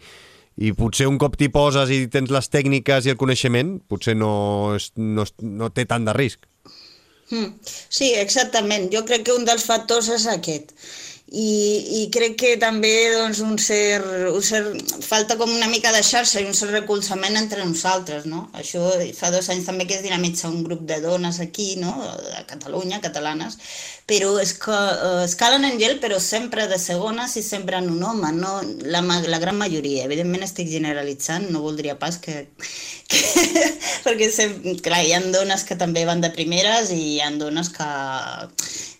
i 0.61 0.73
potser 0.77 1.09
un 1.09 1.17
cop 1.21 1.37
t'hi 1.39 1.49
poses 1.53 1.91
i 1.93 2.05
tens 2.13 2.31
les 2.33 2.49
tècniques 2.53 3.07
i 3.07 3.13
el 3.13 3.19
coneixement, 3.19 3.79
potser 3.89 4.15
no, 4.15 4.33
és, 4.77 4.91
no, 4.95 5.25
no 5.41 5.71
té 5.73 5.87
tant 5.89 6.05
de 6.05 6.13
risc. 6.13 6.45
Hmm. 7.31 7.55
Sí, 7.63 8.11
exactament. 8.19 8.91
Jo 8.93 9.01
crec 9.07 9.25
que 9.25 9.33
un 9.33 9.47
dels 9.47 9.65
factors 9.65 10.11
és 10.13 10.27
aquest 10.29 10.75
i, 11.33 12.03
i 12.03 12.09
crec 12.13 12.35
que 12.37 12.49
també 12.61 12.91
doncs, 13.09 13.39
un 13.41 13.55
cert, 13.57 14.05
un 14.29 14.43
cert, 14.45 14.91
falta 15.01 15.33
com 15.39 15.49
una 15.49 15.65
mica 15.71 15.89
de 15.95 16.03
xarxa 16.05 16.43
i 16.43 16.45
un 16.45 16.53
cert 16.53 16.75
recolzament 16.75 17.39
entre 17.39 17.65
nosaltres, 17.65 18.27
no? 18.29 18.43
Això 18.53 18.91
fa 19.17 19.31
dos 19.33 19.49
anys 19.49 19.65
també 19.65 19.87
que 19.89 19.97
es 19.97 20.05
dinamitza 20.05 20.51
un 20.51 20.61
grup 20.67 20.83
de 20.85 20.99
dones 21.01 21.41
aquí, 21.41 21.73
no?, 21.81 21.95
a 22.37 22.45
Catalunya, 22.45 23.01
catalanes, 23.01 23.57
però 24.05 24.35
és 24.43 24.53
que 24.61 24.77
eh, 24.77 25.25
escalen 25.25 25.65
en 25.65 25.81
gel, 25.81 25.97
però 26.03 26.21
sempre 26.21 26.67
de 26.69 26.77
segones 26.77 27.33
i 27.41 27.41
sempre 27.41 27.81
en 27.81 27.89
un 27.89 28.05
home, 28.05 28.29
no? 28.37 28.59
La, 28.85 29.01
la 29.01 29.41
gran 29.41 29.57
majoria, 29.57 30.05
evidentment 30.05 30.45
estic 30.45 30.69
generalitzant, 30.69 31.49
no 31.49 31.65
voldria 31.65 31.97
pas 31.97 32.21
que... 32.21 32.43
que 33.09 33.25
perquè, 34.05 34.29
sempre, 34.29 34.77
clar, 34.85 35.01
hi 35.01 35.17
ha 35.17 35.25
dones 35.33 35.65
que 35.65 35.81
també 35.81 36.05
van 36.05 36.21
de 36.21 36.29
primeres 36.35 36.93
i 36.93 37.01
hi 37.15 37.21
ha 37.25 37.33
dones 37.41 37.73
que 37.73 37.89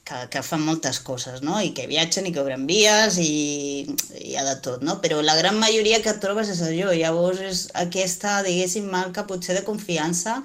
que, 0.04 0.20
que 0.30 0.44
fan 0.44 0.64
moltes 0.66 1.00
coses, 1.00 1.42
no? 1.42 1.60
I 1.64 1.72
que 1.76 1.88
viatgen 1.88 2.28
i 2.28 2.34
que 2.36 2.42
obren 2.44 2.68
vies 2.68 3.18
i, 3.24 3.88
i 4.20 4.32
hi 4.32 4.38
ha 4.38 4.46
de 4.48 4.56
tot, 4.66 4.84
no? 4.84 5.00
Però 5.04 5.22
la 5.24 5.38
gran 5.40 5.60
majoria 5.62 6.02
que 6.04 6.12
et 6.14 6.22
trobes 6.24 6.52
és 6.54 6.64
allò. 6.66 6.92
Llavors 6.94 7.44
és 7.44 7.66
aquesta, 7.86 8.42
diguéssim, 8.48 8.90
marca 8.92 9.28
potser 9.30 9.56
de 9.58 9.68
confiança 9.68 10.42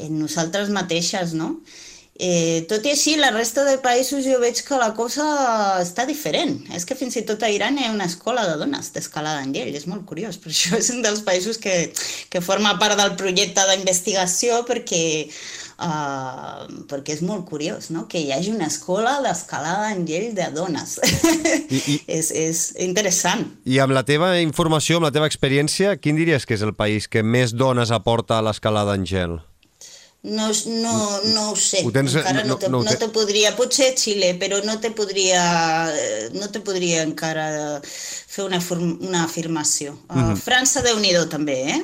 en 0.00 0.16
nosaltres 0.18 0.72
mateixes, 0.74 1.36
no? 1.38 1.58
Eh, 2.14 2.62
tot 2.70 2.84
i 2.86 2.92
així, 2.94 3.16
la 3.18 3.32
resta 3.34 3.64
de 3.66 3.74
països 3.82 4.22
jo 4.22 4.36
veig 4.38 4.60
que 4.62 4.76
la 4.78 4.92
cosa 4.94 5.24
està 5.82 6.04
diferent. 6.06 6.60
És 6.76 6.86
que 6.86 6.94
fins 6.94 7.16
i 7.18 7.24
tot 7.26 7.42
a 7.42 7.50
Iran 7.50 7.76
hi 7.78 7.88
ha 7.88 7.94
una 7.94 8.06
escola 8.06 8.44
de 8.46 8.54
dones 8.60 8.92
d'escalada 8.94 9.42
en 9.42 9.50
gel, 9.56 9.74
és 9.74 9.88
molt 9.90 10.06
curiós, 10.06 10.38
per 10.38 10.52
això 10.54 10.78
és 10.78 10.92
un 10.94 11.02
dels 11.02 11.24
països 11.26 11.58
que, 11.58 11.90
que 12.30 12.44
forma 12.44 12.76
part 12.78 12.96
del 13.00 13.16
projecte 13.20 13.66
d'investigació 13.70 14.62
perquè 14.68 15.02
uh, 15.78 16.64
perquè 16.90 17.16
és 17.16 17.22
molt 17.26 17.46
curiós, 17.48 17.90
no?, 17.94 18.06
que 18.10 18.20
hi 18.20 18.32
hagi 18.34 18.52
una 18.54 18.68
escola 18.70 19.16
d'escalada 19.24 19.92
en 19.94 20.04
gel 20.08 20.32
de 20.36 20.50
dones. 20.54 20.98
I, 21.70 21.80
i, 21.80 21.96
és, 22.18 22.30
és 22.30 22.66
interessant. 22.84 23.46
I 23.64 23.80
amb 23.84 23.96
la 23.96 24.04
teva 24.06 24.34
informació, 24.42 25.00
amb 25.00 25.08
la 25.08 25.14
teva 25.14 25.30
experiència, 25.30 25.96
quin 25.96 26.20
diries 26.20 26.46
que 26.46 26.58
és 26.58 26.66
el 26.66 26.74
país 26.76 27.08
que 27.08 27.24
més 27.24 27.54
dones 27.56 27.94
aporta 27.94 28.38
a 28.38 28.44
l'escalada 28.46 28.96
en 28.98 29.08
gel? 29.08 29.40
No, 30.24 30.48
no, 30.66 31.20
no 31.34 31.50
ho 31.50 31.56
sé, 31.56 31.82
ho 31.84 31.90
tens, 31.92 32.14
encara 32.16 32.46
no, 32.48 32.54
te, 32.56 32.70
no, 32.72 32.78
no 32.80 32.92
te 32.96 33.10
podria, 33.12 33.50
potser 33.58 33.90
Xile, 33.92 34.30
però 34.40 34.62
no 34.64 34.78
te 34.80 34.88
podria, 34.96 35.42
eh, 35.92 36.30
no 36.32 36.48
te 36.48 36.62
podria 36.64 37.02
encara 37.04 37.44
fer 37.84 38.46
una, 38.46 38.56
una 38.80 39.24
afirmació. 39.26 39.92
Mm 39.92 40.16
-hmm. 40.16 40.32
uh, 40.32 40.40
França, 40.40 40.80
déu 40.80 40.96
nhi 40.98 41.12
també, 41.28 41.58
eh? 41.76 41.82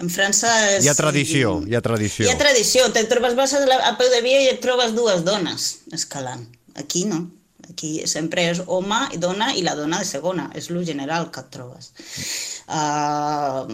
En 0.00 0.08
França... 0.08 0.48
És, 0.78 0.84
hi 0.84 0.88
ha 0.88 0.94
tradició, 0.94 1.62
hi 1.68 1.74
ha 1.74 1.82
tradició. 1.82 2.24
Hi 2.24 2.30
ha 2.30 2.38
tradició, 2.38 2.90
te 2.92 3.04
trobes, 3.04 3.36
vas 3.36 3.52
a, 3.52 3.60
a 3.60 3.92
peu 3.98 4.08
de 4.08 4.22
via 4.22 4.40
i 4.40 4.48
et 4.48 4.60
trobes 4.60 4.94
dues 4.94 5.22
dones 5.24 5.84
escalant. 5.92 6.48
Aquí 6.74 7.04
no. 7.04 7.28
Aquí 7.70 7.92
sempre 8.10 8.48
és 8.50 8.60
home 8.66 8.98
i 9.14 9.20
dona 9.22 9.52
i 9.54 9.62
la 9.62 9.76
dona 9.78 10.02
de 10.02 10.08
segona, 10.08 10.48
és 10.58 10.68
lo 10.70 10.82
general 10.84 11.30
que 11.30 11.44
et 11.44 11.50
trobes. 11.54 11.92
Uh, 12.66 13.66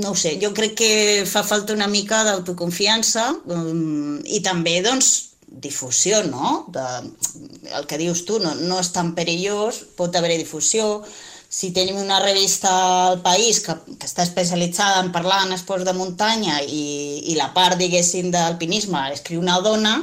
no 0.00 0.12
ho 0.12 0.16
sé, 0.18 0.36
jo 0.42 0.52
crec 0.56 0.74
que 0.78 0.92
fa 1.28 1.44
falta 1.46 1.74
una 1.74 1.88
mica 1.90 2.22
d'autoconfiança 2.26 3.30
um, 3.46 4.18
i 4.24 4.40
també, 4.44 4.80
doncs, 4.84 5.12
difusió, 5.46 6.22
no? 6.26 6.64
De, 6.74 6.86
el 7.78 7.86
que 7.86 7.98
dius 8.00 8.24
tu, 8.26 8.40
no, 8.42 8.54
no 8.58 8.80
és 8.82 8.90
tan 8.94 9.14
perillós, 9.18 9.84
pot 9.98 10.16
haver 10.16 10.36
difusió, 10.38 11.04
si 11.54 11.70
tenim 11.70 12.00
una 12.00 12.18
revista 12.18 12.70
al 13.10 13.20
país 13.22 13.60
que, 13.62 13.76
que 13.94 14.08
està 14.08 14.24
especialitzada 14.26 15.04
en 15.04 15.12
parlar 15.14 15.44
en 15.44 15.54
esports 15.54 15.86
de 15.86 15.94
muntanya 15.94 16.58
i, 16.66 17.20
i 17.30 17.36
la 17.38 17.52
part, 17.54 17.78
diguéssim, 17.78 18.32
d'alpinisme 18.34 19.04
escriu 19.14 19.38
una 19.38 19.60
dona, 19.62 20.00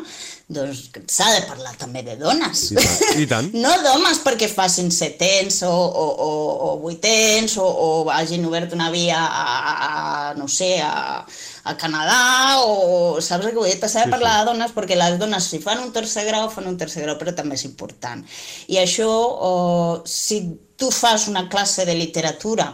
doncs 0.52 0.90
s'ha 1.11 1.30
de 1.36 1.44
parlar 1.48 1.73
també 1.80 2.03
de 2.06 2.18
dones. 2.19 2.64
I 2.72 2.78
tant. 2.78 3.22
I 3.23 3.28
tant. 3.30 3.49
no 3.64 3.72
d'homes 3.84 4.22
perquè 4.26 4.49
facin 4.52 4.91
setents 4.94 5.61
o, 5.68 5.72
o, 5.72 6.07
o, 6.26 6.32
o 6.68 6.73
vuitens 6.82 7.57
o, 7.61 7.65
o 7.65 7.90
hagin 8.14 8.45
obert 8.49 8.76
una 8.78 8.91
via 8.94 9.19
a, 9.22 9.45
a, 9.45 9.76
a 9.78 10.34
no 10.40 10.48
sé, 10.52 10.73
a, 10.84 11.23
a 11.64 11.76
Canadà 11.78 12.61
o 12.65 13.22
saps 13.22 13.48
què 13.48 13.56
vull 13.56 13.69
dir? 13.69 13.78
S'ha 13.82 14.06
de 14.06 14.14
parlar 14.14 14.34
sí, 14.34 14.40
sí. 14.40 14.41
de 14.41 14.49
dones 14.52 14.76
perquè 14.76 14.98
les 14.99 15.19
dones 15.22 15.48
si 15.53 15.61
fan 15.64 15.84
un 15.84 15.94
tercer 15.95 16.26
grau, 16.28 16.49
fan 16.53 16.68
un 16.72 16.80
tercer 16.80 17.06
grau, 17.06 17.18
però 17.19 17.36
també 17.38 17.57
és 17.60 17.65
important. 17.69 18.23
I 18.72 18.82
això, 18.82 19.10
oh, 19.10 20.02
si 20.06 20.44
tu 20.82 20.90
fas 20.90 21.28
una 21.30 21.48
classe 21.49 21.86
de 21.86 21.94
literatura 21.94 22.72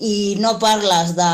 i 0.00 0.36
no 0.40 0.54
parles 0.58 1.12
de 1.16 1.28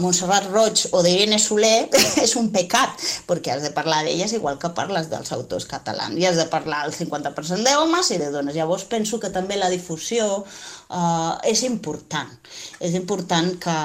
Montserrat 0.00 0.48
Roig 0.48 0.86
o 0.96 1.02
d'Irene 1.04 1.38
Soler, 1.42 1.90
és 2.24 2.34
un 2.40 2.48
pecat, 2.54 2.96
perquè 3.28 3.52
has 3.52 3.66
de 3.66 3.72
parlar 3.76 4.00
d'elles 4.06 4.32
igual 4.38 4.56
que 4.60 4.72
parles 4.76 5.10
dels 5.12 5.32
autors 5.36 5.68
catalans. 5.68 6.16
I 6.16 6.24
has 6.28 6.40
de 6.40 6.48
parlar 6.48 6.86
el 6.88 6.96
50% 6.96 7.68
d'homes 7.68 8.10
i 8.16 8.20
de 8.22 8.32
dones. 8.32 8.56
Llavors 8.56 8.88
penso 8.88 9.20
que 9.20 9.32
també 9.34 9.60
la 9.60 9.68
difusió 9.68 10.28
eh, 10.40 11.34
és 11.52 11.64
important. 11.68 12.32
És 12.80 12.96
important 12.96 13.54
que, 13.60 13.80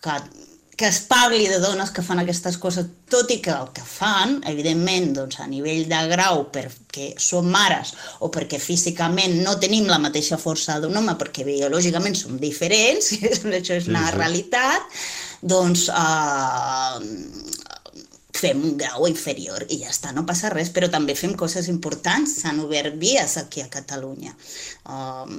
que 0.00 0.20
que 0.76 0.86
es 0.86 1.00
parli 1.08 1.46
de 1.48 1.58
dones 1.58 1.90
que 1.90 2.02
fan 2.04 2.20
aquestes 2.20 2.58
coses, 2.60 2.84
tot 3.08 3.30
i 3.32 3.38
que 3.40 3.52
el 3.54 3.70
que 3.72 3.80
fan, 3.80 4.42
evidentment, 4.44 5.14
doncs, 5.16 5.38
a 5.40 5.46
nivell 5.48 5.86
de 5.88 6.00
grau, 6.10 6.42
perquè 6.96 7.20
som 7.20 7.46
mares 7.50 7.92
o 8.20 8.30
perquè 8.32 8.58
físicament 8.58 9.42
no 9.44 9.56
tenim 9.60 9.86
la 9.88 10.00
mateixa 10.00 10.38
força 10.40 10.80
d'un 10.80 10.96
home, 10.96 11.16
perquè 11.18 11.44
biològicament 11.44 12.16
som 12.16 12.38
diferents, 12.40 13.12
això 13.60 13.76
és 13.76 13.88
una 13.90 14.06
sí, 14.06 14.12
sí. 14.12 14.16
realitat, 14.16 14.82
doncs 15.42 15.88
eh, 15.92 17.65
fem 18.36 18.60
un 18.64 18.76
grau 18.78 19.06
inferior 19.08 19.64
i 19.72 19.80
ja 19.82 19.90
està, 19.92 20.12
no 20.14 20.26
passa 20.28 20.50
res, 20.52 20.70
però 20.74 20.90
també 20.92 21.16
fem 21.18 21.34
coses 21.38 21.70
importants, 21.72 22.38
s'han 22.42 22.60
obert 22.64 22.96
vies 23.00 23.36
aquí 23.40 23.62
a 23.64 23.68
Catalunya. 23.72 24.34
Um, 24.86 25.32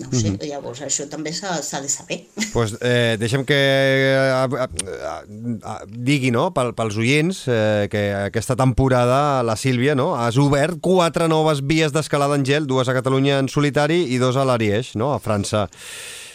no 0.00 0.08
ho 0.08 0.12
sé, 0.12 0.30
mm 0.30 0.36
-hmm. 0.36 0.48
llavors 0.50 0.82
això 0.82 1.08
també 1.08 1.32
s'ha 1.32 1.80
de 1.80 1.88
saber. 1.88 2.26
Pues, 2.52 2.76
eh, 2.80 3.16
deixem 3.18 3.44
que 3.44 3.54
eh, 3.54 4.44
eh, 4.44 5.86
digui 5.86 6.30
no, 6.30 6.52
pel, 6.52 6.74
pels 6.74 6.96
oients 6.96 7.46
eh, 7.46 7.88
que 7.90 8.12
aquesta 8.12 8.56
temporada 8.56 9.42
la 9.42 9.56
Sílvia 9.56 9.94
no, 9.94 10.16
has 10.16 10.36
obert 10.36 10.80
quatre 10.80 11.28
noves 11.28 11.60
vies 11.62 11.92
d'escalada 11.92 12.34
en 12.34 12.44
gel, 12.44 12.66
dues 12.66 12.88
a 12.88 12.94
Catalunya 12.94 13.38
en 13.38 13.48
solitari 13.48 14.02
i 14.14 14.18
dos 14.18 14.36
a 14.36 14.44
l'Ariège, 14.44 14.98
no, 14.98 15.12
a 15.14 15.20
França 15.20 15.68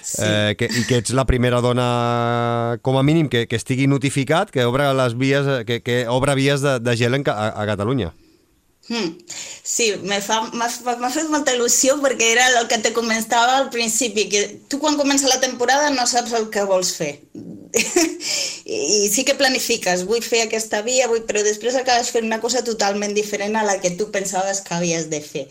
sí. 0.06 0.22
eh, 0.24 0.56
que, 0.60 0.70
i 0.70 0.86
que 0.88 1.00
ets 1.02 1.16
la 1.18 1.26
primera 1.26 1.62
dona, 1.66 2.80
com 2.86 3.00
a 3.00 3.04
mínim, 3.04 3.30
que, 3.32 3.46
que 3.50 3.60
estigui 3.60 3.90
notificat, 3.92 4.54
que 4.54 4.68
obre 4.70 4.92
les 4.94 5.18
vies, 5.18 5.50
que, 5.66 5.82
que 5.82 6.04
obre 6.12 6.38
vies 6.38 6.62
de, 6.66 6.78
de 6.80 6.96
gel 7.00 7.18
en, 7.18 7.26
a, 7.32 7.50
a 7.50 7.66
Catalunya. 7.74 8.14
Hmm. 8.86 9.16
Sí, 9.66 9.88
m'ha 10.06 10.20
fet 10.22 11.30
molta 11.34 11.56
il·lusió 11.56 11.96
perquè 12.04 12.28
era 12.36 12.44
el 12.60 12.68
que 12.70 12.78
te 12.84 12.92
comentava 12.94 13.56
al 13.58 13.72
principi, 13.74 14.28
que 14.30 14.44
tu 14.70 14.78
quan 14.78 14.98
comença 15.00 15.32
la 15.32 15.40
temporada 15.42 15.90
no 15.90 16.06
saps 16.06 16.36
el 16.38 16.52
que 16.54 16.68
vols 16.70 16.92
fer. 16.94 17.16
I 18.66 19.10
sí 19.10 19.26
que 19.26 19.38
planifiques, 19.40 20.06
vull 20.06 20.22
fer 20.22 20.44
aquesta 20.46 20.84
via, 20.86 21.10
vull... 21.10 21.26
però 21.26 21.42
després 21.42 21.80
acabes 21.80 22.14
fent 22.14 22.30
una 22.30 22.42
cosa 22.44 22.62
totalment 22.68 23.18
diferent 23.18 23.58
a 23.58 23.66
la 23.66 23.80
que 23.82 23.96
tu 23.98 24.12
pensaves 24.14 24.62
que 24.62 24.78
havies 24.78 25.10
de 25.10 25.22
fer. 25.26 25.48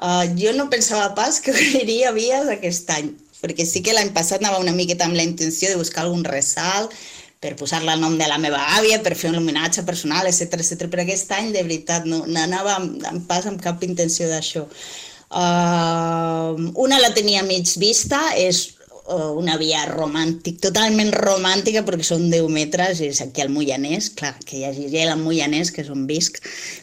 Uh, 0.00 0.24
jo 0.40 0.54
no 0.56 0.70
pensava 0.72 1.12
pas 1.14 1.42
que 1.44 1.52
obriria 1.56 2.14
vies 2.16 2.48
aquest 2.48 2.88
any 2.96 3.12
perquè 3.42 3.66
sí 3.66 3.82
que 3.84 3.94
l'any 3.96 4.12
passat 4.16 4.42
anava 4.42 4.60
una 4.62 4.74
miqueta 4.76 5.06
amb 5.08 5.18
la 5.18 5.26
intenció 5.26 5.70
de 5.70 5.80
buscar 5.80 6.04
algun 6.04 6.24
ressalt, 6.24 6.94
per 7.40 7.54
posar-la 7.56 7.94
al 7.96 8.02
nom 8.02 8.18
de 8.20 8.26
la 8.28 8.36
meva 8.38 8.60
àvia, 8.76 8.98
per 9.00 9.14
fer 9.16 9.30
un 9.30 9.38
homenatge 9.38 9.86
personal, 9.88 10.28
etc 10.28 10.60
etc. 10.60 10.90
Però 10.92 11.04
aquest 11.04 11.30
any, 11.32 11.54
de 11.54 11.62
veritat, 11.64 12.04
no, 12.04 12.26
no 12.28 12.42
anava 12.42 12.76
en 12.80 13.22
pas 13.28 13.48
amb 13.48 13.62
cap 13.64 13.80
intenció 13.86 14.28
d'això. 14.28 14.66
Uh, 15.30 16.68
una 16.82 16.98
la 17.00 17.14
tenia 17.16 17.40
mig 17.46 17.72
vista, 17.80 18.20
és 18.36 18.79
una 19.10 19.56
via 19.60 19.84
romàntic, 19.88 20.60
totalment 20.62 21.10
romàntica 21.14 21.82
perquè 21.86 22.06
són 22.06 22.28
10 22.30 22.48
metres, 22.52 23.00
és 23.04 23.20
aquí 23.24 23.42
al 23.44 23.52
Moianès, 23.52 24.10
clar, 24.16 24.34
que 24.44 24.58
hi 24.58 24.64
hagi 24.68 24.88
gel 24.92 25.10
al 25.12 25.22
Moianès, 25.22 25.72
que 25.74 25.82
és 25.84 25.90
on 25.92 26.06
visc, 26.08 26.40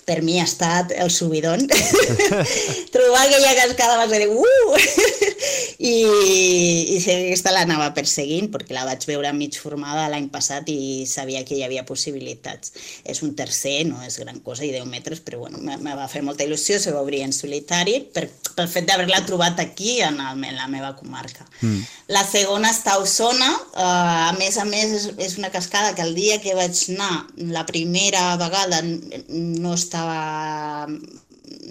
per 0.07 0.21
mi 0.25 0.39
ha 0.41 0.47
estat 0.47 0.93
el 0.95 1.11
subidon. 1.13 1.67
Trobar 2.93 3.23
aquella 3.25 3.55
cascada 3.61 3.99
va 4.01 4.07
ser 4.11 4.25
de 4.25 4.29
uh! 4.33 4.77
I, 5.77 5.93
i 6.95 6.97
aquesta 6.97 7.53
l'anava 7.53 7.91
perseguint 7.93 8.47
perquè 8.49 8.73
la 8.73 8.85
vaig 8.87 9.03
veure 9.05 9.29
mig 9.37 9.59
formada 9.61 10.07
l'any 10.09 10.25
passat 10.33 10.69
i 10.73 11.05
sabia 11.05 11.43
que 11.45 11.55
hi 11.57 11.63
havia 11.65 11.85
possibilitats. 11.85 12.73
És 13.05 13.21
un 13.25 13.35
tercer, 13.37 13.83
no 13.89 14.01
és 14.05 14.17
gran 14.21 14.41
cosa, 14.45 14.65
i 14.65 14.73
10 14.73 14.89
metres, 14.89 15.21
però 15.21 15.43
bueno, 15.45 15.61
me 15.61 15.93
va 15.95 16.09
fer 16.09 16.23
molta 16.25 16.45
il·lusió, 16.47 16.79
se 16.81 16.93
va 16.95 17.03
obrir 17.05 17.21
en 17.25 17.35
solitari 17.35 17.99
per, 18.13 18.25
pel 18.57 18.69
fet 18.71 18.87
d'haver-la 18.89 19.23
trobat 19.27 19.61
aquí, 19.61 19.99
en, 20.01 20.19
el, 20.21 20.43
en 20.43 20.57
la 20.57 20.67
meva 20.71 20.95
comarca. 20.97 21.45
Mm. 21.61 21.85
La 22.17 22.23
segona 22.25 22.71
està 22.73 22.95
a 22.95 23.01
Osona, 23.03 23.47
uh, 23.77 24.29
a 24.31 24.31
més 24.39 24.55
a 24.57 24.63
més 24.65 24.93
és, 24.95 25.03
és 25.21 25.35
una 25.37 25.51
cascada 25.53 25.91
que 25.93 26.01
el 26.01 26.15
dia 26.17 26.39
que 26.41 26.55
vaig 26.57 26.79
anar 26.95 27.27
la 27.53 27.61
primera 27.67 28.23
vegada 28.41 28.79
no 28.81 29.75
estava 29.75 30.87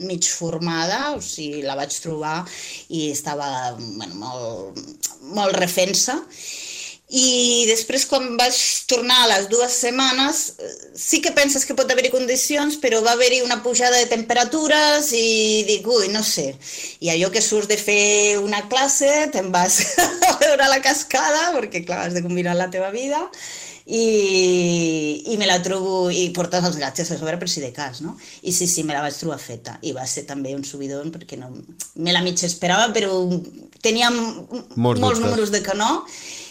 mig 0.07 0.29
formada, 0.31 1.01
o 1.17 1.19
sigui, 1.25 1.65
la 1.67 1.75
vaig 1.81 1.99
trobar 2.05 2.37
i 2.95 3.09
estava 3.11 3.49
bueno, 3.81 4.15
molt, 4.23 4.79
molt 5.35 5.59
refensa. 5.59 6.21
I 7.07 7.67
després, 7.69 8.03
quan 8.11 8.33
vaig 8.35 8.57
tornar 8.91 9.21
a 9.23 9.29
les 9.31 9.45
dues 9.47 9.75
setmanes, 9.79 10.41
sí 10.99 11.21
que 11.23 11.31
penses 11.37 11.63
que 11.63 11.77
pot 11.79 11.91
haver-hi 11.93 12.11
condicions, 12.11 12.81
però 12.83 12.99
va 13.05 13.13
haver-hi 13.15 13.45
una 13.45 13.61
pujada 13.63 14.01
de 14.01 14.09
temperatures 14.11 15.13
i 15.15 15.63
dic, 15.69 15.87
ui, 15.87 16.09
no 16.11 16.25
sé. 16.27 16.49
I 16.99 17.13
allò 17.15 17.31
que 17.31 17.45
surts 17.45 17.71
de 17.71 17.77
fer 17.79 18.41
una 18.43 18.65
classe, 18.67 19.13
te'n 19.31 19.53
vas 19.55 19.79
a 20.33 20.35
veure 20.41 20.67
la 20.67 20.81
cascada, 20.83 21.53
perquè, 21.55 21.85
clar, 21.87 22.09
has 22.09 22.19
de 22.19 22.25
combinar 22.27 22.57
la 22.59 22.73
teva 22.75 22.91
vida, 22.91 23.23
i, 23.87 25.23
i 25.31 25.37
me 25.39 25.47
la 25.47 25.61
trobo, 25.63 26.09
i 26.11 26.25
portes 26.35 26.65
els 26.67 26.79
gatges 26.81 27.13
a 27.15 27.19
sobre 27.21 27.39
per 27.39 27.47
si 27.47 27.63
de 27.63 27.71
cas, 27.71 28.01
no? 28.03 28.17
I 28.43 28.51
sí, 28.51 28.67
sí, 28.67 28.83
me 28.83 28.97
la 28.97 29.05
vaig 29.05 29.15
trobar 29.15 29.39
feta, 29.39 29.77
i 29.87 29.95
va 29.95 30.09
ser 30.11 30.25
també 30.27 30.57
un 30.59 30.67
subidon 30.67 31.15
perquè 31.15 31.39
no, 31.39 31.53
me 32.03 32.17
la 32.17 32.25
mig 32.27 32.43
esperava, 32.43 32.91
però 32.91 33.23
tenia 33.87 34.11
molts, 34.11 34.99
molts 34.99 35.23
números 35.23 35.55
de 35.55 35.63
canó 35.63 36.03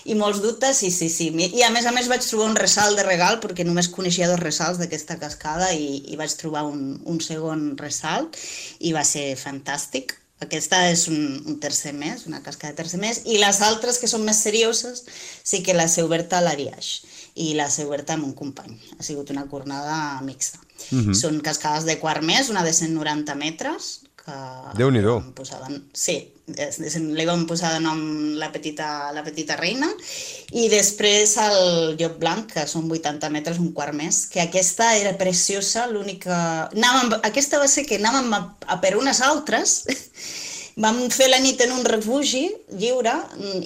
i 0.06 0.15
molts 0.18 0.41
dubtes, 0.44 0.77
sí, 0.77 0.91
sí, 0.94 1.10
sí. 1.10 1.30
I 1.34 1.64
a 1.65 1.72
més 1.73 1.88
a 1.90 1.94
més 1.95 2.10
vaig 2.11 2.26
trobar 2.26 2.52
un 2.52 2.60
ressalt 2.60 2.98
de 2.98 3.06
regal, 3.07 3.40
perquè 3.41 3.65
només 3.65 3.90
coneixia 3.90 4.30
dos 4.30 4.41
ressalts 4.41 4.82
d'aquesta 4.82 5.18
cascada 5.22 5.72
i, 5.73 6.03
i 6.14 6.19
vaig 6.19 6.36
trobar 6.38 6.65
un, 6.69 6.99
un 7.06 7.18
segon 7.22 7.73
ressalt 7.80 8.38
i 8.80 8.94
va 8.94 9.03
ser 9.07 9.34
fantàstic 9.40 10.18
aquesta 10.44 10.82
és 10.91 11.07
un, 11.07 11.19
un 11.48 11.60
tercer 11.64 11.94
mes, 11.95 12.26
una 12.27 12.41
cascada 12.44 12.73
de 12.73 12.82
tercer 12.82 12.99
mes, 12.99 13.22
i 13.26 13.38
les 13.40 13.61
altres, 13.64 13.99
que 14.02 14.10
són 14.11 14.26
més 14.27 14.41
serioses, 14.44 15.06
sí 15.44 15.61
que 15.64 15.76
les 15.77 15.95
he 15.98 16.03
obert 16.03 16.34
a 16.36 16.41
l'Ariaix 16.44 16.91
i 17.40 17.53
les 17.56 17.80
he 17.80 17.86
obert 17.88 18.11
amb 18.11 18.27
un 18.27 18.34
company. 18.36 18.76
Ha 18.99 19.03
sigut 19.03 19.32
una 19.32 19.45
jornada 19.52 20.22
mixta. 20.27 20.60
Uh 20.60 20.95
mhm. 20.95 21.10
-huh. 21.10 21.15
Són 21.15 21.41
cascades 21.41 21.86
de 21.86 21.98
quart 21.99 22.22
mes, 22.22 22.49
una 22.49 22.64
de 22.64 22.73
190 22.73 23.36
metres, 23.36 24.02
que 24.15 24.36
déu 24.77 24.91
nhi 24.91 25.02
posaven, 25.34 25.90
sí, 25.94 26.35
li 26.48 27.26
vam 27.26 27.46
posar 27.50 27.74
de 27.74 27.80
nom 27.82 28.00
la 28.38 28.52
petita, 28.54 29.12
la 29.14 29.24
petita 29.26 29.56
reina. 29.58 29.90
I 30.54 30.68
després 30.70 31.36
el 31.42 31.98
llop 31.98 32.20
blanc 32.22 32.54
que 32.54 32.68
són 32.70 32.90
80 32.92 33.30
metres, 33.34 33.58
un 33.58 33.74
quart 33.74 33.94
més 33.94 34.26
que 34.30 34.42
aquesta 34.44 34.94
era 34.96 35.18
preciosa 35.18 35.88
l'única... 35.88 36.70
Aquesta 37.24 37.60
va 37.60 37.68
ser 37.68 37.86
que 37.86 37.98
anàvem 37.98 38.34
a, 38.34 38.42
a 38.68 38.82
per 38.82 38.96
unes 38.98 39.22
altres. 39.22 39.86
Vam 40.76 40.98
fer 41.08 41.30
la 41.32 41.40
nit 41.40 41.62
en 41.64 41.72
un 41.72 41.86
refugi 41.88 42.50
lliure 42.76 43.14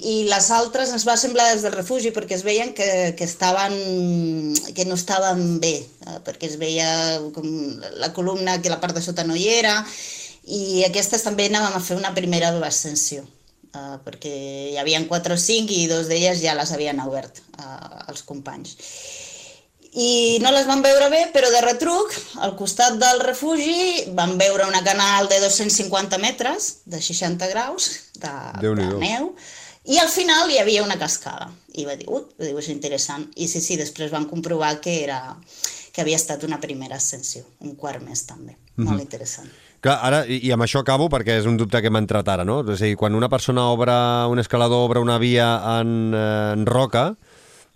i 0.06 0.28
les 0.30 0.46
altres 0.54 0.92
ens 0.94 1.02
va 1.02 1.16
semblar 1.18 1.48
des 1.48 1.64
del 1.66 1.74
refugi 1.74 2.12
perquè 2.14 2.36
es 2.36 2.44
veien 2.46 2.70
que, 2.70 2.86
que, 3.18 3.26
estaven, 3.26 3.74
que 4.76 4.86
no 4.86 4.94
estaven 4.94 5.58
bé, 5.58 5.72
eh, 5.82 6.20
perquè 6.22 6.46
es 6.46 6.54
veia 6.60 7.18
com 7.34 7.50
la 7.98 8.12
columna 8.14 8.60
que 8.62 8.70
la 8.70 8.78
part 8.78 8.94
de 8.94 9.02
sota 9.02 9.26
no 9.26 9.34
hi 9.34 9.48
era 9.56 9.74
i 10.44 10.84
aquestes 10.86 11.22
també 11.22 11.48
anàvem 11.48 11.76
a 11.76 11.84
fer 11.84 11.96
una 11.96 12.14
primera 12.14 12.52
ascensió 12.66 13.24
eh, 13.74 13.96
perquè 14.04 14.34
hi 14.72 14.76
havia 14.80 15.00
4 15.08 15.34
o 15.34 15.40
5 15.46 15.72
i 15.76 15.86
dos 15.90 16.08
d'elles 16.08 16.40
ja 16.42 16.54
les 16.54 16.72
havien 16.72 17.00
obert 17.00 17.42
eh, 17.58 18.04
els 18.08 18.22
companys 18.22 18.76
i 19.90 20.38
no 20.42 20.52
les 20.54 20.68
van 20.68 20.82
veure 20.82 21.08
bé, 21.10 21.24
però 21.34 21.48
de 21.50 21.60
retruc, 21.64 22.12
al 22.38 22.54
costat 22.54 22.94
del 23.00 23.20
refugi, 23.24 24.12
van 24.14 24.36
veure 24.38 24.68
una 24.68 24.84
canal 24.86 25.26
de 25.28 25.40
250 25.42 26.18
metres, 26.22 26.76
de 26.84 27.00
60 27.02 27.48
graus, 27.50 27.90
de, 28.14 28.30
de 28.62 28.74
neu, 29.00 29.32
i 29.90 29.98
al 29.98 30.08
final 30.08 30.50
hi 30.50 30.60
havia 30.60 30.84
una 30.84 30.98
cascada. 31.00 31.50
I 31.74 31.88
va 31.88 31.96
dir, 31.98 32.06
ui, 32.06 32.22
és 32.38 32.68
interessant. 32.70 33.26
I 33.34 33.48
sí, 33.50 33.62
sí, 33.64 33.78
després 33.80 34.14
van 34.14 34.28
comprovar 34.30 34.76
que 34.84 35.00
era 35.02 35.36
que 35.90 36.04
havia 36.04 36.20
estat 36.20 36.44
una 36.46 36.60
primera 36.62 37.00
ascensió, 37.00 37.42
un 37.58 37.74
quart 37.74 38.02
més 38.02 38.22
també. 38.22 38.54
Mm 38.54 38.84
-hmm. 38.84 38.88
Molt 38.90 39.00
interessant. 39.00 39.50
Clar, 39.80 39.96
ara, 40.04 40.20
i, 40.28 40.50
amb 40.52 40.66
això 40.66 40.82
acabo 40.84 41.08
perquè 41.12 41.38
és 41.40 41.48
un 41.48 41.56
dubte 41.56 41.80
que 41.80 41.88
m'ha 41.88 42.02
entrat 42.02 42.28
ara, 42.28 42.44
no? 42.44 42.60
És 42.68 42.82
a 42.82 42.90
dir, 42.90 42.98
quan 43.00 43.16
una 43.16 43.30
persona 43.32 43.70
obre, 43.72 43.94
un 44.28 44.42
escalador 44.42 44.84
obre 44.84 45.00
una 45.00 45.16
via 45.18 45.54
en, 45.78 46.12
eh, 46.12 46.52
en 46.52 46.66
roca, 46.68 47.14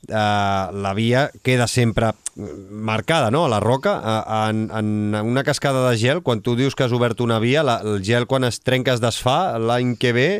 eh, 0.08 0.12
la 0.12 0.92
via 0.94 1.30
queda 1.42 1.66
sempre 1.66 2.12
marcada, 2.36 3.30
no?, 3.30 3.46
a 3.46 3.48
la 3.48 3.60
roca. 3.60 3.96
Eh, 4.04 4.50
en, 4.50 4.68
en 4.68 5.24
una 5.24 5.44
cascada 5.44 5.88
de 5.88 5.96
gel, 5.96 6.20
quan 6.22 6.44
tu 6.44 6.56
dius 6.60 6.76
que 6.76 6.84
has 6.84 6.92
obert 6.92 7.24
una 7.24 7.38
via, 7.38 7.64
la, 7.64 7.80
el 7.80 8.04
gel 8.04 8.28
quan 8.28 8.44
es 8.44 8.60
trenca 8.60 8.92
es 8.92 9.00
desfà, 9.00 9.56
l'any 9.56 9.96
que 9.96 10.12
ve 10.12 10.30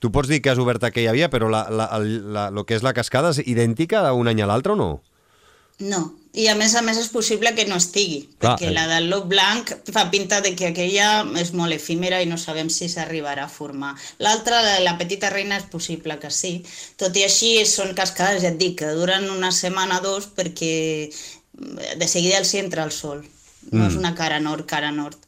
Tu 0.00 0.08
pots 0.08 0.30
dir 0.32 0.40
que 0.40 0.48
has 0.48 0.58
obert 0.58 0.82
aquella 0.88 1.12
via, 1.12 1.28
però 1.28 1.50
la, 1.52 1.66
la, 1.68 1.86
el, 1.98 2.32
la, 2.32 2.46
el 2.48 2.64
que 2.64 2.78
és 2.78 2.84
la 2.84 2.94
cascada 2.96 3.34
és 3.34 3.42
idèntica 3.44 4.00
d'un 4.06 4.32
any 4.32 4.40
a 4.40 4.48
l'altre 4.48 4.72
o 4.72 4.78
no? 4.80 4.88
No, 5.84 6.00
i 6.32 6.46
a 6.46 6.54
més 6.54 6.76
a 6.78 6.82
més 6.86 6.98
és 7.00 7.08
possible 7.10 7.50
que 7.56 7.64
no 7.66 7.78
estigui, 7.80 8.20
Clar, 8.38 8.52
perquè 8.54 8.68
eh. 8.68 8.74
la 8.74 8.84
del 8.86 9.08
lob 9.10 9.26
blanc 9.32 9.72
fa 9.90 10.04
pinta 10.12 10.38
de 10.44 10.52
que 10.58 10.68
aquella 10.70 11.08
és 11.40 11.50
molt 11.58 11.74
efímera 11.74 12.20
i 12.22 12.28
no 12.30 12.38
sabem 12.38 12.70
si 12.70 12.86
s'arribarà 12.92 13.48
a 13.48 13.50
formar. 13.50 13.96
L'altra, 14.22 14.60
la, 14.62 14.76
la 14.84 14.94
petita 15.00 15.32
reina, 15.34 15.58
és 15.58 15.66
possible 15.72 16.20
que 16.22 16.30
sí. 16.30 16.60
Tot 17.00 17.18
i 17.18 17.26
així 17.26 17.56
són 17.66 17.96
cascades, 17.98 18.44
ja 18.44 18.52
et 18.54 18.60
dic, 18.62 18.78
que 18.78 18.94
duren 18.94 19.26
una 19.32 19.50
setmana 19.50 19.98
o 19.98 20.06
dos 20.06 20.30
perquè 20.36 21.10
de 21.98 22.08
seguida 22.08 22.38
els 22.38 22.54
entra 22.54 22.86
el 22.86 22.94
sol. 22.94 23.24
No 23.72 23.82
mm. 23.82 23.90
és 23.90 23.98
una 23.98 24.14
cara 24.14 24.38
nord, 24.40 24.68
cara 24.70 24.94
nord 24.94 25.18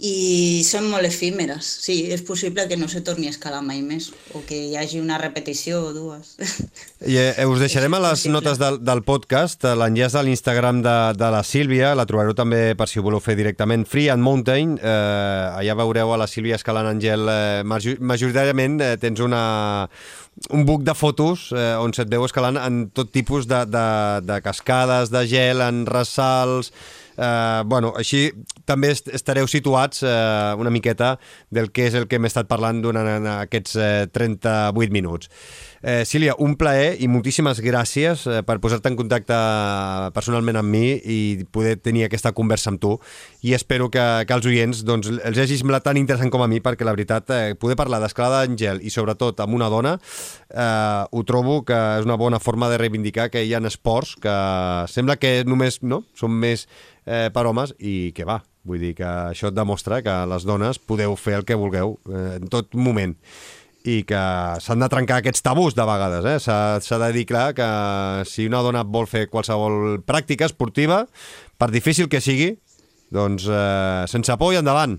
i 0.00 0.62
són 0.64 0.86
molt 0.88 1.04
efímeres. 1.04 1.66
Sí, 1.84 2.06
és 2.12 2.22
possible 2.24 2.64
que 2.68 2.78
no 2.80 2.88
se 2.88 3.02
torni 3.04 3.28
a 3.28 3.34
escalar 3.34 3.60
mai 3.64 3.82
més 3.84 4.08
o 4.32 4.40
que 4.46 4.56
hi 4.70 4.76
hagi 4.80 5.00
una 5.00 5.18
repetició 5.20 5.82
o 5.90 5.92
dues. 5.92 6.36
I 7.10 7.18
eh, 7.20 7.46
us 7.48 7.60
deixarem 7.60 7.92
a 7.96 8.00
les 8.08 8.24
notes 8.32 8.60
del, 8.60 8.80
del 8.84 9.02
podcast 9.04 9.66
l'enllaç 9.76 10.16
de 10.16 10.24
l'Instagram 10.24 10.80
de, 10.84 10.96
de 11.20 11.30
la 11.34 11.42
Sílvia, 11.44 11.92
la 11.96 12.06
trobareu 12.08 12.32
també 12.36 12.62
per 12.78 12.88
si 12.88 13.00
ho 13.00 13.04
voleu 13.04 13.20
fer 13.20 13.36
directament, 13.36 13.84
Free 13.88 14.08
and 14.12 14.24
Mountain, 14.24 14.78
eh, 14.80 15.60
allà 15.60 15.76
veureu 15.82 16.14
a 16.14 16.20
la 16.20 16.28
Sílvia 16.30 16.56
escalant 16.60 16.88
en 16.90 17.02
gel, 17.02 17.28
eh, 17.28 17.62
majoritàriament 17.64 18.80
eh, 18.80 18.94
tens 19.00 19.20
una, 19.24 19.42
un 20.48 20.64
buc 20.64 20.84
de 20.86 20.96
fotos 20.96 21.50
eh, 21.52 21.74
on 21.80 21.92
se't 21.96 22.08
veu 22.12 22.24
escalant 22.24 22.56
en 22.60 22.86
tot 22.96 23.12
tipus 23.12 23.48
de, 23.50 23.64
de, 23.68 23.86
de 24.24 24.40
cascades, 24.44 25.12
de 25.12 25.26
gel, 25.28 25.60
en 25.64 25.84
ressalts, 25.88 26.72
eh, 27.16 27.62
bueno, 27.66 27.92
així 27.98 28.30
també 28.68 28.92
estareu 28.92 29.48
situats 29.50 30.04
eh, 30.04 30.54
una 30.60 30.70
miqueta 30.70 31.16
del 31.50 31.70
que 31.72 31.88
és 31.88 31.96
el 31.98 32.08
que 32.08 32.20
hem 32.20 32.28
estat 32.28 32.50
parlant 32.50 32.82
durant 32.84 33.26
aquests 33.40 33.76
eh, 33.76 34.06
38 34.12 34.94
minuts. 34.94 35.30
Eh, 35.82 36.04
Sília, 36.04 36.34
un 36.36 36.58
plaer 36.60 36.98
i 37.00 37.06
moltíssimes 37.08 37.62
gràcies 37.64 38.26
eh, 38.28 38.42
per 38.44 38.58
posar-te 38.60 38.90
en 38.90 38.98
contacte 38.98 39.36
personalment 40.12 40.58
amb 40.60 40.68
mi 40.68 40.92
i 40.92 41.46
poder 41.48 41.78
tenir 41.80 42.04
aquesta 42.04 42.34
conversa 42.36 42.68
amb 42.68 42.82
tu. 42.82 42.90
I 43.48 43.54
espero 43.56 43.88
que, 43.88 44.02
que 44.28 44.36
els 44.36 44.48
oients 44.50 44.82
doncs, 44.84 45.08
els 45.08 45.40
hagi 45.40 45.56
semblat 45.56 45.86
tan 45.88 45.96
interessant 45.96 46.28
com 46.32 46.44
a 46.44 46.48
mi 46.52 46.60
perquè 46.60 46.84
la 46.84 46.92
veritat, 46.92 47.32
eh, 47.32 47.54
poder 47.56 47.78
parlar 47.80 48.02
d'escalada 48.02 48.42
d'Àngel 48.44 48.84
i 48.84 48.92
sobretot 48.92 49.40
amb 49.40 49.56
una 49.56 49.70
dona 49.72 49.94
eh, 49.96 51.04
ho 51.08 51.22
trobo 51.24 51.62
que 51.64 51.78
és 52.00 52.04
una 52.04 52.18
bona 52.20 52.42
forma 52.44 52.68
de 52.68 52.76
reivindicar 52.80 53.30
que 53.32 53.46
hi 53.46 53.54
ha 53.56 53.62
esports 53.70 54.18
que 54.20 54.34
sembla 54.92 55.16
que 55.16 55.46
només 55.48 55.80
no, 55.80 56.02
són 56.12 56.36
més 56.36 56.66
eh, 57.06 57.30
per 57.32 57.46
homes 57.48 57.72
i 57.78 58.12
que 58.12 58.28
va, 58.28 58.42
vull 58.68 58.84
dir 58.84 58.92
que 59.00 59.08
això 59.08 59.48
et 59.48 59.56
demostra 59.56 60.02
que 60.04 60.18
les 60.28 60.44
dones 60.44 60.76
podeu 60.76 61.16
fer 61.16 61.38
el 61.40 61.48
que 61.48 61.56
vulgueu 61.56 61.96
eh, 62.04 62.36
en 62.36 62.52
tot 62.52 62.76
moment 62.76 63.16
i 63.88 64.02
que 64.04 64.22
s'han 64.60 64.82
de 64.82 64.88
trencar 64.92 65.20
aquests 65.20 65.44
tabús 65.44 65.76
de 65.76 65.84
vegades. 65.88 66.26
Eh? 66.28 66.38
S'ha 66.40 66.98
de 67.04 67.12
dir 67.16 67.26
clar 67.28 67.50
que 67.56 67.68
si 68.28 68.48
una 68.50 68.60
dona 68.64 68.84
vol 68.84 69.08
fer 69.08 69.28
qualsevol 69.32 70.02
pràctica 70.04 70.48
esportiva, 70.48 71.06
per 71.56 71.70
difícil 71.72 72.10
que 72.12 72.20
sigui, 72.20 72.52
doncs 73.10 73.48
eh, 73.48 74.04
sense 74.10 74.36
por 74.40 74.54
i 74.54 74.60
endavant. 74.60 74.98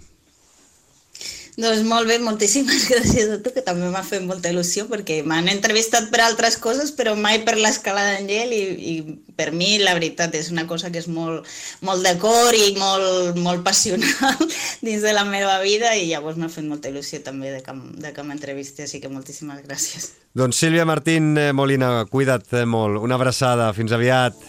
Doncs 1.62 1.84
molt 1.86 2.10
bé, 2.10 2.18
moltíssimes 2.24 2.88
gràcies 2.92 3.30
a 3.30 3.38
tu, 3.44 3.52
que 3.54 3.62
també 3.66 3.90
m'ha 3.92 4.02
fet 4.06 4.24
molta 4.26 4.50
il·lusió, 4.50 4.88
perquè 4.90 5.20
m'han 5.28 5.50
entrevistat 5.52 6.10
per 6.14 6.24
altres 6.26 6.58
coses, 6.62 6.94
però 6.98 7.14
mai 7.18 7.42
per 7.46 7.58
l'escalada 7.60 8.16
en 8.18 8.30
gel, 8.30 8.54
i, 8.56 8.62
i 8.94 8.96
per 9.38 9.52
mi, 9.54 9.76
la 9.82 9.94
veritat, 9.98 10.34
és 10.40 10.50
una 10.54 10.66
cosa 10.70 10.90
que 10.94 11.02
és 11.04 11.10
molt, 11.12 11.48
molt 11.86 12.06
de 12.08 12.16
cor 12.22 12.58
i 12.58 12.72
molt, 12.80 13.38
molt 13.42 13.66
passional 13.68 14.40
dins 14.88 15.06
de 15.06 15.14
la 15.14 15.26
meva 15.28 15.60
vida, 15.62 15.94
i 15.94 16.10
llavors 16.10 16.40
m'ha 16.42 16.50
fet 16.50 16.66
molta 16.66 16.90
il·lusió 16.90 17.22
també 17.26 17.54
de 17.54 17.62
que, 17.66 17.76
de 18.06 18.14
que 18.16 18.26
m'entrevisti, 18.26 18.88
així 18.88 19.04
que 19.04 19.12
moltíssimes 19.12 19.62
gràcies. 19.68 20.14
Doncs 20.34 20.64
Sílvia 20.64 20.88
Martín 20.88 21.36
eh, 21.38 21.52
Molina, 21.54 22.08
cuida't 22.10 22.56
eh, 22.56 22.66
molt. 22.66 23.04
Una 23.04 23.20
abraçada, 23.20 23.70
fins 23.78 23.94
aviat. 23.94 24.40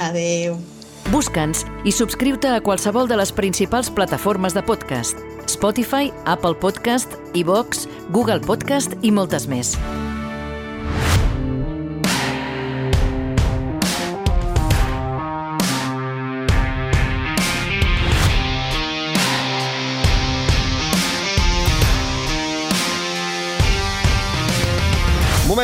Adeu. 0.00 0.58
Busca'ns 1.12 1.60
i 1.86 1.92
subscriu-te 1.94 2.50
a 2.50 2.62
qualsevol 2.64 3.06
de 3.06 3.18
les 3.20 3.30
principals 3.30 3.92
plataformes 3.94 4.56
de 4.56 4.62
podcast. 4.66 5.22
Spotify, 5.46 6.10
Apple 6.26 6.56
Podcast, 6.58 7.14
iVox, 7.38 7.86
Google 8.10 8.42
Podcast 8.42 8.98
i 9.06 9.14
moltes 9.14 9.46
més. 9.46 9.76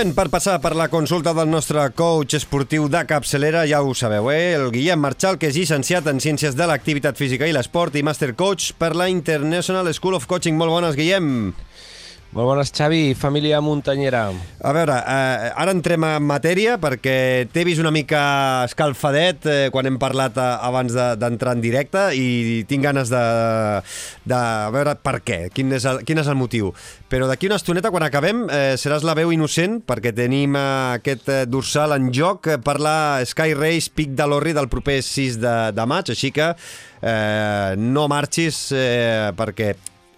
Moment 0.03 0.17
per 0.19 0.33
passar 0.35 0.57
per 0.59 0.73
la 0.75 0.89
consulta 0.91 1.31
del 1.31 1.47
nostre 1.47 1.79
coach 1.95 2.35
esportiu 2.35 2.89
de 2.91 3.05
capçalera, 3.07 3.61
ja 3.71 3.79
ho 3.87 3.93
sabeu, 3.95 4.33
eh? 4.35 4.57
El 4.57 4.73
Guillem 4.75 4.99
Marchal, 4.99 5.37
que 5.39 5.47
és 5.47 5.55
llicenciat 5.55 6.09
en 6.11 6.19
Ciències 6.19 6.57
de 6.59 6.67
l'Activitat 6.67 7.15
Física 7.15 7.47
i 7.47 7.55
l'Esport 7.55 7.95
i 7.95 8.03
Master 8.03 8.33
Coach 8.35 8.73
per 8.83 8.97
la 8.99 9.07
International 9.07 9.87
School 9.95 10.19
of 10.19 10.27
Coaching. 10.27 10.59
Molt 10.59 10.75
bones, 10.75 10.99
Guillem. 10.99 11.53
Molt 12.33 12.49
bones, 12.49 12.71
Xavi, 12.73 13.13
família 13.13 13.59
muntanyera. 13.61 14.23
A 14.65 14.71
veure, 14.73 14.95
eh, 14.97 15.51
ara 15.53 15.75
entrem 15.75 16.01
en 16.09 16.25
matèria 16.25 16.79
perquè 16.81 17.45
t'he 17.53 17.65
vist 17.69 17.83
una 17.83 17.93
mica 17.93 18.23
escalfadet 18.65 19.45
eh, 19.45 19.67
quan 19.69 19.85
hem 19.85 19.99
parlat 20.01 20.41
eh, 20.41 20.47
abans 20.65 20.97
d'entrar 20.97 21.53
de, 21.53 21.59
en 21.59 21.61
directe 21.61 22.07
i 22.17 22.65
tinc 22.71 22.89
ganes 22.89 23.13
de, 23.13 23.21
de 24.25 24.41
veure 24.73 24.97
per 25.05 25.19
què, 25.21 25.39
quin 25.53 25.77
és 25.77 25.85
el, 25.85 26.01
quin 26.09 26.25
és 26.25 26.33
el 26.33 26.41
motiu. 26.41 26.73
Però 27.13 27.29
d'aquí 27.29 27.53
una 27.53 27.61
estoneta, 27.61 27.93
quan 27.93 28.09
acabem, 28.09 28.47
eh, 28.49 28.81
seràs 28.81 29.05
la 29.05 29.19
veu 29.21 29.37
innocent 29.37 29.83
perquè 29.85 30.17
tenim 30.17 30.57
eh, 30.57 30.67
aquest 31.03 31.29
eh, 31.29 31.45
dorsal 31.45 31.99
en 32.01 32.09
joc 32.17 32.49
per 32.65 32.79
la 32.81 33.21
Sky 33.29 33.53
Race 33.61 33.93
Pic 33.93 34.17
de 34.17 34.33
l'Orri 34.33 34.57
del 34.57 34.73
proper 34.73 35.03
6 35.05 35.37
de, 35.37 35.57
de 35.77 35.85
maig, 35.85 36.17
així 36.17 36.33
que 36.33 36.55
eh, 36.57 37.73
no 37.77 38.09
marxis 38.09 38.71
eh, 38.73 39.35
perquè 39.37 39.75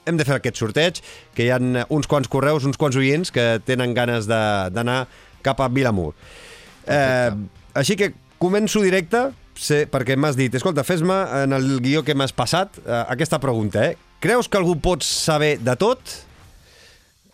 hem 0.06 0.18
de 0.18 0.26
fer 0.26 0.38
aquest 0.38 0.60
sorteig, 0.60 1.00
que 1.36 1.46
hi 1.46 1.52
ha 1.52 1.58
uns 1.92 2.08
quants 2.10 2.30
correus, 2.30 2.66
uns 2.68 2.80
quants 2.80 2.96
oients 3.00 3.32
que 3.34 3.58
tenen 3.66 3.94
ganes 3.96 4.28
d'anar 4.28 5.04
cap 5.44 5.60
a 5.60 5.68
Vilamur. 5.68 6.12
Eh, 6.86 7.32
així 7.76 7.96
que 8.00 8.12
començo 8.42 8.82
directe, 8.84 9.26
sé, 9.54 9.84
perquè 9.90 10.16
m'has 10.18 10.38
dit, 10.38 10.54
escolta, 10.54 10.84
fes-me 10.86 11.16
en 11.44 11.56
el 11.56 11.78
guió 11.84 12.04
que 12.04 12.16
m'has 12.16 12.34
passat 12.36 12.80
eh, 12.84 13.02
aquesta 13.16 13.40
pregunta, 13.42 13.84
eh? 13.90 13.96
Creus 14.24 14.48
que 14.48 14.60
algú 14.60 14.76
pot 14.80 15.04
saber 15.04 15.58
de 15.60 15.74
tot? 15.76 16.16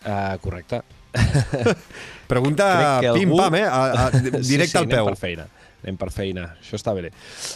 Uh, 0.01 0.35
correcte. 0.43 0.81
Pregunta 2.31 2.67
pim-pam, 3.15 3.57
eh? 3.59 3.67
A, 3.67 3.81
a, 4.07 4.11
directe 4.15 4.43
sí, 4.47 4.67
sí, 4.67 4.79
al 4.79 4.89
peu. 4.91 5.11
per 5.11 5.19
feina 5.19 5.47
anem 5.83 5.99
per 6.01 6.11
feina, 6.15 6.51
això 6.61 6.79
està 6.79 6.95
bé. 6.97 7.11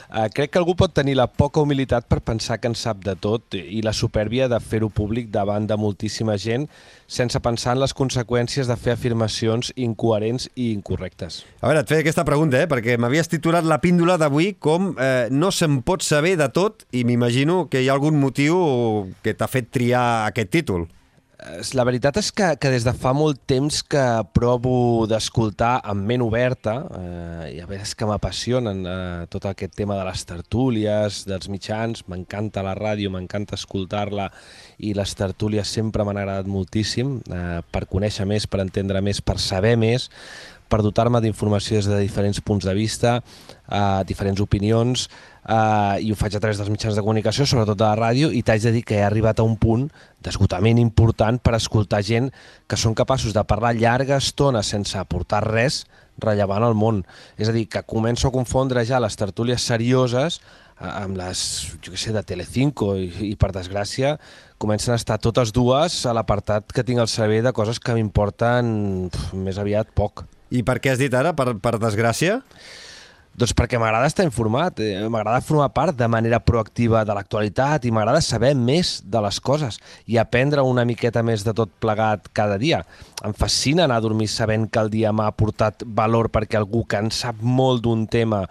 Uh, 0.08 0.26
crec 0.34 0.52
que 0.54 0.60
algú 0.60 0.74
pot 0.78 0.94
tenir 0.94 1.16
la 1.18 1.26
poca 1.28 1.62
humilitat 1.62 2.08
per 2.10 2.20
pensar 2.24 2.58
que 2.60 2.70
en 2.70 2.76
sap 2.78 3.02
de 3.04 3.16
tot 3.16 3.56
i 3.58 3.82
la 3.84 3.94
supèrbia 3.96 4.48
de 4.48 4.60
fer-ho 4.60 4.90
públic 4.90 5.30
davant 5.34 5.68
de 5.68 5.78
moltíssima 5.80 6.36
gent 6.40 6.68
sense 7.06 7.38
pensar 7.44 7.74
en 7.76 7.82
les 7.82 7.94
conseqüències 7.94 8.68
de 8.70 8.76
fer 8.80 8.94
afirmacions 8.94 9.72
incoherents 9.76 10.48
i 10.54 10.72
incorrectes. 10.72 11.42
A 11.60 11.68
veure, 11.68 11.84
et 11.84 11.90
feia 11.90 12.04
aquesta 12.04 12.24
pregunta, 12.26 12.60
eh? 12.60 12.68
perquè 12.70 12.96
m'havies 12.98 13.30
titulat 13.30 13.66
la 13.68 13.80
píndola 13.82 14.16
d'avui 14.20 14.54
com 14.58 14.94
eh, 14.98 15.28
no 15.30 15.52
se'n 15.54 15.82
pot 15.86 16.04
saber 16.04 16.36
de 16.40 16.48
tot 16.54 16.86
i 16.92 17.04
m'imagino 17.04 17.64
que 17.70 17.82
hi 17.82 17.88
ha 17.90 17.96
algun 17.96 18.18
motiu 18.20 18.58
que 19.22 19.34
t'ha 19.36 19.50
fet 19.50 19.70
triar 19.74 20.04
aquest 20.28 20.52
títol. 20.54 20.88
La 21.76 21.84
veritat 21.84 22.16
és 22.16 22.30
que, 22.32 22.46
que 22.56 22.70
des 22.72 22.86
de 22.86 22.92
fa 22.96 23.10
molt 23.12 23.42
temps 23.50 23.82
que 23.92 24.02
provo 24.32 25.04
d'escoltar 25.08 25.74
amb 25.84 26.06
ment 26.08 26.22
oberta, 26.24 26.78
eh, 26.96 27.50
i 27.56 27.58
a 27.60 27.66
vegades 27.68 27.92
que 27.92 28.08
m'apassionen 28.08 28.80
eh, 28.88 29.26
tot 29.32 29.44
aquest 29.50 29.74
tema 29.76 29.98
de 29.98 30.06
les 30.08 30.24
tertúlies, 30.24 31.20
dels 31.28 31.50
mitjans, 31.52 32.06
m'encanta 32.08 32.64
la 32.64 32.72
ràdio, 32.78 33.12
m'encanta 33.12 33.58
escoltar-la, 33.60 34.30
i 34.80 34.94
les 34.96 35.12
tertúlies 35.18 35.68
sempre 35.68 36.06
m'han 36.08 36.22
agradat 36.22 36.48
moltíssim, 36.48 37.18
eh, 37.28 37.60
per 37.68 37.84
conèixer 37.92 38.24
més, 38.30 38.48
per 38.48 38.64
entendre 38.64 39.04
més, 39.04 39.20
per 39.20 39.36
saber 39.36 39.76
més, 39.76 40.08
per 40.72 40.80
dotar-me 40.80 41.20
d'informació 41.20 41.76
des 41.76 41.90
de 41.92 42.00
diferents 42.00 42.40
punts 42.40 42.64
de 42.64 42.72
vista, 42.74 43.18
eh, 43.68 44.02
diferents 44.08 44.40
opinions, 44.40 45.10
eh, 45.48 46.04
i 46.04 46.12
ho 46.12 46.16
faig 46.18 46.36
a 46.36 46.40
través 46.40 46.58
dels 46.60 46.70
mitjans 46.72 46.96
de 46.96 47.04
comunicació, 47.04 47.46
sobretot 47.46 47.78
de 47.78 47.86
la 47.86 47.98
ràdio, 47.98 48.30
i 48.32 48.42
t'haig 48.42 48.64
de 48.64 48.72
dir 48.78 48.84
que 48.86 48.98
he 48.98 49.04
arribat 49.04 49.40
a 49.40 49.46
un 49.46 49.56
punt 49.60 49.88
d'esgotament 50.24 50.80
important 50.80 51.40
per 51.42 51.56
escoltar 51.58 52.02
gent 52.04 52.30
que 52.68 52.80
són 52.80 52.96
capaços 52.96 53.36
de 53.36 53.44
parlar 53.44 53.74
llarga 53.76 54.20
estona 54.20 54.64
sense 54.64 54.98
aportar 54.98 55.44
res 55.46 55.84
rellevant 56.22 56.64
al 56.64 56.76
món. 56.78 57.02
És 57.36 57.50
a 57.50 57.54
dir, 57.54 57.66
que 57.68 57.82
començo 57.82 58.28
a 58.28 58.34
confondre 58.34 58.84
ja 58.86 59.02
les 59.02 59.16
tertúlies 59.18 59.64
serioses 59.66 60.40
eh, 60.80 60.86
amb 60.88 61.18
les, 61.18 61.40
jo 61.82 61.92
què 61.92 62.00
sé, 62.00 62.14
de 62.14 62.22
Telecinco 62.22 62.94
i, 62.96 63.10
i 63.32 63.34
per 63.36 63.52
desgràcia 63.54 64.16
comencen 64.62 64.94
a 64.94 65.00
estar 65.00 65.18
totes 65.20 65.52
dues 65.52 66.04
a 66.06 66.14
l'apartat 66.16 66.70
que 66.72 66.86
tinc 66.86 67.02
al 67.02 67.10
cervell 67.10 67.44
de 67.44 67.52
coses 67.52 67.82
que 67.82 67.96
m'importen 67.96 69.10
més 69.34 69.58
aviat 69.60 69.90
poc. 69.92 70.24
I 70.54 70.62
per 70.62 70.78
què 70.78 70.92
has 70.92 71.00
dit 71.02 71.12
ara, 71.12 71.34
per, 71.34 71.56
per 71.58 71.76
desgràcia? 71.82 72.38
Doncs 73.34 73.50
perquè 73.58 73.80
m'agrada 73.82 74.06
estar 74.06 74.22
informat, 74.22 74.78
eh, 74.78 75.08
m'agrada 75.10 75.40
formar 75.42 75.72
part 75.74 75.96
de 75.98 76.06
manera 76.06 76.38
proactiva 76.38 77.00
de 77.04 77.16
l'actualitat 77.16 77.82
i 77.84 77.90
m'agrada 77.90 78.20
saber 78.22 78.52
més 78.54 79.00
de 79.02 79.22
les 79.24 79.40
coses 79.40 79.80
i 80.06 80.20
aprendre 80.22 80.62
una 80.62 80.84
miqueta 80.86 81.22
més 81.26 81.42
de 81.42 81.52
tot 81.52 81.72
plegat 81.82 82.30
cada 82.32 82.60
dia. 82.62 82.84
Em 83.26 83.34
fascina 83.34 83.88
anar 83.88 83.98
a 83.98 84.06
dormir 84.06 84.28
sabent 84.30 84.68
que 84.70 84.78
el 84.78 84.90
dia 84.90 85.10
m'ha 85.10 85.26
aportat 85.26 85.82
valor 85.84 86.30
perquè 86.30 86.60
algú 86.60 86.84
que 86.86 87.02
en 87.02 87.10
sap 87.10 87.42
molt 87.42 87.82
d'un 87.82 88.06
tema 88.06 88.44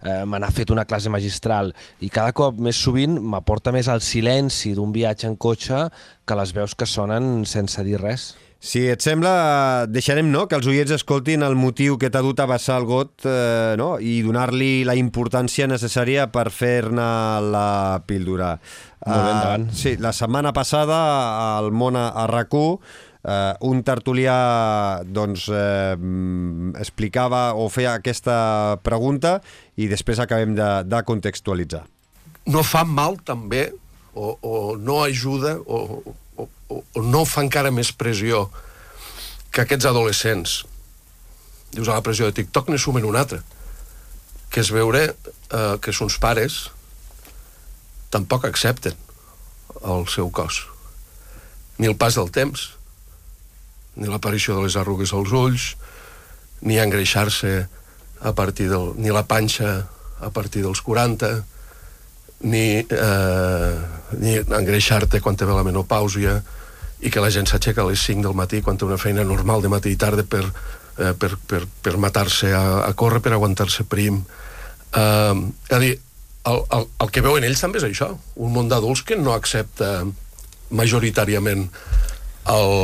eh, 0.00 0.24
me 0.24 0.40
n'ha 0.40 0.50
fet 0.50 0.72
una 0.72 0.86
classe 0.88 1.12
magistral 1.12 1.74
i 2.00 2.08
cada 2.08 2.32
cop 2.32 2.56
més 2.56 2.80
sovint 2.80 3.20
m'aporta 3.20 3.76
més 3.76 3.92
el 3.92 4.00
silenci 4.00 4.72
d'un 4.72 4.92
viatge 4.92 5.28
en 5.28 5.36
cotxe 5.36 5.90
que 6.24 6.40
les 6.40 6.56
veus 6.56 6.74
que 6.74 6.88
sonen 6.88 7.44
sense 7.44 7.84
dir 7.84 8.00
res. 8.00 8.32
Si 8.60 8.82
et 8.92 9.00
sembla, 9.00 9.86
deixarem 9.88 10.28
no, 10.28 10.42
que 10.44 10.58
els 10.58 10.66
oients 10.68 10.92
escoltin 10.92 11.40
el 11.46 11.54
motiu 11.56 11.96
que 11.96 12.10
t'ha 12.12 12.20
dut 12.20 12.42
a 12.44 12.46
vessar 12.50 12.76
el 12.82 12.84
got 12.84 13.24
eh, 13.24 13.72
no? 13.80 13.94
i 13.96 14.18
donar-li 14.20 14.84
la 14.84 14.98
importància 15.00 15.64
necessària 15.70 16.26
per 16.28 16.50
fer-ne 16.52 17.06
la 17.40 18.02
píldora. 18.04 18.58
Uh, 19.00 19.64
sí, 19.72 19.94
la 19.96 20.12
setmana 20.12 20.52
passada 20.52 20.98
al 21.56 21.70
món 21.72 21.96
a, 21.96 22.10
a 22.12 22.26
rac 22.28 22.52
Uh, 23.20 23.52
un 23.68 23.82
tertulià 23.84 25.04
doncs, 25.04 25.42
eh, 25.52 25.92
explicava 26.80 27.52
o 27.52 27.66
feia 27.68 27.98
aquesta 27.98 28.78
pregunta 28.80 29.34
i 29.76 29.90
després 29.90 30.22
acabem 30.24 30.54
de, 30.56 30.68
de 30.88 31.00
contextualitzar. 31.04 31.82
No 32.48 32.64
fa 32.64 32.86
mal 32.88 33.18
també 33.20 33.66
o, 34.14 34.38
o 34.40 34.54
no 34.80 35.02
ajuda 35.04 35.58
o, 35.60 36.00
o, 36.46 36.80
o 36.80 37.02
no 37.04 37.24
fa 37.28 37.44
encara 37.44 37.72
més 37.74 37.92
pressió 37.92 38.48
que 39.50 39.64
aquests 39.64 39.88
adolescents. 39.90 40.60
Dius 41.74 41.88
a 41.88 41.98
la 41.98 42.04
pressió 42.06 42.28
de 42.28 42.36
TikTok 42.38 42.70
ne 42.70 42.78
sumen 42.78 43.06
una 43.06 43.22
altra. 43.24 43.42
Que 44.50 44.62
és 44.64 44.72
veure 44.74 45.04
eh, 45.10 45.76
que 45.82 45.94
sons 45.94 46.18
pares 46.22 46.66
tampoc 48.10 48.46
accepten 48.48 48.96
el 49.86 50.06
seu 50.10 50.30
cos. 50.34 50.64
Ni 51.78 51.88
el 51.90 51.96
pas 51.98 52.18
del 52.18 52.30
temps 52.34 52.70
ni 54.00 54.08
l'aparició 54.08 54.56
de 54.56 54.66
les 54.66 54.76
arrugues 54.78 55.12
als 55.14 55.32
ulls 55.34 55.74
ni 56.66 56.78
engreixar-se 56.78 57.66
a 58.20 58.32
partir 58.36 58.68
del, 58.70 58.92
ni 59.00 59.10
la 59.12 59.24
panxa 59.26 59.88
a 60.20 60.30
partir 60.30 60.62
dels 60.62 60.82
40 60.84 61.30
ni, 62.40 62.80
eh, 62.80 63.78
ni 64.18 64.38
engreixar-te 64.40 65.20
quan 65.20 65.36
te 65.36 65.46
ve 65.46 65.54
la 65.54 65.66
menopàusia 65.66 66.40
i 67.00 67.10
que 67.12 67.22
la 67.22 67.30
gent 67.32 67.48
s'aixeca 67.48 67.82
a 67.84 67.88
les 67.88 68.02
5 68.04 68.26
del 68.26 68.36
matí 68.36 68.60
quan 68.62 68.76
té 68.76 68.84
una 68.84 69.00
feina 69.00 69.24
normal 69.24 69.62
de 69.62 69.70
matí 69.72 69.94
i 69.94 69.98
tarda 70.00 70.24
per, 70.24 70.44
eh, 70.98 71.14
per, 71.14 71.36
per, 71.48 71.64
per 71.82 71.96
matar-se 71.96 72.52
a, 72.52 72.64
a 72.84 72.92
córrer, 72.94 73.22
per 73.24 73.32
aguantar-se 73.36 73.86
prim. 73.88 74.22
Eh, 74.92 75.34
és 75.70 75.76
a 75.76 75.80
dir, 75.80 75.94
el, 76.50 76.62
el, 76.76 76.88
el 77.04 77.12
que 77.12 77.24
veuen 77.24 77.44
ells 77.46 77.62
també 77.62 77.80
és 77.80 77.88
això, 77.88 78.12
un 78.36 78.52
món 78.54 78.68
d'adults 78.68 79.04
que 79.06 79.18
no 79.20 79.34
accepta 79.36 80.04
majoritàriament 80.70 81.66
el, 82.50 82.74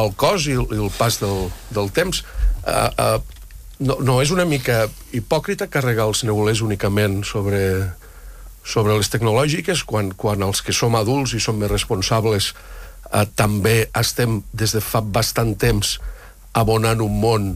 el 0.00 0.12
cos 0.16 0.48
i 0.48 0.56
el, 0.56 0.66
i 0.72 0.80
el 0.80 0.92
pas 0.96 1.18
del, 1.22 1.48
del 1.74 1.90
temps. 1.94 2.24
Eh, 2.66 2.90
eh, 2.90 3.18
no, 3.84 3.98
no 4.00 4.20
és 4.22 4.32
una 4.34 4.46
mica 4.48 4.84
hipòcrita 5.12 5.70
carregar 5.70 6.08
els 6.08 6.24
neulers 6.26 6.62
únicament 6.64 7.22
sobre, 7.26 7.60
sobre 8.64 8.96
les 8.96 9.10
tecnològiques 9.12 9.84
quan, 9.84 10.10
quan 10.16 10.42
els 10.42 10.62
que 10.64 10.72
som 10.72 10.96
adults 10.96 11.34
i 11.36 11.42
som 11.42 11.58
més 11.60 11.70
responsables 11.70 12.52
eh, 13.12 13.26
també 13.36 13.76
estem 13.92 14.40
des 14.52 14.74
de 14.74 14.82
fa 14.84 15.02
bastant 15.04 15.54
temps 15.60 15.98
abonant 16.56 17.02
un 17.04 17.20
món 17.20 17.50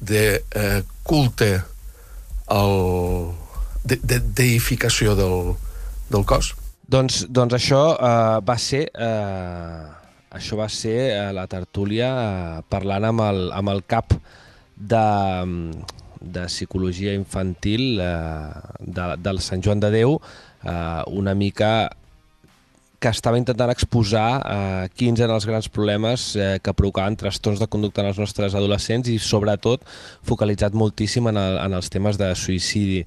de 0.00 0.40
eh, 0.40 0.80
culte 1.04 1.52
al, 2.50 2.76
de, 3.84 4.00
de, 4.02 4.18
deificació 4.18 5.14
del, 5.14 5.54
del 6.10 6.26
cos. 6.26 6.54
Doncs, 6.90 7.22
doncs 7.30 7.54
això 7.60 7.82
eh, 7.94 8.38
va 8.42 8.56
ser 8.58 8.88
eh, 8.90 9.82
això 10.34 10.58
va 10.58 10.66
ser 10.70 10.98
eh, 11.10 11.30
la 11.36 11.46
tertúlia 11.50 12.10
eh, 12.10 12.60
parlant 12.70 13.06
amb 13.12 13.24
el, 13.28 13.40
amb 13.54 13.72
el 13.72 13.84
cap 13.86 14.14
de, 14.74 15.06
de 16.20 16.44
psicologia 16.46 17.14
infantil 17.16 18.00
eh, 18.00 18.52
de, 18.80 19.08
del 19.18 19.40
Sant 19.40 19.64
Joan 19.64 19.80
de 19.80 19.90
Déu 19.94 20.18
eh, 20.18 21.02
una 21.08 21.34
mica 21.34 21.90
que 23.00 23.08
estava 23.08 23.38
intentant 23.40 23.72
exposar 23.72 24.28
eh, 24.44 24.88
quins 24.92 25.20
eren 25.22 25.32
els 25.32 25.46
grans 25.48 25.70
problemes 25.72 26.34
eh, 26.36 26.58
que 26.60 26.74
provocaven 26.76 27.16
trastorns 27.16 27.62
de 27.62 27.68
conducta 27.72 28.04
en 28.04 28.10
els 28.10 28.20
nostres 28.20 28.54
adolescents 28.54 29.08
i 29.08 29.16
sobretot 29.16 29.86
focalitzat 30.28 30.76
moltíssim 30.76 31.30
en, 31.32 31.40
el, 31.40 31.56
en 31.64 31.78
els 31.80 31.88
temes 31.92 32.20
de 32.20 32.34
suïcidi. 32.36 33.06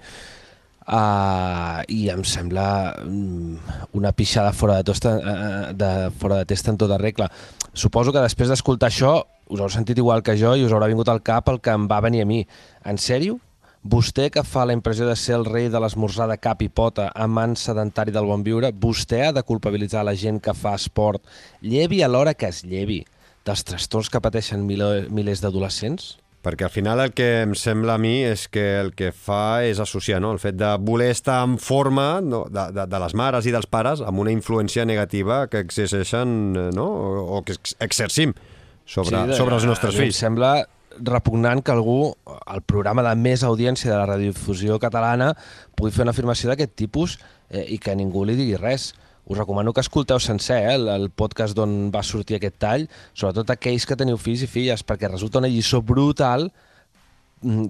Uh, 0.83 1.79
i 1.87 2.09
em 2.11 2.25
sembla 2.27 2.65
um, 3.05 3.53
una 3.95 4.09
pixada 4.11 4.49
fora 4.51 4.81
de, 4.81 4.83
tosta, 4.89 5.13
uh, 5.15 5.69
de, 5.71 5.91
fora 6.19 6.41
de 6.41 6.49
testa 6.49 6.73
en 6.73 6.79
tota 6.81 6.97
regla. 6.99 7.29
Suposo 7.71 8.11
que 8.11 8.19
després 8.19 8.51
d'escoltar 8.51 8.89
això 8.91 9.13
us 9.49 9.59
heu 9.59 9.69
sentit 9.69 9.97
igual 9.97 10.23
que 10.23 10.37
jo 10.39 10.55
i 10.55 10.63
us 10.65 10.71
haurà 10.71 10.87
vingut 10.91 11.09
al 11.09 11.23
cap 11.23 11.49
el 11.49 11.59
que 11.61 11.73
em 11.73 11.87
va 11.89 12.01
venir 12.01 12.23
a 12.23 12.29
mi. 12.29 12.43
En 12.85 12.97
sèrio? 12.97 13.39
Vostè 13.83 14.29
que 14.31 14.45
fa 14.47 14.63
la 14.63 14.71
impressió 14.71 15.03
de 15.09 15.15
ser 15.19 15.35
el 15.35 15.43
rei 15.43 15.67
de 15.67 15.79
l'esmorzar 15.83 16.29
de 16.29 16.37
cap 16.39 16.61
i 16.63 16.69
pota, 16.71 17.09
amant 17.19 17.57
sedentari 17.59 18.13
del 18.15 18.29
bon 18.29 18.43
viure, 18.45 18.71
vostè 18.71 19.25
ha 19.25 19.33
de 19.35 19.43
culpabilitzar 19.43 20.05
la 20.07 20.15
gent 20.15 20.39
que 20.39 20.53
fa 20.55 20.77
esport, 20.79 21.19
llevi 21.59 21.99
a 22.01 22.07
l'hora 22.07 22.33
que 22.33 22.47
es 22.47 22.63
llevi, 22.63 23.01
dels 23.43 23.65
trastorns 23.67 24.07
que 24.07 24.21
pateixen 24.23 24.63
milers 24.63 25.43
d'adolescents? 25.43 26.13
Perquè 26.43 26.65
al 26.67 26.71
final 26.71 26.99
el 26.99 27.11
que 27.15 27.27
em 27.41 27.53
sembla 27.55 27.95
a 27.95 27.99
mi 27.99 28.17
és 28.27 28.49
que 28.51 28.63
el 28.79 28.93
que 28.95 29.13
fa 29.15 29.63
és 29.63 29.79
associar 29.79 30.19
no? 30.19 30.33
el 30.35 30.41
fet 30.43 30.55
de 30.59 30.73
voler 30.79 31.09
estar 31.11 31.41
en 31.43 31.55
forma 31.59 32.19
no? 32.23 32.45
de, 32.51 32.65
de, 32.75 32.87
de 32.87 32.99
les 33.03 33.15
mares 33.15 33.47
i 33.47 33.53
dels 33.55 33.67
pares 33.67 34.03
amb 34.03 34.19
una 34.19 34.31
influència 34.31 34.83
negativa 34.83 35.45
que 35.47 35.63
exerceixen 35.63 36.51
no? 36.75 36.87
o, 36.87 37.23
o 37.37 37.43
que 37.47 37.55
exercim 37.83 38.35
sobre, 38.85 39.15
sí, 39.15 39.27
de, 39.31 39.37
sobre 39.37 39.59
els 39.59 39.67
nostres 39.67 39.95
fills. 39.95 40.15
Em 40.17 40.25
sembla 40.27 40.53
repugnant 40.99 41.63
que 41.65 41.73
algú, 41.73 42.13
al 42.45 42.61
programa 42.61 43.03
de 43.05 43.13
més 43.17 43.43
audiència 43.43 43.91
de 43.91 43.97
la 43.97 44.09
radiodifusió 44.09 44.77
catalana, 44.81 45.31
pugui 45.77 45.93
fer 45.93 46.05
una 46.05 46.13
afirmació 46.13 46.51
d'aquest 46.51 46.75
tipus 46.77 47.17
eh, 47.49 47.65
i 47.73 47.79
que 47.81 47.95
ningú 47.97 48.25
li 48.25 48.37
digui 48.39 48.59
res. 48.59 48.91
Us 49.23 49.39
recomano 49.39 49.71
que 49.73 49.81
escolteu 49.81 50.19
sencer 50.19 50.59
eh, 50.59 50.75
el, 50.75 50.89
el 50.91 51.09
podcast 51.09 51.55
d'on 51.57 51.89
va 51.93 52.03
sortir 52.03 52.37
aquest 52.37 52.59
tall, 52.61 52.85
sobretot 53.15 53.55
aquells 53.55 53.87
que 53.87 53.97
teniu 53.99 54.19
fills 54.21 54.43
i 54.45 54.51
filles, 54.51 54.83
perquè 54.85 55.09
resulta 55.09 55.41
una 55.41 55.51
lliçó 55.51 55.81
brutal 55.81 56.49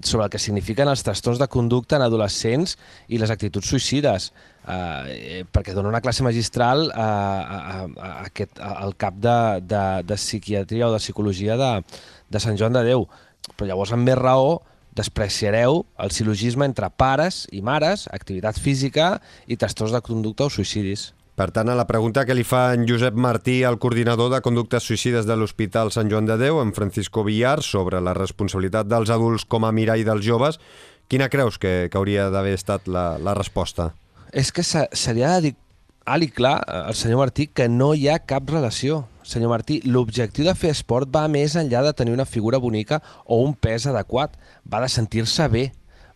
sobre 0.02 0.24
el 0.24 0.30
que 0.32 0.40
signifiquen 0.40 0.88
els 0.88 1.02
trastorns 1.06 1.40
de 1.42 1.48
conducta 1.50 1.98
en 1.98 2.04
adolescents 2.06 2.76
i 3.08 3.18
les 3.20 3.32
actituds 3.32 3.68
suïcides, 3.70 4.30
eh, 4.70 5.42
perquè 5.50 5.74
dona 5.74 5.90
una 5.90 6.02
classe 6.04 6.24
magistral 6.26 6.86
a, 6.94 7.06
a, 7.06 7.56
a 7.84 8.12
aquest, 8.28 8.60
a, 8.60 8.74
al 8.84 8.94
cap 9.00 9.18
de, 9.18 9.38
de, 9.66 9.84
de 10.06 10.18
psiquiatria 10.20 10.88
o 10.88 10.92
de 10.94 11.02
psicologia 11.02 11.58
de, 11.60 11.72
de 12.30 12.42
Sant 12.42 12.60
Joan 12.60 12.76
de 12.76 12.84
Déu. 12.86 13.08
Però 13.54 13.68
llavors, 13.68 13.92
amb 13.92 14.06
més 14.06 14.18
raó, 14.18 14.62
despreciareu 14.94 15.82
el 15.98 16.14
silogisme 16.14 16.66
entre 16.68 16.88
pares 16.90 17.44
i 17.52 17.60
mares, 17.66 18.06
activitat 18.14 18.60
física 18.62 19.18
i 19.50 19.58
trastorns 19.58 19.94
de 19.94 20.02
conducta 20.06 20.46
o 20.46 20.52
suïcidis. 20.52 21.10
Per 21.34 21.48
tant, 21.50 21.66
a 21.66 21.74
la 21.74 21.86
pregunta 21.88 22.22
que 22.22 22.34
li 22.36 22.44
fa 22.46 22.68
en 22.76 22.84
Josep 22.86 23.16
Martí, 23.18 23.56
el 23.66 23.80
coordinador 23.82 24.30
de 24.30 24.38
conductes 24.42 24.84
suïcides 24.86 25.26
de 25.26 25.34
l'Hospital 25.34 25.90
Sant 25.90 26.10
Joan 26.12 26.28
de 26.28 26.36
Déu, 26.38 26.60
en 26.62 26.70
Francisco 26.76 27.24
Villar, 27.26 27.56
sobre 27.66 27.98
la 27.98 28.14
responsabilitat 28.14 28.86
dels 28.86 29.10
adults 29.10 29.42
com 29.42 29.66
a 29.66 29.72
mirall 29.74 30.04
dels 30.06 30.22
joves, 30.22 30.60
quina 31.10 31.26
creus 31.32 31.58
que, 31.58 31.88
que 31.90 31.98
hauria 31.98 32.28
d'haver 32.30 32.54
estat 32.54 32.86
la, 32.86 33.16
la 33.18 33.34
resposta? 33.34 33.90
És 34.30 34.54
que 34.54 34.62
se, 34.62 34.86
se 34.94 35.14
li 35.14 35.26
ha 35.26 35.34
de 35.34 35.48
dir 35.48 35.56
alt 36.06 36.28
i 36.28 36.30
clar 36.30 36.60
al 36.62 36.94
senyor 36.94 37.24
Martí 37.24 37.48
que 37.50 37.66
no 37.66 37.94
hi 37.98 38.06
ha 38.12 38.20
cap 38.22 38.46
relació 38.54 39.02
senyor 39.24 39.50
Martí, 39.50 39.80
l'objectiu 39.88 40.44
de 40.44 40.54
fer 40.54 40.70
esport 40.74 41.08
va 41.10 41.24
més 41.32 41.56
enllà 41.56 41.82
de 41.86 41.94
tenir 41.96 42.12
una 42.14 42.28
figura 42.28 42.60
bonica 42.60 43.00
o 43.24 43.40
un 43.42 43.54
pes 43.56 43.86
adequat. 43.88 44.36
Va 44.68 44.82
de 44.84 44.90
sentir-se 44.92 45.48
bé, 45.48 45.64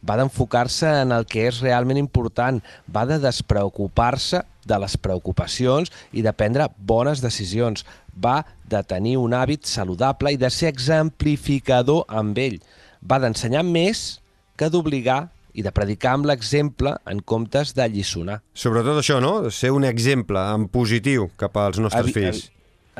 va 0.02 0.16
d'enfocar-se 0.18 0.90
en 1.02 1.12
el 1.14 1.26
que 1.28 1.46
és 1.48 1.60
realment 1.64 1.98
important, 2.00 2.60
va 2.94 3.04
de 3.08 3.18
despreocupar-se 3.22 4.42
de 4.68 4.78
les 4.82 4.96
preocupacions 5.00 5.90
i 6.12 6.22
de 6.22 6.34
prendre 6.36 6.68
bones 6.78 7.22
decisions. 7.24 7.86
Va 8.14 8.42
de 8.68 8.82
tenir 8.86 9.16
un 9.18 9.34
hàbit 9.34 9.66
saludable 9.66 10.34
i 10.34 10.40
de 10.40 10.50
ser 10.50 10.70
exemplificador 10.72 12.04
amb 12.08 12.38
ell. 12.38 12.60
Va 13.00 13.20
d'ensenyar 13.22 13.64
més 13.64 14.20
que 14.58 14.70
d'obligar 14.70 15.28
i 15.58 15.64
de 15.64 15.72
predicar 15.74 16.12
amb 16.18 16.28
l'exemple 16.28 16.92
en 17.08 17.22
comptes 17.24 17.72
de 17.74 17.88
lliçonar. 17.90 18.42
Sobretot 18.54 19.00
això, 19.00 19.18
no? 19.22 19.50
Ser 19.50 19.72
un 19.74 19.86
exemple 19.88 20.42
en 20.54 20.68
positiu 20.70 21.30
cap 21.40 21.56
als 21.58 21.80
nostres 21.82 22.10
Evi 22.10 22.14
fills 22.20 22.46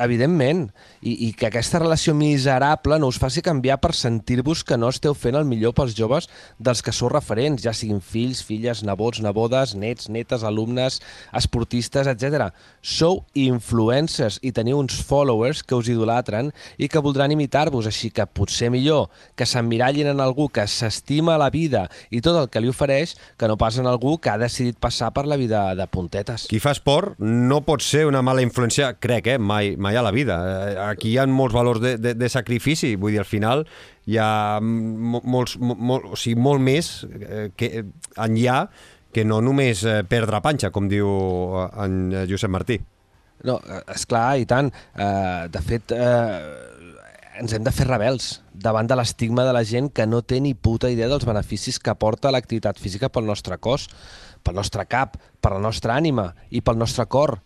evidentment, 0.01 0.69
i, 1.01 1.13
i 1.27 1.31
que 1.37 1.47
aquesta 1.47 1.79
relació 1.79 2.13
miserable 2.17 2.99
no 2.99 3.09
us 3.11 3.19
faci 3.21 3.43
canviar 3.45 3.79
per 3.81 3.93
sentir-vos 3.95 4.63
que 4.67 4.77
no 4.77 4.89
esteu 4.91 5.15
fent 5.15 5.37
el 5.39 5.47
millor 5.47 5.75
pels 5.77 5.95
joves 5.97 6.29
dels 6.59 6.83
que 6.83 6.93
sou 6.95 7.11
referents, 7.11 7.63
ja 7.63 7.73
siguin 7.75 8.01
fills, 8.03 8.41
filles, 8.45 8.83
nebots, 8.87 9.21
nebodes, 9.23 9.75
nets, 9.79 10.09
netes, 10.11 10.43
alumnes, 10.47 10.99
esportistes, 11.35 12.09
etc. 12.11 12.49
Sou 12.81 13.23
influencers 13.37 14.39
i 14.43 14.53
teniu 14.55 14.79
uns 14.79 14.99
followers 15.05 15.63
que 15.63 15.77
us 15.77 15.89
idolatren 15.91 16.51
i 16.77 16.89
que 16.91 17.03
voldran 17.03 17.33
imitar-vos, 17.35 17.87
així 17.89 18.11
que 18.11 18.27
potser 18.27 18.71
millor 18.73 19.09
que 19.39 19.47
s'emmirallin 19.47 20.11
en 20.13 20.23
algú 20.23 20.49
que 20.53 20.65
s'estima 20.67 21.37
la 21.39 21.49
vida 21.53 21.87
i 22.09 22.21
tot 22.25 22.37
el 22.39 22.49
que 22.51 22.61
li 22.61 22.71
ofereix 22.71 23.15
que 23.37 23.47
no 23.49 23.57
pas 23.59 23.77
en 23.79 23.87
algú 23.89 24.17
que 24.19 24.31
ha 24.31 24.37
decidit 24.41 24.79
passar 24.79 25.11
per 25.15 25.25
la 25.27 25.37
vida 25.39 25.73
de 25.75 25.87
puntetes. 25.87 26.47
Qui 26.49 26.61
fa 26.63 26.73
esport 26.75 27.17
no 27.19 27.61
pot 27.65 27.83
ser 27.85 28.05
una 28.09 28.21
mala 28.25 28.43
influència, 28.45 28.93
crec, 28.99 29.33
eh? 29.35 29.37
mai, 29.39 29.75
mai 29.77 29.88
mai 29.89 29.97
a 29.97 30.05
la 30.05 30.13
vida. 30.13 30.37
Eh, 30.45 30.77
aquí 30.91 31.13
hi 31.13 31.17
ha 31.17 31.25
molts 31.25 31.55
valors 31.57 31.81
de, 31.81 31.95
de, 31.97 32.13
de 32.17 32.29
sacrifici, 32.29 32.93
vull 32.95 33.15
dir, 33.15 33.23
al 33.23 33.29
final 33.29 33.65
hi 34.09 34.19
ha 34.21 34.59
molts, 34.61 35.57
molt, 35.59 36.13
o 36.13 36.19
sigui, 36.19 36.37
molt 36.41 36.63
més 36.63 36.93
eh, 37.09 37.49
que 37.57 37.83
enllà 38.17 38.61
que 39.13 39.25
no 39.25 39.41
només 39.41 39.81
eh, 39.89 40.01
perdre 40.05 40.41
panxa, 40.45 40.69
com 40.69 40.89
diu 40.89 41.09
en 41.81 42.25
Josep 42.29 42.53
Martí. 42.53 42.77
No, 43.47 43.55
és 43.87 44.03
clar 44.05 44.35
i 44.37 44.43
tant. 44.45 44.67
de 45.49 45.59
fet, 45.63 45.93
ens 47.39 47.53
hem 47.55 47.63
de 47.63 47.71
fer 47.71 47.85
rebels 47.87 48.41
davant 48.51 48.87
de 48.87 48.97
l'estigma 48.99 49.45
de 49.47 49.53
la 49.55 49.63
gent 49.63 49.87
que 49.95 50.05
no 50.05 50.19
té 50.21 50.41
ni 50.43 50.51
puta 50.53 50.91
idea 50.91 51.07
dels 51.07 51.23
beneficis 51.25 51.79
que 51.79 51.93
aporta 51.93 52.33
l'activitat 52.35 52.81
física 52.83 53.07
pel 53.07 53.29
nostre 53.29 53.55
cos, 53.57 53.87
pel 54.43 54.59
nostre 54.59 54.83
cap, 54.91 55.15
per 55.39 55.53
la 55.55 55.63
nostra 55.63 55.95
ànima 55.95 56.33
i 56.51 56.59
pel 56.59 56.77
nostre 56.77 57.07
cor. 57.07 57.37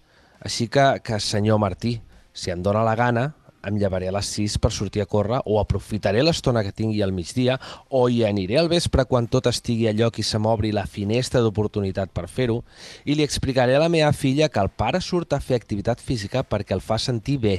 Així 0.43 0.67
que, 0.67 0.97
que 1.05 1.21
senyor 1.21 1.61
Martí, 1.61 1.99
si 2.33 2.51
em 2.51 2.61
dóna 2.65 2.83
la 2.83 2.95
gana, 2.99 3.31
em 3.63 3.77
llevaré 3.79 4.09
a 4.09 4.13
les 4.15 4.27
6 4.35 4.57
per 4.59 4.71
sortir 4.75 5.01
a 5.03 5.07
córrer 5.07 5.39
o 5.45 5.59
aprofitaré 5.59 6.23
l'estona 6.23 6.63
que 6.65 6.75
tingui 6.75 7.01
al 7.01 7.13
migdia 7.15 7.59
o 7.89 8.07
hi 8.09 8.23
aniré 8.27 8.57
al 8.59 8.69
vespre 8.71 9.05
quan 9.07 9.29
tot 9.31 9.47
estigui 9.47 9.87
a 9.87 9.93
lloc 9.95 10.19
i 10.19 10.25
se 10.27 10.39
m'obri 10.41 10.73
la 10.75 10.85
finestra 10.85 11.41
d'oportunitat 11.41 12.11
per 12.11 12.27
fer-ho 12.27 12.59
i 13.05 13.15
li 13.15 13.23
explicaré 13.23 13.77
a 13.77 13.83
la 13.85 13.91
meva 13.93 14.11
filla 14.11 14.49
que 14.49 14.59
el 14.59 14.69
pare 14.69 14.99
surt 15.01 15.33
a 15.33 15.39
fer 15.39 15.61
activitat 15.61 16.03
física 16.03 16.43
perquè 16.43 16.75
el 16.75 16.83
fa 16.83 16.99
sentir 16.99 17.37
bé, 17.39 17.55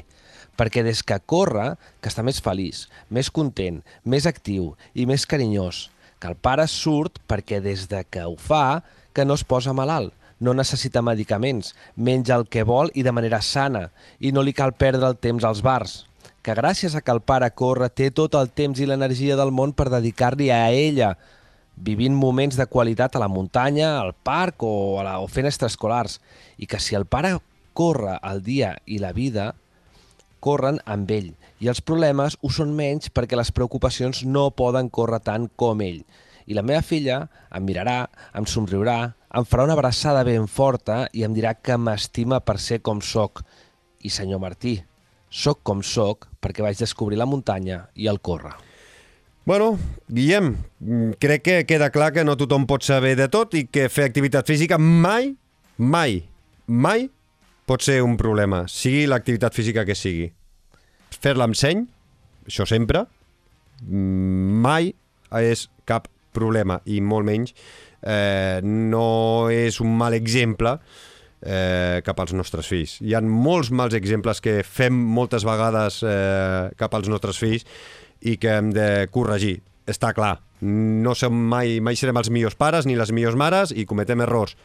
perquè 0.59 0.85
des 0.85 1.03
que 1.03 1.19
corre, 1.25 1.75
que 2.01 2.13
està 2.13 2.23
més 2.23 2.41
feliç, 2.45 2.87
més 3.09 3.31
content, 3.31 3.81
més 4.05 4.29
actiu 4.29 4.75
i 4.93 5.07
més 5.07 5.25
carinyós, 5.27 5.89
que 6.21 6.29
el 6.29 6.37
pare 6.37 6.67
surt 6.69 7.19
perquè 7.29 7.63
des 7.65 7.89
de 7.89 8.05
que 8.05 8.27
ho 8.29 8.37
fa, 8.37 8.83
que 9.15 9.25
no 9.25 9.39
es 9.39 9.45
posa 9.45 9.73
malalt, 9.73 10.13
no 10.45 10.55
necessita 10.55 11.03
medicaments, 11.03 11.73
menja 11.97 12.37
el 12.37 12.45
que 12.47 12.67
vol 12.69 12.93
i 12.95 13.03
de 13.03 13.13
manera 13.17 13.41
sana, 13.43 13.89
i 14.21 14.33
no 14.33 14.45
li 14.45 14.53
cal 14.53 14.75
perdre 14.77 15.09
el 15.09 15.17
temps 15.17 15.45
als 15.49 15.63
bars, 15.65 16.03
que 16.45 16.55
gràcies 16.55 16.95
a 16.95 17.01
que 17.01 17.15
el 17.15 17.23
pare 17.25 17.49
corre 17.57 17.89
té 17.89 18.11
tot 18.13 18.37
el 18.37 18.51
temps 18.53 18.81
i 18.81 18.87
l'energia 18.87 19.39
del 19.41 19.53
món 19.57 19.73
per 19.73 19.89
dedicar-li 19.89 20.51
a 20.53 20.69
ella, 20.71 21.15
vivint 21.75 22.15
moments 22.15 22.59
de 22.61 22.67
qualitat 22.71 23.17
a 23.17 23.23
la 23.23 23.31
muntanya, 23.33 23.97
al 23.99 24.13
parc 24.15 24.63
o, 24.63 25.01
a 25.01 25.07
la, 25.07 25.19
o 25.25 25.27
fent 25.27 25.49
extraescolars, 25.49 26.21
i 26.61 26.69
que 26.69 26.79
si 26.79 26.95
el 26.95 27.09
pare 27.09 27.39
corre 27.73 28.19
el 28.23 28.45
dia 28.45 28.77
i 28.87 29.01
la 29.01 29.15
vida, 29.17 29.55
corren 30.45 30.79
amb 30.85 31.11
ell, 31.11 31.33
i 31.65 31.71
els 31.73 31.81
problemes 31.81 32.37
ho 32.43 32.51
són 32.53 32.77
menys 32.77 33.09
perquè 33.09 33.39
les 33.41 33.51
preocupacions 33.57 34.23
no 34.29 34.51
poden 34.53 34.93
córrer 34.93 35.23
tant 35.25 35.49
com 35.57 35.81
ell. 35.81 36.05
I 36.47 36.57
la 36.57 36.63
meva 36.63 36.83
filla 36.85 37.23
em 37.55 37.65
mirarà, 37.65 38.05
em 38.37 38.47
somriurà, 38.47 39.15
em 39.35 39.47
farà 39.49 39.65
una 39.65 39.77
abraçada 39.77 40.25
ben 40.27 40.47
forta 40.47 41.05
i 41.13 41.25
em 41.25 41.35
dirà 41.35 41.55
que 41.57 41.79
m'estima 41.81 42.41
per 42.45 42.59
ser 42.61 42.81
com 42.85 43.01
sóc. 43.01 43.43
I 44.05 44.11
senyor 44.13 44.43
Martí, 44.43 44.77
sóc 45.31 45.63
com 45.65 45.83
sóc 45.83 46.29
perquè 46.43 46.63
vaig 46.63 46.79
descobrir 46.79 47.19
la 47.19 47.27
muntanya 47.27 47.87
i 47.95 48.07
el 48.11 48.21
córrer. 48.21 48.55
Bueno, 49.45 49.75
Guillem, 50.09 50.55
crec 51.21 51.43
que 51.45 51.57
queda 51.69 51.91
clar 51.93 52.13
que 52.15 52.25
no 52.25 52.37
tothom 52.41 52.65
pot 52.69 52.85
saber 52.87 53.13
de 53.19 53.27
tot 53.29 53.53
i 53.59 53.67
que 53.69 53.91
fer 53.93 54.07
activitat 54.09 54.49
física 54.49 54.79
mai, 54.81 55.35
mai, 55.77 56.23
mai 56.67 57.11
pot 57.69 57.85
ser 57.85 57.99
un 58.05 58.17
problema, 58.21 58.65
sigui 58.69 59.05
l'activitat 59.09 59.53
física 59.57 59.85
que 59.85 59.97
sigui. 59.97 60.31
Fer-la 61.21 61.45
amb 61.49 61.57
seny, 61.57 61.85
això 62.49 62.65
sempre, 62.69 63.05
mm, 63.83 64.61
mai 64.65 64.95
és 65.45 65.69
cap 65.85 66.09
problema 66.35 66.81
i 66.85 67.01
molt 67.01 67.27
menys 67.29 67.55
eh, 68.05 68.61
no 68.63 69.49
és 69.53 69.81
un 69.83 69.95
mal 69.97 70.17
exemple 70.17 70.77
eh, 71.45 72.01
cap 72.05 72.21
als 72.21 72.35
nostres 72.37 72.69
fills. 72.71 72.99
Hi 73.05 73.15
ha 73.15 73.23
molts 73.25 73.71
mals 73.71 73.97
exemples 73.97 74.43
que 74.45 74.63
fem 74.65 74.95
moltes 74.95 75.47
vegades 75.47 76.03
eh, 76.07 76.71
cap 76.81 76.95
als 76.97 77.11
nostres 77.13 77.41
fills 77.41 77.67
i 78.25 78.37
que 78.41 78.59
hem 78.59 78.73
de 78.75 79.09
corregir. 79.13 79.59
Està 79.91 80.15
clar, 80.17 80.39
no 80.65 81.13
som 81.19 81.35
mai, 81.51 81.77
mai 81.85 81.99
serem 82.01 82.17
els 82.17 82.31
millors 82.33 82.57
pares 82.57 82.89
ni 82.89 82.97
les 82.97 83.13
millors 83.13 83.37
mares 83.37 83.75
i 83.75 83.85
cometem 83.89 84.25
errors. 84.25 84.57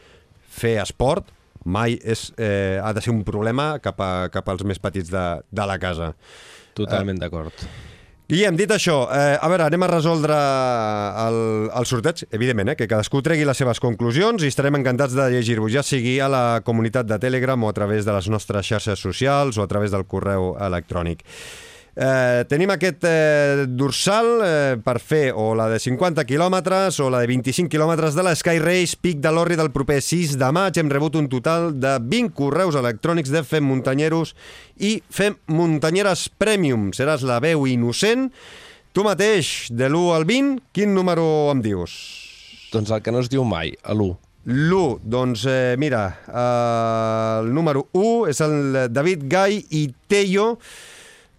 Fer 0.50 0.78
esport 0.80 1.28
mai 1.64 1.98
és, 2.00 2.30
eh, 2.40 2.80
ha 2.80 2.92
de 2.96 3.02
ser 3.04 3.12
un 3.12 3.22
problema 3.24 3.74
cap, 3.84 4.00
a, 4.00 4.28
cap 4.32 4.48
als 4.48 4.64
més 4.64 4.80
petits 4.80 5.12
de, 5.12 5.24
de 5.50 5.66
la 5.68 5.78
casa. 5.78 6.14
Totalment 6.74 7.18
eh, 7.18 7.26
d'acord. 7.26 7.66
Guillem, 8.30 8.54
dit 8.54 8.70
això, 8.70 9.08
eh, 9.10 9.38
a 9.42 9.48
veure, 9.50 9.64
anem 9.66 9.82
a 9.82 9.86
resoldre 9.90 10.34
el, 11.24 11.38
el 11.74 11.86
sorteig, 11.90 12.20
evidentment, 12.30 12.68
eh, 12.70 12.76
que 12.78 12.86
cadascú 12.86 13.18
tregui 13.26 13.42
les 13.48 13.58
seves 13.58 13.80
conclusions 13.82 14.44
i 14.44 14.50
estarem 14.52 14.78
encantats 14.78 15.16
de 15.18 15.24
llegir-vos, 15.32 15.72
ja 15.74 15.82
sigui 15.82 16.20
a 16.22 16.28
la 16.30 16.44
comunitat 16.62 17.08
de 17.10 17.18
Telegram 17.18 17.58
o 17.66 17.72
a 17.72 17.74
través 17.74 18.06
de 18.06 18.14
les 18.14 18.28
nostres 18.30 18.70
xarxes 18.70 19.02
socials 19.02 19.58
o 19.58 19.64
a 19.64 19.66
través 19.66 19.90
del 19.90 20.06
correu 20.06 20.52
electrònic. 20.62 21.26
Eh, 21.96 22.44
tenim 22.46 22.70
aquest 22.70 23.02
eh, 23.08 23.64
dorsal 23.66 24.28
eh, 24.46 24.76
per 24.78 25.00
fer 25.02 25.32
o 25.34 25.50
la 25.58 25.66
de 25.72 25.80
50 25.82 26.22
quilòmetres 26.28 27.00
o 27.02 27.08
la 27.10 27.22
de 27.24 27.30
25 27.32 27.72
quilòmetres 27.72 28.14
de 28.14 28.22
l'Sky 28.24 28.62
Race 28.62 28.94
Pic 28.94 29.18
de 29.18 29.32
l'Orri 29.34 29.58
del 29.58 29.72
proper 29.74 29.98
6 30.04 30.36
de 30.38 30.52
maig. 30.54 30.78
Hem 30.78 30.92
rebut 30.92 31.18
un 31.18 31.28
total 31.32 31.72
de 31.74 31.96
20 31.98 32.30
correus 32.36 32.78
electrònics 32.78 33.34
de 33.34 33.42
Fem 33.42 33.66
Muntanyeros 33.66 34.36
i 34.78 35.00
Fem 35.10 35.36
Muntanyeres 35.50 36.28
Premium. 36.38 36.90
Seràs 36.94 37.26
la 37.26 37.40
veu 37.42 37.66
innocent. 37.66 38.30
Tu 38.94 39.02
mateix, 39.06 39.68
de 39.70 39.86
l'1 39.90 40.14
al 40.14 40.24
20, 40.26 40.56
quin 40.74 40.94
número 40.94 41.24
em 41.52 41.60
dius? 41.62 41.92
Doncs 42.72 42.90
el 42.90 43.02
que 43.02 43.14
no 43.14 43.22
es 43.22 43.30
diu 43.30 43.44
mai, 43.46 43.74
a 43.82 43.94
l'1. 43.94 44.14
L'1, 44.50 45.02
doncs 45.04 45.44
eh, 45.46 45.76
mira, 45.78 46.06
eh, 46.26 47.42
el 47.42 47.52
número 47.54 47.84
1 47.92 48.30
és 48.32 48.40
el 48.46 48.56
David 48.90 49.26
Gai 49.30 49.60
i 49.78 49.84
Teyo, 50.08 50.54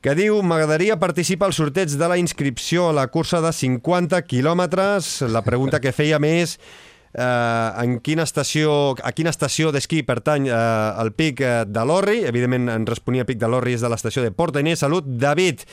que 0.02 0.15
diu 0.18 0.40
m'agradaria 0.41 0.98
participar 0.98 1.52
al 1.52 1.53
sorteig 1.53 1.94
de 1.94 2.07
la 2.10 2.18
inscripció 2.18 2.88
a 2.90 2.94
la 2.98 3.06
cursa 3.14 3.38
de 3.41 3.52
50 3.53 4.18
quilòmetres. 4.26 5.19
La 5.30 5.44
pregunta 5.45 5.80
que 5.80 5.94
feia 5.94 6.18
més 6.18 6.56
eh, 7.14 7.22
en 7.22 7.99
quina 8.02 8.26
estació, 8.26 8.95
a 8.98 9.11
quina 9.14 9.30
estació 9.30 9.69
d'esquí 9.69 10.02
pertany 10.07 10.49
eh, 10.49 10.57
el 11.03 11.14
pic 11.14 11.45
eh, 11.45 11.53
de 11.69 11.86
l'Orri. 11.86 12.23
Evidentment, 12.26 12.72
en 12.73 12.90
responia 12.90 13.28
Pic 13.30 13.38
de 13.38 13.52
l'Orri 13.52 13.78
és 13.78 13.86
de 13.86 13.94
l'estació 13.94 14.26
de 14.26 14.34
Porta 14.34 14.65
Inés. 14.65 14.82
Salut, 14.82 15.06
David. 15.06 15.68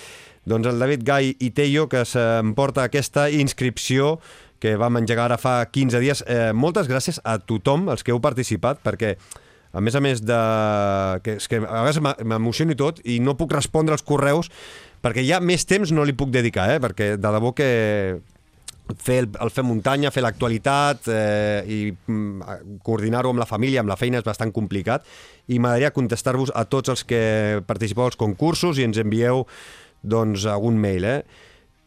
Doncs 0.49 0.69
el 0.69 0.85
David 0.85 1.09
Gai 1.09 1.33
i 1.33 1.51
Teio, 1.57 1.89
que 1.89 2.05
s'emporta 2.05 2.85
aquesta 2.85 3.31
inscripció 3.33 4.19
que 4.61 4.77
vam 4.77 5.01
engegar 5.01 5.31
ara 5.31 5.41
fa 5.41 5.63
15 5.73 6.05
dies. 6.05 6.25
Eh, 6.29 6.53
moltes 6.53 6.89
gràcies 6.91 7.23
a 7.25 7.39
tothom, 7.41 7.89
els 7.89 8.05
que 8.05 8.13
heu 8.13 8.21
participat, 8.21 8.85
perquè 8.85 9.17
a 9.73 9.83
més 9.85 9.95
a 9.95 10.03
més 10.05 10.23
de... 10.25 10.41
Que, 11.25 11.37
és 11.39 11.49
que 11.51 11.61
a 11.61 11.85
vegades 11.85 12.01
m'emociono 12.01 12.75
i 12.75 12.79
tot 12.79 13.03
i 13.05 13.19
no 13.21 13.37
puc 13.39 13.53
respondre 13.57 13.97
als 13.97 14.07
correus 14.07 14.51
perquè 15.05 15.23
ja 15.27 15.39
més 15.45 15.67
temps 15.69 15.93
no 15.95 16.07
li 16.07 16.17
puc 16.17 16.33
dedicar, 16.35 16.69
eh? 16.75 16.83
perquè 16.83 17.15
de 17.17 17.33
debò 17.37 17.53
que 17.57 17.69
fer 18.97 19.19
el, 19.23 19.29
el 19.45 19.51
fer 19.53 19.65
muntanya, 19.67 20.13
fer 20.15 20.23
l'actualitat 20.25 21.11
eh, 21.13 21.61
i 21.69 21.79
mm, 21.93 22.79
coordinar-ho 22.87 23.33
amb 23.35 23.43
la 23.43 23.49
família, 23.49 23.83
amb 23.83 23.93
la 23.93 23.99
feina 24.01 24.23
és 24.23 24.27
bastant 24.27 24.53
complicat 24.55 25.05
i 25.49 25.59
m'agradaria 25.59 25.93
contestar-vos 25.95 26.53
a 26.57 26.65
tots 26.65 26.95
els 26.95 27.05
que 27.09 27.61
participeu 27.69 28.09
als 28.09 28.19
concursos 28.21 28.81
i 28.81 28.89
ens 28.89 29.01
envieu 29.01 29.45
doncs 30.03 30.47
algun 30.49 30.79
mail, 30.81 31.05
eh? 31.05 31.21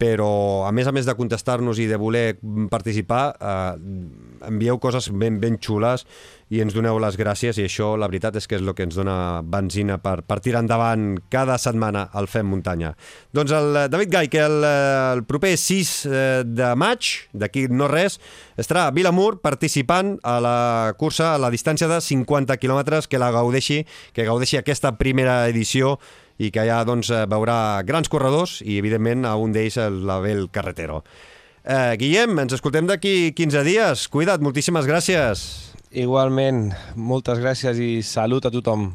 Però 0.02 0.66
a 0.66 0.72
més 0.74 0.88
a 0.90 0.94
més 0.96 1.06
de 1.06 1.14
contestar-nos 1.14 1.78
i 1.78 1.86
de 1.86 1.98
voler 2.02 2.40
participar, 2.72 3.36
eh, 3.38 4.48
envieu 4.50 4.80
coses 4.82 5.12
ben, 5.14 5.38
ben 5.38 5.60
xules 5.62 6.08
i 6.52 6.60
ens 6.64 6.74
doneu 6.74 6.98
les 7.00 7.16
gràcies 7.20 7.60
i 7.62 7.68
això 7.68 7.94
la 8.00 8.10
veritat 8.10 8.40
és 8.40 8.48
que 8.50 8.58
és 8.58 8.64
el 8.66 8.74
que 8.76 8.88
ens 8.88 8.98
dona 8.98 9.44
benzina 9.46 10.00
per, 10.02 10.18
per 10.26 10.40
tirar 10.42 10.64
endavant 10.66 11.20
cada 11.32 11.60
setmana 11.62 12.08
al 12.18 12.28
Fem 12.28 12.50
Muntanya. 12.50 12.96
Doncs 13.32 13.54
el 13.56 13.78
David 13.94 14.12
Gai, 14.12 14.32
que 14.34 14.42
el, 14.42 14.58
el 14.66 15.24
proper 15.30 15.54
6 15.54 15.94
eh, 16.10 16.18
de 16.50 16.72
maig, 16.76 17.12
d'aquí 17.32 17.68
no 17.70 17.88
res, 17.92 18.18
estarà 18.58 18.88
a 18.90 18.96
Vilamur 18.96 19.38
participant 19.46 20.16
a 20.26 20.40
la 20.42 20.58
cursa 20.98 21.36
a 21.36 21.40
la 21.40 21.54
distància 21.54 21.88
de 21.92 22.02
50 22.02 22.58
quilòmetres 22.58 23.08
que 23.08 23.22
la 23.22 23.30
gaudeixi, 23.32 23.84
que 24.18 24.26
gaudeixi 24.26 24.58
aquesta 24.60 24.96
primera 24.98 25.44
edició 25.54 26.00
i 26.42 26.50
que 26.50 26.64
allà 26.64 26.82
doncs, 26.88 27.12
eh, 27.14 27.26
veurà 27.30 27.82
grans 27.86 28.10
corredors 28.10 28.60
i, 28.66 28.80
evidentment, 28.82 29.28
a 29.30 29.36
un 29.38 29.54
d'ells 29.54 29.78
l'Abel 29.78 30.48
Carretero. 30.50 31.04
Eh, 31.62 31.96
Guillem, 32.02 32.40
ens 32.42 32.58
escoltem 32.58 32.88
d'aquí 32.90 33.34
15 33.38 33.64
dies. 33.68 34.08
Cuida't, 34.10 34.42
moltíssimes 34.42 34.90
gràcies. 34.90 35.46
Igualment, 35.92 36.72
moltes 36.96 37.42
gràcies 37.44 37.78
i 37.78 37.92
salut 38.02 38.48
a 38.48 38.54
tothom. 38.54 38.94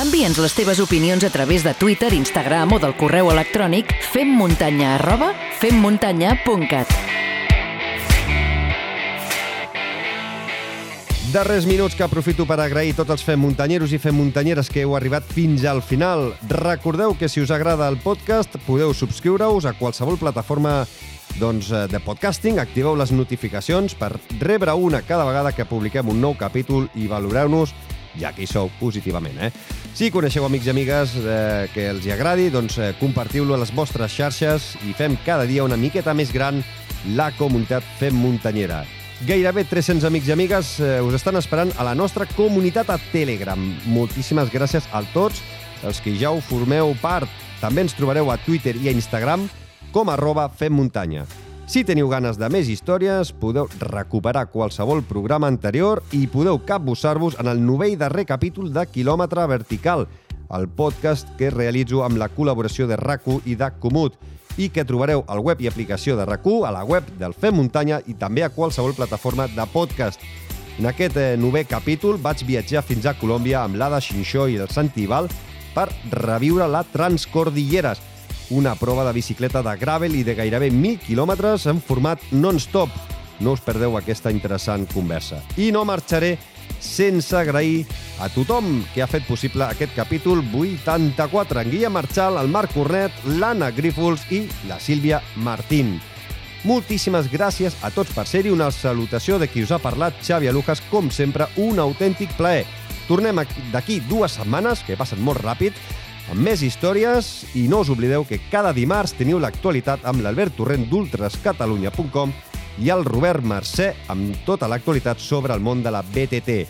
Envia'ns 0.00 0.38
les 0.40 0.54
teves 0.56 0.80
opinions 0.80 1.24
a 1.26 1.30
través 1.34 1.64
de 1.66 1.74
Twitter, 1.74 2.12
Instagram 2.16 2.76
o 2.76 2.80
del 2.80 2.96
correu 2.96 3.32
electrònic 3.34 3.92
femmuntanya 4.14 4.96
arroba 4.96 5.34
femmuntanya.cat. 5.60 7.09
Darrers 11.32 11.64
minuts 11.64 11.94
que 11.94 12.02
aprofito 12.02 12.42
per 12.42 12.56
agrair 12.58 12.90
tots 12.98 13.12
els 13.14 13.22
fem 13.22 13.38
muntanyeros 13.38 13.92
i 13.94 14.00
fem 14.02 14.16
muntanyeres 14.18 14.66
que 14.66 14.82
heu 14.82 14.96
arribat 14.98 15.28
fins 15.30 15.62
al 15.68 15.78
final. 15.78 16.32
Recordeu 16.50 17.14
que 17.14 17.28
si 17.30 17.38
us 17.38 17.52
agrada 17.54 17.86
el 17.86 18.00
podcast 18.02 18.56
podeu 18.66 18.90
subscriure-us 18.96 19.68
a 19.68 19.76
qualsevol 19.78 20.18
plataforma 20.18 20.88
doncs, 21.38 21.70
eh, 21.70 21.86
de 21.86 22.00
podcasting, 22.02 22.58
activeu 22.58 22.98
les 22.98 23.12
notificacions 23.14 23.94
per 23.94 24.16
rebre 24.40 24.74
una 24.74 25.04
cada 25.06 25.28
vegada 25.28 25.54
que 25.54 25.68
publiquem 25.70 26.10
un 26.10 26.18
nou 26.20 26.34
capítol 26.34 26.88
i 26.98 27.06
valoreu-nos 27.06 27.76
ja 28.18 28.34
que 28.34 28.42
hi 28.42 28.50
sou 28.50 28.72
positivament. 28.80 29.38
Eh? 29.38 29.52
Si 29.94 30.10
coneixeu 30.10 30.44
amics 30.48 30.66
i 30.66 30.74
amigues 30.74 31.14
eh, 31.14 31.68
que 31.70 31.92
els 31.92 32.06
hi 32.06 32.10
agradi, 32.10 32.50
doncs 32.50 32.78
eh, 32.78 32.94
compartiu-lo 32.98 33.54
a 33.54 33.62
les 33.62 33.70
vostres 33.70 34.18
xarxes 34.18 34.72
i 34.82 34.96
fem 34.98 35.14
cada 35.22 35.46
dia 35.46 35.62
una 35.62 35.78
miqueta 35.78 36.10
més 36.10 36.34
gran 36.34 36.64
la 37.14 37.30
comunitat 37.38 37.86
Fem 38.00 38.18
Muntanyera. 38.18 38.82
Gairebé 39.20 39.66
300 39.68 40.06
amics 40.08 40.30
i 40.30 40.32
amigues 40.32 40.68
eh, 40.80 40.94
us 41.04 41.12
estan 41.18 41.36
esperant 41.36 41.74
a 41.76 41.84
la 41.84 41.92
nostra 41.92 42.24
comunitat 42.24 42.88
a 42.88 42.96
Telegram. 43.12 43.60
Moltíssimes 43.92 44.48
gràcies 44.48 44.86
a 44.96 45.02
tots 45.12 45.42
els 45.84 46.00
que 46.00 46.14
ja 46.16 46.30
ho 46.32 46.40
formeu 46.40 46.94
part. 47.02 47.28
També 47.60 47.84
ens 47.84 47.92
trobareu 47.98 48.30
a 48.32 48.38
Twitter 48.40 48.72
i 48.80 48.88
a 48.88 48.94
Instagram 48.96 49.44
com 49.92 50.08
arroba 50.08 50.48
femmuntanya. 50.48 51.26
Si 51.68 51.84
teniu 51.84 52.08
ganes 52.08 52.40
de 52.40 52.48
més 52.48 52.72
històries, 52.72 53.34
podeu 53.36 53.68
recuperar 53.92 54.48
qualsevol 54.48 55.04
programa 55.04 55.52
anterior 55.52 56.00
i 56.16 56.24
podeu 56.24 56.56
capbussar-vos 56.64 57.36
en 57.44 57.52
el 57.52 57.60
novell 57.60 58.00
darrer 58.00 58.24
capítol 58.24 58.72
de 58.72 58.88
Kilòmetre 58.88 59.44
Vertical, 59.52 60.08
el 60.48 60.66
podcast 60.66 61.28
que 61.36 61.52
realitzo 61.52 62.06
amb 62.08 62.16
la 62.16 62.32
col·laboració 62.32 62.88
de 62.88 62.96
RACU 62.96 63.42
i 63.44 63.60
de 63.60 63.68
Comut 63.84 64.16
i 64.56 64.68
que 64.68 64.84
trobareu 64.84 65.24
al 65.28 65.40
web 65.44 65.60
i 65.60 65.68
aplicació 65.68 66.16
de 66.16 66.24
rac 66.24 66.46
a 66.46 66.70
la 66.70 66.84
web 66.84 67.04
del 67.18 67.34
Fem 67.34 67.54
Muntanya 67.54 68.00
i 68.06 68.14
també 68.14 68.42
a 68.42 68.50
qualsevol 68.50 68.94
plataforma 68.94 69.46
de 69.46 69.66
podcast. 69.72 70.20
En 70.78 70.86
aquest 70.86 71.16
eh, 71.16 71.36
novè 71.36 71.64
capítol 71.68 72.16
vaig 72.16 72.42
viatjar 72.46 72.82
fins 72.82 73.06
a 73.06 73.14
Colòmbia 73.14 73.62
amb 73.62 73.76
l'Ada 73.76 74.00
Xinxó 74.00 74.46
i 74.48 74.56
el 74.56 74.70
Santi 74.72 75.06
Val 75.06 75.28
per 75.74 75.88
reviure 76.10 76.66
la 76.66 76.82
Transcordilleres, 76.84 78.00
una 78.50 78.74
prova 78.74 79.04
de 79.04 79.12
bicicleta 79.12 79.62
de 79.62 79.76
gravel 79.76 80.16
i 80.16 80.24
de 80.24 80.34
gairebé 80.34 80.70
1.000 80.72 81.04
quilòmetres 81.04 81.66
en 81.70 81.82
format 81.84 82.22
non-stop. 82.32 82.88
No 83.40 83.52
us 83.52 83.60
perdeu 83.60 83.96
aquesta 83.96 84.32
interessant 84.32 84.86
conversa. 84.90 85.42
I 85.56 85.70
no 85.72 85.84
marxaré 85.84 86.38
sense 86.78 87.34
agrair 87.36 87.86
a 88.20 88.28
tothom 88.28 88.84
que 88.94 89.02
ha 89.02 89.08
fet 89.10 89.24
possible 89.26 89.64
aquest 89.64 89.94
capítol 89.96 90.44
84. 90.44 91.60
En 91.60 91.70
Guilla 91.70 91.90
Marchal, 91.90 92.38
el 92.38 92.48
Marc 92.48 92.74
Cornet, 92.74 93.12
l'Anna 93.24 93.70
Grífols 93.70 94.26
i 94.30 94.46
la 94.68 94.78
Sílvia 94.78 95.22
Martín. 95.36 95.98
Moltíssimes 96.64 97.30
gràcies 97.32 97.76
a 97.82 97.88
tots 97.90 98.12
per 98.12 98.26
ser-hi. 98.28 98.52
Una 98.52 98.68
salutació 98.70 99.38
de 99.40 99.48
qui 99.48 99.64
us 99.64 99.72
ha 99.72 99.80
parlat, 99.80 100.18
Xavi 100.22 100.50
Alujas, 100.50 100.82
com 100.90 101.08
sempre, 101.10 101.48
un 101.56 101.80
autèntic 101.80 102.36
plaer. 102.36 102.66
Tornem 103.08 103.40
d'aquí 103.72 104.00
dues 104.06 104.36
setmanes, 104.36 104.84
que 104.86 104.98
passen 105.00 105.22
molt 105.24 105.40
ràpid, 105.40 105.72
amb 106.30 106.44
més 106.44 106.62
històries 106.62 107.30
i 107.58 107.64
no 107.68 107.80
us 107.82 107.90
oblideu 107.90 108.26
que 108.28 108.38
cada 108.52 108.74
dimarts 108.76 109.16
teniu 109.18 109.40
l'actualitat 109.42 110.04
amb 110.06 110.22
l'Albert 110.22 110.54
Torrent 110.60 110.84
d'ultrascatalunya.com 110.90 112.36
i 112.80 112.90
el 112.90 113.04
Robert 113.04 113.44
Mercè 113.44 113.92
amb 114.12 114.40
tota 114.46 114.68
l'actualitat 114.68 115.20
sobre 115.20 115.54
el 115.54 115.60
món 115.60 115.84
de 115.84 115.92
la 115.92 116.02
BTT. 116.02 116.64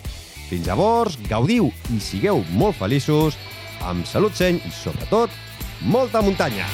Fins 0.51 0.67
llavors, 0.67 1.17
gaudiu 1.29 1.71
i 1.95 1.99
sigueu 2.03 2.43
molt 2.59 2.75
feliços, 2.79 3.39
amb 3.87 4.05
salut 4.05 4.35
seny 4.35 4.59
i, 4.59 4.71
sobretot, 4.75 5.31
molta 5.81 6.21
muntanya. 6.21 6.67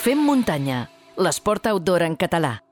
Fem 0.00 0.22
muntanya, 0.22 0.86
l'esport 1.18 1.66
outdoor 1.72 2.06
en 2.06 2.16
català. 2.16 2.65